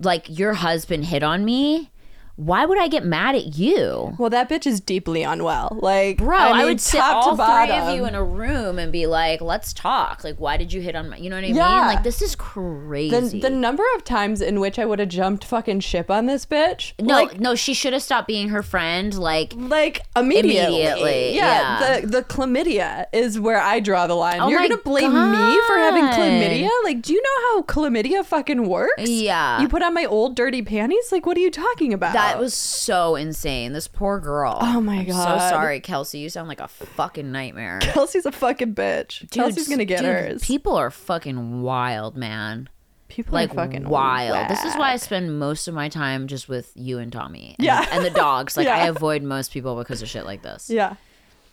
like 0.00 0.26
your 0.28 0.54
husband 0.54 1.04
hit 1.06 1.22
on 1.24 1.44
me, 1.44 1.90
why 2.38 2.64
would 2.64 2.78
I 2.78 2.86
get 2.86 3.04
mad 3.04 3.34
at 3.34 3.56
you? 3.58 4.14
well, 4.16 4.30
that 4.30 4.48
bitch 4.48 4.64
is 4.64 4.80
deeply 4.80 5.24
unwell. 5.24 5.76
Like, 5.80 6.18
Bro, 6.18 6.38
I, 6.38 6.58
mean, 6.58 6.66
would 6.66 6.80
sit 6.80 7.00
all 7.00 7.34
three 7.34 7.76
of 7.76 7.96
you 7.96 8.04
in 8.04 8.14
a 8.14 8.22
room 8.22 8.78
and 8.78 8.92
be 8.92 9.06
like, 9.06 9.40
"Let's 9.40 9.72
talk." 9.72 10.22
Like, 10.22 10.36
why 10.38 10.56
did 10.56 10.72
you 10.72 10.80
hit 10.80 10.94
on 10.94 11.10
my? 11.10 11.16
You 11.16 11.30
know 11.30 11.36
what 11.36 11.44
I 11.44 11.48
Yeah. 11.48 11.78
mean? 11.78 11.86
Like, 11.88 12.02
this 12.04 12.22
is 12.22 12.36
crazy. 12.36 13.40
the 13.40 13.50
number 13.50 13.82
of 13.96 14.04
times 14.04 14.40
in 14.40 14.60
which 14.60 14.78
I 14.78 14.84
would 14.84 15.00
have 15.00 15.08
jumped 15.08 15.44
fucking 15.44 15.80
ship 15.80 16.10
on 16.12 16.26
this 16.26 16.46
bitch. 16.46 16.92
no, 17.00 17.14
Like, 17.14 17.40
no, 17.40 17.54
she 17.56 17.74
should 17.74 17.92
have 17.92 18.02
stopped 18.02 18.28
being 18.28 18.50
her 18.50 18.62
friend. 18.62 19.18
Like, 19.18 19.52
like 19.56 20.02
immediately. 20.16 20.82
Immediately, 20.84 21.34
Yeah, 21.36 21.80
yeah. 21.80 22.00
The 22.00 22.06
the 22.06 22.22
chlamydia 22.22 23.06
is 23.12 23.40
where 23.40 23.60
I 23.60 23.80
draw 23.80 24.06
the 24.06 24.14
line. 24.14 24.40
Oh 24.40 24.48
You're 24.48 24.60
gonna 24.62 24.76
blame 24.78 25.12
me 25.12 25.58
for 25.66 25.76
having 25.76 26.04
chlamydia? 26.04 26.70
Like, 26.84 27.02
do 27.02 27.12
you 27.12 27.20
know 27.22 27.42
how 27.56 27.62
chlamydia 27.62 28.24
fucking 28.24 28.68
works? 28.68 29.08
Yeah. 29.10 29.60
You 29.60 29.68
put 29.68 29.82
on 29.82 29.92
my 29.92 30.04
old 30.04 30.36
dirty 30.36 30.62
panties? 30.62 31.10
Like, 31.10 31.26
what 31.26 31.36
are 31.36 31.40
you 31.40 31.50
talking 31.50 31.92
about? 31.92 32.12
that 32.12 32.27
was 32.36 32.52
so 32.54 33.14
insane. 33.14 33.72
This 33.72 33.88
poor 33.88 34.18
girl. 34.20 34.58
Oh 34.60 34.80
my 34.80 34.96
I'm 34.96 35.06
God. 35.06 35.38
So 35.40 35.48
sorry, 35.50 35.80
Kelsey. 35.80 36.18
You 36.18 36.28
sound 36.28 36.48
like 36.48 36.60
a 36.60 36.68
fucking 36.68 37.30
nightmare. 37.30 37.78
Kelsey's 37.82 38.26
a 38.26 38.32
fucking 38.32 38.74
bitch. 38.74 39.20
Dude, 39.20 39.30
Kelsey's 39.30 39.68
gonna 39.68 39.84
get 39.84 40.00
dude, 40.00 40.06
hers. 40.08 40.44
People 40.44 40.74
are 40.76 40.90
fucking 40.90 41.62
wild, 41.62 42.16
man. 42.16 42.68
People 43.08 43.34
Like 43.34 43.52
are 43.52 43.54
fucking 43.54 43.88
wild. 43.88 44.50
This 44.50 44.64
is 44.64 44.74
why 44.76 44.92
I 44.92 44.96
spend 44.96 45.38
most 45.38 45.66
of 45.68 45.74
my 45.74 45.88
time 45.88 46.26
just 46.26 46.48
with 46.48 46.70
you 46.74 46.98
and 46.98 47.10
Tommy. 47.12 47.54
And, 47.58 47.64
Yeah. 47.64 47.86
and 47.90 48.04
the 48.04 48.10
dogs. 48.10 48.56
Like 48.56 48.68
I 48.68 48.86
avoid 48.88 49.22
most 49.22 49.52
people 49.52 49.76
because 49.76 50.02
of 50.02 50.08
shit 50.08 50.26
like 50.26 50.42
this. 50.42 50.68
Yeah. 50.68 50.96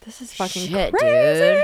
This 0.02 0.22
is 0.22 0.34
fucking 0.34 0.68
Shit, 0.68 0.94
crazy. 0.94 1.40
dude. 1.40 1.64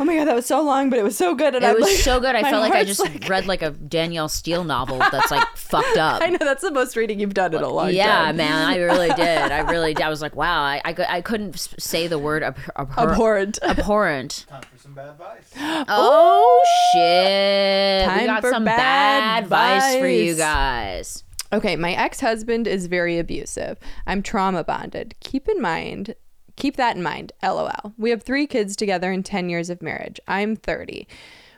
Oh 0.00 0.04
my 0.04 0.16
god, 0.16 0.26
that 0.26 0.34
was 0.34 0.46
so 0.46 0.62
long, 0.62 0.88
but 0.90 0.98
it 0.98 1.02
was 1.02 1.16
so 1.16 1.34
good. 1.34 1.54
And 1.54 1.62
It 1.64 1.68
I'm 1.68 1.74
was 1.74 1.82
like, 1.84 1.96
so 1.96 2.18
good. 2.18 2.34
I 2.34 2.42
felt 2.42 2.62
like 2.62 2.72
I 2.72 2.82
just 2.84 2.98
like- 2.98 3.28
read 3.28 3.46
like 3.46 3.60
a 3.62 3.70
Danielle 3.70 4.28
Steel 4.28 4.64
novel 4.64 4.98
that's 4.98 5.30
like 5.30 5.46
fucked 5.56 5.98
up. 5.98 6.22
I 6.22 6.28
know 6.30 6.38
that's 6.40 6.62
the 6.62 6.70
most 6.70 6.96
reading 6.96 7.20
you've 7.20 7.34
done 7.34 7.52
in 7.54 7.62
a 7.62 7.68
long 7.68 7.92
yeah, 7.92 8.06
time. 8.24 8.38
Yeah, 8.38 8.48
man, 8.48 8.68
I 8.68 8.76
really 8.78 9.08
did. 9.16 9.52
I 9.52 9.70
really 9.70 9.92
did. 9.94 10.02
I 10.02 10.08
was 10.08 10.22
like, 10.22 10.34
wow, 10.34 10.62
I, 10.62 10.80
I, 10.84 10.94
I 11.08 11.20
couldn't 11.20 11.58
say 11.78 12.06
the 12.06 12.18
word 12.18 12.42
ab- 12.42 12.58
abhor- 12.76 13.10
Abhorrent. 13.10 13.58
abhorrent. 13.62 14.46
Time 14.48 14.62
for 14.62 14.78
some 14.78 14.94
bad 14.94 15.08
advice. 15.10 15.52
Oh 15.88 16.64
shit! 16.94 18.08
we 18.08 18.14
Time 18.18 18.26
got 18.26 18.40
for 18.42 18.50
some 18.50 18.64
bad 18.64 18.76
bad 18.78 19.42
advice 19.44 19.96
for 20.00 20.06
you 20.08 20.34
guys. 20.36 21.24
Okay, 21.52 21.76
my 21.76 21.92
ex-husband 21.92 22.66
is 22.66 22.86
very 22.86 23.18
abusive. 23.18 23.78
I'm 24.06 24.22
trauma 24.22 24.64
bonded. 24.64 25.14
Keep 25.20 25.48
in 25.48 25.60
mind, 25.60 26.14
keep 26.56 26.76
that 26.76 26.96
in 26.96 27.02
mind. 27.02 27.32
LOL. 27.42 27.92
We 27.96 28.10
have 28.10 28.22
3 28.22 28.46
kids 28.46 28.76
together 28.76 29.12
in 29.12 29.22
10 29.22 29.48
years 29.48 29.70
of 29.70 29.82
marriage. 29.82 30.20
I'm 30.28 30.56
30. 30.56 31.06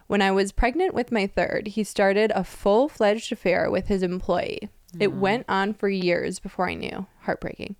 When 0.07 0.23
I 0.23 0.31
was 0.31 0.53
pregnant 0.53 0.95
with 0.95 1.13
my 1.13 1.27
third, 1.27 1.69
he 1.69 1.85
started 1.85 2.31
a 2.35 2.45
full-fledged 2.45 3.33
affair 3.33 3.71
with 3.71 3.89
his 3.89 4.03
employee. 4.03 4.69
It 5.01 5.11
mm. 5.11 5.19
went 5.19 5.47
on 5.49 5.75
for 5.75 5.89
years 5.89 6.39
before 6.39 6.69
I 6.69 6.75
knew. 6.75 7.07
Heartbreaking. 7.23 7.77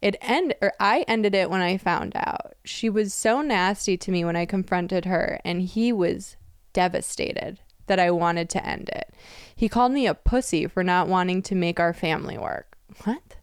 It 0.00 0.16
end 0.20 0.54
or 0.60 0.72
I 0.78 1.04
ended 1.08 1.34
it 1.34 1.50
when 1.50 1.62
I 1.62 1.78
found 1.78 2.12
out. 2.14 2.54
She 2.64 2.88
was 2.88 3.14
so 3.14 3.42
nasty 3.42 3.96
to 3.96 4.10
me 4.10 4.24
when 4.24 4.36
I 4.36 4.46
confronted 4.46 5.06
her 5.06 5.40
and 5.44 5.62
he 5.62 5.92
was 5.92 6.36
devastated 6.72 7.58
that 7.86 7.98
I 7.98 8.10
wanted 8.10 8.48
to 8.50 8.66
end 8.66 8.88
it. 8.90 9.14
He 9.54 9.68
called 9.68 9.92
me 9.92 10.06
a 10.06 10.14
pussy 10.14 10.66
for 10.66 10.84
not 10.84 11.08
wanting 11.08 11.42
to 11.42 11.54
make 11.54 11.80
our 11.80 11.92
family 11.92 12.38
work. 12.38 12.76
What? 13.04 13.36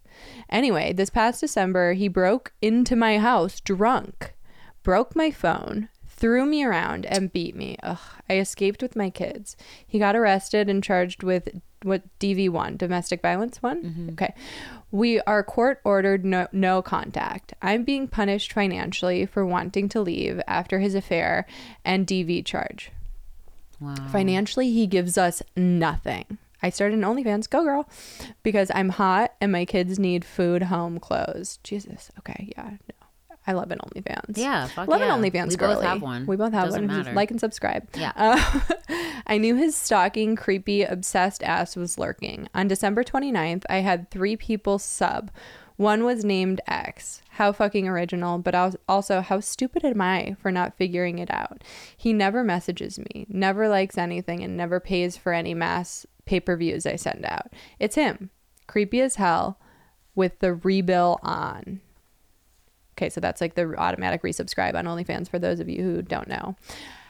Anyway, 0.52 0.94
this 0.94 1.10
past 1.10 1.42
December, 1.42 1.94
he 1.94 2.08
broke 2.08 2.54
into 2.62 2.96
my 2.96 3.18
house 3.18 3.60
drunk, 3.62 4.34
broke 4.84 5.16
my 5.16 5.32
phone, 5.32 5.88
threw 6.08 6.46
me 6.46 6.64
around, 6.64 7.06
and 7.06 7.32
beat 7.32 7.56
me. 7.56 7.78
Ugh, 7.84 8.00
I 8.30 8.38
escaped 8.38 8.82
with 8.82 8.96
my 8.96 9.10
kids. 9.10 9.56
He 9.88 9.98
got 9.98 10.16
arrested 10.16 10.70
and 10.70 10.84
charged 10.84 11.24
with 11.24 11.50
what 11.84 12.04
DV1, 12.20 12.78
domestic 12.78 13.22
violence 13.22 13.62
one? 13.62 13.84
Mm-hmm. 13.84 14.10
Okay. 14.12 14.34
We 14.92 15.20
are 15.22 15.44
court 15.44 15.80
ordered 15.84 16.26
no, 16.26 16.48
no 16.52 16.82
contact. 16.82 17.54
I'm 17.62 17.84
being 17.84 18.08
punished 18.08 18.54
financially 18.54 19.26
for 19.26 19.46
wanting 19.46 19.90
to 19.90 20.02
leave 20.02 20.42
after 20.48 20.80
his 20.80 20.96
affair 20.96 21.48
and 21.84 22.06
DV 22.06 22.46
charge. 22.46 22.92
Wow. 23.80 23.96
Financially, 24.12 24.72
he 24.72 24.86
gives 24.86 25.18
us 25.18 25.42
nothing. 25.56 26.38
I 26.64 26.70
started 26.70 27.00
an 27.00 27.04
OnlyFans, 27.04 27.50
go 27.50 27.64
girl, 27.64 27.90
because 28.44 28.72
I'm 28.74 28.90
hot 28.90 29.34
and 29.42 29.52
my 29.52 29.66
kids 29.66 29.98
need 29.98 30.24
food, 30.26 30.64
home, 30.64 31.00
clothes. 31.00 31.60
Jesus. 31.64 32.12
Okay. 32.20 32.54
Yeah. 32.56 32.72
No. 32.72 33.08
I 33.48 33.54
love 33.54 33.72
an 33.72 33.80
OnlyFans. 33.80 34.38
Yeah, 34.38 34.68
fuck 34.68 34.88
love 34.88 35.02
yeah. 35.02 35.16
an 35.16 35.22
OnlyFans 35.22 35.58
girl. 35.58 35.70
We 35.70 35.76
girly. 35.76 35.76
both 35.76 35.84
have 35.84 36.02
one. 36.02 36.26
We 36.28 36.36
both 36.36 36.54
have 36.54 36.66
Doesn't 36.66 36.88
one. 36.88 36.98
Matter. 36.98 37.14
Like 37.14 37.32
and 37.32 37.40
subscribe. 37.40 37.88
Yeah. 37.96 38.12
Uh, 38.16 38.60
I 39.28 39.38
knew 39.40 39.56
his 39.56 39.76
stalking, 39.76 40.36
creepy, 40.36 40.84
obsessed 40.84 41.42
ass 41.42 41.76
was 41.76 41.98
lurking. 41.98 42.48
On 42.54 42.68
December 42.68 43.04
29th, 43.04 43.64
I 43.68 43.78
had 43.78 44.12
three 44.12 44.36
people 44.36 44.78
sub. 44.78 45.32
One 45.78 46.04
was 46.04 46.24
named 46.24 46.62
X. 46.68 47.24
How 47.30 47.52
fucking 47.52 47.88
original, 47.88 48.38
but 48.38 48.78
also 48.88 49.22
how 49.22 49.40
stupid 49.40 49.84
am 49.84 50.00
I 50.00 50.36
for 50.40 50.52
not 50.52 50.78
figuring 50.78 51.18
it 51.18 51.32
out? 51.32 51.64
He 51.98 52.14
never 52.14 52.44
messages 52.44 53.00
me, 53.00 53.26
never 53.28 53.68
likes 53.68 53.98
anything, 53.98 54.44
and 54.44 54.56
never 54.56 54.80
pays 54.80 55.18
for 55.18 55.34
any 55.34 55.56
mass 55.56 56.06
pay 56.26 56.40
per 56.40 56.56
views 56.56 56.86
I 56.86 56.96
send 56.96 57.26
out. 57.26 57.54
It's 57.80 57.96
him. 57.96 58.30
Creepy 58.68 59.02
as 59.02 59.16
hell 59.16 59.60
with 60.16 60.40
the 60.40 60.54
rebill 60.54 61.20
on. 61.24 61.82
Okay, 62.98 63.10
so 63.10 63.20
that's 63.20 63.42
like 63.42 63.56
the 63.56 63.76
automatic 63.78 64.22
resubscribe 64.22 64.76
on 64.76 64.86
OnlyFans 64.86 65.30
for 65.30 65.40
those 65.40 65.60
of 65.60 65.70
you 65.70 65.82
who 65.82 66.02
don't 66.02 66.28
know. 66.28 66.56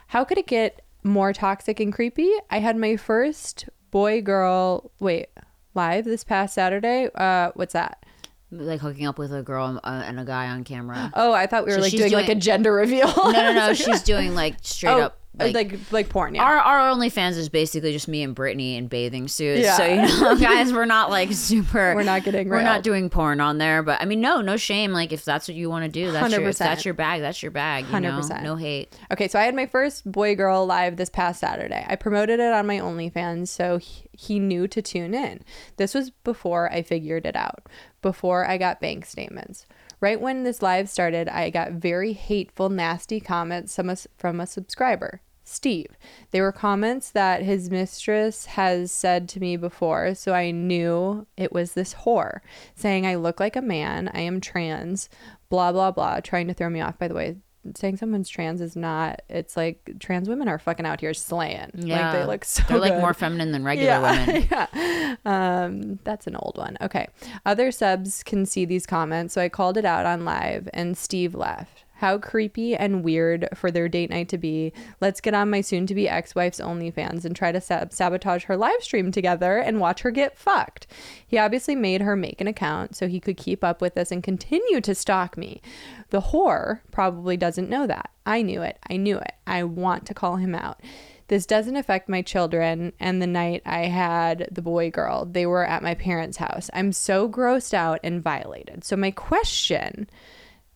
How 0.08 0.24
could 0.24 0.38
it 0.38 0.48
get 0.48 0.82
more 1.04 1.34
toxic 1.34 1.80
and 1.80 1.92
creepy? 1.92 2.32
I 2.50 2.60
had 2.60 2.78
my 2.78 2.96
first 2.96 3.68
boy 3.90 4.22
girl 4.22 4.92
wait 5.00 5.30
live 5.74 6.06
this 6.06 6.24
past 6.24 6.54
Saturday. 6.54 7.10
Uh, 7.16 7.52
what's 7.56 7.74
that? 7.74 8.06
like 8.52 8.82
hooking 8.82 9.06
up 9.06 9.18
with 9.18 9.34
a 9.34 9.42
girl 9.42 9.80
uh, 9.84 10.04
and 10.06 10.20
a 10.20 10.26
guy 10.26 10.48
on 10.48 10.64
camera. 10.64 11.12
Oh, 11.14 11.32
I 11.32 11.48
thought 11.48 11.66
we 11.66 11.72
were 11.72 11.78
So 11.78 11.82
like 11.84 11.92
she's 11.92 12.02
doing, 12.02 12.12
like 12.12 12.30
a 12.30 12.36
gender 12.36 12.74
reveal. 12.74 13.08
No, 13.08 13.32
no, 13.32 13.54
no. 13.54 13.74
She's 13.74 14.04
doing 14.04 14.36
like 14.36 14.56
straight 14.62 14.92
oh, 14.92 15.02
up 15.02 15.21
like, 15.38 15.54
like. 15.54 15.80
like 15.92 16.10
porn. 16.10 16.36
Yeah. 16.36 16.44
our 16.44 16.58
our 16.58 16.94
OnlyFans 16.94 17.38
is 17.38 17.48
basically 17.48 17.94
just 17.94 18.08
me 18.08 18.22
and 18.22 18.36
Brittany 18.36 18.76
in 18.76 18.88
bathing 18.88 19.28
suits. 19.28 19.64
Yeah. 19.64 19.78
So 19.78 19.86
you 19.86 20.02
know, 20.02 20.36
guys, 20.40 20.74
we're 20.74 20.86
not 20.86 21.10
like 21.10 21.32
super. 21.32 21.96
We're 21.96 22.04
not 22.04 22.24
getting 22.24 22.50
We're 22.50 22.64
not 22.64 22.84
doing 22.84 23.10
porn 23.10 23.40
on 23.40 23.58
there, 23.58 23.82
but 23.82 24.02
I 24.02 24.06
mean, 24.06 24.20
no, 24.20 24.42
no 24.42 24.58
shame. 24.58 24.92
Like 24.92 25.12
if 25.14 25.24
that's 25.24 25.48
what 25.48 25.56
you 25.56 25.70
want 25.70 25.86
to 25.86 25.92
do, 25.92 26.12
that's 26.12 26.34
your 26.34 26.42
100%. 26.42 26.58
that's 26.58 26.86
your 26.86 26.94
bag. 26.94 27.22
That's 27.22 27.42
your 27.42 27.52
bag. 27.52 27.86
You 27.92 28.00
know, 28.02 28.20
100%. 28.20 28.44
no 28.44 28.56
hate. 28.56 28.96
Okay, 29.12 29.28
so 29.28 29.40
I 29.40 29.44
had 29.44 29.56
my 29.56 29.66
first 29.66 30.10
boy 30.10 30.36
girl 30.36 30.66
live 30.66 30.98
this 30.98 31.10
past 31.10 31.40
Saturday. 31.40 31.86
I 31.88 31.96
promoted 31.96 32.40
it 32.40 32.54
on 32.54 32.68
my 32.68 32.80
OnlyFans, 32.80 33.48
so 33.48 33.78
he, 33.78 34.04
he 34.12 34.40
knew 34.40 34.68
to 34.68 34.82
tune 34.82 35.14
in. 35.14 35.42
This 35.78 35.94
was 35.94 36.10
before 36.10 36.72
I 36.72 36.82
figured 36.82 37.26
it 37.26 37.36
out, 37.36 37.68
before 38.02 38.46
I 38.46 38.58
got 38.58 38.82
bank 38.82 39.06
statements. 39.06 39.66
Right 40.02 40.20
when 40.20 40.44
this 40.44 40.64
live 40.64 40.90
started, 40.90 41.30
I 41.30 41.52
got 41.52 41.74
very 41.74 42.14
hateful, 42.14 42.70
nasty 42.70 43.20
comments 43.20 43.76
from 44.18 44.40
a, 44.40 44.48
subscriber, 44.48 45.22
Steve. 45.44 45.96
They 46.32 46.42
were 46.42 46.52
comments 46.52 47.12
that 47.12 47.44
his 47.44 47.70
mistress 47.70 48.48
has 48.48 48.92
said 48.92 49.30
to 49.30 49.40
me 49.40 49.58
before, 49.58 50.16
so 50.16 50.34
I 50.34 50.50
knew 50.50 51.28
it 51.38 51.54
was 51.54 51.74
this 51.74 51.94
whore 51.94 52.40
saying 52.74 53.06
I 53.06 53.14
look 53.14 53.40
like 53.40 53.56
a 53.56 53.62
man, 53.62 54.10
I 54.12 54.22
am 54.22 54.42
trans, 54.42 55.08
blah, 55.50 55.72
blah, 55.72 55.92
blah, 55.92 56.20
trying 56.20 56.48
to 56.48 56.56
throw 56.56 56.72
me 56.72 56.82
off. 56.82 56.98
By 56.98 57.08
the 57.08 57.14
way, 57.14 57.38
saying 57.76 57.98
someone's 57.98 58.30
trans 58.30 58.62
is 58.62 58.76
not, 58.76 59.22
it's 59.30 59.56
like 59.56 59.98
trans 60.00 60.28
women 60.28 60.48
are 60.48 60.60
fucking 60.60 60.86
out 60.86 61.00
here 61.00 61.14
slaying. 61.14 61.72
Yeah, 61.76 62.12
Like 62.12 62.20
they 62.20 62.26
look 62.26 62.46
so 62.46 62.64
They're 62.68 62.80
like 62.80 62.98
more 62.98 63.14
feminine 63.14 63.52
than 63.52 63.64
regular 63.64 63.92
yeah, 63.92 64.26
women. 64.26 64.48
yeah. 64.52 65.16
Um, 65.26 66.00
that's 66.04 66.28
an 66.28 66.36
old 66.36 66.58
one. 66.58 66.78
Okay. 66.82 67.08
Other 67.46 67.72
subs 67.72 68.24
can 68.24 68.46
see 68.46 68.66
these 68.66 68.86
comments, 68.86 69.34
so 69.34 69.42
I 69.42 69.50
called 69.50 69.78
it 69.78 69.86
out 69.86 70.06
on 70.06 70.26
live, 70.26 70.70
and 70.74 70.98
Steve 70.98 71.36
left. 71.36 71.84
How 72.02 72.18
creepy 72.18 72.76
and 72.76 73.04
weird 73.04 73.48
for 73.54 73.70
their 73.70 73.88
date 73.88 74.10
night 74.10 74.28
to 74.30 74.40
be. 74.40 74.74
Let's 75.02 75.22
get 75.22 75.36
on 75.36 75.52
my 75.52 75.62
soon 75.62 75.86
to 75.86 75.94
be 75.94 76.10
ex 76.10 76.34
wife's 76.34 76.60
OnlyFans 76.60 77.26
and 77.26 77.36
try 77.36 77.52
to 77.52 77.62
sab- 77.62 77.94
sabotage 77.94 78.46
her 78.46 78.58
live 78.58 78.82
stream 78.82 79.12
together 79.12 79.60
and 79.60 79.80
watch 79.80 80.02
her 80.02 80.10
get 80.10 80.36
fucked. 80.36 80.88
He 81.28 81.38
obviously 81.38 81.76
made 81.76 82.02
her 82.02 82.16
make 82.16 82.42
an 82.42 82.48
account 82.48 82.96
so 82.96 83.08
he 83.08 83.20
could 83.20 83.38
keep 83.38 83.64
up 83.64 83.82
with 83.82 84.00
us 84.00 84.12
and 84.12 84.24
continue 84.24 84.82
to 84.82 84.96
stalk 84.96 85.38
me. 85.38 85.62
The 86.10 86.22
whore 86.22 86.80
probably 86.90 87.38
doesn't 87.38 87.70
know 87.70 87.86
that. 87.86 88.10
I 88.26 88.42
knew 88.42 88.64
it. 88.64 88.80
I 88.90 88.98
knew 88.98 89.20
it. 89.20 89.34
I 89.46 89.64
want 89.64 90.08
to 90.08 90.16
call 90.16 90.38
him 90.38 90.56
out. 90.56 90.82
This 91.28 91.46
doesn't 91.46 91.76
affect 91.76 92.10
my 92.10 92.24
children. 92.24 92.94
And 93.00 93.22
the 93.22 93.28
night 93.28 93.62
I 93.64 93.82
had 93.86 94.50
the 94.52 94.64
boy 94.64 94.90
girl, 94.90 95.26
they 95.26 95.46
were 95.46 95.68
at 95.68 95.84
my 95.84 95.94
parents' 95.94 96.38
house. 96.38 96.68
I'm 96.74 96.94
so 96.94 97.30
grossed 97.30 97.76
out 97.76 98.00
and 98.04 98.24
violated. 98.24 98.84
So, 98.84 98.98
my 98.98 99.12
question 99.12 100.10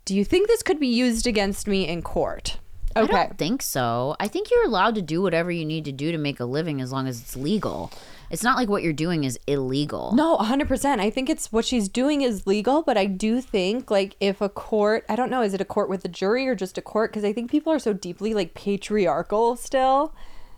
do 0.06 0.16
you 0.16 0.24
think 0.24 0.48
this 0.48 0.64
could 0.64 0.80
be 0.80 0.88
used 0.88 1.28
against 1.28 1.68
me 1.68 1.88
in 1.88 2.02
court? 2.02 2.60
I 2.96 3.02
Okay. 3.02 3.12
don't 3.12 3.38
think 3.38 3.62
so. 3.62 4.16
I 4.22 4.28
think 4.30 4.50
you're 4.50 4.64
allowed 4.66 4.96
to 4.96 5.02
do 5.02 5.22
whatever 5.22 5.52
you 5.52 5.66
need 5.66 5.84
to 5.86 5.92
do 5.92 6.12
to 6.14 6.18
make 6.18 6.40
a 6.40 6.46
living 6.46 6.80
as 6.80 6.94
long 6.94 7.08
as 7.08 7.20
it's 7.20 7.36
legal. 7.36 7.92
It's 8.30 8.42
not 8.44 8.56
like 8.58 8.70
what 8.70 8.84
you're 8.84 8.94
doing 8.94 9.26
is 9.26 9.38
illegal. 9.48 10.14
No, 10.16 10.38
100%. 10.38 11.00
I 11.00 11.10
think 11.10 11.30
it's 11.30 11.52
what 11.52 11.66
she's 11.66 11.90
doing 11.90 12.22
is 12.22 12.48
legal, 12.48 12.82
but 12.84 12.98
I 12.98 13.06
do 13.06 13.42
think 13.42 13.92
like 13.92 14.16
if 14.22 14.40
a 14.40 14.48
court, 14.48 15.04
I 15.10 15.16
don't 15.18 15.30
know, 15.30 15.42
is 15.42 15.54
it 15.54 15.60
a 15.62 15.66
court 15.66 15.90
with 15.90 16.06
a 16.06 16.08
jury 16.08 16.48
or 16.48 16.56
just 16.56 16.78
a 16.78 16.82
court? 16.82 17.12
Because 17.12 17.26
I 17.26 17.34
think 17.34 17.52
people 17.52 17.74
are 17.74 17.80
so 17.80 17.92
deeply 17.92 18.34
like 18.34 18.54
patriarchal 18.54 19.58
still 19.58 20.14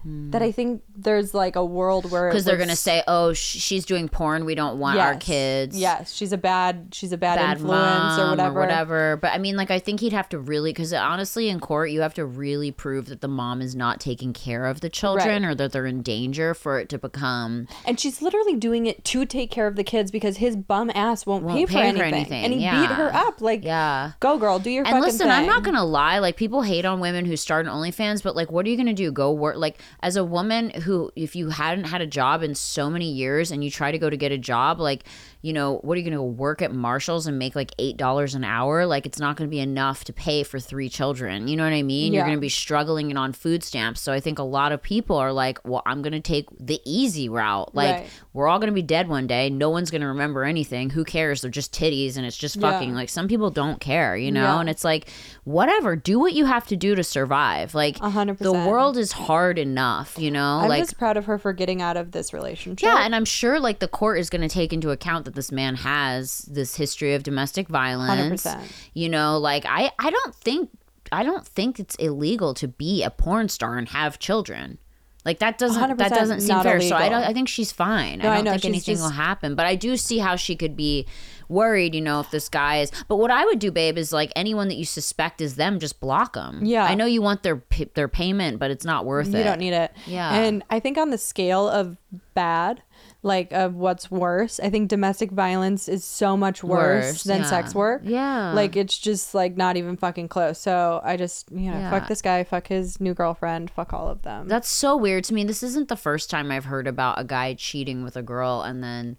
that 0.06 0.42
I 0.42 0.52
think 0.52 0.84
there's 0.96 1.34
like 1.34 1.56
a 1.56 1.66
world 1.66 2.10
where 2.12 2.30
Because 2.30 2.46
they're 2.46 2.58
gonna 2.58 2.76
say, 2.76 3.04
"Oh, 3.08 3.34
sh- 3.34 3.58
she's 3.60 3.86
doing 3.86 4.08
porn. 4.08 4.46
We 4.46 4.56
don't 4.56 4.80
want 4.80 4.98
our 5.00 5.16
kids." 5.16 5.78
Yes, 5.78 6.14
she's 6.14 6.32
a 6.32 6.38
bad, 6.38 6.90
she's 6.94 7.12
a 7.12 7.18
bad, 7.18 7.36
bad 7.38 7.58
influence 7.58 8.18
or 8.18 8.30
whatever. 8.30 8.60
whatever. 8.60 9.18
But 9.22 9.34
I 9.34 9.38
mean, 9.38 9.58
like, 9.58 9.70
I 9.72 9.80
think 9.80 10.00
he'd 10.00 10.14
have 10.14 10.30
to 10.30 10.40
really, 10.40 10.72
because 10.72 10.94
honestly, 10.94 11.50
in 11.50 11.60
court, 11.60 11.92
you 11.92 12.02
have 12.02 12.14
to 12.14 12.26
really 12.26 12.72
prove 12.72 13.08
that 13.08 13.22
the 13.22 13.28
mom 13.28 13.62
is 13.62 13.76
not 13.76 14.00
taking 14.00 14.34
care 14.34 14.66
of 14.66 14.82
the 14.82 14.90
children 14.90 15.44
Right. 15.44 15.52
or 15.52 15.56
that 15.56 15.72
they're 15.74 15.86
in 15.86 16.02
danger 16.02 16.54
for 16.54 16.80
it 16.80 16.88
to 16.90 16.98
become. 16.98 17.68
And 17.86 18.00
she's 18.00 18.22
literally 18.22 18.56
doing 18.56 18.86
it 18.86 19.04
to 19.06 19.26
take 19.26 19.52
care 19.52 19.68
of 19.68 19.76
the 19.76 19.84
kids 19.84 20.10
because 20.12 20.38
his 20.38 20.56
bum 20.56 20.90
ass 20.96 21.26
won't, 21.26 21.44
Won't 21.44 21.58
pay, 21.58 21.66
for, 21.66 21.72
pay 21.72 21.92
for 21.98 22.04
anything. 22.04 22.14
anything, 22.14 22.44
And 22.46 22.54
he 22.54 22.60
yeah. 22.62 22.82
beat 22.88 22.96
her 22.96 23.14
up. 23.14 23.42
Like, 23.42 23.64
Yeah. 23.64 24.12
go 24.20 24.38
girl, 24.38 24.60
do 24.60 24.70
your 24.70 24.86
And 24.88 25.02
listen, 25.02 25.30
I'm 25.30 25.46
not 25.46 25.64
gonna 25.64 25.84
lie. 25.86 26.20
Like 26.20 26.38
people 26.38 26.62
hate 26.62 26.86
on 26.86 27.00
women 27.00 27.26
who 27.26 27.36
start 27.36 27.66
an 27.66 27.72
OnlyFans, 27.74 28.24
but 28.24 28.36
like, 28.36 28.52
what 28.52 28.66
are 28.66 28.70
you 28.70 28.78
gonna 28.78 28.94
do? 28.94 29.12
Go 29.12 29.32
work? 29.32 29.58
Like 29.58 29.80
as 30.02 30.16
a 30.16 30.24
woman 30.24 30.70
who, 30.70 31.12
if 31.16 31.36
you 31.36 31.50
hadn't 31.50 31.86
had 31.86 32.02
a 32.02 32.08
job 32.08 32.44
in 32.44 32.56
so 32.56 32.90
many 32.90 33.12
years 33.12 33.52
and 33.52 33.64
you 33.64 33.72
try 33.72 33.92
to 33.92 33.98
go 33.98 34.10
to 34.10 34.18
get 34.18 34.32
a 34.32 34.38
job, 34.38 34.80
like, 34.80 35.04
you 35.42 35.54
know, 35.54 35.78
what 35.84 35.96
are 35.96 36.02
you 36.02 36.10
gonna 36.10 36.22
work 36.24 36.62
at 36.62 36.74
Marshalls 36.74 37.28
and 37.28 37.38
make 37.40 37.56
like 37.56 37.72
eight 37.80 37.96
dollars 37.96 38.36
an 38.36 38.44
hour? 38.44 38.86
Like 38.86 39.06
it's 39.06 39.20
not 39.20 39.38
gonna 39.38 39.50
be 39.50 39.60
enough 39.60 40.04
to 40.06 40.14
pay 40.14 40.44
for 40.44 40.60
three 40.60 40.90
children. 40.90 41.48
You 41.48 41.56
know 41.56 41.64
what 41.64 41.74
I 41.74 41.84
mean? 41.84 42.12
You're 42.12 42.26
gonna 42.26 42.38
be 42.40 42.50
struggling 42.50 43.10
and 43.12 43.18
on 43.18 43.34
food 43.34 43.64
stamps. 43.64 44.02
So 44.02 44.12
I 44.12 44.20
think 44.20 44.40
a 44.40 44.44
lot 44.44 44.72
of 44.72 44.82
people 44.82 45.16
are 45.16 45.32
like, 45.32 45.60
well, 45.64 45.84
I'm 45.86 46.02
gonna 46.02 46.20
take 46.20 46.48
the 46.60 46.82
easy 46.86 47.30
route. 47.30 47.74
Like 47.76 47.96
Right. 47.96 48.10
we're 48.34 48.48
all 48.48 48.60
gonna 48.60 48.72
be 48.74 48.82
dead 48.82 49.08
one 49.08 49.28
day. 49.28 49.50
No 49.50 49.70
one's 49.70 49.90
gonna 49.92 50.08
remember 50.08 50.44
anything. 50.44 50.90
Who 50.90 51.04
cares? 51.06 51.42
They're 51.42 51.52
just 51.52 51.72
titties 51.74 52.18
and 52.18 52.26
it's 52.26 52.38
just 52.38 52.56
Yeah. 52.58 52.72
fucking. 52.72 52.94
Like 52.96 53.10
some 53.10 53.28
people 53.28 53.50
don't 53.52 53.80
care, 53.80 54.18
you 54.18 54.32
know. 54.32 54.42
Yeah. 54.56 54.60
And 54.60 54.70
it's 54.70 54.84
like, 54.84 55.10
whatever. 55.44 55.96
Do 55.96 56.20
what 56.20 56.34
you 56.34 56.46
have 56.46 56.68
to 56.68 56.76
do 56.76 56.96
to 56.96 57.04
survive. 57.04 57.74
Like 57.76 58.00
A 58.02 58.10
hundred 58.10 58.40
the 58.40 58.52
world 58.52 58.98
is 58.98 59.12
hard 59.14 59.58
enough, 59.78 60.18
you 60.18 60.32
know. 60.32 60.60
I'm 60.62 60.70
like 60.70 60.82
just 60.82 60.98
proud 60.98 61.18
of 61.18 61.26
her 61.26 61.38
for 61.38 61.54
getting 61.54 61.82
out 61.82 61.98
of 61.98 62.12
this 62.12 62.34
relationship. 62.34 62.84
yeah, 62.88 63.06
and 63.06 63.16
I'm 63.16 63.26
sure 63.26 63.60
like 63.60 63.80
the 63.80 63.88
court 63.88 64.20
is 64.20 64.30
going 64.30 64.42
to 64.42 64.50
take 64.50 64.74
into 64.74 64.90
account 64.92 65.26
that 65.26 65.36
this 65.36 65.52
man 65.52 65.76
has 65.76 66.40
this 66.52 66.76
history 66.76 67.14
of 67.14 67.24
domestic 67.24 67.68
violence. 67.68 68.44
100%. 68.46 68.62
You 68.94 69.10
know, 69.10 69.38
like 69.38 69.66
I 69.68 69.92
I 70.00 70.10
don't 70.10 70.36
think 70.36 70.70
I 71.12 71.24
don't 71.24 71.46
think 71.46 71.80
it's 71.80 71.96
illegal 71.96 72.54
to 72.56 72.68
be 72.68 73.04
a 73.04 73.10
porn 73.10 73.50
star 73.50 73.78
and 73.78 73.88
have 73.90 74.20
children. 74.20 74.78
Like 75.26 75.40
that 75.40 75.58
doesn't 75.58 75.98
that 75.98 76.10
doesn't 76.10 76.42
seem 76.42 76.62
fair. 76.64 76.80
So 76.82 76.96
I 76.96 77.10
don't 77.10 77.24
I 77.24 77.34
think 77.34 77.50
she's 77.50 77.72
fine. 77.72 78.20
No, 78.20 78.30
I 78.30 78.34
I 78.34 78.36
don't 78.38 78.46
know, 78.46 78.52
think 78.52 78.62
she's 78.64 78.70
anything 78.70 78.94
just- 78.96 79.04
will 79.04 79.10
happen. 79.12 79.56
But 79.56 79.66
I 79.66 79.76
do 79.76 79.96
see 79.98 80.18
how 80.20 80.36
she 80.38 80.56
could 80.56 80.76
be 80.78 81.06
worried, 81.50 81.96
you 81.96 82.02
know, 82.02 82.20
if 82.20 82.32
this 82.32 82.50
guy 82.50 82.78
is. 82.82 82.92
But 83.08 83.18
what 83.18 83.32
I 83.32 83.46
would 83.46 83.60
do, 83.60 83.72
babe, 83.72 83.98
is 83.98 84.12
like 84.14 84.32
anyone 84.36 84.68
that 84.68 84.76
you 84.76 84.86
suspect 84.86 85.42
is 85.42 85.56
them, 85.56 85.80
just 85.80 86.00
block 86.00 86.34
them. 86.34 86.66
Yeah. 86.66 86.84
I 86.86 86.96
know 86.96 87.06
you 87.06 87.22
want 87.22 87.44
their 87.44 87.64
their 87.94 88.08
payment, 88.08 88.60
but 88.60 88.72
it's 88.72 88.86
not 88.86 89.06
worth 89.06 89.34
it. 89.34 89.38
you 89.38 89.44
don't 89.44 89.60
need 89.60 89.74
it. 89.74 89.92
Yeah. 90.06 90.34
And 90.34 90.64
I 90.70 90.80
think 90.80 90.98
on 90.98 91.10
the 91.10 91.18
scale 91.18 91.68
of 91.68 91.98
bad, 92.34 92.82
like 93.24 93.52
of 93.52 93.76
what's 93.76 94.10
worse, 94.12 94.60
I 94.60 94.70
think 94.70 94.90
domestic 94.90 95.32
violence 95.32 95.88
is 95.90 96.04
so 96.06 96.38
much 96.38 96.64
worse, 96.64 97.06
Worse, 97.06 97.24
than 97.24 97.42
yeah. 97.42 97.50
sex 97.50 97.76
work. 97.76 98.02
Yeah. 98.06 98.54
Like 98.54 98.76
it's 98.76 98.98
just 98.98 99.34
like 99.34 99.58
not 99.58 99.76
even 99.76 99.98
fucking 99.98 100.28
close. 100.30 100.60
So 100.60 101.02
I 101.04 101.18
just, 101.18 101.52
you 101.52 101.72
know, 101.72 101.78
Yeah. 101.78 101.90
fuck 101.92 102.08
this 102.08 102.22
guy, 102.22 102.44
fuck 102.44 102.68
his 102.68 103.02
new 103.02 103.14
girlfriend, 103.14 103.70
fuck 103.72 103.92
all 103.94 104.08
of 104.08 104.22
them. 104.22 104.48
That's 104.48 104.70
so 104.70 104.96
weird 104.96 105.24
to 105.26 105.34
me. 105.34 105.44
This 105.44 105.64
isn't 105.64 105.88
the 105.90 105.96
first 105.98 106.30
time 106.30 106.52
I've 106.52 106.66
heard 106.66 106.88
about 106.88 107.20
a 107.20 107.24
guy 107.24 107.54
cheating 107.56 108.04
with 108.04 108.16
a 108.16 108.22
girl 108.24 108.62
and 108.62 108.84
then 108.84 109.18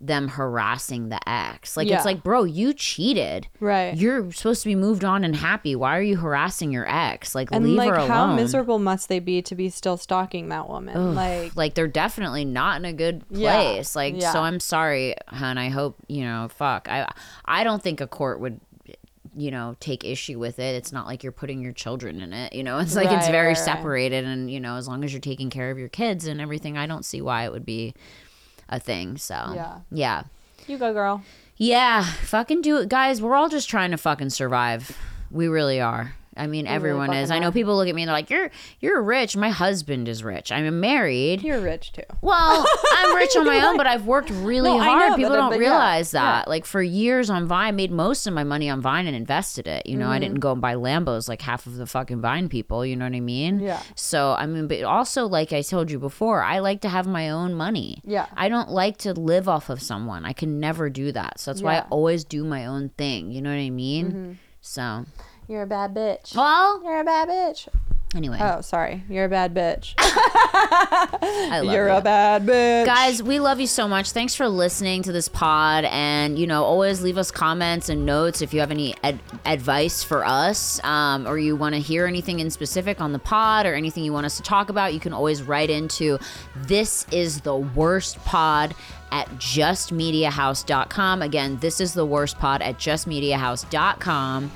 them 0.00 0.28
harassing 0.28 1.10
the 1.10 1.28
ex. 1.28 1.76
Like 1.76 1.86
Yeah. 1.88 1.96
it's 1.96 2.06
like, 2.06 2.22
bro, 2.22 2.44
you 2.44 2.72
cheated. 2.72 3.48
Right. 3.60 3.94
You're 3.94 4.32
supposed 4.32 4.62
to 4.62 4.68
be 4.68 4.74
moved 4.74 5.04
on 5.04 5.24
and 5.24 5.36
happy. 5.36 5.76
Why 5.76 5.96
are 5.98 6.02
you 6.02 6.16
harassing 6.16 6.72
your 6.72 6.88
ex? 6.88 7.34
Like 7.34 7.50
and 7.52 7.64
leave 7.64 7.76
like 7.76 7.90
her 7.90 7.96
alone. 7.96 8.08
how 8.08 8.34
miserable 8.34 8.78
must 8.78 9.08
they 9.10 9.18
be 9.18 9.42
to 9.42 9.54
be 9.54 9.68
still 9.68 9.98
stalking 9.98 10.48
that 10.48 10.68
woman? 10.70 11.14
Like 11.14 11.54
like 11.54 11.74
they're 11.74 11.86
definitely 11.86 12.44
not 12.46 12.78
in 12.78 12.86
a 12.86 12.92
good 12.94 13.24
Yeah. 13.30 13.52
place. 13.52 13.94
Like 13.94 14.14
Yeah. 14.20 14.32
so 14.32 14.40
I'm 14.40 14.58
sorry, 14.58 15.14
hun. 15.28 15.58
I 15.58 15.68
hope, 15.68 15.96
you 16.08 16.24
know, 16.24 16.48
fuck. 16.48 16.88
I 16.88 17.06
I 17.44 17.62
don't 17.62 17.82
think 17.82 18.00
a 18.00 18.06
court 18.06 18.40
would 18.40 18.58
you 19.36 19.52
know 19.52 19.76
take 19.78 20.02
issue 20.04 20.40
with 20.40 20.58
it 20.58 20.74
it's 20.74 20.90
not 20.90 21.06
like 21.06 21.22
you're 21.22 21.30
putting 21.30 21.62
your 21.62 21.70
children 21.72 22.20
in 22.20 22.32
it 22.32 22.52
you 22.52 22.64
know 22.64 22.78
it's 22.80 22.96
like 22.96 23.08
it's 23.12 23.28
very 23.28 23.48
right, 23.48 23.56
right. 23.56 23.64
separated 23.64 24.24
and 24.24 24.50
you 24.50 24.58
know 24.58 24.74
as 24.74 24.88
long 24.88 25.04
as 25.04 25.12
you're 25.12 25.20
taking 25.20 25.50
care 25.50 25.70
of 25.70 25.78
your 25.78 25.88
kids 25.88 26.26
and 26.26 26.40
everything 26.40 26.76
i 26.76 26.84
don't 26.84 27.04
see 27.04 27.20
why 27.22 27.44
it 27.44 27.52
would 27.52 27.64
be 27.64 27.94
a 28.70 28.80
thing 28.80 29.16
so 29.18 29.52
Yeah. 29.54 29.80
yeah 29.90 30.22
you 30.66 30.78
go 30.78 30.92
girl. 30.94 31.22
yeah 31.56 32.04
fucking 32.04 32.62
do 32.62 32.78
it 32.78 32.88
guys 32.88 33.20
we're 33.20 33.34
all 33.34 33.48
just 33.50 33.68
trying 33.68 33.90
to 33.90 33.96
fucking 33.98 34.30
survive 34.30 34.96
we 35.30 35.46
really 35.48 35.80
are 35.80 36.14
I 36.40 36.46
mean, 36.46 36.66
everyone 36.66 37.12
is. 37.12 37.30
I 37.30 37.38
know 37.38 37.52
people 37.52 37.76
look 37.76 37.88
at 37.88 37.94
me 37.94 38.02
and 38.02 38.08
they're 38.08 38.16
like, 38.16 38.30
"You're 38.30 38.50
you're 38.80 39.02
rich. 39.02 39.36
My 39.36 39.50
husband 39.50 40.08
is 40.08 40.24
rich. 40.24 40.50
I'm 40.50 40.80
married. 40.80 41.42
You're 41.42 41.60
rich 41.60 41.92
too. 41.92 42.02
Well, 42.22 42.66
I'm 42.96 43.14
rich 43.16 43.36
on 43.36 43.44
my 43.46 43.64
own, 43.66 43.76
but 43.76 43.86
I've 43.86 44.06
worked 44.06 44.30
really 44.30 44.70
No, 44.70 44.78
hard. 44.80 45.10
know, 45.10 45.16
People 45.16 45.34
don't 45.36 45.50
but 45.50 45.60
yeah, 45.60 45.68
realize 45.68 46.10
that. 46.12 46.46
yeah. 46.46 46.50
Like 46.50 46.64
for 46.64 46.82
years 46.82 47.28
on 47.30 47.46
Vine, 47.46 47.68
I 47.68 47.70
made 47.72 47.90
most 47.92 48.26
of 48.26 48.32
my 48.32 48.42
money 48.44 48.68
on 48.70 48.80
Vine 48.80 49.06
and 49.06 49.14
invested 49.14 49.66
it. 49.68 49.86
You 49.86 49.96
know, 49.96 50.08
I 50.08 50.14
Mm-hmm. 50.14 50.20
didn't 50.22 50.40
go 50.40 50.52
and 50.52 50.60
buy 50.60 50.74
Lambos 50.74 51.28
like 51.28 51.42
half 51.42 51.66
of 51.66 51.76
the 51.76 51.86
fucking 51.86 52.20
Vine 52.20 52.48
people. 52.48 52.84
You 52.86 52.96
know 52.96 53.04
what 53.04 53.14
I 53.14 53.20
mean? 53.20 53.60
Yeah. 53.60 53.82
So 53.94 54.32
I 54.38 54.46
mean, 54.46 54.66
but 54.66 54.82
also 54.82 55.26
like 55.26 55.52
I 55.52 55.62
told 55.62 55.90
you 55.90 55.98
before, 55.98 56.42
I 56.42 56.58
like 56.60 56.80
to 56.80 56.88
have 56.88 57.06
my 57.06 57.30
own 57.30 57.54
money. 57.54 58.00
Yeah. 58.04 58.26
I 58.36 58.48
don't 58.48 58.70
like 58.70 58.96
to 58.98 59.12
live 59.12 59.48
off 59.48 59.68
of 59.70 59.82
someone. 59.82 60.24
I 60.24 60.32
can 60.32 60.58
never 60.58 60.88
do 60.88 61.12
that. 61.12 61.38
So 61.38 61.50
that's 61.52 61.62
why 61.62 61.76
I 61.76 61.80
Mm-hmm. 61.80 61.92
always 61.92 62.24
do 62.24 62.44
my 62.44 62.66
own 62.66 62.88
thing. 62.96 63.30
You 63.30 63.42
know 63.42 63.50
what 63.50 63.56
I 63.60 63.70
mean? 63.70 64.38
So 64.62 65.04
You're 65.50 65.62
a 65.62 65.66
bad 65.66 65.92
bitch. 65.94 66.36
well, 66.36 66.80
You're 66.84 67.00
a 67.00 67.04
bad 67.04 67.28
bitch. 67.28 67.66
anyway. 68.14 68.38
Oh, 68.40 68.60
sorry. 68.60 69.02
You're 69.08 69.24
a 69.24 69.28
bad 69.28 69.52
bitch. 69.52 69.94
I 69.98 71.60
love 71.64 71.64
You're 71.74 71.88
you. 71.88 71.94
a 71.96 72.00
bad 72.00 72.46
bitch. 72.46 72.86
Guys, 72.86 73.20
we 73.20 73.40
love 73.40 73.58
you 73.58 73.66
so 73.66 73.88
much. 73.88 74.12
Thanks 74.12 74.34
for 74.36 74.48
listening 74.48 75.02
to 75.02 75.10
this 75.12 75.26
pod. 75.28 75.84
And, 75.86 76.38
you 76.38 76.46
know, 76.46 76.62
always 76.62 77.02
leave 77.02 77.18
us 77.18 77.32
comments 77.32 77.88
and 77.88 78.06
notes 78.06 78.42
if 78.42 78.54
you 78.54 78.60
have 78.60 78.70
any 78.70 78.94
ad- 79.02 79.18
advice 79.44 80.04
for 80.04 80.24
us 80.24 80.80
um, 80.84 81.26
or 81.26 81.36
you 81.36 81.56
want 81.56 81.74
to 81.74 81.80
hear 81.80 82.06
anything 82.06 82.38
in 82.38 82.48
specific 82.50 83.00
on 83.00 83.10
the 83.12 83.18
pod 83.18 83.66
or 83.66 83.74
anything 83.74 84.04
you 84.04 84.12
want 84.12 84.26
us 84.26 84.36
to 84.36 84.42
talk 84.44 84.68
about. 84.68 84.94
You 84.94 85.00
can 85.00 85.12
always 85.12 85.42
write 85.42 85.68
into 85.70 86.18
this 86.58 87.06
is 87.10 87.40
the 87.40 87.56
worst 87.56 88.18
pod 88.24 88.72
at 89.10 89.26
justmediahouse.com. 89.30 91.22
Again, 91.22 91.58
this 91.58 91.80
is 91.80 91.92
the 91.94 92.06
worst 92.06 92.38
pod 92.38 92.62
at 92.62 92.78
justmediahouse.com. 92.78 94.52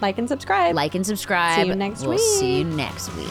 like 0.00 0.18
and 0.18 0.28
subscribe. 0.28 0.74
Like 0.74 0.94
and 0.94 1.06
subscribe. 1.06 1.62
See 1.62 1.68
you 1.68 1.74
next 1.74 2.02
we'll 2.02 2.10
week. 2.10 2.20
see 2.20 2.58
you 2.58 2.64
next 2.64 3.14
week. 3.16 3.28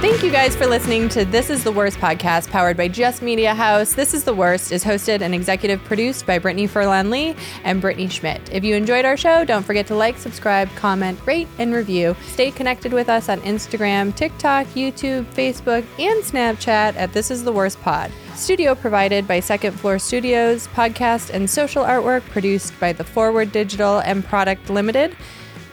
Thank 0.00 0.22
you 0.22 0.32
guys 0.32 0.56
for 0.56 0.66
listening 0.66 1.10
to 1.10 1.26
This 1.26 1.50
is 1.50 1.62
the 1.62 1.70
Worst 1.70 1.98
podcast 1.98 2.48
powered 2.48 2.74
by 2.74 2.88
Just 2.88 3.20
Media 3.20 3.54
House. 3.54 3.92
This 3.92 4.14
is 4.14 4.24
the 4.24 4.32
Worst 4.32 4.72
is 4.72 4.82
hosted 4.82 5.20
and 5.20 5.34
executive 5.34 5.84
produced 5.84 6.24
by 6.24 6.38
Brittany 6.38 6.66
Furlan 6.66 7.10
Lee 7.10 7.36
and 7.64 7.82
Brittany 7.82 8.08
Schmitt. 8.08 8.40
If 8.50 8.64
you 8.64 8.74
enjoyed 8.74 9.04
our 9.04 9.18
show, 9.18 9.44
don't 9.44 9.62
forget 9.62 9.86
to 9.88 9.94
like, 9.94 10.16
subscribe, 10.16 10.70
comment, 10.74 11.20
rate, 11.26 11.48
and 11.58 11.74
review. 11.74 12.16
Stay 12.28 12.50
connected 12.50 12.94
with 12.94 13.10
us 13.10 13.28
on 13.28 13.42
Instagram, 13.42 14.16
TikTok, 14.16 14.66
YouTube, 14.68 15.26
Facebook, 15.34 15.84
and 15.98 16.24
Snapchat 16.24 16.96
at 16.96 17.12
This 17.12 17.30
is 17.30 17.44
the 17.44 17.52
Worst 17.52 17.78
Pod. 17.82 18.10
Studio 18.34 18.74
provided 18.74 19.28
by 19.28 19.40
Second 19.40 19.78
Floor 19.78 19.98
Studios, 19.98 20.66
podcast 20.68 21.28
and 21.28 21.48
social 21.48 21.84
artwork 21.84 22.22
produced 22.30 22.72
by 22.80 22.94
The 22.94 23.04
Forward 23.04 23.52
Digital 23.52 23.98
and 23.98 24.24
Product 24.24 24.70
Limited. 24.70 25.14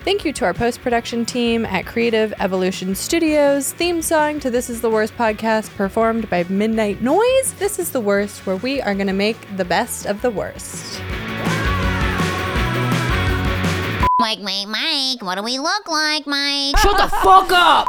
Thank 0.07 0.23
you 0.23 0.31
to 0.31 0.45
our 0.45 0.53
post 0.53 0.81
production 0.81 1.25
team 1.25 1.65
at 1.65 1.85
Creative 1.85 2.33
Evolution 2.39 2.95
Studios. 2.95 3.73
Theme 3.73 4.01
song 4.01 4.39
to 4.39 4.49
This 4.49 4.69
Is 4.69 4.79
the 4.79 4.89
Worst 4.89 5.17
podcast 5.17 5.75
performed 5.75 6.29
by 6.29 6.45
Midnight 6.45 7.01
Noise. 7.01 7.53
This 7.59 7.77
is 7.77 7.91
the 7.91 7.99
worst, 7.99 8.45
where 8.45 8.55
we 8.55 8.81
are 8.81 8.95
going 8.95 9.07
to 9.07 9.13
make 9.13 9.35
the 9.57 9.65
best 9.65 10.05
of 10.05 10.21
the 10.21 10.31
worst. 10.31 11.01
Mike, 14.17 14.39
Mike, 14.39 14.69
Mike, 14.69 15.21
what 15.21 15.35
do 15.35 15.43
we 15.43 15.59
look 15.59 15.89
like, 15.89 16.25
Mike? 16.25 16.77
Shut 16.77 16.95
the 16.95 17.09
fuck 17.09 17.51
up! 17.51 17.87